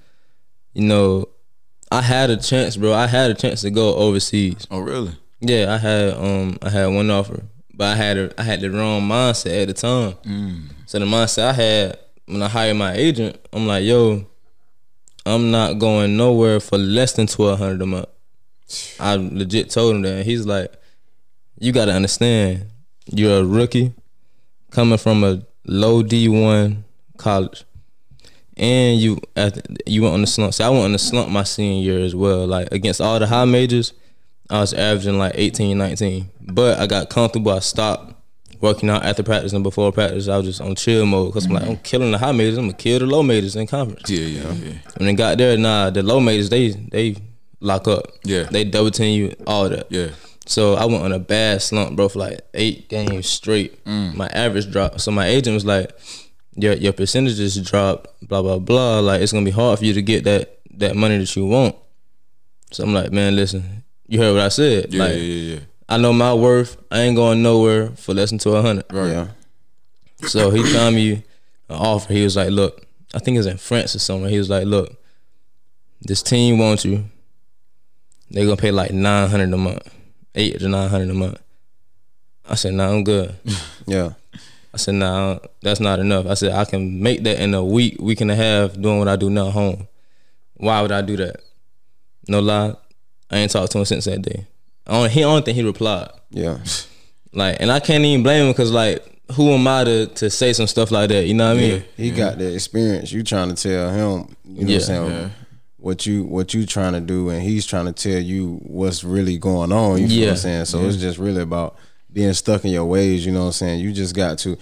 you 0.75 0.83
know, 0.83 1.29
I 1.93 2.03
had 2.03 2.31
a 2.31 2.37
chance, 2.37 2.77
bro. 2.77 2.93
I 2.93 3.07
had 3.07 3.31
a 3.31 3.35
chance 3.35 3.61
to 3.63 3.71
go 3.71 3.95
overseas. 3.95 4.67
Oh, 4.71 4.81
really? 4.81 5.13
Yeah, 5.41 5.73
I 5.75 5.79
had 5.79 6.15
um 6.15 6.59
I 6.63 6.69
had 6.71 6.87
one 6.87 7.11
offer, 7.11 7.43
but 7.75 7.87
I 7.89 7.97
had 7.97 8.17
a, 8.19 8.35
I 8.39 8.43
had 8.43 8.61
the 8.61 8.71
wrong 8.71 9.03
mindset 9.03 9.63
at 9.63 9.69
the 9.69 9.75
time. 9.75 10.69
So 10.87 10.99
the 10.99 11.07
mindset 11.07 11.45
I 11.45 11.53
had 11.53 11.99
when 12.27 12.43
I 12.43 12.49
hired 12.49 12.77
my 12.77 12.93
agent, 12.95 13.39
I'm 13.53 13.67
like, 13.67 13.85
yo, 13.85 14.27
I'm 15.27 15.51
not 15.51 15.79
going 15.79 16.17
nowhere 16.17 16.61
for 16.61 16.77
less 16.79 17.13
than 17.15 17.27
twelve 17.27 17.59
hundred 17.59 17.83
a 17.83 17.87
month. 17.87 18.09
I 18.99 19.17
legit 19.17 19.71
told 19.71 19.97
him 19.97 20.03
that. 20.03 20.15
And 20.15 20.25
he's 20.25 20.47
like, 20.47 20.73
you 21.59 21.73
got 21.73 21.87
to 21.87 21.93
understand, 21.93 22.67
you're 23.07 23.41
a 23.41 23.45
rookie 23.45 23.93
coming 24.71 24.99
from 24.99 25.25
a 25.25 25.43
low 25.67 26.03
D 26.03 26.29
one 26.29 26.85
college, 27.17 27.65
and 28.57 29.01
you 29.01 29.19
at 29.37 29.67
you 29.87 30.03
went 30.03 30.15
on 30.15 30.21
the 30.21 30.27
slump. 30.27 30.55
See, 30.55 30.65
I 30.65 30.71
went 30.71 30.85
on 30.85 30.93
the 30.93 30.99
slump 30.99 31.31
my 31.31 31.45
senior 31.45 31.83
year 31.83 32.05
as 32.05 32.15
well. 32.15 32.47
Like 32.47 32.73
against 32.73 33.01
all 33.01 33.19
the 33.19 33.27
high 33.27 33.45
majors, 33.45 33.93
I 34.49 34.61
was 34.61 34.73
averaging 34.73 35.19
like 35.19 35.33
18, 35.35 35.77
19. 35.77 36.31
But 36.41 36.79
I 36.79 36.87
got 36.87 37.11
comfortable. 37.11 37.53
I 37.53 37.61
stopped 37.61 38.15
working 38.61 38.91
out 38.91 39.05
after 39.05 39.23
practice 39.23 39.53
and 39.53 39.63
before 39.63 39.93
practice. 39.93 40.29
I 40.29 40.37
was 40.37 40.47
just 40.47 40.61
on 40.61 40.75
chill 40.75 41.07
mode 41.07 41.29
because 41.29 41.47
I'm 41.47 41.53
like, 41.53 41.67
I'm 41.67 41.77
killing 41.79 42.11
the 42.11 42.19
high 42.19 42.33
majors. 42.33 42.59
I'm 42.59 42.65
gonna 42.65 42.75
kill 42.75 42.99
the 42.99 43.07
low 43.07 43.23
majors 43.23 43.57
in 43.57 43.67
conference. 43.67 44.09
Yeah, 44.11 44.27
yeah, 44.27 44.53
yeah. 44.53 44.73
When 44.97 45.07
they 45.07 45.15
got 45.15 45.39
there, 45.39 45.57
nah, 45.57 45.91
the 45.91 46.03
low 46.03 46.21
majors 46.21 46.51
they 46.51 46.71
they 46.71 47.17
lock 47.61 47.87
up. 47.89 48.07
Yeah. 48.25 48.45
they 48.45 48.65
double 48.65 48.91
team 48.91 49.21
you, 49.21 49.37
all 49.47 49.69
that. 49.69 49.87
Yeah. 49.91 50.09
So 50.47 50.75
I 50.75 50.87
went 50.87 51.05
on 51.05 51.13
a 51.13 51.19
bad 51.19 51.63
slump, 51.63 51.95
bro, 51.97 52.09
for 52.09 52.19
like 52.19 52.41
eight 52.55 52.89
games 52.89 53.29
straight. 53.29 53.85
Mm. 53.85 54.17
My 54.17 54.27
average 54.29 54.71
dropped. 54.71 55.01
So 55.01 55.11
my 55.13 55.27
agent 55.27 55.55
was 55.55 55.65
like, 55.65 55.93
"Your 56.57 56.73
your 56.73 56.93
percentages 56.93 57.57
dropped, 57.57 58.09
blah 58.27 58.43
blah 58.43 58.59
blah. 58.59 58.99
Like 59.01 59.21
it's 59.21 59.33
gonna 59.33 59.45
be 59.45 59.53
hard 59.53 59.79
for 59.79 59.85
you 59.85 59.93
to 59.93 60.03
get 60.03 60.25
that 60.25 60.59
that 60.79 60.97
money 60.97 61.19
that 61.19 61.37
you 61.37 61.47
want." 61.47 61.77
So 62.73 62.83
I'm 62.83 62.93
like, 62.93 63.13
"Man, 63.13 63.37
listen, 63.37 63.85
you 64.09 64.19
heard 64.19 64.33
what 64.35 64.43
I 64.43 64.49
said. 64.49 64.93
Yeah, 64.93 65.05
like, 65.05 65.13
yeah, 65.13 65.19
yeah, 65.19 65.55
yeah. 65.55 65.61
I 65.89 65.99
know 65.99 66.13
my 66.13 66.35
worth. 66.35 66.77
I 66.91 67.03
ain't 67.03 67.17
going 67.17 67.43
nowhere 67.43 67.91
for 67.91 68.13
less 68.15 68.31
than 68.31 68.41
twelve 68.41 68.65
hundred. 68.65 68.87
Yeah. 68.93 69.29
So 70.27 70.51
he 70.51 70.65
found 70.73 70.97
me 70.97 71.13
an 71.69 71.77
offer. 71.77 72.13
He 72.13 72.25
was 72.25 72.35
like, 72.35 72.51
"Look, 72.51 72.87
I 73.15 73.21
think 73.21 73.39
it's 73.39 73.47
in 73.47 73.59
France 73.59 73.95
or 73.95 74.01
somewhere." 74.01 74.31
He 74.31 74.39
was 74.39 74.51
like, 74.51 74.67
"Look, 74.67 75.01
this 76.01 76.23
team 76.23 76.59
wants 76.59 76.85
you. 76.85 77.05
They're 78.31 78.45
gonna 78.45 78.57
pay 78.57 78.71
like 78.71 78.93
nine 78.93 79.29
hundred 79.29 79.53
a 79.53 79.57
month, 79.57 79.83
eight 80.35 80.59
to 80.61 80.69
nine 80.69 80.89
hundred 80.89 81.11
a 81.11 81.15
month." 81.15 81.39
I 82.49 82.55
said, 82.55 82.75
"Nah, 82.75 82.91
I'm 82.91 83.05
good." 83.05 83.35
Yeah. 83.87 84.13
I 84.73 84.77
said, 84.77 84.95
"Nah, 84.95 85.39
that's 85.63 85.81
not 85.81 85.99
enough." 85.99 86.27
I 86.27 86.35
said, 86.35 86.53
"I 86.53 86.65
can 86.65 87.03
make 87.03 87.25
that 87.25 87.41
in 87.43 87.55
a 87.55 87.65
week, 87.65 87.97
week 88.01 88.21
and 88.21 88.31
a 88.31 88.37
half, 88.37 88.75
doing 88.81 88.99
what 89.01 89.09
I 89.09 89.17
do 89.17 89.29
now 89.31 89.49
at 89.49 89.53
home. 89.53 89.89
Why 90.55 90.81
would 90.83 90.93
I 90.93 91.03
do 91.03 91.17
that?" 91.17 91.41
No 92.29 92.39
lie, 92.41 92.75
I 93.31 93.39
ain't 93.39 93.51
talked 93.51 93.73
to 93.73 93.79
him 93.79 93.85
since 93.85 94.05
that 94.05 94.23
day. 94.23 94.47
I 94.87 94.93
don't, 94.93 95.11
he 95.11 95.21
I 95.25 95.27
don't 95.27 95.45
think 95.45 95.57
he 95.57 95.63
replied. 95.65 96.11
Yeah. 96.31 96.59
Like, 97.33 97.59
and 97.61 97.71
I 97.71 97.79
can't 97.79 98.05
even 98.05 98.25
blame 98.25 98.47
him 98.47 98.51
because 98.53 98.73
like, 98.73 99.05
who 99.35 99.51
am 99.53 99.65
I 99.69 99.85
to 99.85 100.07
to 100.07 100.31
say 100.31 100.53
some 100.53 100.67
stuff 100.67 100.91
like 100.91 101.11
that? 101.11 101.27
You 101.27 101.35
know 101.35 101.47
what 101.55 101.59
I 101.59 101.61
mean? 101.61 101.75
Yeah, 101.75 102.05
He 102.05 102.11
got 102.11 102.39
the 102.39 102.53
experience. 102.53 103.13
You 103.13 103.23
trying 103.23 103.55
to 103.55 103.55
tell 103.55 103.89
him, 103.91 104.37
you 104.45 104.65
know 104.65 104.71
Yeah. 104.73 104.79
what 104.79 104.89
I'm 104.91 105.11
saying? 105.11 105.31
What 105.81 106.05
you 106.05 106.25
what 106.25 106.53
you 106.53 106.67
trying 106.67 106.93
to 106.93 107.01
do 107.01 107.31
and 107.31 107.43
he's 107.43 107.65
trying 107.65 107.87
to 107.87 107.93
tell 107.93 108.21
you 108.21 108.61
what's 108.63 109.03
really 109.03 109.39
going 109.39 109.73
on. 109.73 109.99
You 109.99 110.09
feel 110.09 110.21
what 110.21 110.31
I'm 110.31 110.37
saying? 110.37 110.65
So 110.67 110.85
it's 110.85 110.99
just 110.99 111.19
really 111.19 111.43
about 111.43 111.77
being 112.13 112.33
stuck 112.35 112.65
in 112.65 112.71
your 112.71 112.85
ways, 112.85 113.25
you 113.25 113.33
know 113.33 113.41
what 113.41 113.47
I'm 113.47 113.53
saying? 113.53 113.81
You 113.81 113.93
just 113.93 114.15
got 114.15 114.39
to 114.41 114.59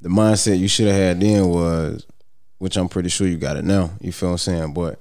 the 0.00 0.08
mindset 0.08 0.58
you 0.58 0.68
should 0.68 0.86
have 0.86 0.96
had 0.96 1.20
then 1.20 1.48
was 1.48 2.06
which 2.58 2.76
I'm 2.76 2.88
pretty 2.88 3.08
sure 3.08 3.26
you 3.26 3.36
got 3.36 3.56
it 3.56 3.64
now. 3.64 3.90
You 4.00 4.12
feel 4.12 4.30
what 4.30 4.34
I'm 4.34 4.38
saying? 4.38 4.74
But 4.74 5.00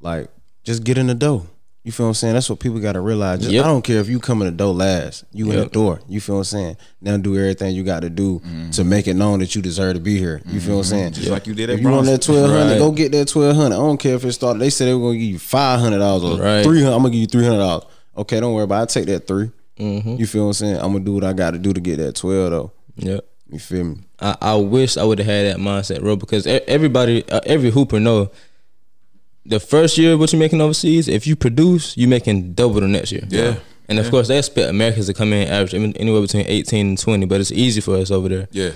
like 0.00 0.28
just 0.64 0.84
get 0.84 0.98
in 0.98 1.06
the 1.06 1.14
door. 1.14 1.46
You 1.84 1.92
feel 1.92 2.06
what 2.06 2.10
I'm 2.10 2.14
saying? 2.14 2.32
That's 2.34 2.48
what 2.48 2.58
people 2.60 2.80
gotta 2.80 3.00
realize. 3.00 3.40
Just, 3.40 3.52
Yep. 3.52 3.64
I 3.64 3.68
don't 3.68 3.82
care 3.82 4.00
if 4.00 4.08
you 4.08 4.18
come 4.18 4.40
in 4.40 4.46
the 4.46 4.52
door 4.52 4.72
last. 4.72 5.24
You 5.32 5.50
in 5.52 5.60
the 5.60 5.66
door. 5.66 6.00
You 6.08 6.18
feel 6.20 6.36
what 6.36 6.40
I'm 6.40 6.44
saying? 6.44 6.76
Now 7.02 7.18
do 7.18 7.36
everything 7.36 7.74
you 7.74 7.84
got 7.84 8.00
to 8.00 8.10
do 8.10 8.40
to 8.72 8.84
make 8.84 9.06
it 9.06 9.14
known 9.14 9.40
that 9.40 9.54
you 9.54 9.60
deserve 9.60 9.94
to 9.94 10.00
be 10.00 10.18
here. 10.18 10.40
You 10.46 10.60
feel 10.60 10.76
what 10.76 10.80
I'm 10.80 10.84
saying? 10.84 11.12
Just 11.12 11.28
like 11.28 11.46
you 11.46 11.54
did 11.54 11.68
at 11.68 11.74
If 11.76 11.82
you 11.82 11.88
want 11.90 12.06
that 12.06 12.22
twelve 12.22 12.48
hundred, 12.50 12.70
Right. 12.72 12.78
go 12.78 12.90
get 12.90 13.12
that 13.12 13.28
twelve 13.28 13.54
hundred. 13.54 13.74
I 13.74 13.78
don't 13.78 13.98
care 13.98 14.14
if 14.14 14.24
it 14.24 14.32
started. 14.32 14.60
They 14.60 14.70
said 14.70 14.86
they 14.88 14.94
were 14.94 15.00
gonna 15.08 15.18
give 15.18 15.28
you 15.30 15.38
five 15.38 15.78
hundred 15.78 15.98
dollars 15.98 16.24
or 16.24 16.42
Right. 16.42 16.64
three 16.64 16.80
hundred. 16.82 16.94
I'm 16.96 17.02
gonna 17.02 17.10
give 17.10 17.20
you 17.20 17.26
three 17.26 17.44
hundred 17.44 17.58
dollars. 17.58 17.84
Okay, 18.16 18.40
don't 18.40 18.54
worry 18.54 18.64
about. 18.64 18.78
it. 18.78 18.82
I 18.82 18.86
take 18.86 19.06
that 19.06 19.26
3 19.26 19.50
Mm-hmm. 19.78 20.16
You 20.20 20.26
feel 20.26 20.42
what 20.44 20.48
I'm 20.48 20.52
saying? 20.54 20.76
I'm 20.76 20.92
gonna 20.92 21.00
do 21.00 21.12
what 21.12 21.24
I 21.24 21.32
got 21.32 21.50
to 21.50 21.58
do 21.58 21.72
to 21.74 21.80
get 21.80 21.96
that 21.98 22.14
twelve 22.16 22.50
though. 22.50 22.72
Yeah. 22.96 23.18
You 23.50 23.58
feel 23.58 23.84
me? 23.84 23.96
I, 24.20 24.36
I 24.40 24.54
wish 24.54 24.96
I 24.96 25.04
would 25.04 25.18
have 25.18 25.26
had 25.26 25.46
that 25.46 25.56
mindset, 25.58 26.00
bro, 26.00 26.16
because 26.16 26.46
everybody, 26.46 27.28
uh, 27.28 27.40
every 27.44 27.70
hooper 27.70 28.00
know 28.00 28.30
the 29.46 29.60
first 29.60 29.98
year 29.98 30.16
what 30.16 30.32
you're 30.32 30.40
making 30.40 30.60
overseas, 30.60 31.08
if 31.08 31.26
you 31.26 31.36
produce, 31.36 31.96
you're 31.96 32.08
making 32.08 32.54
double 32.54 32.80
the 32.80 32.88
next 32.88 33.12
year. 33.12 33.24
Yeah. 33.28 33.56
And 33.88 33.98
of 33.98 34.10
course, 34.10 34.28
they 34.28 34.38
expect 34.38 34.70
Americans 34.70 35.06
to 35.06 35.14
come 35.14 35.32
in 35.34 35.46
average 35.48 35.74
anywhere 35.74 36.22
between 36.22 36.46
18 36.46 36.86
and 36.86 36.98
20, 36.98 37.26
but 37.26 37.40
it's 37.40 37.52
easy 37.52 37.82
for 37.82 37.96
us 37.96 38.10
over 38.10 38.28
there. 38.28 38.48
Yeah. 38.50 38.70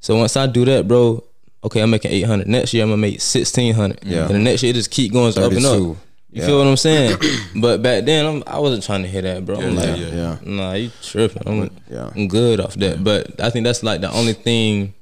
So 0.00 0.16
once 0.16 0.36
I 0.36 0.46
do 0.48 0.64
that, 0.64 0.88
bro, 0.88 1.22
okay, 1.62 1.80
I'm 1.80 1.90
making 1.90 2.10
800. 2.10 2.48
Next 2.48 2.74
year, 2.74 2.82
I'm 2.82 2.90
gonna 2.90 2.96
make 3.00 3.14
1600. 3.20 4.00
Yeah. 4.02 4.26
And 4.26 4.34
the 4.34 4.38
next 4.40 4.62
year, 4.64 4.70
it 4.70 4.74
just 4.74 4.90
keep 4.90 5.12
going 5.12 5.36
up 5.38 5.52
and 5.52 5.64
up. 5.64 5.78
You 5.78 5.96
Yeah. 6.30 6.46
feel 6.46 6.58
what 6.58 6.66
I'm 6.66 6.76
saying? 6.76 7.18
but 7.60 7.82
back 7.82 8.04
then, 8.04 8.26
I'm, 8.26 8.42
I 8.46 8.58
wasn't 8.58 8.82
trying 8.82 9.02
to 9.02 9.08
hear 9.08 9.22
that, 9.22 9.46
bro. 9.46 9.56
I'm 9.60 9.74
Yeah, 9.74 9.80
like, 9.80 10.00
yeah, 10.00 10.06
Yeah. 10.14 10.36
Nah, 10.44 10.72
you 10.74 10.90
tripping. 11.02 11.42
I'm, 11.46 11.70
Yeah. 11.90 12.10
I'm 12.14 12.26
good 12.28 12.58
off 12.60 12.74
that. 12.74 13.02
But 13.04 13.40
I 13.40 13.50
think 13.50 13.64
that's 13.64 13.82
like 13.84 14.00
the 14.00 14.10
only 14.12 14.32
thing 14.34 14.94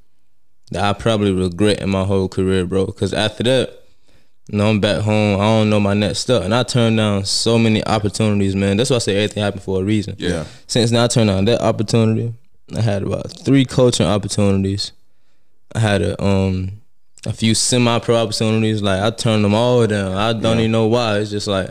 that 0.71 0.85
I 0.85 0.93
probably 0.93 1.33
regret 1.33 1.81
in 1.81 1.89
my 1.91 2.05
whole 2.05 2.29
career, 2.29 2.67
bro. 2.67 2.87
Because 2.87 3.13
after 3.15 3.43
that, 3.45 3.83
you 4.49 4.59
know, 4.59 4.69
I'm 4.71 4.81
back 4.81 5.03
home. 5.03 5.41
I 5.41 5.45
don't 5.45 5.71
know 5.71 5.81
my 5.81 5.95
next 5.95 6.21
step. 6.21 6.43
And 6.43 6.55
I 6.55 6.63
turned 6.63 6.97
down 6.97 7.25
so 7.25 7.59
many 7.59 7.85
opportunities, 7.85 8.55
man. 8.55 8.77
That's 8.77 8.91
why 8.91 8.97
I 8.97 9.01
say 9.01 9.17
everything 9.17 9.43
happened 9.43 9.63
for 9.63 9.81
a 9.81 9.85
reason. 9.85 10.15
Yeah. 10.19 10.45
Since 10.67 10.91
then, 10.93 11.03
I 11.03 11.09
turned 11.09 11.29
down 11.31 11.45
that 11.47 11.61
opportunity. 11.61 12.33
I 12.77 12.81
had 12.81 13.03
about 13.03 13.31
three 13.31 13.65
coaching 13.65 14.07
opportunities. 14.07 14.93
I 15.75 15.81
had 15.81 16.03
a 16.03 16.23
um 16.23 16.81
a 17.27 17.33
few 17.33 17.55
semi 17.55 17.99
pro 17.99 18.17
opportunities. 18.17 18.83
Like 18.83 19.03
I 19.03 19.11
turned 19.11 19.45
them 19.45 19.55
all 19.55 19.87
down. 19.87 20.13
I 20.17 20.33
don't 20.33 20.59
even 20.59 20.73
know 20.73 20.87
why. 20.87 21.19
It's 21.19 21.31
just 21.31 21.49
like, 21.49 21.71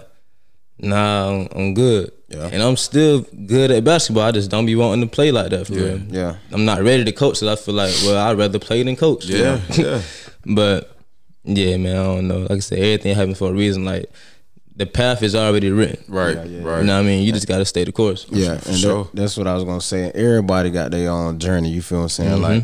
nah, 0.78 1.30
I'm, 1.30 1.48
I'm 1.56 1.74
good. 1.74 2.12
Yeah. 2.28 2.50
And 2.52 2.62
I'm 2.62 2.76
still 2.76 3.22
good 3.22 3.72
at 3.72 3.84
basketball. 3.84 4.24
I 4.24 4.32
just 4.32 4.50
don't 4.52 4.66
be 4.66 4.76
wanting 4.76 5.08
to 5.08 5.14
play 5.14 5.32
like 5.32 5.52
that 5.52 5.68
for 5.68 5.74
real. 5.74 6.00
Yeah. 6.00 6.38
I'm 6.52 6.66
not 6.66 6.82
ready 6.82 7.06
to 7.06 7.12
coach. 7.12 7.38
So 7.38 7.52
I 7.52 7.56
feel 7.56 7.76
like, 7.76 7.94
well, 8.04 8.18
I'd 8.18 8.38
rather 8.38 8.60
play 8.60 8.84
than 8.84 8.96
coach. 8.96 9.26
Yeah. 9.26 9.62
Yeah. 9.72 10.02
But 10.48 10.95
yeah, 11.46 11.78
man, 11.78 11.96
I 11.96 12.04
don't 12.04 12.28
know. 12.28 12.40
Like 12.40 12.52
I 12.52 12.60
said, 12.60 12.80
everything 12.80 13.16
happens 13.16 13.38
for 13.38 13.50
a 13.50 13.54
reason. 13.54 13.86
Like 13.86 14.10
the 14.76 14.86
path 14.86 15.24
is 15.24 15.36
already 15.36 15.70
written. 15.72 16.04
Right. 16.08 16.36
Yeah, 16.36 16.44
yeah, 16.44 16.64
Right. 16.64 16.80
You 16.80 16.86
know 16.86 16.96
what 16.96 17.04
I 17.04 17.08
mean? 17.08 17.24
You 17.24 17.32
just 17.32 17.48
gotta 17.48 17.66
stay 17.66 17.84
the 17.84 17.92
course. 17.92 18.26
Yeah, 18.30 18.52
and 18.54 18.62
that- 18.62 18.78
sure. 18.78 19.10
that's 19.14 19.38
what 19.38 19.48
I 19.48 19.54
was 19.54 19.64
gonna 19.64 19.82
say. 19.82 20.12
Everybody 20.12 20.70
got 20.70 20.92
their 20.92 21.10
own 21.10 21.40
journey. 21.40 21.70
You 21.70 21.82
feel 21.82 22.00
what 22.00 22.04
I'm 22.04 22.10
saying? 22.10 22.32
Mm-hmm. 22.32 22.42
Like 22.44 22.64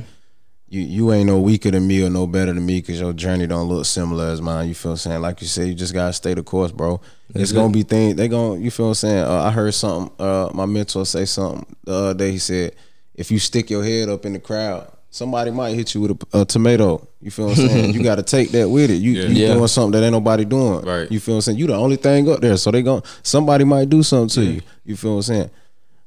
you, 0.67 0.81
you 0.81 1.11
ain't 1.11 1.27
no 1.27 1.39
weaker 1.39 1.69
than 1.69 1.85
me 1.85 2.03
or 2.05 2.09
no 2.09 2.25
better 2.25 2.53
than 2.53 2.65
me 2.65 2.79
because 2.79 2.99
your 2.99 3.11
journey 3.13 3.45
don't 3.45 3.67
look 3.67 3.85
similar 3.85 4.27
as 4.27 4.41
mine. 4.41 4.69
You 4.69 4.73
feel 4.73 4.91
what 4.91 5.05
I'm 5.05 5.11
saying? 5.11 5.21
Like 5.21 5.41
you 5.41 5.47
said, 5.47 5.67
you 5.67 5.73
just 5.73 5.93
gotta 5.93 6.13
stay 6.13 6.33
the 6.33 6.43
course, 6.43 6.71
bro. 6.71 7.01
it's 7.35 7.51
it. 7.51 7.55
gonna 7.55 7.73
be 7.73 7.83
things 7.83 8.15
they 8.15 8.27
gonna. 8.27 8.59
You 8.59 8.71
feel 8.71 8.87
what 8.87 8.91
I'm 8.91 8.95
saying? 8.95 9.23
Uh, 9.23 9.43
I 9.43 9.51
heard 9.51 9.73
something. 9.73 10.13
Uh, 10.17 10.49
my 10.53 10.65
mentor 10.65 11.05
say 11.05 11.25
something 11.25 11.75
the 11.83 11.93
other 11.93 12.13
day. 12.13 12.31
He 12.31 12.39
said, 12.39 12.75
if 13.15 13.31
you 13.31 13.39
stick 13.39 13.69
your 13.69 13.83
head 13.83 14.09
up 14.09 14.25
in 14.25 14.33
the 14.33 14.39
crowd. 14.39 14.91
Somebody 15.13 15.51
might 15.51 15.75
hit 15.75 15.93
you 15.93 16.01
with 16.01 16.11
a, 16.33 16.41
a 16.41 16.45
tomato. 16.45 17.05
You 17.21 17.31
feel 17.31 17.47
what 17.47 17.59
I'm 17.59 17.67
saying? 17.67 17.93
you 17.93 18.01
got 18.11 18.15
to 18.15 18.23
take 18.23 18.49
that 18.51 18.69
with 18.69 18.89
it. 18.89 18.95
You 18.95 19.11
Yeah. 19.11 19.23
you 19.27 19.45
Yeah. 19.47 19.53
doing 19.55 19.67
something 19.67 19.91
that 19.99 20.05
ain't 20.05 20.13
nobody 20.13 20.45
doing. 20.45 20.81
Right. 20.85 21.11
You 21.11 21.19
feel 21.19 21.35
what 21.35 21.37
I'm 21.39 21.41
saying? 21.41 21.57
You 21.57 21.67
the 21.67 21.75
only 21.75 21.97
thing 21.97 22.29
up 22.29 22.39
there, 22.39 22.55
so 22.57 22.71
they 22.71 22.81
going 22.81 23.03
somebody 23.21 23.63
might 23.65 23.89
do 23.89 24.03
something 24.03 24.29
to 24.43 24.49
you. 24.51 24.61
You 24.85 24.95
feel 24.95 25.11
what 25.11 25.17
I'm 25.17 25.23
saying? 25.23 25.49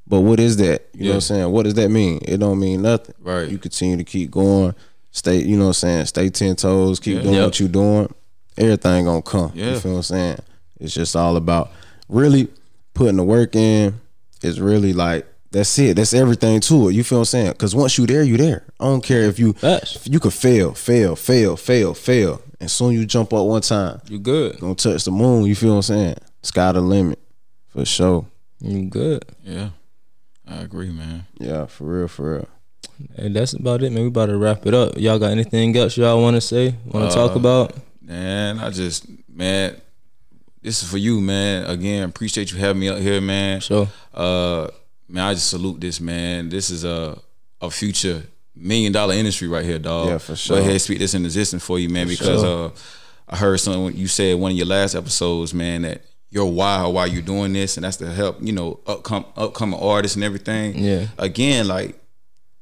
But 0.07 0.21
what 0.21 0.41
is 0.41 0.57
that? 0.57 0.89
You 0.95 1.05
know 1.05 1.09
what 1.11 1.15
I'm 1.17 1.21
saying? 1.23 1.51
What 1.53 1.63
does 1.65 1.75
that 1.75 1.91
mean? 1.91 2.21
It 2.23 2.39
don't 2.39 2.59
mean 2.59 2.83
nothing. 2.83 3.15
Right. 3.21 3.49
You 3.49 3.59
continue 3.59 3.97
to 3.99 4.05
keep 4.05 4.31
going, 4.31 4.75
stay, 5.13 5.37
you 5.43 5.57
know 5.57 5.65
what 5.65 5.69
I'm 5.69 5.73
saying, 5.75 6.07
stay 6.07 6.29
ten 6.31 6.57
toes, 6.57 6.99
keep 6.99 7.23
doing 7.23 7.35
Yep. 7.35 7.45
what 7.45 7.61
you're 7.61 7.69
doing. 7.69 8.15
Everything 8.57 9.05
gonna 9.05 9.23
come. 9.23 9.53
Yeah. 9.55 9.73
You 9.75 9.81
feel 9.81 9.93
what 9.93 9.97
I'm 9.99 10.03
saying? 10.05 10.39
It's 10.81 10.95
just 10.95 11.15
all 11.15 11.37
about 11.37 11.71
really 12.09 12.49
putting 12.95 13.17
the 13.17 13.25
work 13.25 13.55
in 13.57 14.01
is 14.43 14.61
really 14.61 14.93
like 14.93 15.27
that's 15.55 15.79
it. 15.79 15.97
That's 15.97 16.13
everything 16.13 16.61
to 16.61 16.89
it. 16.91 16.95
You 16.95 17.03
feel 17.03 17.19
what 17.19 17.23
I'm 17.23 17.27
saying? 17.27 17.53
Because 17.53 17.75
once 17.75 17.97
you 17.97 18.07
there, 18.07 18.23
you 18.23 18.37
there. 18.37 18.65
I 18.79 18.85
don't 18.85 19.03
care 19.03 19.23
if 19.23 19.39
you 19.39 19.55
Facts. 19.55 19.97
if 19.97 20.13
you 20.13 20.21
could 20.21 20.35
fail, 20.35 20.75
fail, 20.75 21.17
fail, 21.17 21.57
fail, 21.57 21.95
fail, 21.95 22.43
and 22.61 22.71
soon 22.71 22.93
you 22.93 23.07
jump 23.07 23.33
up 23.33 23.47
one 23.47 23.63
time, 23.63 24.01
You 24.09 24.19
good. 24.19 24.61
gonna 24.61 24.75
touch 24.75 25.05
the 25.05 25.11
moon. 25.11 25.47
You 25.47 25.55
feel 25.55 25.71
what 25.71 25.77
I'm 25.77 25.83
saying? 25.83 26.17
Sky 26.43 26.73
the 26.73 26.81
limit 26.83 27.19
for 27.69 27.85
sure. 27.87 28.27
You 28.61 28.85
good. 28.87 29.25
Yeah, 29.43 29.71
I 30.47 30.57
agree, 30.59 30.91
man. 30.91 31.27
Yeah, 31.39 31.67
for 31.67 31.85
real, 31.85 32.09
for 32.09 32.35
real. 32.35 32.49
Hey, 33.17 33.29
that's 33.29 33.55
about 33.55 33.83
it, 33.83 33.91
man. 33.93 34.03
We 34.03 34.09
about 34.09 34.27
to 34.27 34.37
wrap 34.37 34.67
it 34.67 34.75
up. 34.75 34.97
Y'all 34.99 35.19
got 35.19 35.31
anything 35.33 35.77
else 35.77 35.97
y'all 35.97 36.21
want 36.23 36.37
to 36.37 36.41
say? 36.41 36.75
Want 36.85 37.11
to 37.11 37.15
talk 37.17 37.35
about? 37.35 37.73
Man, 38.01 38.59
I 38.59 38.71
just 38.71 39.07
man, 39.29 39.81
this 40.63 40.83
is 40.83 40.89
for 40.91 40.99
you, 40.99 41.21
man. 41.21 41.65
Again, 41.67 42.05
appreciate 42.09 42.53
you 42.53 42.59
having 42.59 42.81
me 42.81 42.89
up 42.89 42.99
here, 42.99 43.21
man. 43.21 43.61
Sure. 43.61 43.89
Uh, 44.13 44.69
man, 45.09 45.25
I 45.25 45.35
just 45.35 45.49
salute 45.51 45.81
this, 45.81 46.01
man. 46.01 46.49
This 46.49 46.71
is 46.71 46.85
a 46.85 47.19
a 47.61 47.71
future 47.71 48.23
million 48.55 48.93
dollar 48.93 49.15
industry 49.15 49.49
right 49.49 49.65
here, 49.65 49.79
dog. 49.79 50.09
Yeah, 50.09 50.19
for 50.19 50.37
sure. 50.37 50.59
Go 50.59 50.63
ahead, 50.63 50.81
speak 50.81 50.99
this 50.99 51.15
in 51.15 51.25
existence 51.25 51.65
for 51.65 51.79
you, 51.79 51.89
man, 51.89 52.07
because 52.09 52.43
uh, 52.45 52.71
I 53.29 53.37
heard 53.37 53.59
something 53.59 53.97
you 53.97 54.07
said 54.09 54.39
one 54.39 54.53
of 54.53 54.57
your 54.57 54.67
last 54.67 54.95
episodes, 54.95 55.55
man, 55.55 55.83
that 55.83 56.03
your 56.31 56.51
why 56.51 56.85
why 56.87 57.07
you're 57.07 57.23
doing 57.23 57.53
this, 57.53 57.77
and 57.77 57.85
that's 57.85 57.97
to 57.99 58.11
help 58.13 58.39
you 58.41 58.53
know 58.53 58.81
upcom- 58.87 59.27
upcoming 59.37 59.79
artists 59.81 60.15
and 60.17 60.25
everything. 60.25 60.77
Yeah. 60.79 61.07
Again, 61.19 61.69
like 61.69 61.99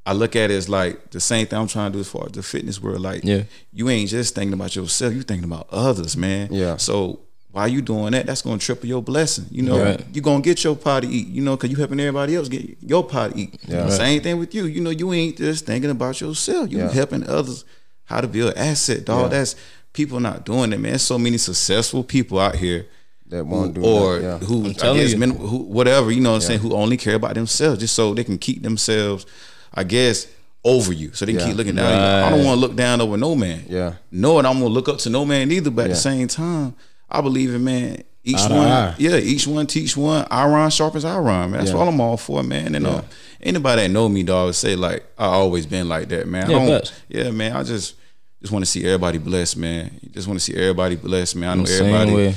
I 0.04 0.12
look 0.14 0.34
at 0.36 0.50
it 0.50 0.54
as 0.54 0.68
like 0.68 1.10
the 1.10 1.20
same 1.20 1.46
thing 1.46 1.58
I'm 1.58 1.68
trying 1.68 1.92
to 1.92 1.96
do 1.96 2.00
as 2.00 2.08
far 2.08 2.26
as 2.26 2.32
the 2.32 2.42
fitness 2.42 2.82
world. 2.82 3.00
Like, 3.00 3.22
Yeah. 3.24 3.44
you 3.72 3.88
ain't 3.88 4.10
just 4.10 4.34
thinking 4.34 4.52
about 4.52 4.74
yourself, 4.74 5.14
you 5.14 5.22
thinking 5.22 5.44
about 5.44 5.68
others, 5.70 6.16
man. 6.16 6.48
Yeah. 6.50 6.76
So 6.76 7.20
while 7.52 7.68
you 7.68 7.82
doing 7.82 8.12
that, 8.12 8.26
that's 8.26 8.42
gonna 8.42 8.58
triple 8.58 8.88
your 8.88 9.02
blessing. 9.02 9.44
You 9.50 9.62
know, 9.62 9.78
Right. 9.78 10.04
you 10.12 10.20
gonna 10.22 10.40
get 10.42 10.64
your 10.64 10.74
pot 10.74 11.02
to 11.02 11.08
eat. 11.08 11.28
You 11.28 11.42
know, 11.42 11.56
cause 11.56 11.70
you 11.70 11.76
helping 11.76 12.00
everybody 12.00 12.34
else 12.36 12.48
get 12.48 12.76
your 12.80 13.04
pot 13.04 13.32
to 13.32 13.38
eat. 13.38 13.54
Yeah. 13.68 13.88
Same 13.90 14.20
thing 14.22 14.38
with 14.38 14.54
you. 14.54 14.64
You 14.64 14.80
know, 14.80 14.90
you 14.90 15.12
ain't 15.12 15.36
just 15.36 15.66
thinking 15.66 15.90
about 15.90 16.20
yourself. 16.20 16.70
You 16.72 16.78
Yeah. 16.78 16.90
helping 16.90 17.28
others 17.28 17.64
how 18.04 18.20
to 18.20 18.26
build 18.26 18.54
asset, 18.56 19.04
dog. 19.04 19.30
Yeah. 19.30 19.38
That's 19.38 19.54
people 19.92 20.18
not 20.20 20.44
doing 20.46 20.72
it, 20.72 20.80
man. 20.80 20.92
There's 20.92 21.02
so 21.02 21.18
many 21.18 21.36
successful 21.38 22.02
people 22.02 22.38
out 22.40 22.56
here 22.56 22.86
That 23.28 23.44
won't 23.46 23.74
do 23.74 23.82
it. 23.82 23.86
or 23.86 24.18
that, 24.18 24.22
yeah. 24.22 24.38
who 24.46 24.68
I 24.70 24.72
telling 24.72 25.00
guess 25.00 25.12
you. 25.12 25.18
men, 25.18 25.30
who 25.32 25.58
whatever 25.58 26.10
you 26.10 26.20
know 26.22 26.30
what 26.30 26.36
I'm 26.36 26.40
saying 26.42 26.60
who 26.60 26.72
only 26.74 26.96
care 26.96 27.14
about 27.16 27.34
themselves 27.34 27.80
just 27.80 27.94
so 27.94 28.14
they 28.14 28.24
can 28.24 28.38
keep 28.38 28.62
themselves 28.62 29.26
I 29.74 29.84
guess 29.84 30.26
over 30.64 30.92
you 30.92 31.10
so 31.12 31.24
they 31.26 31.32
can 31.32 31.40
Yeah. 31.40 31.46
keep 31.48 31.56
looking 31.56 31.74
down 31.74 31.92
at 31.92 32.20
you. 32.20 32.26
I 32.26 32.30
don't 32.30 32.44
want 32.46 32.56
to 32.56 32.60
look 32.66 32.76
down 32.76 33.00
over 33.02 33.16
no 33.18 33.34
man 33.34 33.64
Yeah. 33.68 33.94
knowing 34.10 34.46
I'm 34.46 34.54
gonna 34.54 34.66
look 34.72 34.88
up 34.88 34.98
to 35.00 35.10
no 35.10 35.24
man 35.26 35.50
either 35.52 35.70
but 35.70 35.86
at 35.86 35.90
the 35.90 35.96
same 35.96 36.28
time 36.28 36.74
I 37.12 37.20
believe 37.20 37.54
in 37.54 37.62
man. 37.64 38.02
Each 38.24 38.36
Eye 38.38 38.56
one 38.56 38.66
eye. 38.68 38.94
yeah 38.98 39.16
each 39.16 39.46
one 39.48 39.66
teach 39.66 39.96
one. 39.96 40.24
Iron 40.30 40.70
sharpens 40.70 41.04
iron 41.04 41.24
man. 41.24 41.50
That's 41.52 41.70
Yeah. 41.70 41.76
what 41.76 41.88
I'm 41.88 42.00
all 42.00 42.16
for 42.16 42.42
man. 42.44 42.74
And 42.76 42.86
uh, 42.86 43.02
anybody 43.42 43.82
that 43.82 43.88
know 43.90 44.08
me 44.08 44.22
dog 44.22 44.54
say 44.54 44.76
like 44.76 45.04
I 45.18 45.24
always 45.26 45.66
been 45.66 45.88
like 45.88 46.08
that 46.10 46.28
man. 46.28 46.48
Yeah, 46.50 46.56
I 46.58 46.66
don't, 46.66 46.94
yeah 47.08 47.30
man 47.32 47.56
I 47.56 47.64
just 47.64 47.94
just 48.40 48.52
want 48.52 48.64
to 48.64 48.70
see 48.70 48.84
everybody 48.84 49.18
blessed 49.18 49.56
man. 49.56 49.98
Just 50.12 50.28
want 50.28 50.38
to 50.38 50.44
see 50.44 50.54
everybody 50.54 50.94
blessed 50.96 51.34
man. 51.36 51.48
I 51.50 51.54
know 51.54 51.64
Same 51.64 51.92
everybody 51.94 52.14
way. 52.14 52.34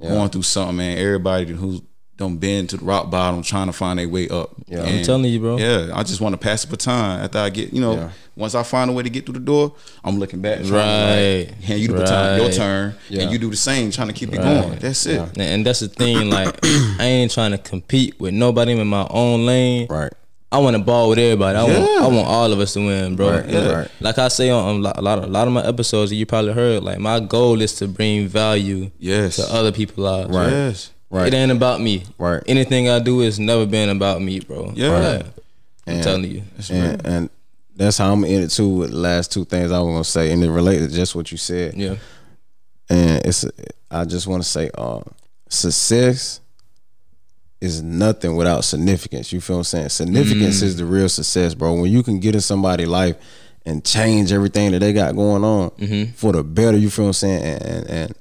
going 0.00 0.30
through 0.30 0.42
something, 0.42 0.76
man. 0.76 0.98
Everybody 0.98 1.52
who's 1.52 1.80
done 2.20 2.36
been 2.36 2.66
to 2.68 2.76
the 2.76 2.84
rock 2.84 3.10
bottom 3.10 3.42
trying 3.42 3.66
to 3.66 3.72
find 3.72 3.98
their 3.98 4.08
way 4.08 4.28
up. 4.28 4.50
Yeah. 4.68 4.82
I'm 4.84 5.02
telling 5.02 5.24
you, 5.24 5.40
bro. 5.40 5.56
Yeah, 5.58 5.90
I 5.92 6.02
just 6.04 6.20
want 6.20 6.34
to 6.34 6.36
pass 6.38 6.64
the 6.64 6.70
baton 6.70 7.20
after 7.20 7.38
I 7.38 7.50
get, 7.50 7.72
you 7.72 7.80
know, 7.80 7.94
Yeah. 7.94 8.10
once 8.36 8.54
I 8.54 8.62
find 8.62 8.88
a 8.90 8.92
way 8.92 9.02
to 9.02 9.10
get 9.10 9.24
through 9.26 9.34
the 9.34 9.40
door, 9.40 9.72
I'm 10.04 10.18
looking 10.20 10.40
back, 10.40 10.60
and 10.60 10.68
Right. 10.70 11.46
like, 11.48 11.62
hand 11.62 11.80
you 11.80 11.88
the 11.88 11.94
baton, 11.94 12.40
your 12.40 12.52
turn, 12.52 12.94
Yeah. 13.08 13.22
and 13.22 13.32
you 13.32 13.38
do 13.38 13.50
the 13.50 13.56
same, 13.56 13.90
trying 13.90 14.08
to 14.08 14.14
keep 14.14 14.32
it 14.32 14.36
going. 14.36 14.78
That's 14.78 15.04
it. 15.06 15.20
Yeah. 15.36 15.42
And 15.44 15.66
that's 15.66 15.80
the 15.80 15.88
thing. 15.88 16.30
Like, 16.30 16.56
I 16.98 17.04
ain't 17.04 17.32
trying 17.32 17.50
to 17.52 17.58
compete 17.58 18.20
with 18.20 18.32
nobody 18.34 18.72
I'm 18.72 18.78
in 18.80 18.86
my 18.86 19.06
own 19.10 19.46
lane. 19.46 19.86
Right. 19.90 20.12
I 20.52 20.58
want 20.58 20.76
to 20.76 20.82
ball 20.82 21.08
with 21.10 21.18
everybody. 21.20 21.56
I 21.56 21.62
want 21.62 21.74
Yeah. 21.78 22.04
I 22.04 22.08
want 22.08 22.26
all 22.26 22.52
of 22.52 22.58
us 22.58 22.72
to 22.74 22.80
win, 22.80 23.14
bro. 23.14 23.30
Right, 23.30 23.48
Yeah. 23.48 23.72
right. 23.72 23.88
Like 24.00 24.18
I 24.18 24.26
say 24.28 24.50
on 24.50 24.84
on 24.84 24.94
a 24.96 25.00
lot 25.00 25.18
of 25.18 25.24
a 25.24 25.26
lot 25.28 25.46
of 25.46 25.52
my 25.54 25.64
episodes, 25.64 26.12
you 26.12 26.26
probably 26.26 26.52
heard. 26.52 26.82
Like 26.82 26.98
my 26.98 27.20
goal 27.20 27.60
is 27.62 27.72
to 27.74 27.86
bring 27.86 28.26
value 28.26 28.90
Yes. 28.98 29.36
to 29.36 29.44
other 29.54 29.70
people's 29.70 30.04
lives. 30.04 30.28
Right. 30.30 30.50
Yes. 30.50 30.90
Right. 31.10 31.26
It 31.26 31.36
ain't 31.36 31.50
about 31.52 31.80
me. 31.80 32.04
Right. 32.18 32.42
Anything 32.46 32.88
I 32.88 33.00
do 33.00 33.20
has 33.20 33.38
never 33.40 33.66
been 33.66 33.88
about 33.88 34.22
me, 34.22 34.38
bro. 34.40 34.72
Yeah. 34.74 34.88
Like, 34.90 35.26
I'm 35.86 35.94
And- 35.94 36.02
telling 36.04 36.30
you. 36.30 36.42
and, 36.70 37.04
and 37.06 37.30
that's 37.76 37.98
how 37.98 38.12
I'm 38.12 38.24
in 38.24 38.42
it 38.42 38.50
too 38.50 38.68
with 38.68 38.90
the 38.90 38.96
last 38.96 39.32
two 39.32 39.44
things 39.44 39.72
I 39.72 39.80
was 39.80 39.92
gonna 39.92 40.04
say, 40.04 40.30
and 40.32 40.44
it 40.44 40.50
related 40.50 40.90
to 40.90 40.94
just 40.96 41.14
what 41.14 41.32
you 41.32 41.38
said. 41.38 41.74
Yeah. 41.74 41.96
And 42.88 43.24
it's 43.26 43.44
I 43.90 44.04
just 44.04 44.26
want 44.26 44.42
to 44.42 44.48
say, 44.48 44.70
uh, 44.76 45.00
success 45.48 46.40
is 47.60 47.82
nothing 47.82 48.36
without 48.36 48.64
significance. 48.64 49.32
You 49.32 49.40
feel 49.40 49.56
what 49.56 49.60
I'm 49.60 49.64
saying? 49.64 49.88
Significance 49.90 50.62
is 50.62 50.76
the 50.76 50.84
real 50.84 51.08
success, 51.08 51.54
bro. 51.54 51.74
When 51.74 51.90
you 51.90 52.02
can 52.02 52.20
get 52.20 52.34
in 52.34 52.40
somebody's 52.40 52.88
life 52.88 53.16
and 53.66 53.84
change 53.84 54.32
everything 54.32 54.72
that 54.72 54.78
they 54.78 54.92
got 54.92 55.14
going 55.14 55.44
on 55.44 55.70
for 56.14 56.32
the 56.32 56.42
better, 56.42 56.78
you 56.78 56.88
feel 56.88 57.04
what 57.06 57.08
I'm 57.10 57.12
saying? 57.14 57.42
And, 57.42 57.62
and, 57.62 57.86
and 57.90 58.14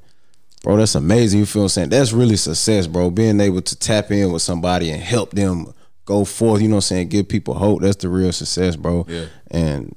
bro, 0.63 0.77
that's 0.77 0.95
amazing. 0.95 1.39
You 1.39 1.45
feel 1.45 1.61
what 1.63 1.65
I'm 1.65 1.69
saying? 1.69 1.89
That's 1.89 2.11
really 2.13 2.35
success, 2.37 2.87
bro. 2.87 3.09
Being 3.11 3.39
able 3.39 3.61
to 3.61 3.75
tap 3.75 4.11
in 4.11 4.31
with 4.31 4.41
somebody 4.41 4.89
and 4.91 5.01
help 5.01 5.31
them 5.31 5.73
go 6.05 6.25
forth, 6.25 6.61
you 6.61 6.67
know 6.67 6.75
what 6.75 6.85
I'm 6.85 6.95
saying? 6.95 7.09
Give 7.09 7.27
people 7.27 7.53
hope. 7.53 7.81
That's 7.81 7.97
the 7.97 8.09
real 8.09 8.31
success, 8.31 8.75
bro. 8.75 9.05
Yeah. 9.07 9.25
And 9.51 9.95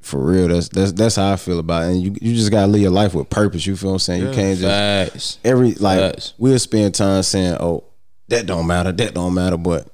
for 0.00 0.18
real, 0.24 0.48
that's 0.48 0.68
that's 0.68 0.92
that's 0.92 1.16
how 1.16 1.32
I 1.32 1.36
feel 1.36 1.58
about 1.58 1.84
it. 1.84 1.92
And 1.92 2.02
you 2.02 2.14
you 2.20 2.34
just 2.34 2.50
gotta 2.50 2.66
live 2.66 2.80
your 2.82 2.90
life 2.90 3.14
with 3.14 3.28
purpose. 3.30 3.66
You 3.66 3.76
feel 3.76 3.90
what 3.90 3.94
I'm 3.94 3.98
saying? 4.00 4.22
You 4.22 4.32
can't 4.32 4.58
just 4.58 5.12
Facts. 5.12 5.38
every 5.44 5.72
like 5.74 5.98
Facts. 5.98 6.34
we'll 6.38 6.58
spend 6.58 6.94
time 6.94 7.22
saying, 7.22 7.56
"Oh, 7.60 7.84
that 8.28 8.46
don't 8.46 8.66
matter, 8.66 8.92
that 8.92 9.12
don't 9.14 9.34
matter," 9.34 9.56
but 9.58 9.88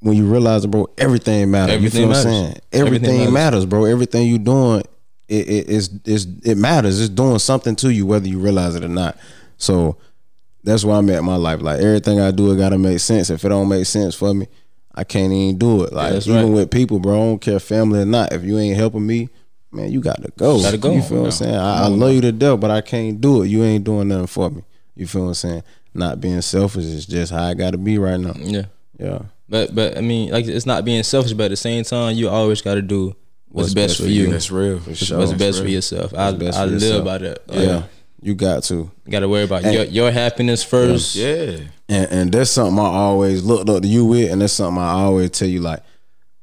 when 0.00 0.16
you 0.16 0.26
realize, 0.26 0.64
bro, 0.66 0.88
everything 0.98 1.50
matters. 1.50 1.74
Everything 1.76 2.00
you 2.00 2.06
feel 2.06 2.08
what 2.08 2.16
I'm 2.16 2.22
saying? 2.22 2.56
Everything, 2.72 2.86
Everything 2.86 3.18
matters. 3.18 3.32
matters. 3.32 3.66
bro. 3.66 3.84
Everything 3.84 4.26
you 4.26 4.38
doing, 4.38 4.82
it, 5.28 5.48
it 5.48 5.68
is 5.68 5.90
is 6.04 6.26
it 6.44 6.56
matters. 6.56 7.00
It's 7.00 7.08
doing 7.08 7.38
something 7.38 7.76
to 7.76 7.92
you, 7.92 8.06
whether 8.06 8.28
you 8.28 8.38
realize 8.38 8.74
it 8.74 8.84
or 8.84 8.88
not. 8.88 9.16
So 9.56 9.96
that's 10.64 10.84
where 10.84 10.96
I'm 10.96 11.08
at 11.10 11.18
in 11.18 11.24
my 11.24 11.36
life. 11.36 11.60
Like 11.60 11.80
everything 11.80 12.20
I 12.20 12.30
do, 12.30 12.52
it 12.52 12.56
gotta 12.56 12.78
make 12.78 13.00
sense. 13.00 13.30
If 13.30 13.44
it 13.44 13.48
don't 13.48 13.68
make 13.68 13.86
sense 13.86 14.14
for 14.14 14.34
me, 14.34 14.48
I 14.94 15.04
can't 15.04 15.32
even 15.32 15.58
do 15.58 15.84
it. 15.84 15.92
Like 15.92 16.12
that's 16.12 16.26
even 16.26 16.46
right. 16.46 16.54
with 16.54 16.70
people, 16.70 16.98
bro, 16.98 17.14
I 17.14 17.26
don't 17.26 17.40
care 17.40 17.60
family 17.60 18.00
or 18.00 18.04
not. 18.04 18.32
If 18.32 18.44
you 18.44 18.58
ain't 18.58 18.76
helping 18.76 19.06
me, 19.06 19.28
man, 19.70 19.90
you 19.90 20.00
got 20.00 20.22
to 20.22 20.30
go. 20.36 20.60
Gotta 20.60 20.78
go. 20.78 20.92
You 20.92 21.02
feel 21.02 21.18
what 21.18 21.24
I'm 21.26 21.30
saying? 21.32 21.56
I, 21.56 21.84
I 21.84 21.86
love 21.88 22.12
you 22.12 22.20
to 22.22 22.32
death, 22.32 22.60
but 22.60 22.70
I 22.70 22.80
can't 22.80 23.20
do 23.20 23.42
it. 23.42 23.48
You 23.48 23.62
ain't 23.64 23.84
doing 23.84 24.08
nothing 24.08 24.26
for 24.26 24.50
me. 24.50 24.64
You 24.94 25.06
feel 25.06 25.22
what 25.22 25.28
I'm 25.28 25.34
saying? 25.34 25.62
Not 25.94 26.20
being 26.20 26.40
selfish 26.42 26.84
is 26.84 27.06
just 27.06 27.32
how 27.32 27.44
I 27.44 27.54
got 27.54 27.72
to 27.72 27.78
be 27.78 27.98
right 27.98 28.18
now. 28.18 28.34
Yeah. 28.36 28.66
Yeah. 28.98 29.22
But 29.48 29.74
but 29.74 29.98
I 29.98 30.00
mean, 30.00 30.30
like 30.30 30.46
it's 30.46 30.66
not 30.66 30.84
being 30.84 31.02
selfish, 31.02 31.32
but 31.32 31.44
at 31.44 31.50
the 31.50 31.56
same 31.56 31.84
time, 31.84 32.16
you 32.16 32.28
always 32.28 32.62
got 32.62 32.74
to 32.74 32.82
do 32.82 33.14
what's, 33.52 33.74
best, 33.74 33.96
for 33.98 34.06
you. 34.06 34.28
That's 34.30 34.50
real. 34.50 34.78
For 34.80 34.90
What's 34.90 35.04
sure. 35.06 35.18
what's 35.18 35.32
best 35.32 35.60
for 35.62 35.68
yourself. 35.68 36.12
I 36.14 36.32
best 36.32 36.58
I 36.58 36.64
for 36.64 36.70
live 36.72 36.82
yourself. 36.82 37.04
by 37.04 37.18
that. 37.18 37.48
Like, 37.48 37.58
Yeah. 37.68 37.82
You 38.24 38.34
got 38.34 38.62
to. 38.64 38.74
You 39.04 39.10
got 39.10 39.20
to 39.20 39.28
worry 39.28 39.42
about 39.44 39.64
And- 39.64 39.74
your 39.74 39.84
your 39.84 40.10
happiness 40.12 40.62
first. 40.62 41.16
Yeah. 41.16 41.56
And 41.88 42.08
and 42.12 42.32
that's 42.32 42.50
something 42.50 42.78
I 42.78 42.86
always 42.88 43.42
looked 43.42 43.68
up 43.68 43.82
to 43.82 43.88
you 43.88 44.04
with, 44.04 44.30
and 44.30 44.40
that's 44.40 44.52
something 44.52 44.80
I 44.82 44.92
always 44.92 45.30
tell 45.30 45.48
you 45.48 45.60
like, 45.60 45.82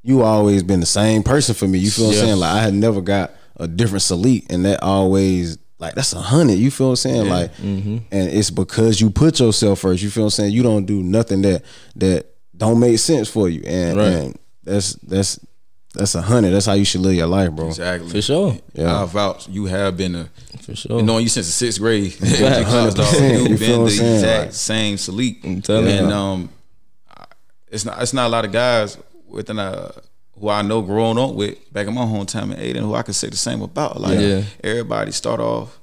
you 0.04 0.22
always 0.24 0.62
been 0.64 0.82
the 0.82 0.86
same 0.86 1.24
person 1.24 1.56
for 1.56 1.68
me. 1.68 1.80
You 1.80 1.90
feel 1.90 2.08
what 2.08 2.16
I'm 2.18 2.22
saying? 2.26 2.38
Like 2.38 2.52
I 2.54 2.62
had 2.64 2.74
never 2.74 3.00
got 3.02 3.32
a 3.58 3.68
different 3.68 4.02
salute, 4.02 4.44
and 4.50 4.66
that 4.66 4.84
always 4.84 5.58
like 5.80 5.96
that's 5.96 6.12
a 6.12 6.20
hundred. 6.22 6.56
You 6.56 6.70
feel 6.70 6.88
what 6.88 6.92
I'm 6.92 6.96
saying? 6.98 7.30
Like, 7.30 7.56
Mm-hmm. 7.56 7.98
and 8.12 8.30
it's 8.30 8.50
because 8.52 9.00
you 9.00 9.10
put 9.10 9.40
yourself 9.40 9.80
first. 9.80 10.04
You 10.04 10.10
feel 10.10 10.24
what 10.24 10.28
I'm 10.28 10.32
saying? 10.32 10.52
You 10.54 10.64
don't 10.64 10.86
do 10.86 11.02
nothing 11.02 11.42
that 11.44 11.64
that 11.96 12.26
don't 12.58 12.80
make 12.82 13.00
sense 13.00 13.30
for 13.30 13.48
you, 13.48 13.62
and, 13.66 13.98
Right. 13.98 14.06
and 14.08 14.40
that's 14.66 14.94
that's 14.96 15.40
that's 15.94 16.14
a 16.16 16.22
hundred. 16.22 16.52
That's 16.52 16.66
how 16.68 16.74
you 16.74 16.86
should 16.86 17.02
live 17.02 17.16
your 17.16 17.28
life, 17.28 17.52
bro. 17.52 17.68
Exactly. 17.68 18.10
For 18.10 18.22
sure. 18.22 18.58
Yeah. 18.74 19.02
I 19.02 19.06
vouch 19.06 19.48
you 19.50 19.66
have 19.66 19.98
been 19.98 20.16
a 20.16 20.30
For 20.62 20.76
sure. 20.76 21.02
knowing 21.02 21.24
you 21.24 21.30
since 21.30 21.48
the 21.48 21.52
sixth 21.54 21.80
grade. 21.80 22.16
Right. 22.22 22.60
Because, 22.60 22.94
dog, 22.94 23.06
100%, 23.08 23.32
you 23.44 23.50
You've 23.50 23.60
feel 23.60 23.78
been 23.78 23.86
the 23.86 23.92
saying? 23.92 24.14
exact 24.16 24.44
Like- 24.46 24.54
same 24.54 24.98
salute. 24.98 25.38
I'm 25.44 25.62
telling 25.62 25.86
you. 25.88 25.92
and 26.04 26.12
um, 26.14 26.50
it's 27.72 27.86
not 27.86 28.02
it's 28.02 28.14
not 28.14 28.28
a 28.28 28.30
lot 28.30 28.46
of 28.46 28.52
guys 28.52 28.98
within 29.28 29.60
a 29.60 29.92
who 30.40 30.50
I 30.50 30.62
know 30.62 30.82
growing 30.82 31.18
up 31.20 31.34
with 31.36 31.58
back 31.74 31.88
in 31.88 31.94
my 31.94 32.02
hometown 32.02 32.54
in 32.54 32.60
Ayden 32.60 32.82
who 32.82 32.96
I 32.96 33.02
can 33.02 33.14
say 33.14 33.30
the 33.30 33.36
same 33.38 33.62
about. 33.62 34.00
Like 34.00 34.20
Yeah. 34.20 34.44
everybody 34.64 35.12
start 35.12 35.40
off 35.40 35.78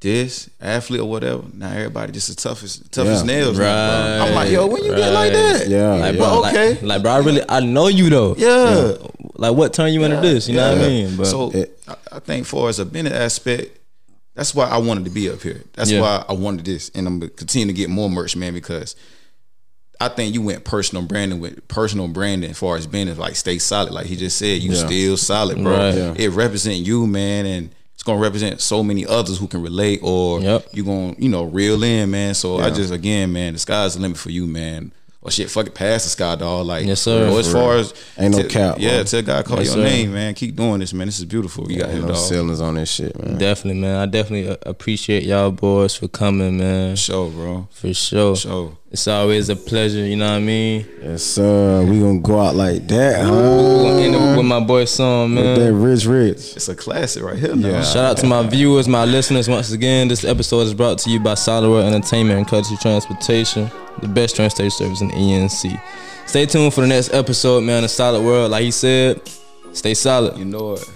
this 0.00 0.48
athlete 0.60 1.00
or 1.00 1.08
whatever. 1.08 1.42
Now 1.54 1.70
everybody 1.72 2.12
just 2.12 2.28
the 2.28 2.34
toughest 2.36 2.90
toughest 2.92 3.24
Yeah. 3.26 3.32
nails. 3.34 3.58
now, 3.58 4.18
bro. 4.18 4.26
I'm 4.26 4.34
like, 4.34 4.50
yo, 4.50 4.66
when 4.66 4.84
you 4.84 4.94
get 4.94 5.12
like 5.12 5.32
that? 5.32 5.68
Yeah, 5.68 5.94
Like, 5.94 6.14
yeah. 6.14 6.18
bro, 6.20 6.40
But 6.42 6.48
okay. 6.50 6.68
Like, 6.74 6.82
like, 6.82 7.02
bro, 7.02 7.12
I 7.12 7.18
really, 7.18 7.42
I 7.48 7.60
know 7.60 7.88
you 7.88 8.08
though. 8.10 8.34
Yeah. 8.38 8.94
Like, 9.38 9.54
what 9.54 9.72
turned 9.74 9.94
you 9.94 10.02
into 10.04 10.20
this? 10.20 10.48
You 10.48 10.56
know 10.56 10.74
what 10.74 10.84
I 10.84 10.88
mean? 10.88 11.16
But 11.16 11.26
so 11.26 11.50
it- 11.50 11.78
I, 11.86 11.96
I 12.12 12.18
think 12.20 12.46
for 12.46 12.68
as 12.68 12.78
a 12.78 12.84
Bennett 12.86 13.12
aspect, 13.12 13.78
that's 14.34 14.54
why 14.54 14.66
I 14.66 14.78
wanted 14.78 15.04
to 15.04 15.10
be 15.10 15.30
up 15.30 15.42
here. 15.42 15.62
That's 15.74 15.90
Yeah. 15.90 16.00
why 16.00 16.24
I 16.28 16.32
wanted 16.34 16.64
this, 16.64 16.90
and 16.94 17.06
I'm 17.06 17.18
gonna 17.20 17.30
continue 17.30 17.66
to 17.68 17.72
get 17.72 17.88
more 17.90 18.08
merch, 18.10 18.36
man, 18.36 18.52
because 18.54 18.96
I 19.98 20.08
think 20.08 20.34
you 20.34 20.42
went 20.42 20.64
personal 20.64 21.02
branding 21.02 21.40
with 21.40 21.66
personal 21.68 22.06
branding 22.08 22.50
as 22.50 22.58
far 22.58 22.76
as 22.76 22.86
Bennett, 22.86 23.16
like 23.18 23.34
stay 23.34 23.58
solid. 23.58 23.92
Like 23.92 24.06
he 24.06 24.16
just 24.16 24.36
said, 24.36 24.60
you 24.60 24.72
Yeah. 24.72 24.86
still 24.86 25.16
solid, 25.16 25.56
bro. 25.62 25.72
Right. 25.76 25.94
Yeah. 25.94 26.14
It 26.16 26.28
represent 26.32 26.76
you, 26.76 27.06
man, 27.06 27.46
and 27.46 27.70
it's 27.94 28.02
gonna 28.02 28.20
represent 28.20 28.60
so 28.60 28.82
many 28.82 29.06
others 29.06 29.38
who 29.38 29.46
can 29.46 29.62
relate 29.62 30.00
or 30.02 30.40
Yep. 30.42 30.68
you 30.74 30.84
gonna 30.84 31.14
you 31.18 31.30
know 31.30 31.44
reel 31.44 31.82
in, 31.82 32.10
man. 32.10 32.34
So 32.34 32.58
I 32.58 32.68
just 32.68 32.92
again, 32.92 33.32
man, 33.32 33.54
the 33.54 33.58
sky's 33.58 33.94
the 33.94 34.00
limit 34.02 34.18
for 34.18 34.30
you, 34.30 34.46
man. 34.46 34.92
Or 35.26 35.30
shit, 35.32 35.50
fuck 35.50 35.66
it, 35.66 35.74
past 35.74 36.04
the 36.04 36.10
sky, 36.10 36.36
dog. 36.36 36.66
Like, 36.66 36.86
Yes, 36.86 37.00
sir. 37.00 37.24
you 37.24 37.30
know, 37.32 37.38
as 37.38 37.50
far 37.52 37.70
real. 37.72 37.80
as 37.80 37.94
Ain't 38.16 38.30
no 38.30 38.42
tell- 38.42 38.48
cap, 38.48 38.76
Yeah, 38.78 38.94
bro. 38.98 39.02
tell 39.02 39.22
God 39.22 39.44
call 39.44 39.58
Yes, 39.58 39.66
your 39.66 39.74
sir. 39.74 39.82
name, 39.82 40.12
man. 40.12 40.34
Keep 40.34 40.54
doing 40.54 40.78
this, 40.78 40.92
man. 40.94 41.08
This 41.08 41.18
is 41.18 41.24
beautiful. 41.24 41.68
You 41.68 41.78
got 41.78 41.86
Ain't 41.88 41.94
here, 41.98 42.02
no 42.02 42.08
dog. 42.14 42.16
ceilings 42.28 42.60
on 42.60 42.76
this 42.76 42.88
shit, 42.92 43.20
man. 43.20 43.36
Definitely, 43.36 43.80
man. 43.80 43.96
I 43.96 44.06
definitely 44.06 44.50
uh, 44.50 44.56
appreciate 44.64 45.24
y'all 45.24 45.50
boys 45.50 45.96
for 45.96 46.06
coming, 46.06 46.58
man. 46.58 46.94
Show, 46.94 47.28
bro. 47.30 47.66
For 47.72 47.92
sure. 47.92 48.36
Show. 48.36 48.76
It's 48.88 49.08
always 49.08 49.48
a 49.48 49.56
pleasure, 49.56 50.06
you 50.06 50.14
know 50.14 50.26
what 50.30 50.36
I 50.36 50.40
mean? 50.40 50.86
Yes, 51.02 51.24
sir. 51.24 51.84
We 51.84 51.98
gonna 51.98 52.20
go 52.20 52.40
out 52.40 52.54
like 52.54 52.86
that, 52.86 53.28
We're 53.28 53.34
huh? 53.34 53.82
gonna 53.82 54.00
end 54.00 54.14
it 54.14 54.36
with 54.36 54.46
my 54.46 54.60
boy 54.60 54.84
song, 54.84 55.34
man. 55.34 55.44
With 55.44 55.66
that 55.66 55.72
rich, 55.74 56.06
rich. 56.06 56.54
It's 56.56 56.68
a 56.68 56.74
classic 56.76 57.24
right 57.24 57.36
here, 57.36 57.56
now. 57.56 57.68
Yeah. 57.68 57.82
Shout 57.82 58.04
out 58.04 58.16
to 58.18 58.26
my 58.26 58.46
viewers, 58.46 58.86
my 58.86 59.04
listeners 59.04 59.48
once 59.48 59.72
again. 59.72 60.06
This 60.06 60.24
episode 60.24 60.60
is 60.60 60.72
brought 60.74 60.98
to 60.98 61.10
you 61.10 61.18
by 61.18 61.34
Solid 61.34 61.68
World 61.68 61.92
Entertainment 61.92 62.38
and 62.38 62.46
Courtesy 62.48 62.76
Transportation, 62.76 63.68
the 64.02 64.08
best 64.08 64.36
transportation 64.36 64.70
service 64.70 65.00
in 65.00 65.08
the 65.08 65.14
ENC. 65.14 65.80
Stay 66.26 66.46
tuned 66.46 66.72
for 66.72 66.82
the 66.82 66.86
next 66.86 67.12
episode, 67.12 67.64
man. 67.64 67.82
The 67.82 67.88
Solid 67.88 68.24
World, 68.24 68.52
like 68.52 68.62
he 68.62 68.70
said, 68.70 69.20
stay 69.72 69.94
solid. 69.94 70.38
You 70.38 70.44
know 70.44 70.74
it. 70.74 70.88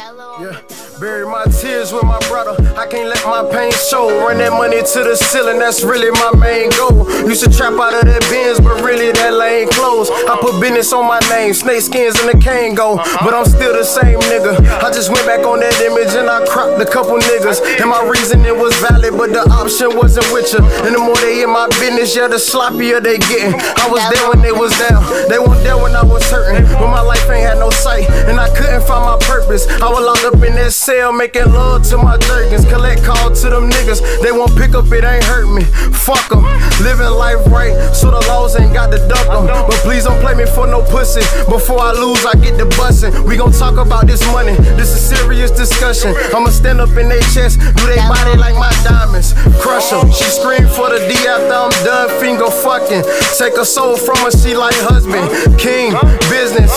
Yeah, 0.00 0.56
bury 0.98 1.26
my 1.28 1.44
tears 1.44 1.92
with 1.92 2.04
my 2.04 2.18
brother. 2.24 2.56
I 2.72 2.88
can't 2.88 3.12
let 3.12 3.20
my 3.28 3.44
pain 3.52 3.68
show. 3.90 4.08
Run 4.24 4.38
that 4.38 4.48
money 4.48 4.80
to 4.80 4.98
the 5.04 5.12
ceiling, 5.12 5.58
that's 5.58 5.84
really 5.84 6.08
my 6.16 6.32
main 6.40 6.72
goal. 6.72 7.04
Used 7.28 7.44
to 7.44 7.52
trap 7.52 7.76
out 7.76 7.92
of 7.92 8.08
that 8.08 8.24
Benz, 8.32 8.64
but 8.64 8.80
really 8.80 9.12
that 9.12 9.36
lane 9.36 9.68
closed. 9.68 10.08
I 10.24 10.40
put 10.40 10.56
business 10.56 10.96
on 10.96 11.04
my 11.04 11.20
name, 11.28 11.52
snake 11.52 11.84
skins 11.84 12.16
in 12.16 12.32
the 12.32 12.38
cane 12.40 12.72
go. 12.72 12.96
But 12.96 13.36
I'm 13.36 13.44
still 13.44 13.76
the 13.76 13.84
same 13.84 14.16
nigga. 14.32 14.56
I 14.80 14.88
just 14.88 15.12
went 15.12 15.28
back 15.28 15.44
on 15.44 15.60
that 15.60 15.76
image 15.84 16.16
and 16.16 16.32
I 16.32 16.48
cropped 16.48 16.80
a 16.80 16.88
couple 16.88 17.20
niggas. 17.20 17.60
And 17.76 17.92
my 17.92 18.00
reasoning 18.08 18.56
was 18.56 18.72
valid, 18.80 19.20
but 19.20 19.36
the 19.36 19.44
option 19.52 19.92
wasn't 20.00 20.32
with 20.32 20.48
you. 20.56 20.64
And 20.88 20.96
the 20.96 21.00
more 21.04 21.16
they 21.20 21.44
in 21.44 21.52
my 21.52 21.68
business, 21.76 22.16
yeah, 22.16 22.24
the 22.24 22.40
sloppier 22.40 23.04
they 23.04 23.20
getting. 23.28 23.52
I 23.52 23.84
was 23.92 24.00
there 24.08 24.24
when 24.32 24.40
they 24.40 24.56
was 24.56 24.72
down. 24.80 25.04
They 25.28 25.36
weren't 25.36 25.60
there 25.60 25.76
when 25.76 25.92
I 25.92 26.04
was 26.08 26.24
hurting. 26.32 26.64
When 26.80 26.88
my 26.88 27.04
life 27.04 27.28
ain't 27.28 27.44
had 27.44 27.60
no 27.60 27.68
sight 27.68 28.08
and 28.24 28.40
I 28.40 28.48
couldn't 28.56 28.80
find 28.88 29.04
my 29.04 29.20
purpose. 29.28 29.68
I 29.68 29.89
was 29.90 30.06
locked 30.06 30.24
up 30.24 30.42
in 30.46 30.54
that 30.56 30.72
cell, 30.72 31.12
making 31.12 31.52
love 31.52 31.82
to 31.90 31.98
my 31.98 32.16
Jergens. 32.18 32.64
Collect 32.66 33.02
call 33.04 33.30
to 33.30 33.46
them 33.50 33.68
niggas. 33.70 34.00
They 34.22 34.32
won't 34.32 34.54
pick 34.56 34.74
up, 34.74 34.86
it 34.92 35.04
ain't 35.04 35.24
hurt 35.24 35.50
me. 35.50 35.64
Fuck 35.92 36.28
them. 36.28 36.44
Living 36.80 37.10
life 37.10 37.42
right, 37.50 37.74
so 37.94 38.10
the 38.10 38.22
laws 38.28 38.56
ain't 38.56 38.72
got 38.72 38.90
to 38.92 38.98
duck 39.08 39.26
them. 39.26 39.46
But 39.46 39.78
please 39.82 40.04
don't 40.04 40.20
play 40.20 40.34
me 40.34 40.46
for 40.46 40.66
no 40.66 40.82
pussy. 40.82 41.22
Before 41.50 41.80
I 41.80 41.92
lose, 41.92 42.24
I 42.24 42.34
get 42.38 42.56
the 42.56 42.66
bussin'. 42.78 43.12
We 43.26 43.36
gon' 43.36 43.52
talk 43.52 43.76
about 43.76 44.06
this 44.06 44.24
money. 44.32 44.54
This 44.78 44.94
is 44.94 45.02
serious 45.02 45.50
discussion. 45.50 46.14
I'ma 46.34 46.50
stand 46.50 46.80
up 46.80 46.94
in 46.96 47.08
their 47.08 47.22
chest, 47.34 47.60
do 47.60 47.82
they 47.86 48.00
body 48.08 48.38
like 48.38 48.54
my 48.54 48.72
diamonds. 48.86 49.34
Crush 49.60 49.90
them. 49.90 50.10
She 50.12 50.24
scream 50.30 50.66
for 50.70 50.88
the 50.88 51.02
D 51.08 51.14
after 51.26 51.52
I'm 51.52 51.74
done 51.84 52.08
finger 52.20 52.50
fucking. 52.50 53.02
Take 53.36 53.56
a 53.58 53.64
soul 53.64 53.96
from 53.96 54.16
her, 54.24 54.30
she 54.30 54.54
like 54.54 54.76
husband. 54.86 55.26
King, 55.58 55.94
business, 56.30 56.72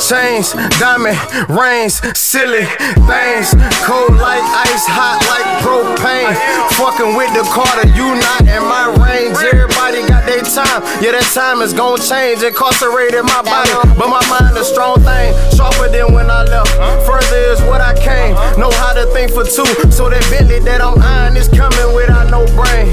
chains, 0.00 0.52
diamond, 0.80 1.18
rings, 1.48 2.00
silly 2.16 2.64
things. 3.04 3.52
Cold 3.84 4.16
like 4.16 4.40
ice, 4.64 4.86
hot 4.88 5.20
like 5.28 5.44
propane. 5.60 6.32
Fucking 6.80 7.16
with 7.16 7.28
the 7.36 7.44
Karter, 7.52 7.84
you 7.92 8.16
not 8.16 8.40
in 8.48 8.64
my 8.64 8.88
range. 8.96 9.36
Everybody 9.44 10.08
got 10.08 10.24
their 10.24 10.40
time. 10.40 10.80
Yeah, 11.04 11.12
that 11.12 11.28
time 11.36 11.60
is 11.60 11.72
gon' 11.72 12.00
change. 12.00 12.42
Incarcerated 12.42 13.24
my 13.24 13.42
body, 13.44 13.72
but 14.00 14.08
my 14.08 14.24
mind 14.32 14.56
a 14.56 14.64
strong 14.64 14.96
thing. 15.04 15.36
Sharper 15.52 15.92
than 15.92 16.12
when 16.12 16.30
I 16.30 16.44
left. 16.44 16.72
Further 17.04 17.52
is 17.52 17.60
what 17.68 17.80
I 17.80 17.92
came. 18.00 18.34
Know 18.58 18.70
how 18.80 18.92
to 18.96 19.04
think 19.12 19.32
for 19.32 19.44
two. 19.44 19.68
So 19.92 20.08
that 20.08 20.24
Bentley 20.32 20.60
that 20.60 20.80
I'm 20.80 20.96
eyeing 21.00 21.36
is 21.36 21.48
coming 21.48 21.94
without 21.94 22.30
no 22.30 22.46
brain. 22.56 22.88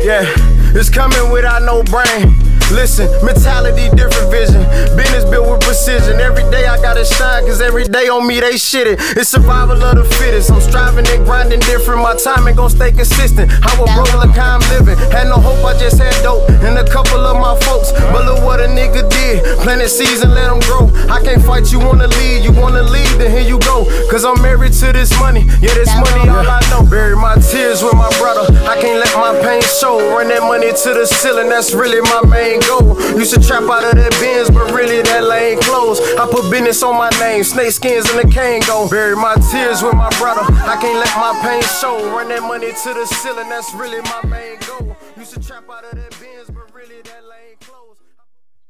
Yeah, 0.00 0.24
it's 0.72 0.88
coming 0.88 1.30
without 1.30 1.62
no 1.62 1.82
brain. 1.84 2.40
Listen, 2.70 3.10
mentality, 3.26 3.90
different 3.96 4.30
vision. 4.30 4.62
Business 4.96 5.24
built 5.24 5.50
with 5.50 5.59
precision. 5.80 6.20
Every 6.20 6.44
day 6.50 6.66
I 6.66 6.76
gotta 6.76 7.04
shine, 7.04 7.46
cause 7.46 7.60
every 7.60 7.84
day 7.84 8.08
on 8.08 8.26
me 8.26 8.40
they 8.40 8.60
shitty. 8.60 9.00
It's 9.16 9.30
survival 9.30 9.82
of 9.82 9.96
the 9.96 10.04
fittest. 10.04 10.50
I'm 10.52 10.60
striving 10.60 11.08
and 11.08 11.24
grinding 11.24 11.60
different. 11.60 12.02
My 12.02 12.14
time 12.16 12.46
ain't 12.46 12.58
gon' 12.58 12.68
stay 12.68 12.92
consistent. 12.92 13.50
I 13.64 13.72
was 13.80 13.88
broke 13.96 14.12
like 14.12 14.36
how 14.36 14.60
I'm 14.60 14.64
living. 14.76 14.96
Had 15.08 15.28
no 15.32 15.40
hope, 15.40 15.64
I 15.64 15.72
just 15.78 15.96
had 15.96 16.12
dope. 16.22 16.48
And 16.60 16.76
a 16.76 16.84
couple 16.84 17.24
of 17.24 17.36
my 17.40 17.56
folks. 17.64 17.92
But 18.12 18.26
look 18.26 18.44
what 18.44 18.60
a 18.60 18.68
nigga 18.68 19.08
did. 19.08 19.40
Planted 19.64 19.88
seeds 19.88 20.20
and 20.20 20.34
let 20.34 20.52
them 20.52 20.60
grow. 20.68 20.92
I 21.08 21.22
can't 21.24 21.42
fight, 21.42 21.72
you 21.72 21.78
wanna 21.78 22.08
lead. 22.08 22.44
You 22.44 22.52
wanna 22.52 22.82
lead, 22.82 23.16
then 23.16 23.30
here 23.30 23.46
you 23.48 23.58
go. 23.60 23.88
Cause 24.10 24.24
I'm 24.24 24.40
married 24.42 24.74
to 24.84 24.92
this 24.92 25.16
money. 25.18 25.48
Yeah, 25.64 25.72
this 25.72 25.88
money 25.96 26.28
all 26.28 26.44
I 26.44 26.60
know. 26.68 26.84
Bury 26.84 27.16
my 27.16 27.36
tears 27.40 27.82
with 27.82 27.96
my 27.96 28.10
brother. 28.20 28.52
I 28.68 28.76
can't 28.76 29.00
let 29.00 29.16
my 29.16 29.32
pain 29.40 29.62
show. 29.80 29.96
Run 30.12 30.28
that 30.28 30.42
money 30.42 30.76
to 30.76 30.88
the 30.92 31.06
ceiling, 31.06 31.48
that's 31.48 31.72
really 31.72 32.04
my 32.12 32.20
main 32.28 32.60
goal. 32.68 33.00
Used 33.16 33.32
to 33.32 33.40
trap 33.40 33.64
out 33.64 33.84
of 33.84 33.96
that 33.96 34.12
Benz, 34.20 34.50
but 34.50 34.72
really 34.76 35.00
that 35.08 35.24
lane 35.24 35.58
closed. 35.70 36.02
I 36.18 36.26
put 36.26 36.50
business 36.50 36.82
on 36.82 36.96
my 36.96 37.10
name, 37.20 37.44
snake 37.44 37.70
skins 37.72 38.10
in 38.10 38.16
the 38.16 38.28
cane 38.32 38.62
go. 38.66 38.88
Bury 38.88 39.14
my 39.14 39.34
tears 39.50 39.82
with 39.82 39.94
my 39.94 40.10
brother. 40.18 40.42
I 40.42 40.76
can't 40.80 40.98
let 40.98 41.14
my 41.16 41.32
pain 41.42 41.62
show. 41.80 41.96
Run 42.10 42.28
that 42.28 42.42
money 42.42 42.72
to 42.82 42.94
the 42.94 43.06
ceiling, 43.06 43.48
that's 43.48 43.72
really 43.74 44.02
my 44.02 44.22
main 44.26 44.58
goal. 44.66 44.96
Used 45.16 45.34
to 45.34 45.40
trap 45.40 45.64
out 45.70 45.84
of 45.84 45.92
that 45.92 46.10
Benz, 46.20 46.50
but 46.50 46.74
really 46.74 47.00
that 47.02 47.22
lane 47.24 47.56
closed. 47.60 48.00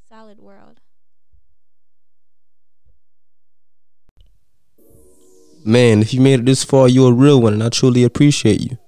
Solid 0.09 0.38
World. 0.38 0.80
Man, 5.64 6.01
if 6.01 6.14
you 6.14 6.20
made 6.20 6.40
it 6.40 6.46
this 6.46 6.64
far, 6.64 6.88
you're 6.88 7.12
a 7.12 7.14
real 7.14 7.40
one, 7.40 7.53
and 7.53 7.62
I 7.62 7.68
truly 7.68 8.03
appreciate 8.03 8.61
you. 8.61 8.78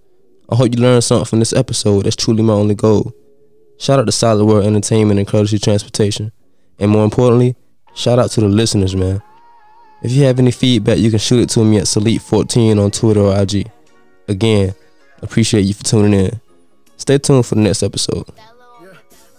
I 0.51 0.57
hope 0.57 0.75
you 0.75 0.81
learned 0.81 1.05
something 1.05 1.27
from 1.27 1.39
this 1.39 1.53
episode. 1.53 2.05
That's 2.05 2.17
truly 2.17 2.43
my 2.43 2.55
only 2.55 2.75
goal. 2.75 3.13
Shout 3.79 3.99
out 3.99 4.07
to 4.07 4.13
Solid 4.13 4.45
World 4.45 4.65
Entertainment 4.65 5.19
and 5.19 5.29
Courtesy 5.29 5.59
Transportation. 5.59 6.33
And 6.79 6.91
more 6.91 7.05
importantly, 7.05 7.57
shout 7.95 8.19
out 8.19 8.31
to 8.33 8.41
the 8.41 8.49
listeners, 8.49 8.95
man. 8.97 9.23
If 10.03 10.11
you 10.13 10.25
have 10.25 10.39
any 10.39 10.51
feedback, 10.51 10.99
you 10.99 11.11
can 11.11 11.19
shoot 11.21 11.41
it 11.41 11.49
to 11.51 11.65
me 11.65 11.79
at 11.79 11.85
Saleik14 11.85 12.83
on 12.83 12.91
Twitter 12.91 13.21
or 13.21 13.41
IG. 13.41 13.71
Again, 14.27 14.75
appreciate 15.23 15.63
you 15.63 15.75
for 15.75 15.85
tuning 15.85 16.13
in. 16.19 16.41
Stay 16.97 17.19
tuned 17.19 17.47
for 17.47 17.55
the 17.55 17.61
next 17.61 17.83
episode. 17.83 18.25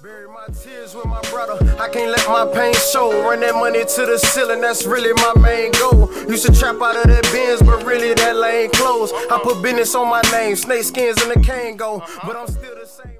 Bury 0.01 0.27
my 0.27 0.47
tears 0.47 0.95
with 0.95 1.05
my 1.05 1.21
brother. 1.31 1.53
I 1.79 1.89
can't 1.89 2.11
let 2.11 2.27
my 2.27 2.49
pain 2.53 2.73
show. 2.91 3.11
Run 3.23 3.41
that 3.41 3.55
money 3.55 3.83
to 3.83 4.05
the 4.05 4.17
ceiling, 4.17 4.61
that's 4.61 4.85
really 4.85 5.11
my 5.13 5.33
main 5.41 5.71
goal. 5.73 6.09
Used 6.29 6.45
to 6.45 6.53
trap 6.57 6.75
out 6.81 6.95
of 6.95 7.03
that 7.11 7.23
Benz, 7.33 7.61
but 7.61 7.85
really 7.85 8.13
that 8.13 8.35
lane 8.35 8.69
closed. 8.71 9.13
I 9.31 9.39
put 9.43 9.61
business 9.61 9.93
on 9.95 10.09
my 10.09 10.21
name, 10.31 10.55
snake 10.55 10.83
skins 10.83 11.21
in 11.21 11.29
the 11.29 11.39
cane 11.39 11.75
go. 11.75 12.03
But 12.25 12.35
I'm 12.37 12.47
still 12.47 12.75
the 12.75 12.85
same. 12.85 13.17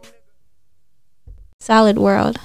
Solid 1.59 1.97
World. 1.97 2.39